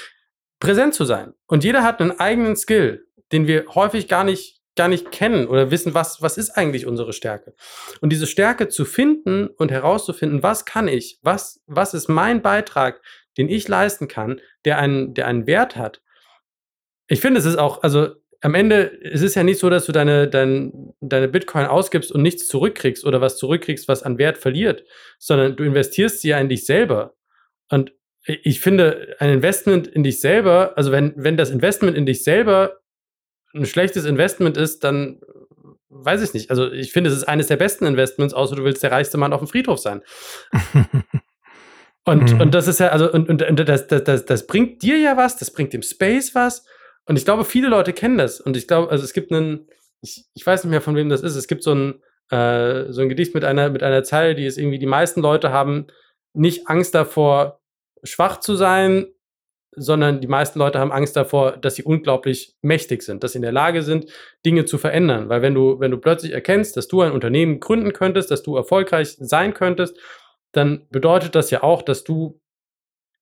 präsent 0.61 0.95
zu 0.95 1.05
sein. 1.05 1.33
Und 1.47 1.65
jeder 1.65 1.83
hat 1.83 2.01
einen 2.01 2.19
eigenen 2.21 2.57
Skill, 2.57 3.07
den 3.33 3.47
wir 3.47 3.67
häufig 3.75 4.09
gar 4.09 4.25
nicht, 4.25 4.61
gar 4.77 4.89
nicht 4.89 5.11
kennen 5.11 5.47
oder 5.47 5.71
wissen, 5.71 5.95
was, 5.95 6.23
was 6.23 6.39
ist 6.39 6.51
eigentlich 6.51 6.87
unsere 6.87 7.13
Stärke. 7.13 7.55
Und 8.01 8.11
diese 8.11 8.27
Stärke 8.27 8.69
zu 8.69 8.85
finden 8.85 9.49
und 9.49 9.71
herauszufinden, 9.71 10.43
was 10.43 10.65
kann 10.65 10.89
ich, 10.89 11.19
was, 11.23 11.61
was 11.67 11.95
ist 11.95 12.09
mein 12.09 12.43
Beitrag, 12.43 13.03
den 13.37 13.49
ich 13.49 13.69
leisten 13.69 14.09
kann, 14.09 14.41
der 14.65 14.79
einen, 14.79 15.15
der 15.15 15.27
einen 15.27 15.47
Wert 15.47 15.77
hat. 15.77 16.03
Ich 17.09 17.21
finde, 17.21 17.41
es 17.41 17.47
ist 17.47 17.59
auch, 17.59 17.83
also 17.83 18.15
am 18.43 18.55
Ende, 18.55 18.99
es 19.03 19.23
ist 19.23 19.35
ja 19.35 19.43
nicht 19.43 19.59
so, 19.59 19.69
dass 19.69 19.87
du 19.87 19.93
deine, 19.93 20.29
dein, 20.29 20.95
deine 21.01 21.29
Bitcoin 21.29 21.67
ausgibst 21.67 22.11
und 22.11 22.23
nichts 22.23 22.49
zurückkriegst 22.49 23.05
oder 23.05 23.21
was 23.21 23.37
zurückkriegst, 23.37 23.87
was 23.87 24.03
an 24.03 24.19
Wert 24.19 24.39
verliert, 24.39 24.85
sondern 25.19 25.57
du 25.57 25.65
investierst 25.65 26.23
sie 26.23 26.29
ja 26.29 26.39
in 26.39 26.49
dich 26.49 26.65
selber. 26.65 27.15
Und 27.69 27.93
ich 28.25 28.61
finde, 28.61 29.17
ein 29.19 29.31
Investment 29.31 29.87
in 29.87 30.03
dich 30.03 30.21
selber, 30.21 30.73
also 30.77 30.93
wenn, 30.93 31.13
wenn 31.17 31.37
das 31.37 31.51
Investment 31.51 31.97
in 31.97 32.07
dich 32.07 32.23
selber 32.23 32.80
ein 33.55 33.67
schlechtes 33.67 34.05
Investment 34.05 34.57
ist, 34.57 34.85
dann 34.85 35.21
weiß 35.89 36.23
ich 36.23 36.35
nicht. 36.35 36.51
Also 36.51 36.71
ich 36.71 36.93
finde, 36.93 37.11
es 37.11 37.17
ist 37.17 37.25
eines 37.25 37.49
der 37.49 37.57
besten 37.57 37.85
Investments, 37.85 38.33
außer 38.35 38.57
du 38.57 38.65
willst 38.65 38.83
der 38.83 38.93
reichste 38.93 39.19
Mann 39.19 39.33
auf 39.33 39.41
dem 39.41 39.49
Friedhof 39.49 39.79
sein. 39.79 40.03
und, 42.05 42.33
mhm. 42.33 42.41
und 42.41 42.55
das 42.55 42.69
ist 42.69 42.81
ja, 42.81 42.89
also, 42.89 43.13
und, 43.13 43.29
und, 43.29 43.43
und 43.43 43.69
das, 43.69 43.87
das, 43.89 44.05
das, 44.05 44.25
das 44.25 44.47
bringt 44.47 44.83
dir 44.83 44.99
ja 44.99 45.17
was, 45.17 45.37
das 45.37 45.53
bringt 45.53 45.73
dem 45.73 45.83
Space 45.83 46.35
was. 46.35 46.65
Und 47.07 47.17
ich 47.17 47.25
glaube, 47.25 47.45
viele 47.45 47.69
Leute 47.69 47.93
kennen 47.93 48.19
das. 48.19 48.41
Und 48.41 48.57
ich 48.57 48.69
glaube, 48.69 48.91
also 48.91 49.05
es 49.05 49.13
gibt 49.13 49.33
einen, 49.33 49.69
ich, 50.01 50.27
ich 50.35 50.47
weiß 50.47 50.65
nicht 50.65 50.71
mehr, 50.71 50.81
von 50.81 50.95
wem 50.95 51.09
das 51.09 51.23
ist. 51.23 51.35
Es 51.35 51.49
gibt 51.49 51.65
so 51.65 51.75
ein, 51.75 52.03
äh, 52.31 52.93
so 52.93 53.03
ein 53.03 53.09
Gedicht 53.09 53.35
mit 53.35 53.45
einer, 53.45 53.69
mit 53.71 53.83
einer 53.83 54.05
Zeile, 54.05 54.35
die 54.35 54.47
ist 54.47 54.59
irgendwie, 54.59 54.79
die 54.79 54.87
meisten 54.87 55.21
Leute 55.21 55.51
haben 55.51 55.89
nicht 56.33 56.69
Angst 56.69 56.95
davor, 56.95 57.61
schwach 58.05 58.39
zu 58.39 58.55
sein, 58.55 59.09
sondern 59.73 60.21
die 60.21 60.27
meisten 60.27 60.59
Leute 60.59 60.79
haben 60.79 60.93
Angst 60.93 61.17
davor, 61.17 61.57
dass 61.57 61.77
sie 61.77 61.85
unglaublich 61.85 62.57
mächtig 62.61 63.03
sind, 63.03 63.23
dass 63.23 63.33
sie 63.33 63.39
in 63.39 63.43
der 63.43 63.53
Lage 63.53 63.83
sind, 63.83 64.11
Dinge 64.45 64.65
zu 64.65 64.79
verändern. 64.79 65.29
Weil 65.29 65.43
wenn 65.43 65.55
du, 65.55 65.79
wenn 65.79 65.91
du 65.91 65.99
plötzlich 65.99 66.33
erkennst, 66.33 66.77
dass 66.77 66.89
du 66.89 67.03
ein 67.03 67.13
Unternehmen 67.13 67.61
gründen 67.61 67.93
könntest, 67.93 68.31
dass 68.31 68.43
du 68.43 68.57
erfolgreich 68.57 69.17
sein 69.19 69.55
könntest, 69.55 69.99
dann 70.53 70.87
bedeutet 70.91 71.35
das 71.35 71.51
ja 71.51 71.63
auch, 71.63 71.83
dass 71.83 72.03
du 72.05 72.41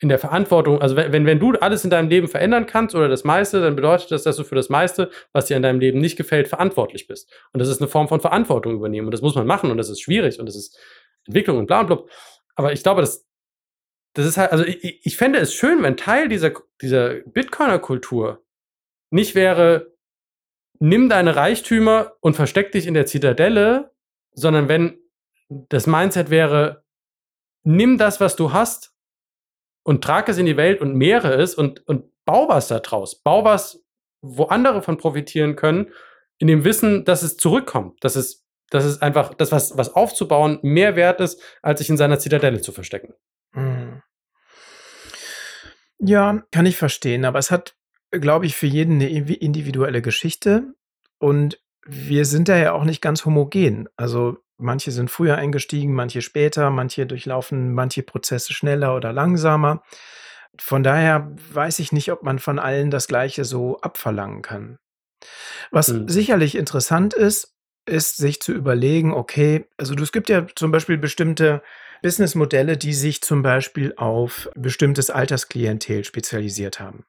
in 0.00 0.08
der 0.08 0.18
Verantwortung, 0.18 0.80
also 0.80 0.94
wenn, 0.96 1.26
wenn 1.26 1.40
du 1.40 1.52
alles 1.54 1.82
in 1.82 1.90
deinem 1.90 2.08
Leben 2.08 2.28
verändern 2.28 2.66
kannst 2.66 2.94
oder 2.94 3.08
das 3.08 3.24
meiste, 3.24 3.60
dann 3.60 3.74
bedeutet 3.74 4.12
das, 4.12 4.22
dass 4.22 4.36
du 4.36 4.44
für 4.44 4.54
das 4.54 4.68
meiste, 4.68 5.10
was 5.32 5.46
dir 5.46 5.56
in 5.56 5.62
deinem 5.62 5.80
Leben 5.80 5.98
nicht 5.98 6.16
gefällt, 6.16 6.46
verantwortlich 6.46 7.08
bist. 7.08 7.32
Und 7.52 7.58
das 7.58 7.68
ist 7.68 7.80
eine 7.80 7.88
Form 7.88 8.06
von 8.06 8.20
Verantwortung 8.20 8.74
übernehmen. 8.74 9.08
Und 9.08 9.12
das 9.12 9.22
muss 9.22 9.34
man 9.34 9.46
machen 9.46 9.72
und 9.72 9.76
das 9.76 9.90
ist 9.90 10.00
schwierig 10.00 10.38
und 10.38 10.46
das 10.46 10.54
ist 10.54 10.78
Entwicklung 11.26 11.58
und 11.58 11.66
bla 11.66 11.80
und 11.80 11.86
blub. 11.88 12.10
Aber 12.54 12.72
ich 12.72 12.82
glaube, 12.84 13.00
das, 13.00 13.27
das 14.18 14.26
ist 14.26 14.36
halt, 14.36 14.50
also 14.50 14.64
ich, 14.64 15.06
ich 15.06 15.16
fände 15.16 15.38
es 15.38 15.54
schön, 15.54 15.80
wenn 15.84 15.96
Teil 15.96 16.28
dieser, 16.28 16.52
dieser 16.82 17.20
Bitcoiner-Kultur 17.20 18.44
nicht 19.10 19.36
wäre, 19.36 19.94
nimm 20.80 21.08
deine 21.08 21.36
Reichtümer 21.36 22.16
und 22.20 22.34
versteck 22.34 22.72
dich 22.72 22.88
in 22.88 22.94
der 22.94 23.06
Zitadelle, 23.06 23.94
sondern 24.32 24.68
wenn 24.68 24.98
das 25.48 25.86
Mindset 25.86 26.30
wäre, 26.30 26.84
nimm 27.62 27.96
das, 27.96 28.20
was 28.20 28.34
du 28.34 28.52
hast 28.52 28.92
und 29.84 30.02
trag 30.02 30.28
es 30.28 30.38
in 30.38 30.46
die 30.46 30.56
Welt 30.56 30.80
und 30.80 30.94
mehre 30.94 31.34
es 31.34 31.54
und, 31.54 31.86
und 31.86 32.10
bau 32.24 32.48
was 32.48 32.66
da 32.66 32.80
draus. 32.80 33.22
Bau 33.22 33.44
was, 33.44 33.84
wo 34.20 34.46
andere 34.46 34.82
von 34.82 34.98
profitieren 34.98 35.54
können, 35.54 35.92
in 36.38 36.48
dem 36.48 36.64
Wissen, 36.64 37.04
dass 37.04 37.22
es 37.22 37.36
zurückkommt, 37.36 38.02
dass 38.02 38.16
es, 38.16 38.44
dass 38.70 38.84
es 38.84 39.00
einfach, 39.00 39.32
das, 39.34 39.52
was, 39.52 39.78
was 39.78 39.94
aufzubauen, 39.94 40.58
mehr 40.62 40.96
wert 40.96 41.20
ist, 41.20 41.40
als 41.62 41.78
sich 41.78 41.88
in 41.88 41.96
seiner 41.96 42.18
Zitadelle 42.18 42.60
zu 42.60 42.72
verstecken. 42.72 43.14
Mhm. 43.52 44.02
Ja, 46.00 46.42
kann 46.52 46.66
ich 46.66 46.76
verstehen, 46.76 47.24
aber 47.24 47.38
es 47.38 47.50
hat, 47.50 47.76
glaube 48.10 48.46
ich, 48.46 48.56
für 48.56 48.66
jeden 48.66 48.94
eine 48.94 49.08
individuelle 49.08 50.02
Geschichte 50.02 50.74
und 51.18 51.60
wir 51.84 52.24
sind 52.24 52.48
da 52.48 52.56
ja 52.56 52.72
auch 52.72 52.84
nicht 52.84 53.00
ganz 53.00 53.24
homogen. 53.24 53.88
Also 53.96 54.38
Manche 54.60 54.90
sind 54.90 55.08
früher 55.08 55.36
eingestiegen, 55.36 55.94
manche 55.94 56.20
später, 56.20 56.70
manche 56.70 57.06
durchlaufen 57.06 57.72
manche 57.74 58.02
Prozesse 58.02 58.52
schneller 58.52 58.96
oder 58.96 59.12
langsamer. 59.12 59.84
Von 60.60 60.82
daher 60.82 61.32
weiß 61.52 61.78
ich 61.78 61.92
nicht, 61.92 62.10
ob 62.10 62.24
man 62.24 62.40
von 62.40 62.58
allen 62.58 62.90
das 62.90 63.06
Gleiche 63.06 63.44
so 63.44 63.80
abverlangen 63.80 64.42
kann. 64.42 64.78
Was 65.70 65.88
mhm. 65.88 66.08
sicherlich 66.08 66.56
interessant 66.56 67.14
ist, 67.14 67.54
ist 67.86 68.16
sich 68.16 68.42
zu 68.42 68.52
überlegen, 68.52 69.12
okay, 69.12 69.66
also 69.76 69.94
es 69.94 70.10
gibt 70.10 70.28
ja 70.28 70.44
zum 70.56 70.72
Beispiel 70.72 70.98
bestimmte 70.98 71.62
Businessmodelle, 72.02 72.76
die 72.76 72.92
sich 72.94 73.22
zum 73.22 73.42
Beispiel 73.42 73.94
auf 73.96 74.48
bestimmtes 74.54 75.10
Altersklientel 75.10 76.04
spezialisiert 76.04 76.80
haben. 76.80 77.04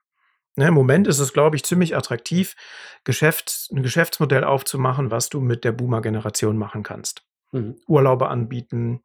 Ne, 0.56 0.68
Im 0.68 0.74
Moment 0.74 1.08
ist 1.08 1.20
es, 1.20 1.32
glaube 1.32 1.56
ich, 1.56 1.64
ziemlich 1.64 1.96
attraktiv, 1.96 2.56
Geschäfts-, 3.04 3.70
ein 3.72 3.84
Geschäftsmodell 3.84 4.44
aufzumachen, 4.44 5.12
was 5.12 5.30
du 5.30 5.40
mit 5.40 5.64
der 5.64 5.72
Boomer-Generation 5.72 6.58
machen 6.58 6.84
kannst. 6.84 7.24
Mhm. 7.52 7.78
Urlaube 7.88 8.28
anbieten. 8.30 9.02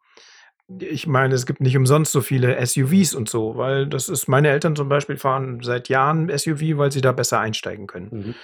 Ich 0.81 1.07
meine, 1.07 1.35
es 1.35 1.45
gibt 1.45 1.61
nicht 1.61 1.77
umsonst 1.77 2.11
so 2.13 2.23
viele 2.23 2.65
SUVs 2.65 3.15
und 3.15 3.29
so, 3.29 3.57
weil 3.57 3.87
das 3.87 4.09
ist, 4.09 4.29
meine 4.29 4.49
Eltern 4.49 4.75
zum 4.75 4.89
Beispiel 4.89 5.19
fahren 5.19 5.61
seit 5.63 5.89
Jahren 5.91 6.31
SUV, 6.37 6.79
weil 6.79 6.91
sie 6.91 7.03
da 7.03 7.13
besser 7.13 7.39
einsteigen 7.39 7.87
können 7.87 8.09
Mhm. 8.11 8.35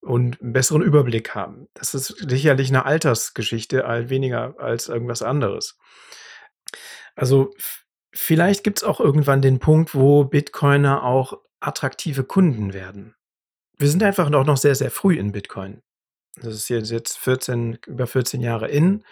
und 0.00 0.40
einen 0.40 0.52
besseren 0.54 0.82
Überblick 0.82 1.34
haben. 1.34 1.68
Das 1.74 1.94
ist 1.94 2.06
sicherlich 2.28 2.70
eine 2.70 2.86
Altersgeschichte, 2.86 3.84
weniger 4.08 4.54
als 4.58 4.88
irgendwas 4.88 5.20
anderes. 5.22 5.78
Also 7.16 7.52
vielleicht 8.12 8.64
gibt 8.64 8.78
es 8.78 8.84
auch 8.84 9.00
irgendwann 9.00 9.42
den 9.42 9.58
Punkt, 9.58 9.94
wo 9.94 10.24
Bitcoiner 10.24 11.04
auch 11.04 11.38
attraktive 11.60 12.24
Kunden 12.24 12.72
werden. 12.72 13.14
Wir 13.76 13.88
sind 13.88 14.02
einfach 14.02 14.30
noch, 14.30 14.44
noch 14.44 14.56
sehr, 14.56 14.74
sehr 14.74 14.90
früh 14.90 15.18
in 15.18 15.32
Bitcoin. 15.32 15.82
Das 16.36 16.54
ist 16.54 16.68
jetzt, 16.68 16.90
jetzt 16.90 17.18
14, 17.18 17.78
über 17.86 18.06
14 18.06 18.40
Jahre 18.40 18.68
in 18.68 19.04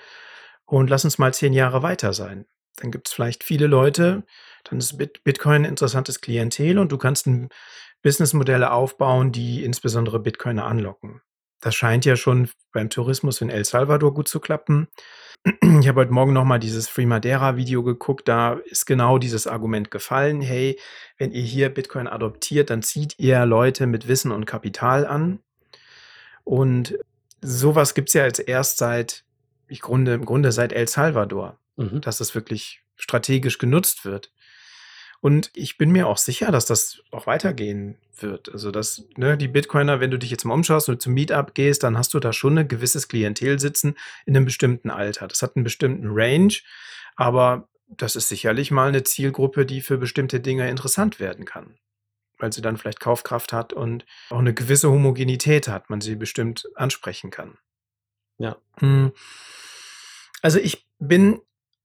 und 0.67 0.91
lass 0.91 1.05
uns 1.05 1.19
mal 1.19 1.33
10 1.33 1.53
Jahre 1.53 1.83
weiter 1.83 2.13
sein. 2.13 2.47
Dann 2.77 2.91
gibt 2.91 3.09
es 3.09 3.15
vielleicht 3.15 3.45
viele 3.45 3.67
Leute, 3.67 4.25
dann 4.65 4.79
ist 4.79 4.99
Bit 4.99 5.25
Bitcoin 5.25 5.63
ein 5.63 5.71
interessantes 5.71 6.21
Klientel 6.21 6.79
und 6.79 6.93
du 6.93 6.99
kannst 6.99 7.29
Businessmodelle 8.03 8.71
aufbauen, 8.71 9.33
die 9.33 9.65
insbesondere 9.65 10.21
Bitcoiner 10.21 10.67
anlocken. 10.67 11.23
Das 11.61 11.75
scheint 11.75 12.05
ja 12.05 12.17
schon 12.17 12.49
beim 12.73 12.89
Tourismus 12.89 13.41
in 13.41 13.51
El 13.51 13.65
Salvador 13.65 14.15
gut 14.15 14.29
zu 14.29 14.39
klappen. 14.39 14.89
Ich 15.45 15.89
habe 15.89 16.01
heute 16.01 16.13
Morgen 16.13 16.33
noch 16.33 16.45
mal 16.45 16.59
dieses 16.59 16.89
Free 16.89 17.07
Madeira 17.07 17.57
Video 17.57 17.83
geguckt, 17.83 18.29
da 18.29 18.55
ist 18.67 18.87
genau 18.87 19.19
dieses 19.19 19.47
Argument 19.47 19.91
gefallen. 19.91 20.41
Hey, 20.41 20.79
wenn 21.17 21.31
ihr 21.33 21.43
hier 21.43 21.69
Bitcoin 21.69 22.07
adoptiert, 22.07 22.71
dann 22.71 22.83
zieht 22.83 23.19
ihr 23.19 23.47
Leute 23.47 23.87
mit 23.87 24.09
Wissen 24.09 24.33
und 24.33 24.47
Kapital 24.47 25.07
an. 25.07 25.41
Und 26.45 26.99
sowas 27.41 27.95
gibt 27.95 28.09
es 28.09 28.15
ja 28.15 28.25
jetzt 28.25 28.41
erst 28.41 28.79
seit, 28.79 29.25
ich 29.69 29.81
Grunde, 29.81 30.15
im 30.15 30.25
Grunde 30.25 30.53
seit 30.53 30.73
El 30.73 30.89
Salvador, 30.89 31.59
Mhm. 31.77 32.01
dass 32.01 32.21
es 32.21 32.35
wirklich 32.35 32.83
strategisch 32.97 33.59
genutzt 33.59 34.05
wird. 34.05 34.33
Und 35.21 35.51
ich 35.55 35.79
bin 35.79 35.91
mir 35.91 36.07
auch 36.07 36.19
sicher, 36.19 36.53
dass 36.53 36.67
das 36.67 37.01
auch 37.11 37.27
weitergehen 37.27 37.99
wird. 38.17 38.53
Also, 38.53 38.71
dass 38.71 39.05
ne, 39.17 39.37
die 39.37 39.49
Bitcoiner, 39.49 40.01
wenn 40.01 40.11
du 40.11 40.19
dich 40.19 40.31
jetzt 40.31 40.45
mal 40.45 40.55
umschaust 40.55 40.89
und 40.89 41.03
zum 41.03 41.15
Meetup 41.15 41.55
gehst, 41.55 41.83
dann 41.83 41.99
hast 41.99 42.15
du 42.15 42.21
da 42.21 42.33
schon 42.33 42.57
ein 42.57 42.69
gewisses 42.69 43.09
Klientel 43.09 43.59
sitzen 43.59 43.97
in 44.27 44.37
einem 44.37 44.45
bestimmten 44.45 44.91
Alter. 44.91 45.27
Das 45.27 45.43
hat 45.43 45.57
einen 45.57 45.65
bestimmten 45.65 46.09
Range, 46.11 46.55
aber 47.17 47.69
das 47.89 48.17
ist 48.17 48.29
sicherlich 48.29 48.71
mal 48.71 48.89
eine 48.89 49.03
Zielgruppe, 49.03 49.67
die 49.67 49.81
für 49.81 49.99
bestimmte 49.99 50.41
Dinge 50.41 50.69
interessant 50.71 51.19
werden 51.19 51.45
kann. 51.45 51.79
Weil 52.39 52.53
sie 52.53 52.63
dann 52.63 52.77
vielleicht 52.77 53.01
Kaufkraft 53.01 53.53
hat 53.53 53.73
und 53.73 54.07
auch 54.31 54.39
eine 54.39 54.55
gewisse 54.55 54.91
Homogenität 54.91 55.67
hat, 55.67 55.91
man 55.91 56.01
sie 56.01 56.15
bestimmt 56.15 56.69
ansprechen 56.77 57.31
kann. 57.31 57.59
Ja. 58.37 58.57
Hm. 58.79 59.13
Also 60.43 60.61
ich 60.61 60.87
bin 61.01 61.41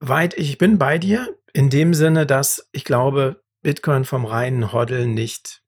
weit, 0.07 0.33
ich 0.37 0.57
bin 0.57 0.77
bei 0.77 0.97
dir 0.97 1.37
in 1.53 1.69
dem 1.69 1.93
Sinne, 1.93 2.25
dass 2.25 2.67
ich 2.71 2.83
glaube, 2.83 3.43
Bitcoin 3.61 4.05
vom 4.05 4.25
reinen 4.25 4.73
Hoddeln 4.73 5.13
nicht 5.13 5.63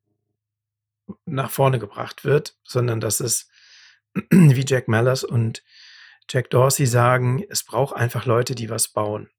nach 1.25 1.49
vorne 1.49 1.79
gebracht 1.79 2.25
wird, 2.25 2.57
sondern 2.63 2.99
dass 2.99 3.19
es, 3.19 3.49
wie 4.31 4.65
Jack 4.67 4.87
Mallers 4.87 5.23
und 5.23 5.63
Jack 6.29 6.49
Dorsey 6.49 6.85
sagen, 6.85 7.43
es 7.49 7.63
braucht 7.63 7.95
einfach 7.95 8.25
Leute, 8.25 8.55
die 8.55 8.69
was 8.69 8.89
bauen. 8.89 9.29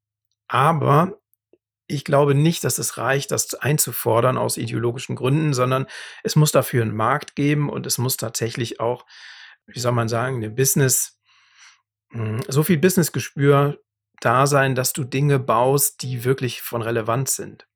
Aber 0.49 1.21
ich 1.89 2.05
glaube 2.05 2.35
nicht, 2.35 2.65
dass 2.65 2.79
es 2.79 2.97
reicht, 2.97 3.31
das 3.31 3.55
einzufordern 3.55 4.39
aus 4.39 4.57
ideologischen 4.57 5.17
Gründen, 5.17 5.53
sondern 5.53 5.87
es 6.23 6.37
muss 6.37 6.53
dafür 6.53 6.83
einen 6.83 6.97
Markt 6.97 7.37
geben 7.37 7.69
und 7.69 7.87
es 7.87 7.99
muss 7.99 8.17
tatsächlich 8.17 8.81
auch, 8.81 9.05
wie 9.67 9.79
soll 9.79 9.93
man 9.93 10.09
sagen, 10.09 10.37
eine 10.37 10.51
Business, 10.51 11.21
mh, 12.11 12.43
so 12.49 12.63
viel 12.63 12.79
Businessgespür 12.79 13.81
da 14.21 14.47
sein, 14.47 14.75
dass 14.75 14.93
du 14.93 15.05
Dinge 15.05 15.39
baust, 15.39 16.03
die 16.03 16.25
wirklich 16.25 16.63
von 16.63 16.83
Relevanz 16.83 17.37
sind. 17.37 17.67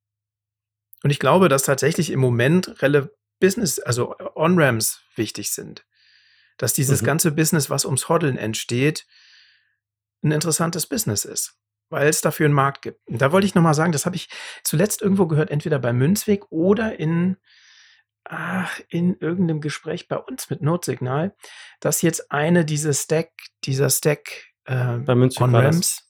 Und 1.03 1.11
ich 1.11 1.19
glaube, 1.19 1.49
dass 1.49 1.63
tatsächlich 1.63 2.11
im 2.11 2.21
Moment 2.21 2.83
Rele 2.83 3.15
Business, 3.41 3.79
also 3.79 4.15
On-Ramps 4.35 5.01
wichtig 5.17 5.51
sind. 5.53 5.87
Dass 6.59 6.75
dieses 6.75 7.01
Mhm. 7.01 7.07
ganze 7.07 7.33
Business, 7.33 7.71
was 7.71 7.87
ums 7.87 8.09
Hoddeln 8.11 8.37
entsteht, 8.37 9.07
ein 10.23 10.31
interessantes 10.33 10.87
Business 10.87 11.25
ist, 11.25 11.55
weil 11.89 12.07
es 12.09 12.21
dafür 12.21 12.45
einen 12.45 12.55
Markt 12.55 12.83
gibt. 12.83 13.01
Und 13.09 13.23
da 13.23 13.33
wollte 13.33 13.47
ich 13.47 13.55
nochmal 13.55 13.73
sagen, 13.73 13.93
das 13.93 14.05
habe 14.05 14.17
ich 14.17 14.29
zuletzt 14.63 15.01
irgendwo 15.01 15.27
gehört, 15.27 15.51
entweder 15.51 15.79
bei 15.79 15.95
Münzweg 15.95 16.45
oder 16.51 16.99
in, 17.01 17.39
ach, 18.25 18.79
in 18.91 19.17
irgendeinem 19.19 19.63
Gespräch 19.63 20.07
bei 20.07 20.17
uns 20.19 20.51
mit 20.51 20.61
Notsignal, 20.61 21.35
dass 21.81 22.03
jetzt 22.03 22.31
eine 22.31 22.67
diese 22.67 22.93
Stack, 22.93 23.31
dieser 23.65 23.89
Stack 23.89 24.49
äh, 24.67 24.99
Bei 24.99 25.15
Münzweg. 25.15 25.41
On-Ramps, 25.41 26.10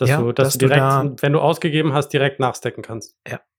Dass, 0.00 0.08
Ja, 0.08 0.18
du, 0.20 0.32
dass, 0.32 0.48
dass 0.48 0.52
du 0.54 0.58
du 0.60 0.66
direkt, 0.66 0.80
da- 0.82 1.14
wenn 1.20 1.32
du 1.32 1.40
ausgegeben 1.40 1.92
hast, 1.92 2.08
direkt 2.08 2.40
nachstecken 2.40 2.82
kannst. 2.82 3.16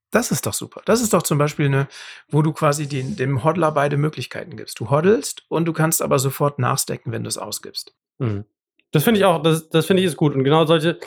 Das 0.09 0.29
ist 0.31 0.45
doch 0.45 0.53
super. 0.53 0.81
Das 0.85 1.01
ist 1.01 1.13
doch 1.13 1.23
zum 1.23 1.37
Beispiel 1.37 1.67
eine, 1.67 1.87
wo 2.29 2.41
du 2.41 2.51
quasi 2.51 2.85
den, 2.87 3.15
dem 3.15 3.43
Hodler 3.45 3.71
beide 3.71 3.95
Möglichkeiten 3.95 4.57
gibst. 4.57 4.77
Du 4.79 4.89
hoddelst 4.89 5.43
und 5.47 5.65
du 5.65 5.71
kannst 5.73 6.01
aber 6.01 6.19
sofort 6.19 6.59
nachstecken, 6.59 7.13
wenn 7.13 7.23
du 7.23 7.29
es 7.29 7.37
ausgibst. 7.37 7.93
Mhm. 8.17 8.43
Das 8.91 9.05
finde 9.05 9.19
ich 9.19 9.25
auch, 9.25 9.41
das, 9.41 9.69
das 9.69 9.85
finde 9.85 10.01
ich 10.01 10.07
ist 10.07 10.17
gut. 10.17 10.35
Und 10.35 10.43
genau 10.43 10.65
solche, 10.65 10.99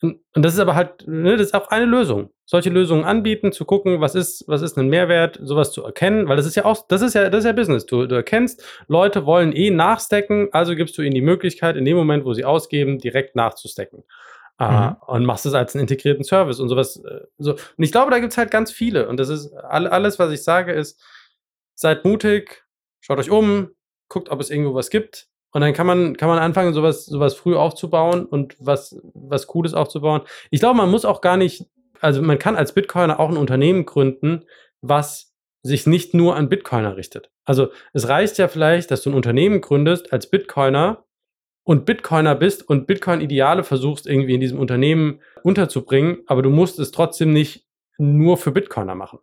und 0.00 0.20
und 0.34 0.42
das 0.44 0.54
ist 0.54 0.60
aber 0.60 0.76
halt, 0.76 1.08
ne, 1.08 1.36
das 1.36 1.46
ist 1.48 1.54
auch 1.54 1.68
eine 1.70 1.86
Lösung. 1.86 2.30
Solche 2.44 2.70
Lösungen 2.70 3.04
anbieten, 3.04 3.50
zu 3.50 3.64
gucken, 3.64 4.00
was 4.00 4.14
ist, 4.14 4.44
was 4.46 4.62
ist 4.62 4.78
ein 4.78 4.88
Mehrwert, 4.88 5.40
sowas 5.42 5.72
zu 5.72 5.82
erkennen, 5.82 6.28
weil 6.28 6.36
das 6.36 6.46
ist 6.46 6.54
ja 6.54 6.64
auch, 6.66 6.86
das 6.86 7.02
ist 7.02 7.14
ja, 7.14 7.28
das 7.30 7.40
ist 7.40 7.46
ja 7.46 7.52
Business. 7.52 7.86
Du, 7.86 8.06
du 8.06 8.14
erkennst, 8.14 8.62
Leute 8.86 9.26
wollen 9.26 9.50
eh 9.52 9.70
nachstecken, 9.70 10.50
also 10.52 10.76
gibst 10.76 10.96
du 10.98 11.02
ihnen 11.02 11.14
die 11.14 11.20
Möglichkeit, 11.22 11.76
in 11.76 11.84
dem 11.84 11.96
Moment, 11.96 12.24
wo 12.24 12.32
sie 12.34 12.44
ausgeben, 12.44 12.98
direkt 12.98 13.34
nachzustecken. 13.34 14.04
Äh, 14.58 14.64
Mhm. 14.70 14.96
und 15.06 15.24
machst 15.26 15.44
es 15.46 15.52
als 15.54 15.74
einen 15.74 15.82
integrierten 15.82 16.24
Service 16.24 16.60
und 16.60 16.68
sowas. 16.68 16.96
äh, 17.04 17.26
So. 17.38 17.52
Und 17.52 17.84
ich 17.84 17.92
glaube, 17.92 18.10
da 18.10 18.18
gibt 18.20 18.32
es 18.32 18.38
halt 18.38 18.50
ganz 18.50 18.70
viele. 18.72 19.08
Und 19.08 19.18
das 19.18 19.28
ist 19.28 19.52
all, 19.52 19.86
alles, 19.86 20.18
was 20.18 20.32
ich 20.32 20.42
sage, 20.42 20.72
ist, 20.72 21.02
seid 21.74 22.04
mutig, 22.04 22.64
schaut 23.00 23.18
euch 23.18 23.30
um, 23.30 23.70
guckt, 24.08 24.30
ob 24.30 24.40
es 24.40 24.50
irgendwo 24.50 24.74
was 24.74 24.88
gibt. 24.90 25.28
Und 25.52 25.60
dann 25.60 25.72
kann 25.74 25.86
man, 25.86 26.16
kann 26.16 26.28
man 26.28 26.38
anfangen, 26.38 26.72
sowas, 26.74 27.06
sowas 27.06 27.34
früh 27.34 27.54
aufzubauen 27.56 28.24
und 28.26 28.56
was, 28.58 28.98
was 29.14 29.46
Cooles 29.46 29.74
aufzubauen. 29.74 30.22
Ich 30.50 30.60
glaube, 30.60 30.76
man 30.76 30.90
muss 30.90 31.04
auch 31.04 31.20
gar 31.20 31.36
nicht, 31.36 31.66
also 32.00 32.22
man 32.22 32.38
kann 32.38 32.56
als 32.56 32.72
Bitcoiner 32.72 33.20
auch 33.20 33.28
ein 33.30 33.36
Unternehmen 33.38 33.84
gründen, 33.86 34.44
was 34.82 35.34
sich 35.62 35.86
nicht 35.86 36.14
nur 36.14 36.36
an 36.36 36.48
Bitcoiner 36.48 36.96
richtet. 36.96 37.30
Also 37.44 37.68
es 37.92 38.08
reicht 38.08 38.38
ja 38.38 38.48
vielleicht, 38.48 38.90
dass 38.90 39.02
du 39.02 39.10
ein 39.10 39.14
Unternehmen 39.14 39.60
gründest 39.60 40.12
als 40.12 40.28
Bitcoiner 40.30 41.04
und 41.66 41.84
Bitcoiner 41.84 42.36
bist 42.36 42.68
und 42.68 42.86
Bitcoin-Ideale 42.86 43.64
versuchst 43.64 44.06
irgendwie 44.06 44.34
in 44.34 44.40
diesem 44.40 44.60
Unternehmen 44.60 45.20
unterzubringen, 45.42 46.18
aber 46.28 46.40
du 46.40 46.48
musst 46.48 46.78
es 46.78 46.92
trotzdem 46.92 47.32
nicht 47.32 47.66
nur 47.98 48.36
für 48.36 48.52
Bitcoiner 48.52 48.94
machen, 48.94 49.18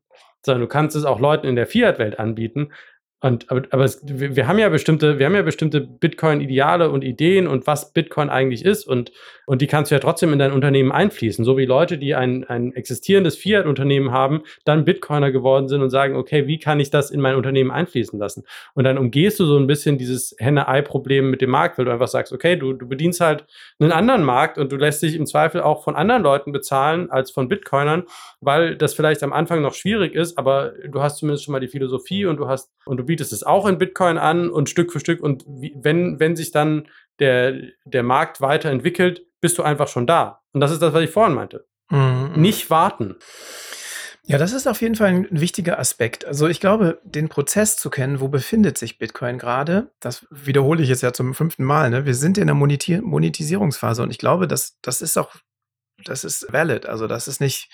sondern 0.46 0.60
du 0.60 0.68
kannst 0.68 0.98
es 0.98 1.06
auch 1.06 1.22
Leuten 1.22 1.48
in 1.48 1.56
der 1.56 1.68
Fiat-Welt 1.68 2.20
anbieten. 2.20 2.74
Und, 3.22 3.50
aber 3.50 3.62
aber 3.70 3.86
es, 3.86 4.02
wir, 4.04 4.46
haben 4.46 4.60
ja 4.60 4.68
bestimmte, 4.68 5.20
wir 5.20 5.26
haben 5.26 5.36
ja 5.36 5.42
bestimmte 5.42 5.80
Bitcoin-Ideale 5.80 6.92
und 6.92 7.02
Ideen 7.06 7.48
und 7.48 7.66
was 7.66 7.94
Bitcoin 7.94 8.30
eigentlich 8.30 8.66
ist 8.66 8.86
und, 8.86 9.14
und 9.46 9.62
die 9.62 9.68
kannst 9.68 9.92
du 9.92 9.96
ja 9.96 10.00
trotzdem 10.00 10.34
in 10.34 10.40
dein 10.40 10.52
Unternehmen 10.52 10.92
einfließen. 10.92 11.44
So 11.44 11.58
wie 11.58 11.66
Leute, 11.66 11.98
die 11.98 12.16
ein, 12.16 12.44
ein 12.46 12.74
existierendes 12.74 13.36
Fiat-Unternehmen 13.36 14.12
haben, 14.12 14.44
dann 14.66 14.86
Bitcoiner 14.86 15.32
geworden 15.32 15.68
sind 15.68 15.82
und 15.82 15.90
sagen, 15.90 16.16
okay, 16.16 16.48
wie 16.48 16.60
kann 16.60 16.80
ich 16.80 16.90
das 16.90 17.12
in 17.12 17.22
mein 17.22 17.36
Unternehmen 17.36 17.72
einfließen 17.72 18.18
lassen? 18.18 18.44
Und 18.74 18.84
dann 18.84 18.98
umgehst 18.98 19.40
du 19.40 19.46
so 19.46 19.58
ein 19.58 19.68
bisschen 19.68 19.98
dieses 19.98 20.36
Henne-Ei-Problem 20.40 21.30
mit 21.30 21.42
dem 21.42 21.50
Markt, 21.50 21.78
weil 21.78 21.86
du 21.86 21.92
einfach 21.92 22.08
sagst, 22.08 22.34
okay, 22.34 22.56
du, 22.56 22.74
du 22.74 22.88
bedienst 22.88 23.20
halt 23.20 23.46
einen 23.80 23.92
anderen 23.92 24.24
Markt 24.24 24.58
und 24.58 24.72
du 24.72 24.78
lässt 24.78 25.04
dich 25.04 25.16
im 25.16 25.26
Zweifel 25.26 25.62
auch 25.62 25.84
von 25.84 25.96
anderen 25.96 26.24
Leuten 26.24 26.52
bezahlen 26.52 27.12
als 27.12 27.32
von 27.32 27.50
Bitcoinern, 27.50 28.04
weil 28.42 28.76
das 28.76 28.94
vielleicht 28.94 29.24
am 29.24 29.34
Anfang 29.34 29.62
noch 29.62 29.74
schwierig 29.74 30.16
ist, 30.16 30.38
aber 30.38 30.74
du 30.88 31.02
hast 31.02 31.18
zumindest 31.18 31.46
schon 31.46 31.52
mal 31.52 31.60
die 31.60 31.68
Philosophie 31.68 32.26
und 32.26 32.38
du 32.38 32.48
hast 32.48 32.72
und 32.86 32.98
du 32.98 33.04
bietest 33.04 33.34
es 33.34 33.44
auch 33.44 33.66
in 33.66 33.78
Bitcoin 33.78 34.18
an 34.18 34.50
und 34.50 34.70
Stück 34.70 34.92
für 34.92 35.00
Stück 35.00 35.22
und 35.22 35.44
wie, 35.48 35.76
wenn, 35.76 36.20
wenn 36.20 36.36
sich 36.36 36.52
dann 36.52 36.88
der, 37.24 37.54
der 37.86 38.04
Markt 38.04 38.42
weiterentwickelt, 38.42 39.26
bist 39.40 39.58
du 39.58 39.64
einfach 39.64 39.88
schon 39.88 40.06
da. 40.06 40.42
Und 40.52 40.62
das 40.62 40.72
ist 40.72 40.82
das, 40.82 40.94
was 40.94 41.04
ich 41.04 41.10
vorhin 41.10 41.36
meinte. 41.36 41.66
Mhm. 41.90 42.34
Nicht 42.36 42.70
warten. 42.70 43.16
Ja, 44.26 44.38
das 44.38 44.54
ist 44.54 44.68
auf 44.68 44.82
jeden 44.82 44.96
Fall 44.96 45.10
ein 45.10 45.28
wichtiger 45.32 45.80
Aspekt. 45.80 46.24
Also 46.26 46.48
ich 46.48 46.62
glaube, 46.62 47.02
den 47.04 47.28
Prozess 47.28 47.76
zu 47.76 47.90
kennen, 47.90 48.22
wo 48.22 48.30
befindet 48.30 48.78
sich 48.78 48.98
Bitcoin 48.98 49.38
gerade, 49.38 49.92
das 50.00 50.26
wiederhole 50.30 50.82
ich 50.82 50.88
jetzt 50.88 51.04
ja 51.04 51.12
zum 51.12 51.34
fünften 51.34 51.66
Mal. 51.66 51.90
Ne? 51.90 52.06
Wir 52.06 52.16
sind 52.16 52.38
in 52.38 52.48
der 52.48 52.56
Moneti 52.56 53.02
Monetisierungsphase 53.02 54.02
und 54.02 54.12
ich 54.12 54.18
glaube, 54.18 54.48
dass 54.48 54.78
das 54.82 55.02
ist 55.02 55.18
auch, 55.18 55.36
das 56.06 56.24
ist 56.24 56.48
valid. 56.52 56.86
Also 56.86 57.08
das 57.08 57.28
ist 57.28 57.42
nicht, 57.42 57.70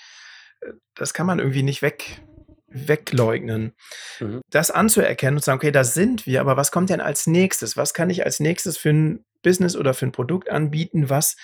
das 0.96 1.14
kann 1.14 1.26
man 1.26 1.38
irgendwie 1.38 1.62
nicht 1.62 1.82
weg, 1.82 2.20
wegleugnen. 2.66 3.74
Mhm. 4.18 4.40
Das 4.50 4.72
anzuerkennen 4.72 5.36
und 5.36 5.42
zu 5.42 5.46
sagen, 5.46 5.58
okay, 5.58 5.72
da 5.72 5.84
sind 5.84 6.26
wir, 6.26 6.40
aber 6.40 6.56
was 6.56 6.72
kommt 6.72 6.90
denn 6.90 7.00
als 7.00 7.28
nächstes? 7.28 7.76
Was 7.76 7.94
kann 7.94 8.10
ich 8.10 8.24
als 8.24 8.40
nächstes 8.40 8.76
für 8.76 8.90
ein 8.90 9.24
Business 9.42 9.76
oder 9.76 9.94
für 9.94 10.06
ein 10.06 10.12
Produkt 10.12 10.50
anbieten, 10.50 11.10
was 11.10 11.36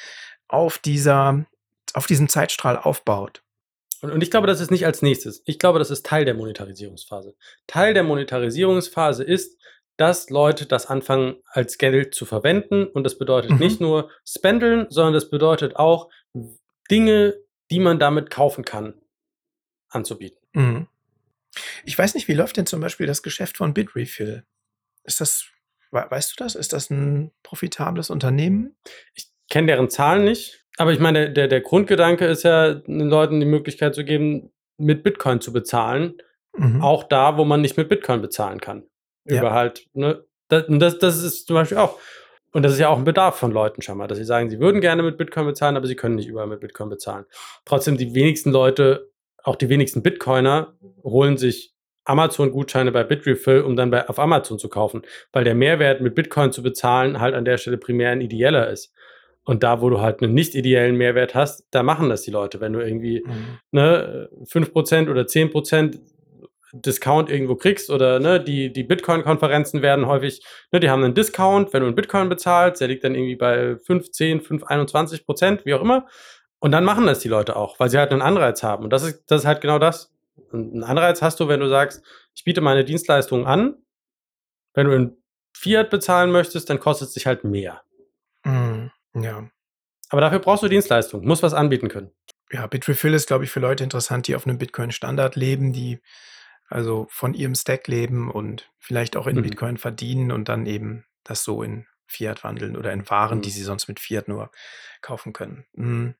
auf 0.48 0.78
dieser, 0.78 1.46
auf 1.94 2.06
diesem 2.06 2.28
Zeitstrahl 2.28 2.76
aufbaut? 2.76 3.42
Und, 4.02 4.10
und 4.12 4.22
ich 4.22 4.30
glaube, 4.30 4.46
das 4.46 4.60
ist 4.60 4.70
nicht 4.70 4.86
als 4.86 5.02
nächstes. 5.02 5.42
Ich 5.46 5.58
glaube, 5.58 5.78
das 5.78 5.90
ist 5.90 6.04
Teil 6.06 6.24
der 6.24 6.34
Monetarisierungsphase. 6.34 7.34
Teil 7.66 7.94
der 7.94 8.04
Monetarisierungsphase 8.04 9.24
ist, 9.24 9.58
dass 9.96 10.28
Leute 10.28 10.66
das 10.66 10.86
anfangen 10.86 11.36
als 11.46 11.78
Geld 11.78 12.14
zu 12.14 12.26
verwenden. 12.26 12.86
Und 12.86 13.04
das 13.04 13.16
bedeutet 13.16 13.52
Mhm. 13.52 13.58
nicht 13.58 13.80
nur 13.80 14.10
spendeln, 14.26 14.86
sondern 14.90 15.14
das 15.14 15.30
bedeutet 15.30 15.76
auch 15.76 16.10
Dinge, 16.90 17.34
die 17.70 17.80
man 17.80 17.98
damit 17.98 18.30
kaufen 18.30 18.64
kann, 18.64 19.00
anzubieten. 19.88 20.38
Mhm. 20.52 20.86
Ich 21.84 21.96
weiß 21.98 22.14
nicht, 22.14 22.28
wie 22.28 22.34
läuft 22.34 22.58
denn 22.58 22.66
zum 22.66 22.80
Beispiel 22.80 23.06
das 23.06 23.22
Geschäft 23.22 23.56
von 23.56 23.72
Bitrefill? 23.72 24.44
Ist 25.04 25.22
das, 25.22 25.46
weißt 25.90 26.32
du 26.32 26.44
das? 26.44 26.54
Ist 26.54 26.72
das 26.72 26.90
ein 26.90 27.32
profitables 27.42 28.10
Unternehmen? 28.10 28.76
Ich 29.14 29.28
kenne 29.48 29.68
deren 29.68 29.90
Zahlen 29.90 30.24
nicht, 30.24 30.64
aber 30.76 30.92
ich 30.92 30.98
meine, 30.98 31.32
der, 31.32 31.48
der 31.48 31.60
Grundgedanke 31.60 32.26
ist 32.26 32.42
ja, 32.42 32.74
den 32.74 33.08
Leuten 33.08 33.40
die 33.40 33.46
Möglichkeit 33.46 33.94
zu 33.94 34.04
geben, 34.04 34.52
mit 34.78 35.02
Bitcoin 35.02 35.40
zu 35.40 35.52
bezahlen. 35.52 36.18
Mhm. 36.56 36.82
Auch 36.82 37.04
da, 37.04 37.38
wo 37.38 37.44
man 37.44 37.60
nicht 37.60 37.76
mit 37.76 37.88
Bitcoin 37.88 38.20
bezahlen 38.20 38.60
kann. 38.60 38.84
Ja. 39.24 39.40
Über 39.40 39.52
halt, 39.52 39.86
ne? 39.94 40.24
Das, 40.48 40.64
das, 40.68 40.98
das 40.98 41.22
ist 41.22 41.46
zum 41.46 41.54
Beispiel 41.54 41.78
auch. 41.78 41.98
Und 42.52 42.62
das 42.62 42.72
ist 42.72 42.78
ja 42.78 42.88
auch 42.88 42.96
ein 42.96 43.04
Bedarf 43.04 43.36
von 43.36 43.50
Leuten 43.50 43.82
schon 43.82 43.98
mal, 43.98 44.06
dass 44.06 44.16
sie 44.16 44.24
sagen, 44.24 44.48
sie 44.48 44.60
würden 44.60 44.80
gerne 44.80 45.02
mit 45.02 45.18
Bitcoin 45.18 45.46
bezahlen, 45.46 45.76
aber 45.76 45.86
sie 45.86 45.96
können 45.96 46.14
nicht 46.14 46.28
überall 46.28 46.46
mit 46.46 46.60
Bitcoin 46.60 46.88
bezahlen. 46.88 47.26
Trotzdem, 47.64 47.98
die 47.98 48.14
wenigsten 48.14 48.50
Leute, 48.50 49.10
auch 49.42 49.56
die 49.56 49.68
wenigsten 49.68 50.02
Bitcoiner, 50.02 50.74
holen 51.02 51.36
sich 51.36 51.75
Amazon-Gutscheine 52.06 52.92
bei 52.92 53.04
Bitrefill, 53.04 53.62
um 53.62 53.76
dann 53.76 53.90
bei, 53.90 54.08
auf 54.08 54.18
Amazon 54.18 54.58
zu 54.58 54.68
kaufen, 54.68 55.02
weil 55.32 55.44
der 55.44 55.54
Mehrwert 55.54 56.00
mit 56.00 56.14
Bitcoin 56.14 56.52
zu 56.52 56.62
bezahlen 56.62 57.20
halt 57.20 57.34
an 57.34 57.44
der 57.44 57.58
Stelle 57.58 57.76
primär 57.78 58.10
ein 58.10 58.20
ideeller 58.20 58.70
ist. 58.70 58.92
Und 59.44 59.62
da, 59.62 59.80
wo 59.80 59.90
du 59.90 60.00
halt 60.00 60.22
einen 60.22 60.34
nicht 60.34 60.54
ideellen 60.56 60.96
Mehrwert 60.96 61.34
hast, 61.36 61.66
da 61.70 61.82
machen 61.84 62.08
das 62.08 62.22
die 62.22 62.32
Leute. 62.32 62.60
Wenn 62.60 62.72
du 62.72 62.80
irgendwie 62.80 63.22
Mhm. 63.24 63.58
ne, 63.70 64.28
5% 64.44 65.08
oder 65.08 65.26
10% 65.26 66.00
Discount 66.72 67.30
irgendwo 67.30 67.54
kriegst 67.54 67.90
oder 67.90 68.18
ne, 68.18 68.40
die, 68.40 68.72
die 68.72 68.82
Bitcoin-Konferenzen 68.82 69.82
werden 69.82 70.06
häufig, 70.06 70.42
ne, 70.72 70.80
die 70.80 70.90
haben 70.90 71.04
einen 71.04 71.14
Discount, 71.14 71.72
wenn 71.72 71.80
du 71.80 71.86
einen 71.86 71.94
Bitcoin 71.94 72.28
bezahlst, 72.28 72.80
der 72.80 72.88
liegt 72.88 73.04
dann 73.04 73.14
irgendwie 73.14 73.36
bei 73.36 73.76
5, 73.76 74.10
10, 74.10 74.40
5, 74.40 74.64
21 74.64 75.24
Prozent, 75.24 75.64
wie 75.64 75.74
auch 75.74 75.80
immer. 75.80 76.06
Und 76.58 76.72
dann 76.72 76.84
machen 76.84 77.06
das 77.06 77.20
die 77.20 77.28
Leute 77.28 77.54
auch, 77.56 77.78
weil 77.78 77.88
sie 77.88 77.98
halt 77.98 78.10
einen 78.12 78.22
Anreiz 78.22 78.62
haben. 78.62 78.84
Und 78.84 78.90
das 78.92 79.04
ist, 79.04 79.24
das 79.30 79.42
ist 79.42 79.46
halt 79.46 79.60
genau 79.60 79.78
das. 79.78 80.12
Einen 80.52 80.84
Anreiz 80.84 81.22
hast 81.22 81.40
du, 81.40 81.48
wenn 81.48 81.60
du 81.60 81.68
sagst, 81.68 82.02
ich 82.34 82.44
biete 82.44 82.60
meine 82.60 82.84
Dienstleistung 82.84 83.46
an. 83.46 83.76
Wenn 84.74 84.86
du 84.86 84.94
in 84.94 85.16
Fiat 85.54 85.90
bezahlen 85.90 86.30
möchtest, 86.30 86.68
dann 86.70 86.80
kostet 86.80 87.08
es 87.08 87.14
dich 87.14 87.26
halt 87.26 87.44
mehr. 87.44 87.82
Mhm. 88.44 88.90
Ja. 89.14 89.48
Aber 90.10 90.20
dafür 90.20 90.38
brauchst 90.38 90.62
du 90.62 90.68
Dienstleistung, 90.68 91.24
musst 91.26 91.42
was 91.42 91.54
anbieten 91.54 91.88
können. 91.88 92.10
Ja, 92.52 92.66
Bitrefill 92.66 93.14
ist, 93.14 93.26
glaube 93.26 93.44
ich, 93.44 93.50
für 93.50 93.58
Leute 93.60 93.82
interessant, 93.82 94.28
die 94.28 94.36
auf 94.36 94.46
einem 94.46 94.58
Bitcoin-Standard 94.58 95.34
leben, 95.34 95.72
die 95.72 96.00
also 96.68 97.06
von 97.10 97.34
ihrem 97.34 97.54
Stack 97.54 97.88
leben 97.88 98.30
und 98.30 98.70
vielleicht 98.78 99.16
auch 99.16 99.26
in 99.26 99.36
Mhm. 99.36 99.42
Bitcoin 99.42 99.76
verdienen 99.78 100.30
und 100.30 100.48
dann 100.48 100.66
eben 100.66 101.04
das 101.24 101.42
so 101.42 101.62
in 101.62 101.86
Fiat 102.06 102.44
wandeln 102.44 102.76
oder 102.76 102.92
in 102.92 103.08
Waren, 103.10 103.40
die 103.42 103.48
Mhm. 103.48 103.52
sie 103.52 103.62
sonst 103.62 103.88
mit 103.88 103.98
Fiat 103.98 104.28
nur 104.28 104.50
kaufen 105.00 105.32
können. 105.32 105.64
Mhm. 105.72 106.14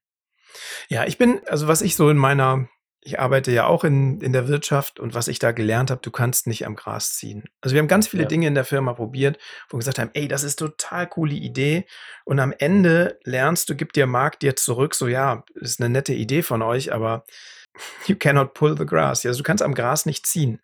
Ja, 0.89 1.05
ich 1.05 1.19
bin, 1.19 1.41
also 1.47 1.69
was 1.69 1.83
ich 1.83 1.95
so 1.97 2.09
in 2.11 2.17
meiner, 2.17 2.69
ich 3.07 3.21
arbeite 3.21 3.53
ja 3.53 3.67
auch 3.67 3.85
in, 3.85 4.21
in 4.21 4.33
der 4.33 4.49
Wirtschaft 4.49 4.99
und 4.99 5.15
was 5.15 5.29
ich 5.29 5.39
da 5.39 5.53
gelernt 5.53 5.93
habe, 5.93 6.01
du 6.03 6.11
kannst 6.11 6.49
nicht 6.49 6.67
am 6.67 6.75
Gras 6.75 7.15
ziehen. 7.15 7.45
Also 7.61 7.75
wir 7.75 7.81
haben 7.81 7.87
ganz 7.87 8.09
viele 8.09 8.25
Ja. 8.25 8.29
Dinge 8.29 8.49
in 8.49 8.57
der 8.57 8.65
Firma 8.65 8.95
probiert, 8.95 9.39
wo 9.69 9.77
wir 9.77 9.79
gesagt 9.79 10.01
haben, 10.01 10.11
ey, 10.15 10.27
das 10.27 10.43
ist 10.43 10.59
total 10.59 11.09
coole 11.09 11.35
Idee. 11.35 11.87
Und 12.25 12.41
am 12.41 12.53
Ende 12.59 13.21
lernst 13.23 13.69
du, 13.71 13.77
gibt 13.77 13.95
dir 13.95 14.09
Markt 14.09 14.43
dir 14.43 14.57
zurück, 14.57 14.97
so 14.97 15.07
ja, 15.07 15.45
ist 15.55 15.81
eine 15.81 15.89
nette 15.89 16.15
Idee 16.15 16.43
von 16.43 16.63
euch, 16.63 16.93
aber 16.93 17.25
you 18.07 18.17
cannot 18.17 18.55
pull 18.55 18.77
the 18.77 18.85
grass. 18.85 19.25
Also 19.25 19.39
du 19.39 19.45
kannst 19.45 19.63
am 19.63 19.75
Gras 19.75 20.05
nicht 20.05 20.27
ziehen. 20.27 20.61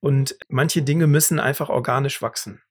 Und 0.00 0.36
manche 0.48 0.82
Dinge 0.82 1.06
müssen 1.06 1.38
einfach 1.38 1.68
organisch 1.68 2.20
wachsen. 2.20 2.62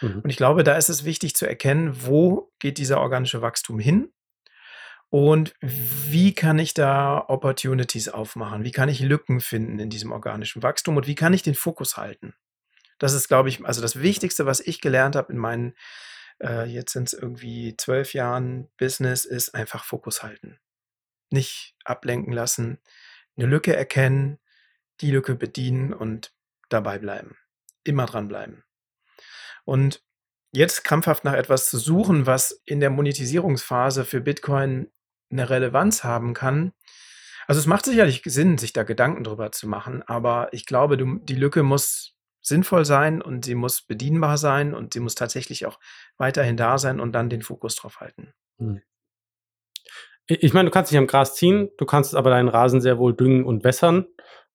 Mhm. 0.00 0.20
Und 0.24 0.30
ich 0.30 0.38
glaube, 0.38 0.64
da 0.64 0.76
ist 0.76 0.88
es 0.88 1.04
wichtig 1.04 1.34
zu 1.36 1.46
erkennen, 1.46 1.94
wo 2.06 2.50
geht 2.58 2.78
dieser 2.78 3.00
organische 3.00 3.42
Wachstum 3.42 3.78
hin 3.78 4.08
und 5.12 5.54
wie 5.60 6.34
kann 6.34 6.58
ich 6.58 6.72
da 6.72 7.26
Opportunities 7.28 8.08
aufmachen? 8.08 8.64
Wie 8.64 8.70
kann 8.70 8.88
ich 8.88 9.00
Lücken 9.00 9.42
finden 9.42 9.78
in 9.78 9.90
diesem 9.90 10.10
organischen 10.10 10.62
Wachstum 10.62 10.96
und 10.96 11.06
wie 11.06 11.14
kann 11.14 11.34
ich 11.34 11.42
den 11.42 11.54
Fokus 11.54 11.98
halten? 11.98 12.32
Das 12.98 13.12
ist, 13.12 13.28
glaube 13.28 13.50
ich, 13.50 13.62
also 13.62 13.82
das 13.82 14.00
Wichtigste, 14.00 14.46
was 14.46 14.60
ich 14.60 14.80
gelernt 14.80 15.14
habe 15.14 15.30
in 15.30 15.38
meinen, 15.38 15.74
äh, 16.42 16.64
jetzt 16.64 16.94
sind 16.94 17.08
es 17.08 17.12
irgendwie 17.12 17.76
zwölf 17.76 18.14
Jahren 18.14 18.70
Business, 18.78 19.26
ist 19.26 19.54
einfach 19.54 19.84
Fokus 19.84 20.22
halten. 20.22 20.58
Nicht 21.28 21.76
ablenken 21.84 22.32
lassen, 22.32 22.78
eine 23.36 23.46
Lücke 23.46 23.76
erkennen, 23.76 24.38
die 25.02 25.10
Lücke 25.10 25.34
bedienen 25.34 25.92
und 25.92 26.32
dabei 26.70 26.98
bleiben. 26.98 27.36
Immer 27.84 28.06
dranbleiben. 28.06 28.64
Und 29.66 30.02
jetzt 30.52 30.84
krampfhaft 30.84 31.24
nach 31.24 31.34
etwas 31.34 31.68
zu 31.68 31.76
suchen, 31.76 32.24
was 32.24 32.62
in 32.64 32.80
der 32.80 32.88
Monetisierungsphase 32.88 34.06
für 34.06 34.22
Bitcoin 34.22 34.90
eine 35.32 35.50
Relevanz 35.50 36.04
haben 36.04 36.34
kann. 36.34 36.72
Also 37.46 37.58
es 37.58 37.66
macht 37.66 37.84
sicherlich 37.84 38.22
Sinn, 38.24 38.58
sich 38.58 38.72
da 38.72 38.84
Gedanken 38.84 39.24
drüber 39.24 39.50
zu 39.50 39.68
machen, 39.68 40.02
aber 40.02 40.48
ich 40.52 40.66
glaube, 40.66 40.96
du, 40.96 41.18
die 41.18 41.34
Lücke 41.34 41.62
muss 41.62 42.16
sinnvoll 42.40 42.84
sein 42.84 43.22
und 43.22 43.44
sie 43.44 43.54
muss 43.54 43.82
bedienbar 43.82 44.36
sein 44.36 44.74
und 44.74 44.94
sie 44.94 45.00
muss 45.00 45.14
tatsächlich 45.14 45.66
auch 45.66 45.78
weiterhin 46.18 46.56
da 46.56 46.78
sein 46.78 47.00
und 47.00 47.12
dann 47.12 47.30
den 47.30 47.42
Fokus 47.42 47.76
drauf 47.76 48.00
halten. 48.00 48.32
Ich 50.26 50.42
ich 50.42 50.52
meine, 50.52 50.68
du 50.68 50.72
kannst 50.72 50.92
nicht 50.92 50.98
am 50.98 51.06
Gras 51.06 51.34
ziehen, 51.34 51.70
du 51.78 51.86
kannst 51.86 52.14
aber 52.14 52.30
deinen 52.30 52.48
Rasen 52.48 52.80
sehr 52.80 52.98
wohl 52.98 53.14
düngen 53.14 53.44
und 53.44 53.64
wässern. 53.64 54.06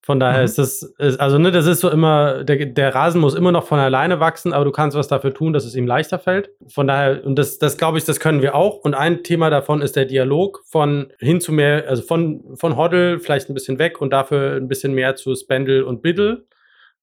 Von 0.02 0.20
daher 0.22 0.40
Mhm. 0.40 0.46
ist 0.46 0.58
das, 0.58 0.84
ist, 1.00 1.20
also 1.20 1.38
ne, 1.38 1.52
das 1.52 1.66
ist 1.66 1.82
so 1.82 1.90
immer, 1.90 2.44
der, 2.46 2.66
der 2.66 2.96
Rasen 2.96 3.20
muss 3.20 3.36
immer 3.36 3.52
noch 3.52 3.66
von 3.66 3.78
alleine 3.80 4.20
wachsen, 4.22 4.54
aber 4.54 4.64
du 4.64 4.72
kannst 4.72 4.96
was 4.96 5.10
dafür 5.10 5.34
tun, 5.34 5.52
dass 5.52 5.66
es 5.66 5.76
ihm 5.76 5.86
leichter 5.86 6.18
fällt. 6.18 6.50
Von 6.70 6.88
daher, 6.88 7.26
und 7.26 7.36
das, 7.38 7.60
das 7.60 7.78
glaube 7.78 7.98
ich, 7.98 8.06
das 8.06 8.20
können 8.20 8.42
wir 8.42 8.56
auch. 8.56 8.78
Und 8.78 8.94
ein 8.94 9.24
Thema 9.24 9.50
davon 9.50 9.82
ist 9.82 9.98
der 9.98 10.06
Dialog 10.06 10.64
von 10.66 11.12
hin 11.20 11.42
zu 11.42 11.52
mehr, 11.52 11.90
also 11.90 12.04
von, 12.04 12.56
von 12.56 12.78
Hoddle 12.78 13.20
vielleicht 13.20 13.50
ein 13.50 13.54
bisschen 13.54 13.80
weg 13.80 14.00
und 14.00 14.14
dafür 14.14 14.56
ein 14.56 14.70
bisschen 14.70 14.94
mehr 14.94 15.16
zu 15.18 15.36
Spendle 15.36 15.86
und 15.86 16.02
Biddle 16.02 16.46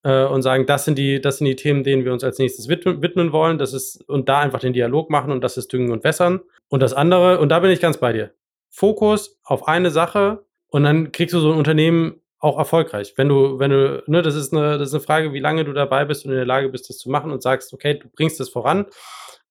äh, 0.02 0.24
und 0.24 0.40
sagen, 0.40 0.64
das 0.64 0.86
sind 0.86 0.96
die, 0.96 1.20
das 1.20 1.38
sind 1.38 1.46
die 1.46 1.56
Themen, 1.56 1.84
denen 1.84 2.06
wir 2.06 2.12
uns 2.12 2.24
als 2.24 2.38
nächstes 2.38 2.68
widmen, 2.68 3.02
widmen 3.02 3.32
wollen. 3.32 3.58
Das 3.58 3.74
ist, 3.74 4.02
und 4.08 4.30
da 4.30 4.40
einfach 4.40 4.60
den 4.60 4.72
Dialog 4.72 5.10
machen 5.10 5.30
und 5.30 5.44
das 5.44 5.58
ist 5.58 5.70
Düngen 5.72 5.90
und 5.92 6.04
Wässern. 6.04 6.40
Und 6.68 6.80
das 6.80 6.94
andere, 6.94 7.38
und 7.38 7.50
da 7.50 7.58
bin 7.58 7.70
ich 7.70 7.80
ganz 7.80 7.98
bei 7.98 8.14
dir. 8.14 8.30
Fokus 8.70 9.38
auf 9.44 9.68
eine 9.68 9.90
Sache 9.90 10.44
und 10.68 10.84
dann 10.84 11.12
kriegst 11.12 11.34
du 11.34 11.38
so 11.38 11.52
ein 11.52 11.58
Unternehmen 11.58 12.20
auch 12.38 12.58
erfolgreich. 12.58 13.14
Wenn 13.16 13.28
du, 13.28 13.58
wenn 13.58 13.70
du, 13.70 14.02
ne, 14.06 14.22
das 14.22 14.34
ist 14.34 14.52
eine, 14.52 14.78
das 14.78 14.88
ist 14.88 14.94
eine 14.94 15.02
Frage, 15.02 15.32
wie 15.32 15.40
lange 15.40 15.64
du 15.64 15.72
dabei 15.72 16.04
bist 16.04 16.24
und 16.24 16.30
in 16.32 16.36
der 16.36 16.46
Lage 16.46 16.68
bist, 16.68 16.88
das 16.90 16.98
zu 16.98 17.10
machen 17.10 17.30
und 17.32 17.42
sagst, 17.42 17.72
okay, 17.72 17.94
du 17.98 18.08
bringst 18.08 18.38
das 18.40 18.48
voran 18.50 18.86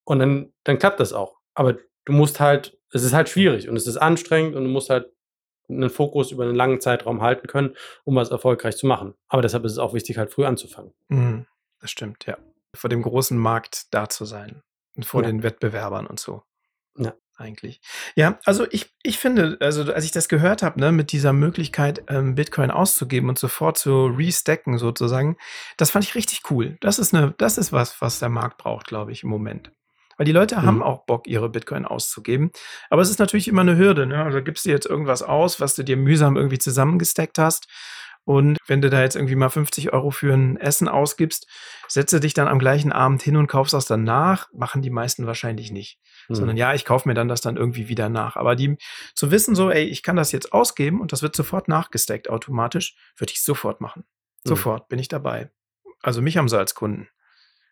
und 0.03 0.19
dann, 0.19 0.53
dann 0.63 0.77
klappt 0.77 0.99
das 0.99 1.13
auch. 1.13 1.37
Aber 1.55 1.73
du 2.05 2.13
musst 2.13 2.39
halt, 2.39 2.77
es 2.91 3.03
ist 3.03 3.13
halt 3.13 3.29
schwierig 3.29 3.67
und 3.69 3.75
es 3.77 3.87
ist 3.87 3.97
anstrengend 3.97 4.55
und 4.55 4.63
du 4.63 4.69
musst 4.69 4.89
halt 4.89 5.11
einen 5.69 5.89
Fokus 5.89 6.31
über 6.31 6.43
einen 6.43 6.55
langen 6.55 6.81
Zeitraum 6.81 7.21
halten 7.21 7.47
können, 7.47 7.75
um 8.03 8.15
was 8.15 8.29
erfolgreich 8.31 8.75
zu 8.77 8.85
machen. 8.85 9.15
Aber 9.27 9.41
deshalb 9.41 9.63
ist 9.65 9.71
es 9.71 9.77
auch 9.79 9.93
wichtig, 9.93 10.17
halt 10.17 10.31
früh 10.31 10.45
anzufangen. 10.45 10.93
Mhm, 11.07 11.47
das 11.79 11.89
stimmt, 11.89 12.25
ja. 12.25 12.37
Vor 12.75 12.89
dem 12.89 13.01
großen 13.01 13.37
Markt 13.37 13.93
da 13.93 14.09
zu 14.09 14.25
sein 14.25 14.61
und 14.95 15.05
vor 15.05 15.21
Ja. 15.23 15.27
den 15.27 15.41
Wettbewerbern 15.41 16.05
und 16.05 16.19
so. 16.19 16.43
Ja. 16.97 17.13
Eigentlich. 17.35 17.81
Ja, 18.15 18.39
also 18.45 18.67
ich, 18.69 18.93
ich 19.01 19.17
finde, 19.17 19.57
also 19.59 19.91
als 19.91 20.05
ich 20.05 20.11
das 20.11 20.29
gehört 20.29 20.61
habe, 20.61 20.79
ne, 20.79 20.91
mit 20.91 21.11
dieser 21.11 21.33
Möglichkeit, 21.33 22.03
ähm, 22.07 22.35
Bitcoin 22.35 22.69
auszugeben 22.69 23.27
und 23.27 23.39
sofort 23.39 23.77
zu 23.77 24.05
restacken 24.05 24.77
sozusagen, 24.77 25.37
das 25.77 25.89
fand 25.89 26.05
ich 26.05 26.13
richtig 26.13 26.41
cool. 26.51 26.77
Das 26.79 26.99
ist 26.99 27.13
eine, 27.13 27.33
das 27.39 27.57
ist 27.57 27.73
was, 27.73 27.99
was 28.01 28.19
der 28.19 28.29
Markt 28.29 28.59
braucht, 28.59 28.85
glaube 28.87 29.11
ich, 29.11 29.23
im 29.23 29.29
Moment. 29.29 29.71
Weil 30.17 30.25
die 30.27 30.31
Leute 30.31 30.57
Mhm. 30.57 30.61
haben 30.61 30.83
auch 30.83 31.05
Bock, 31.07 31.25
ihre 31.27 31.49
Bitcoin 31.49 31.85
auszugeben. 31.85 32.51
Aber 32.91 33.01
es 33.01 33.09
ist 33.09 33.17
natürlich 33.19 33.47
immer 33.47 33.61
eine 33.61 33.77
Hürde. 33.77 34.05
Ne? 34.05 34.23
Also 34.23 34.43
gibst 34.43 34.65
du 34.65 34.69
jetzt 34.69 34.85
irgendwas 34.85 35.23
aus, 35.23 35.59
was 35.59 35.73
du 35.73 35.81
dir 35.83 35.97
mühsam 35.97 36.37
irgendwie 36.37 36.59
zusammengesteckt 36.59 37.39
hast. 37.39 37.67
Und 38.25 38.57
wenn 38.67 38.81
du 38.81 38.89
da 38.89 39.01
jetzt 39.01 39.15
irgendwie 39.15 39.35
mal 39.35 39.49
50 39.49 39.91
Euro 39.91 40.11
für 40.11 40.33
ein 40.33 40.55
Essen 40.57 40.87
ausgibst, 40.87 41.47
setze 41.87 42.19
dich 42.19 42.33
dann 42.33 42.47
am 42.47 42.59
gleichen 42.59 42.91
Abend 42.91 43.21
hin 43.21 43.35
und 43.35 43.47
kaufst 43.47 43.73
das 43.73 43.85
dann 43.85 44.03
nach. 44.03 44.47
Machen 44.53 44.81
die 44.81 44.89
meisten 44.89 45.27
wahrscheinlich 45.27 45.71
nicht. 45.71 45.99
Hm. 46.27 46.35
Sondern 46.35 46.57
ja, 46.57 46.73
ich 46.73 46.85
kaufe 46.85 47.07
mir 47.07 47.15
dann 47.15 47.27
das 47.27 47.41
dann 47.41 47.57
irgendwie 47.57 47.89
wieder 47.89 48.07
nach. 48.07 48.37
Aber 48.37 48.55
die 48.55 48.77
zu 49.13 49.31
wissen, 49.31 49.55
so, 49.55 49.69
ey, 49.69 49.83
ich 49.83 50.03
kann 50.03 50.15
das 50.15 50.31
jetzt 50.31 50.53
ausgeben 50.53 51.01
und 51.01 51.11
das 51.11 51.21
wird 51.21 51.35
sofort 51.35 51.67
nachgesteckt 51.67 52.29
automatisch, 52.29 52.95
würde 53.17 53.33
ich 53.33 53.43
sofort 53.43 53.81
machen. 53.81 54.05
Mhm. 54.45 54.49
Sofort 54.49 54.87
bin 54.87 54.99
ich 54.99 55.09
dabei. 55.09 55.51
Also 56.01 56.21
mich 56.21 56.37
haben 56.37 56.49
sie 56.49 56.57
als 56.57 56.75
Kunden. 56.75 57.09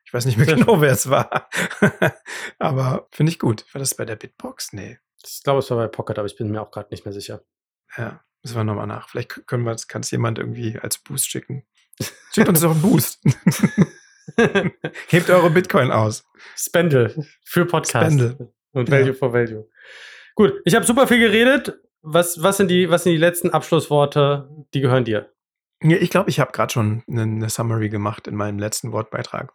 Ich 0.05 0.13
weiß 0.13 0.25
nicht 0.25 0.37
mehr 0.37 0.47
genau, 0.55 0.81
wer 0.81 0.91
es 0.91 1.09
war. 1.09 1.49
Aber 2.59 3.07
finde 3.11 3.31
ich 3.31 3.39
gut. 3.39 3.65
War 3.73 3.79
das 3.79 3.95
bei 3.95 4.03
der 4.03 4.17
Bitbox? 4.17 4.73
Nee. 4.73 4.99
Ich 5.25 5.43
glaube, 5.43 5.59
es 5.59 5.69
war 5.69 5.77
bei 5.77 5.87
Pocket, 5.87 6.17
aber 6.17 6.25
ich 6.25 6.35
bin 6.35 6.49
mir 6.49 6.61
auch 6.61 6.71
gerade 6.71 6.89
nicht 6.89 7.05
mehr 7.05 7.13
sicher. 7.13 7.43
Ja, 7.95 8.23
müssen 8.43 8.55
wir 8.55 8.63
nochmal 8.63 8.87
nach. 8.87 9.09
Vielleicht 9.09 9.47
können 9.47 9.63
wir 9.63 9.75
kann 9.87 10.01
es 10.01 10.11
jemand 10.11 10.39
irgendwie 10.39 10.77
als 10.79 10.97
Boost 10.97 11.29
schicken. 11.29 11.63
Schickt 12.33 12.49
uns 12.49 12.61
doch 12.61 12.71
einen 12.71 12.81
Boost. 12.81 13.21
Hebt 15.07 15.29
eure 15.29 15.49
Bitcoin 15.49 15.91
aus. 15.91 16.23
Spendle 16.55 17.13
für 17.43 17.65
Podcast. 17.65 18.13
Spendle. 18.13 18.53
Und 18.71 18.89
Ja. 18.89 18.99
Value 18.99 19.13
for 19.13 19.33
Value. 19.33 19.67
Gut, 20.35 20.53
ich 20.65 20.75
habe 20.75 20.85
super 20.85 21.07
viel 21.07 21.19
geredet. 21.19 21.79
was, 22.01 22.41
was, 22.41 22.57
sind 22.57 22.69
die, 22.69 22.89
was 22.89 23.03
sind 23.03 23.11
die 23.11 23.17
letzten 23.17 23.49
Abschlussworte, 23.51 24.49
die 24.73 24.81
gehören 24.81 25.03
dir? 25.05 25.31
Ja, 25.83 25.97
ich 25.97 26.09
glaube, 26.09 26.29
ich 26.29 26.39
habe 26.39 26.51
gerade 26.51 26.71
schon 26.71 27.03
eine, 27.07 27.23
eine 27.23 27.49
Summary 27.49 27.89
gemacht 27.89 28.27
in 28.27 28.35
meinem 28.35 28.59
letzten 28.59 28.91
Wortbeitrag. 28.91 29.51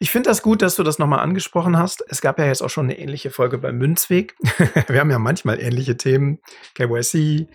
Ich 0.00 0.10
finde 0.10 0.28
das 0.28 0.42
gut, 0.42 0.60
dass 0.60 0.74
du 0.74 0.82
das 0.82 0.98
nochmal 0.98 1.20
angesprochen 1.20 1.78
hast. 1.78 2.04
Es 2.08 2.20
gab 2.20 2.38
ja 2.38 2.46
jetzt 2.46 2.62
auch 2.62 2.70
schon 2.70 2.86
eine 2.86 2.98
ähnliche 2.98 3.30
Folge 3.30 3.58
beim 3.58 3.78
Münzweg. 3.78 4.34
Wir 4.88 5.00
haben 5.00 5.10
ja 5.10 5.20
manchmal 5.20 5.60
ähnliche 5.60 5.96
Themen, 5.96 6.40
KYC, 6.74 7.46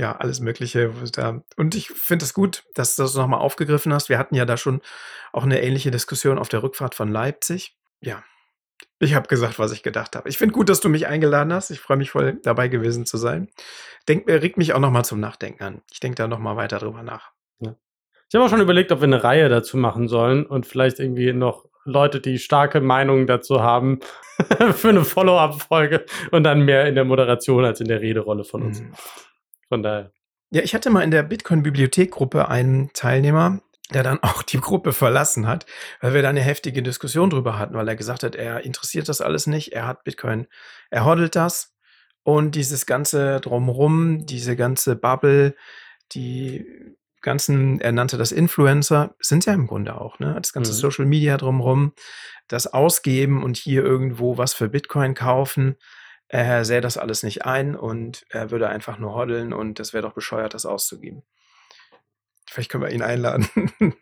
ja, 0.00 0.16
alles 0.16 0.40
Mögliche. 0.40 0.90
Und 1.58 1.74
ich 1.74 1.90
finde 1.90 2.24
es 2.24 2.32
gut, 2.32 2.64
dass 2.74 2.96
du 2.96 3.02
das 3.02 3.14
nochmal 3.14 3.40
aufgegriffen 3.40 3.92
hast. 3.92 4.08
Wir 4.08 4.18
hatten 4.18 4.34
ja 4.34 4.46
da 4.46 4.56
schon 4.56 4.80
auch 5.30 5.42
eine 5.42 5.62
ähnliche 5.62 5.90
Diskussion 5.90 6.38
auf 6.38 6.48
der 6.48 6.62
Rückfahrt 6.62 6.94
von 6.94 7.12
Leipzig. 7.12 7.76
Ja, 8.00 8.24
ich 8.98 9.14
habe 9.14 9.28
gesagt, 9.28 9.58
was 9.58 9.72
ich 9.72 9.82
gedacht 9.82 10.16
habe. 10.16 10.26
Ich 10.30 10.38
finde 10.38 10.54
gut, 10.54 10.70
dass 10.70 10.80
du 10.80 10.88
mich 10.88 11.06
eingeladen 11.06 11.52
hast. 11.52 11.70
Ich 11.70 11.80
freue 11.80 11.98
mich 11.98 12.12
voll, 12.12 12.40
dabei 12.42 12.68
gewesen 12.68 13.04
zu 13.04 13.18
sein. 13.18 13.48
Denk, 14.08 14.26
regt 14.26 14.56
mich 14.56 14.72
auch 14.72 14.80
nochmal 14.80 15.04
zum 15.04 15.20
Nachdenken 15.20 15.62
an. 15.62 15.82
Ich 15.92 16.00
denke 16.00 16.16
da 16.16 16.26
nochmal 16.26 16.56
weiter 16.56 16.78
drüber 16.78 17.02
nach. 17.02 17.32
Ja. 17.60 17.76
Ich 18.30 18.34
habe 18.34 18.46
auch 18.46 18.48
schon 18.48 18.62
überlegt, 18.62 18.92
ob 18.92 19.00
wir 19.00 19.06
eine 19.06 19.22
Reihe 19.22 19.50
dazu 19.50 19.76
machen 19.76 20.08
sollen 20.08 20.46
und 20.46 20.64
vielleicht 20.64 20.98
irgendwie 20.98 21.34
noch 21.34 21.66
Leute, 21.84 22.22
die 22.22 22.38
starke 22.38 22.80
Meinungen 22.80 23.26
dazu 23.26 23.60
haben, 23.60 24.00
für 24.72 24.88
eine 24.88 25.04
Follow-up-Folge 25.04 26.06
und 26.30 26.44
dann 26.44 26.62
mehr 26.62 26.86
in 26.86 26.94
der 26.94 27.04
Moderation 27.04 27.66
als 27.66 27.80
in 27.80 27.88
der 27.88 28.00
Rederolle 28.00 28.44
von 28.44 28.62
uns. 28.62 28.80
Mhm. 28.80 28.92
Von 29.70 29.82
daher. 29.82 30.12
Ja, 30.50 30.62
ich 30.62 30.74
hatte 30.74 30.90
mal 30.90 31.02
in 31.02 31.12
der 31.12 31.22
Bitcoin-Bibliothek-Gruppe 31.22 32.48
einen 32.48 32.92
Teilnehmer, 32.92 33.62
der 33.94 34.02
dann 34.02 34.18
auch 34.22 34.42
die 34.42 34.60
Gruppe 34.60 34.92
verlassen 34.92 35.46
hat, 35.46 35.64
weil 36.00 36.12
wir 36.12 36.22
da 36.22 36.28
eine 36.28 36.42
heftige 36.42 36.82
Diskussion 36.82 37.30
drüber 37.30 37.58
hatten, 37.58 37.74
weil 37.74 37.88
er 37.88 37.96
gesagt 37.96 38.24
hat, 38.24 38.34
er 38.34 38.64
interessiert 38.64 39.08
das 39.08 39.20
alles 39.20 39.46
nicht, 39.46 39.72
er 39.72 39.86
hat 39.86 40.04
Bitcoin, 40.04 40.46
er 40.90 41.04
hoddelt 41.04 41.36
das 41.36 41.74
und 42.24 42.54
dieses 42.56 42.84
ganze 42.84 43.40
drumrum, 43.40 44.26
diese 44.26 44.56
ganze 44.56 44.96
Bubble, 44.96 45.54
die 46.12 46.66
ganzen, 47.22 47.80
er 47.80 47.92
nannte 47.92 48.18
das 48.18 48.32
Influencer, 48.32 49.14
sind 49.20 49.46
ja 49.46 49.52
im 49.52 49.66
Grunde 49.66 50.00
auch, 50.00 50.18
ne? 50.18 50.36
Das 50.40 50.52
ganze 50.52 50.72
mhm. 50.72 50.76
Social 50.76 51.06
Media 51.06 51.36
drumherum, 51.36 51.92
das 52.48 52.66
Ausgeben 52.66 53.44
und 53.44 53.56
hier 53.56 53.84
irgendwo 53.84 54.36
was 54.36 54.54
für 54.54 54.68
Bitcoin 54.68 55.14
kaufen. 55.14 55.76
Er 56.32 56.64
sähe 56.64 56.80
das 56.80 56.96
alles 56.96 57.24
nicht 57.24 57.44
ein 57.44 57.74
und 57.74 58.24
er 58.30 58.52
würde 58.52 58.68
einfach 58.68 58.98
nur 58.98 59.14
hoddeln 59.14 59.52
und 59.52 59.80
das 59.80 59.92
wäre 59.92 60.02
doch 60.02 60.12
bescheuert, 60.12 60.54
das 60.54 60.64
auszugeben. 60.64 61.24
Vielleicht 62.48 62.70
können 62.70 62.84
wir 62.84 62.92
ihn 62.92 63.02
einladen. 63.02 63.48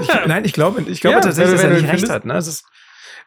ich, 0.00 0.08
nein, 0.26 0.44
ich 0.44 0.52
glaube, 0.52 0.82
ich 0.82 1.00
glaube 1.00 1.16
ja, 1.16 1.20
tatsächlich, 1.20 1.60
dass 1.60 1.64
er 1.64 1.70
nicht 1.70 1.92
recht 1.92 2.08
hat. 2.10 2.24
Ne? 2.24 2.36
Es, 2.36 2.46
ist, 2.46 2.64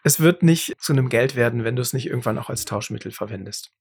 es 0.04 0.22
wird 0.22 0.44
nicht 0.44 0.76
zu 0.80 0.94
einem 0.94 1.10
Geld 1.10 1.36
werden, 1.36 1.66
wenn 1.66 1.76
du 1.76 1.82
es 1.82 1.92
nicht 1.92 2.08
irgendwann 2.08 2.38
auch 2.38 2.50
als 2.50 2.64
Tauschmittel 2.64 3.12
verwendest. 3.12 3.72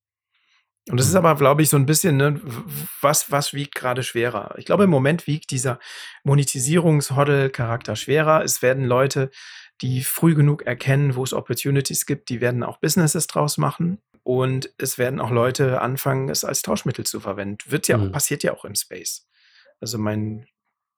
Und 0.89 0.99
das 0.99 1.07
ist 1.07 1.13
mhm. 1.13 1.19
aber, 1.19 1.37
glaube 1.37 1.63
ich, 1.63 1.69
so 1.69 1.77
ein 1.77 1.87
bisschen, 1.87 2.17
ne, 2.17 2.41
was, 3.01 3.31
was 3.31 3.55
wiegt 3.55 3.77
gerade 3.77 4.03
schwerer? 4.03 4.57
Ich 4.59 4.65
glaube, 4.65 4.85
im 4.85 4.91
Moment 4.91 5.29
wiegt 5.29 5.53
dieser 5.53 5.79
Monetisierungs-Hoddle-Charakter 6.25 7.95
schwerer. 7.95 8.43
Es 8.43 8.63
werden 8.63 8.85
Leute, 8.85 9.31
die 9.81 10.03
früh 10.03 10.35
genug 10.35 10.63
erkennen, 10.63 11.15
wo 11.15 11.23
es 11.23 11.33
Opportunities 11.33 12.07
gibt, 12.07 12.29
die 12.31 12.41
werden 12.41 12.65
auch 12.65 12.79
Businesses 12.79 13.29
draus 13.29 13.59
machen. 13.59 14.01
Und 14.31 14.73
es 14.79 14.97
werden 14.97 15.19
auch 15.19 15.33
Leute 15.33 15.81
anfangen, 15.81 16.29
es 16.29 16.45
als 16.45 16.63
Tauschmittel 16.63 17.05
zu 17.05 17.19
verwenden. 17.19 17.59
Wird 17.67 17.89
ja 17.89 17.99
mhm. 17.99 18.07
auch, 18.07 18.13
passiert 18.13 18.45
ja 18.45 18.53
auch 18.53 18.65
im 18.65 18.77
Space. 18.77 19.29
Also 19.81 19.99
mein 19.99 20.47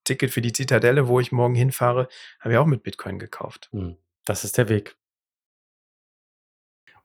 Ticket 0.05 0.31
für 0.31 0.43
die 0.43 0.53
Zitadelle, 0.53 1.09
wo 1.09 1.19
ich 1.19 1.33
morgen 1.33 1.55
hinfahre, 1.55 2.09
habe 2.41 2.53
ich 2.53 2.59
auch 2.59 2.67
mit 2.67 2.83
Bitcoin 2.83 3.19
gekauft. 3.19 3.71
Mhm. 3.73 3.97
Das 4.27 4.45
ist 4.45 4.59
der 4.59 4.69
Weg. 4.69 4.97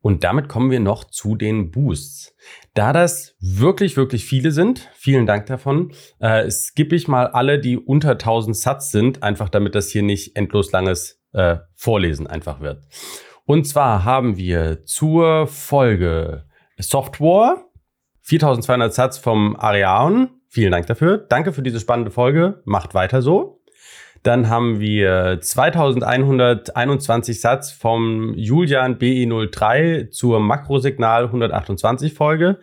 Und 0.02 0.26
damit 0.26 0.50
kommen 0.50 0.70
wir 0.70 0.82
noch 0.82 1.06
zu 1.06 1.38
den 1.38 1.72
Boosts. 1.72 2.36
Da 2.74 2.92
das 2.92 3.38
wirklich, 3.40 3.96
wirklich 3.96 4.26
viele 4.26 4.52
sind, 4.52 4.90
vielen 4.96 5.28
Dank 5.28 5.46
davon, 5.46 5.94
äh, 6.20 6.52
skippe 6.52 6.98
ich 6.98 7.08
mal 7.08 7.28
alle, 7.28 7.58
die 7.58 7.78
unter 7.78 8.12
1000 8.12 8.58
Satz 8.58 8.92
sind, 8.92 9.24
einfach 9.24 9.48
damit 9.48 9.76
das 9.76 9.92
hier 9.92 10.04
nicht 10.04 10.36
endlos 10.36 10.74
langes 10.74 11.22
äh, 11.32 11.60
Vorlesen 11.74 12.28
einfach 12.28 12.60
wird. 12.60 12.86
Und 13.48 13.66
zwar 13.66 14.04
haben 14.04 14.36
wir 14.36 14.84
zur 14.84 15.48
Folge 15.48 16.44
Software 16.78 17.64
4200 18.24 18.94
Satz 18.94 19.18
vom 19.18 19.56
Ariane. 19.56 20.32
Vielen 20.50 20.74
Dank 20.74 20.88
dafür. 20.88 21.18
Danke 21.18 21.54
für 21.54 21.62
diese 21.62 21.80
spannende 21.80 22.12
Folge. 22.12 22.62
Macht 22.66 22.94
weiter 22.94 23.22
so. 23.22 23.64
Dann 24.22 24.50
haben 24.50 24.82
wir 24.82 25.40
2121 25.40 27.40
Satz 27.40 27.72
vom 27.72 28.34
Julian 28.34 28.98
BE03 28.98 30.10
zur 30.10 30.42
Makrosignal 30.42 31.28
128 31.28 32.14
Folge. 32.14 32.60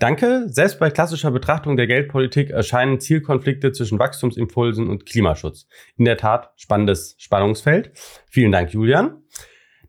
Danke. 0.00 0.48
Selbst 0.48 0.80
bei 0.80 0.90
klassischer 0.90 1.30
Betrachtung 1.30 1.76
der 1.76 1.86
Geldpolitik 1.86 2.50
erscheinen 2.50 2.98
Zielkonflikte 2.98 3.70
zwischen 3.70 4.00
Wachstumsimpulsen 4.00 4.88
und 4.88 5.06
Klimaschutz. 5.06 5.68
In 5.96 6.06
der 6.06 6.16
Tat 6.16 6.50
spannendes 6.56 7.14
Spannungsfeld. 7.18 7.92
Vielen 8.28 8.50
Dank, 8.50 8.72
Julian. 8.72 9.22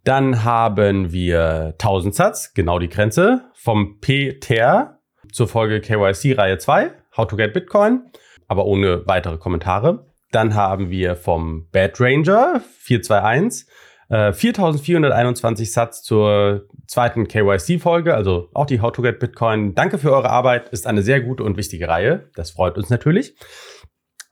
Dann 0.06 0.44
haben 0.44 1.12
wir 1.12 1.74
1000 1.80 2.14
Satz, 2.14 2.54
genau 2.54 2.78
die 2.78 2.90
Grenze, 2.90 3.50
vom 3.56 4.00
PTR 4.02 5.00
zur 5.32 5.48
Folge 5.48 5.82
KYC 5.82 6.38
Reihe 6.38 6.60
2, 6.60 6.92
How 7.18 7.26
to 7.26 7.36
Get 7.36 7.54
Bitcoin, 7.54 8.04
aber 8.48 8.66
ohne 8.66 9.08
weitere 9.08 9.38
Kommentare. 9.38 10.06
Dann 10.32 10.54
haben 10.54 10.92
wir 10.92 11.16
vom 11.16 11.68
Bad 11.72 12.00
Ranger 12.00 12.62
421 12.78 13.68
äh, 14.10 14.32
4421 14.32 15.74
Satz 15.74 16.04
zur 16.04 16.68
zweiten 16.86 17.28
KYC-Folge, 17.28 18.14
also 18.14 18.50
auch 18.54 18.68
die 18.68 18.82
How 18.82 18.92
to 18.92 19.02
Get 19.02 19.18
Bitcoin. 19.18 19.74
Danke 19.74 19.98
für 19.98 20.12
eure 20.12 20.30
Arbeit, 20.30 20.70
ist 20.70 20.86
eine 20.86 21.02
sehr 21.02 21.20
gute 21.22 21.44
und 21.44 21.58
wichtige 21.58 21.88
Reihe. 21.88 22.30
Das 22.36 22.52
freut 22.52 22.78
uns 22.78 22.92
natürlich. 22.92 23.36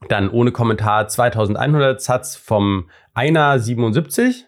Dann 0.08 0.30
ohne 0.30 0.52
Kommentar 0.52 1.08
2100 1.08 2.00
Satz 2.00 2.36
vom 2.36 2.92
Einer 3.16 3.58
77. 3.58 4.46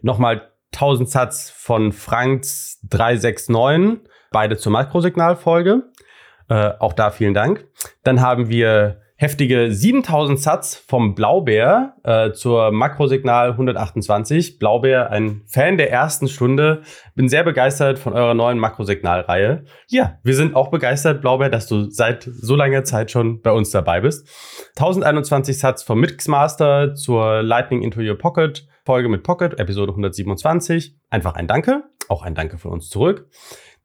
Nochmal 0.00 0.53
1000 0.74 1.08
Satz 1.08 1.50
von 1.50 1.92
Franks 1.92 2.80
369, 2.90 4.08
beide 4.30 4.56
zur 4.56 4.72
Makrosignalfolge. 4.72 5.84
Äh, 6.48 6.72
auch 6.78 6.92
da 6.92 7.10
vielen 7.10 7.34
Dank. 7.34 7.66
Dann 8.02 8.20
haben 8.20 8.48
wir 8.48 9.00
heftige 9.16 9.72
7000 9.72 10.38
Satz 10.38 10.74
vom 10.74 11.14
Blaubär 11.14 11.94
äh, 12.02 12.32
zur 12.32 12.72
Makrosignal 12.72 13.52
128. 13.52 14.58
Blaubär, 14.58 15.10
ein 15.10 15.42
Fan 15.46 15.78
der 15.78 15.90
ersten 15.90 16.28
Stunde. 16.28 16.82
Bin 17.14 17.28
sehr 17.28 17.44
begeistert 17.44 17.98
von 17.98 18.12
eurer 18.12 18.34
neuen 18.34 18.58
Makrosignalreihe. 18.58 19.64
Ja, 19.88 20.18
wir 20.24 20.34
sind 20.34 20.56
auch 20.56 20.68
begeistert, 20.68 21.22
Blaubär, 21.22 21.48
dass 21.48 21.66
du 21.66 21.88
seit 21.90 22.24
so 22.24 22.56
langer 22.56 22.84
Zeit 22.84 23.10
schon 23.10 23.40
bei 23.40 23.52
uns 23.52 23.70
dabei 23.70 24.00
bist. 24.00 24.28
1021 24.76 25.58
Satz 25.58 25.82
vom 25.82 26.00
Mixmaster 26.00 26.94
zur 26.94 27.42
Lightning 27.42 27.82
into 27.82 28.00
Your 28.00 28.18
Pocket. 28.18 28.66
Folge 28.84 29.08
mit 29.08 29.22
Pocket, 29.22 29.58
Episode 29.58 29.92
127. 29.92 30.94
Einfach 31.08 31.34
ein 31.36 31.46
Danke. 31.46 31.84
Auch 32.08 32.22
ein 32.22 32.34
Danke 32.34 32.58
von 32.58 32.72
uns 32.72 32.90
zurück. 32.90 33.30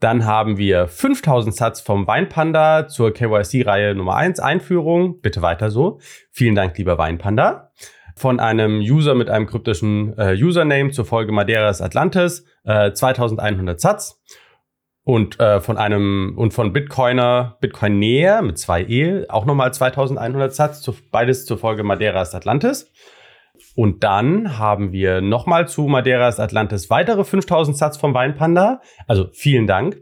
Dann 0.02 0.26
haben 0.26 0.58
wir 0.58 0.88
5000 0.88 1.56
Satz 1.56 1.80
vom 1.80 2.06
Weinpanda 2.06 2.88
zur 2.88 3.14
KYC-Reihe 3.14 3.96
Nummer 3.96 4.16
1 4.16 4.42
Einführung. 4.42 5.22
Bitte 5.22 5.42
weiter 5.42 5.72
so. 5.72 6.00
Vielen 6.32 6.56
Dank, 6.56 6.78
lieber 6.78 6.98
Weinpanda. 6.98 7.72
Von 8.18 8.42
einem 8.42 8.80
User 8.80 9.16
mit 9.16 9.30
einem 9.30 9.46
kryptischen 9.46 10.18
äh, 10.18 10.34
Username 10.34 10.92
zur 10.92 11.06
Folge 11.06 11.32
Madeiras 11.32 11.82
Atlantis 11.82 12.46
äh, 12.66 12.92
2100 12.92 13.80
Satz. 13.80 14.22
Und 15.04 15.40
äh, 15.40 15.62
von 15.62 15.78
einem 15.78 16.34
und 16.38 16.54
von 16.54 16.74
Bitcoiner, 16.74 17.58
Bitcoin 17.62 18.00
Näher 18.00 18.42
mit 18.42 18.60
zwei 18.60 18.84
E, 18.84 19.28
auch 19.30 19.46
nochmal 19.46 19.74
2100 19.74 20.54
Satz, 20.54 20.82
zu, 20.82 20.94
beides 21.12 21.46
zur 21.46 21.58
Folge 21.58 21.84
Madeiras 21.84 22.36
Atlantis. 22.36 22.92
Und 23.80 24.04
dann 24.04 24.58
haben 24.58 24.92
wir 24.92 25.22
nochmal 25.22 25.70
zu 25.70 25.84
Madeiras 25.84 26.38
Atlantis 26.42 26.90
weitere 26.90 27.24
5000 27.24 27.78
Satz 27.78 27.96
vom 27.96 28.14
Weinpanda. 28.14 28.82
Also 29.08 29.30
vielen 29.32 29.68
Dank. 29.68 30.02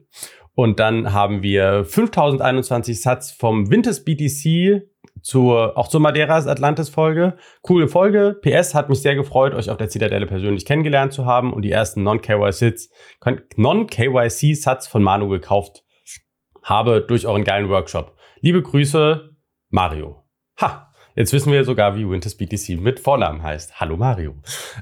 Und 0.55 0.79
dann 0.79 1.13
haben 1.13 1.43
wir 1.43 1.85
5021 1.85 2.99
Satz 2.99 3.29
vom 3.29 3.69
Winters 3.69 4.03
BTC 4.03 4.81
zur, 5.21 5.77
auch 5.77 5.89
zur 5.89 5.99
Madeiras 5.99 6.47
Atlantis 6.47 6.89
Folge. 6.89 7.37
Coole 7.61 7.87
Folge. 7.87 8.39
PS 8.41 8.73
hat 8.73 8.89
mich 8.89 9.03
sehr 9.03 9.13
gefreut, 9.13 9.53
euch 9.53 9.69
auf 9.69 9.77
der 9.77 9.89
Zitadelle 9.89 10.25
persönlich 10.25 10.65
kennengelernt 10.65 11.13
zu 11.13 11.27
haben 11.27 11.53
und 11.53 11.61
die 11.61 11.69
ersten 11.69 12.01
Non-KYC 12.01 12.79
Satz 14.55 14.87
von 14.87 15.03
Manu 15.03 15.27
gekauft 15.27 15.83
habe 16.63 17.01
durch 17.01 17.27
euren 17.27 17.43
geilen 17.43 17.69
Workshop. 17.69 18.15
Liebe 18.41 18.63
Grüße, 18.63 19.35
Mario. 19.69 20.23
Ha! 20.59 20.86
Jetzt 21.17 21.33
wissen 21.33 21.51
wir 21.51 21.63
sogar, 21.63 21.95
wie 21.95 22.07
Winters 22.07 22.35
BTC 22.35 22.79
mit 22.79 22.99
Vornamen 22.99 23.41
heißt. 23.41 23.79
Hallo 23.79 23.97
Mario. 23.97 24.35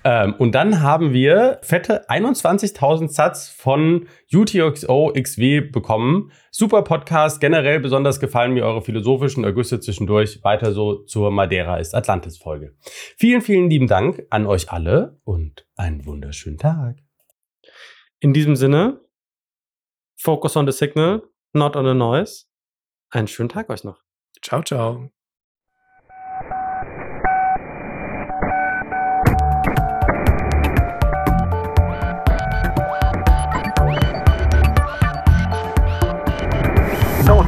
Ähm, 0.03 0.35
und 0.37 0.53
dann 0.53 0.81
haben 0.81 1.13
wir 1.13 1.59
fette 1.61 2.09
21.000 2.09 3.07
Satz 3.07 3.47
von 3.47 4.09
UTXO 4.33 5.13
XW 5.13 5.61
bekommen. 5.61 6.33
Super 6.51 6.81
Podcast. 6.81 7.39
Generell 7.39 7.79
besonders 7.79 8.19
gefallen 8.19 8.53
mir 8.53 8.65
eure 8.65 8.81
philosophischen 8.81 9.45
Ergüsse 9.45 9.79
zwischendurch. 9.79 10.43
Weiter 10.43 10.73
so 10.73 11.03
zur 11.05 11.31
Madeira 11.31 11.77
ist 11.77 11.95
Atlantis 11.95 12.37
Folge. 12.37 12.75
Vielen, 13.15 13.41
vielen 13.41 13.69
lieben 13.69 13.87
Dank 13.87 14.23
an 14.29 14.45
euch 14.45 14.69
alle 14.73 15.21
und 15.23 15.65
einen 15.77 16.05
wunderschönen 16.05 16.57
Tag. 16.57 16.97
In 18.19 18.33
diesem 18.33 18.57
Sinne, 18.57 18.99
focus 20.17 20.57
on 20.57 20.69
the 20.69 20.73
signal, 20.73 21.23
not 21.53 21.77
on 21.77 21.85
the 21.85 21.93
noise. 21.93 22.43
Einen 23.09 23.29
schönen 23.29 23.47
Tag 23.47 23.69
euch 23.69 23.85
noch. 23.85 24.01
Ciao, 24.41 24.61
ciao. 24.61 25.14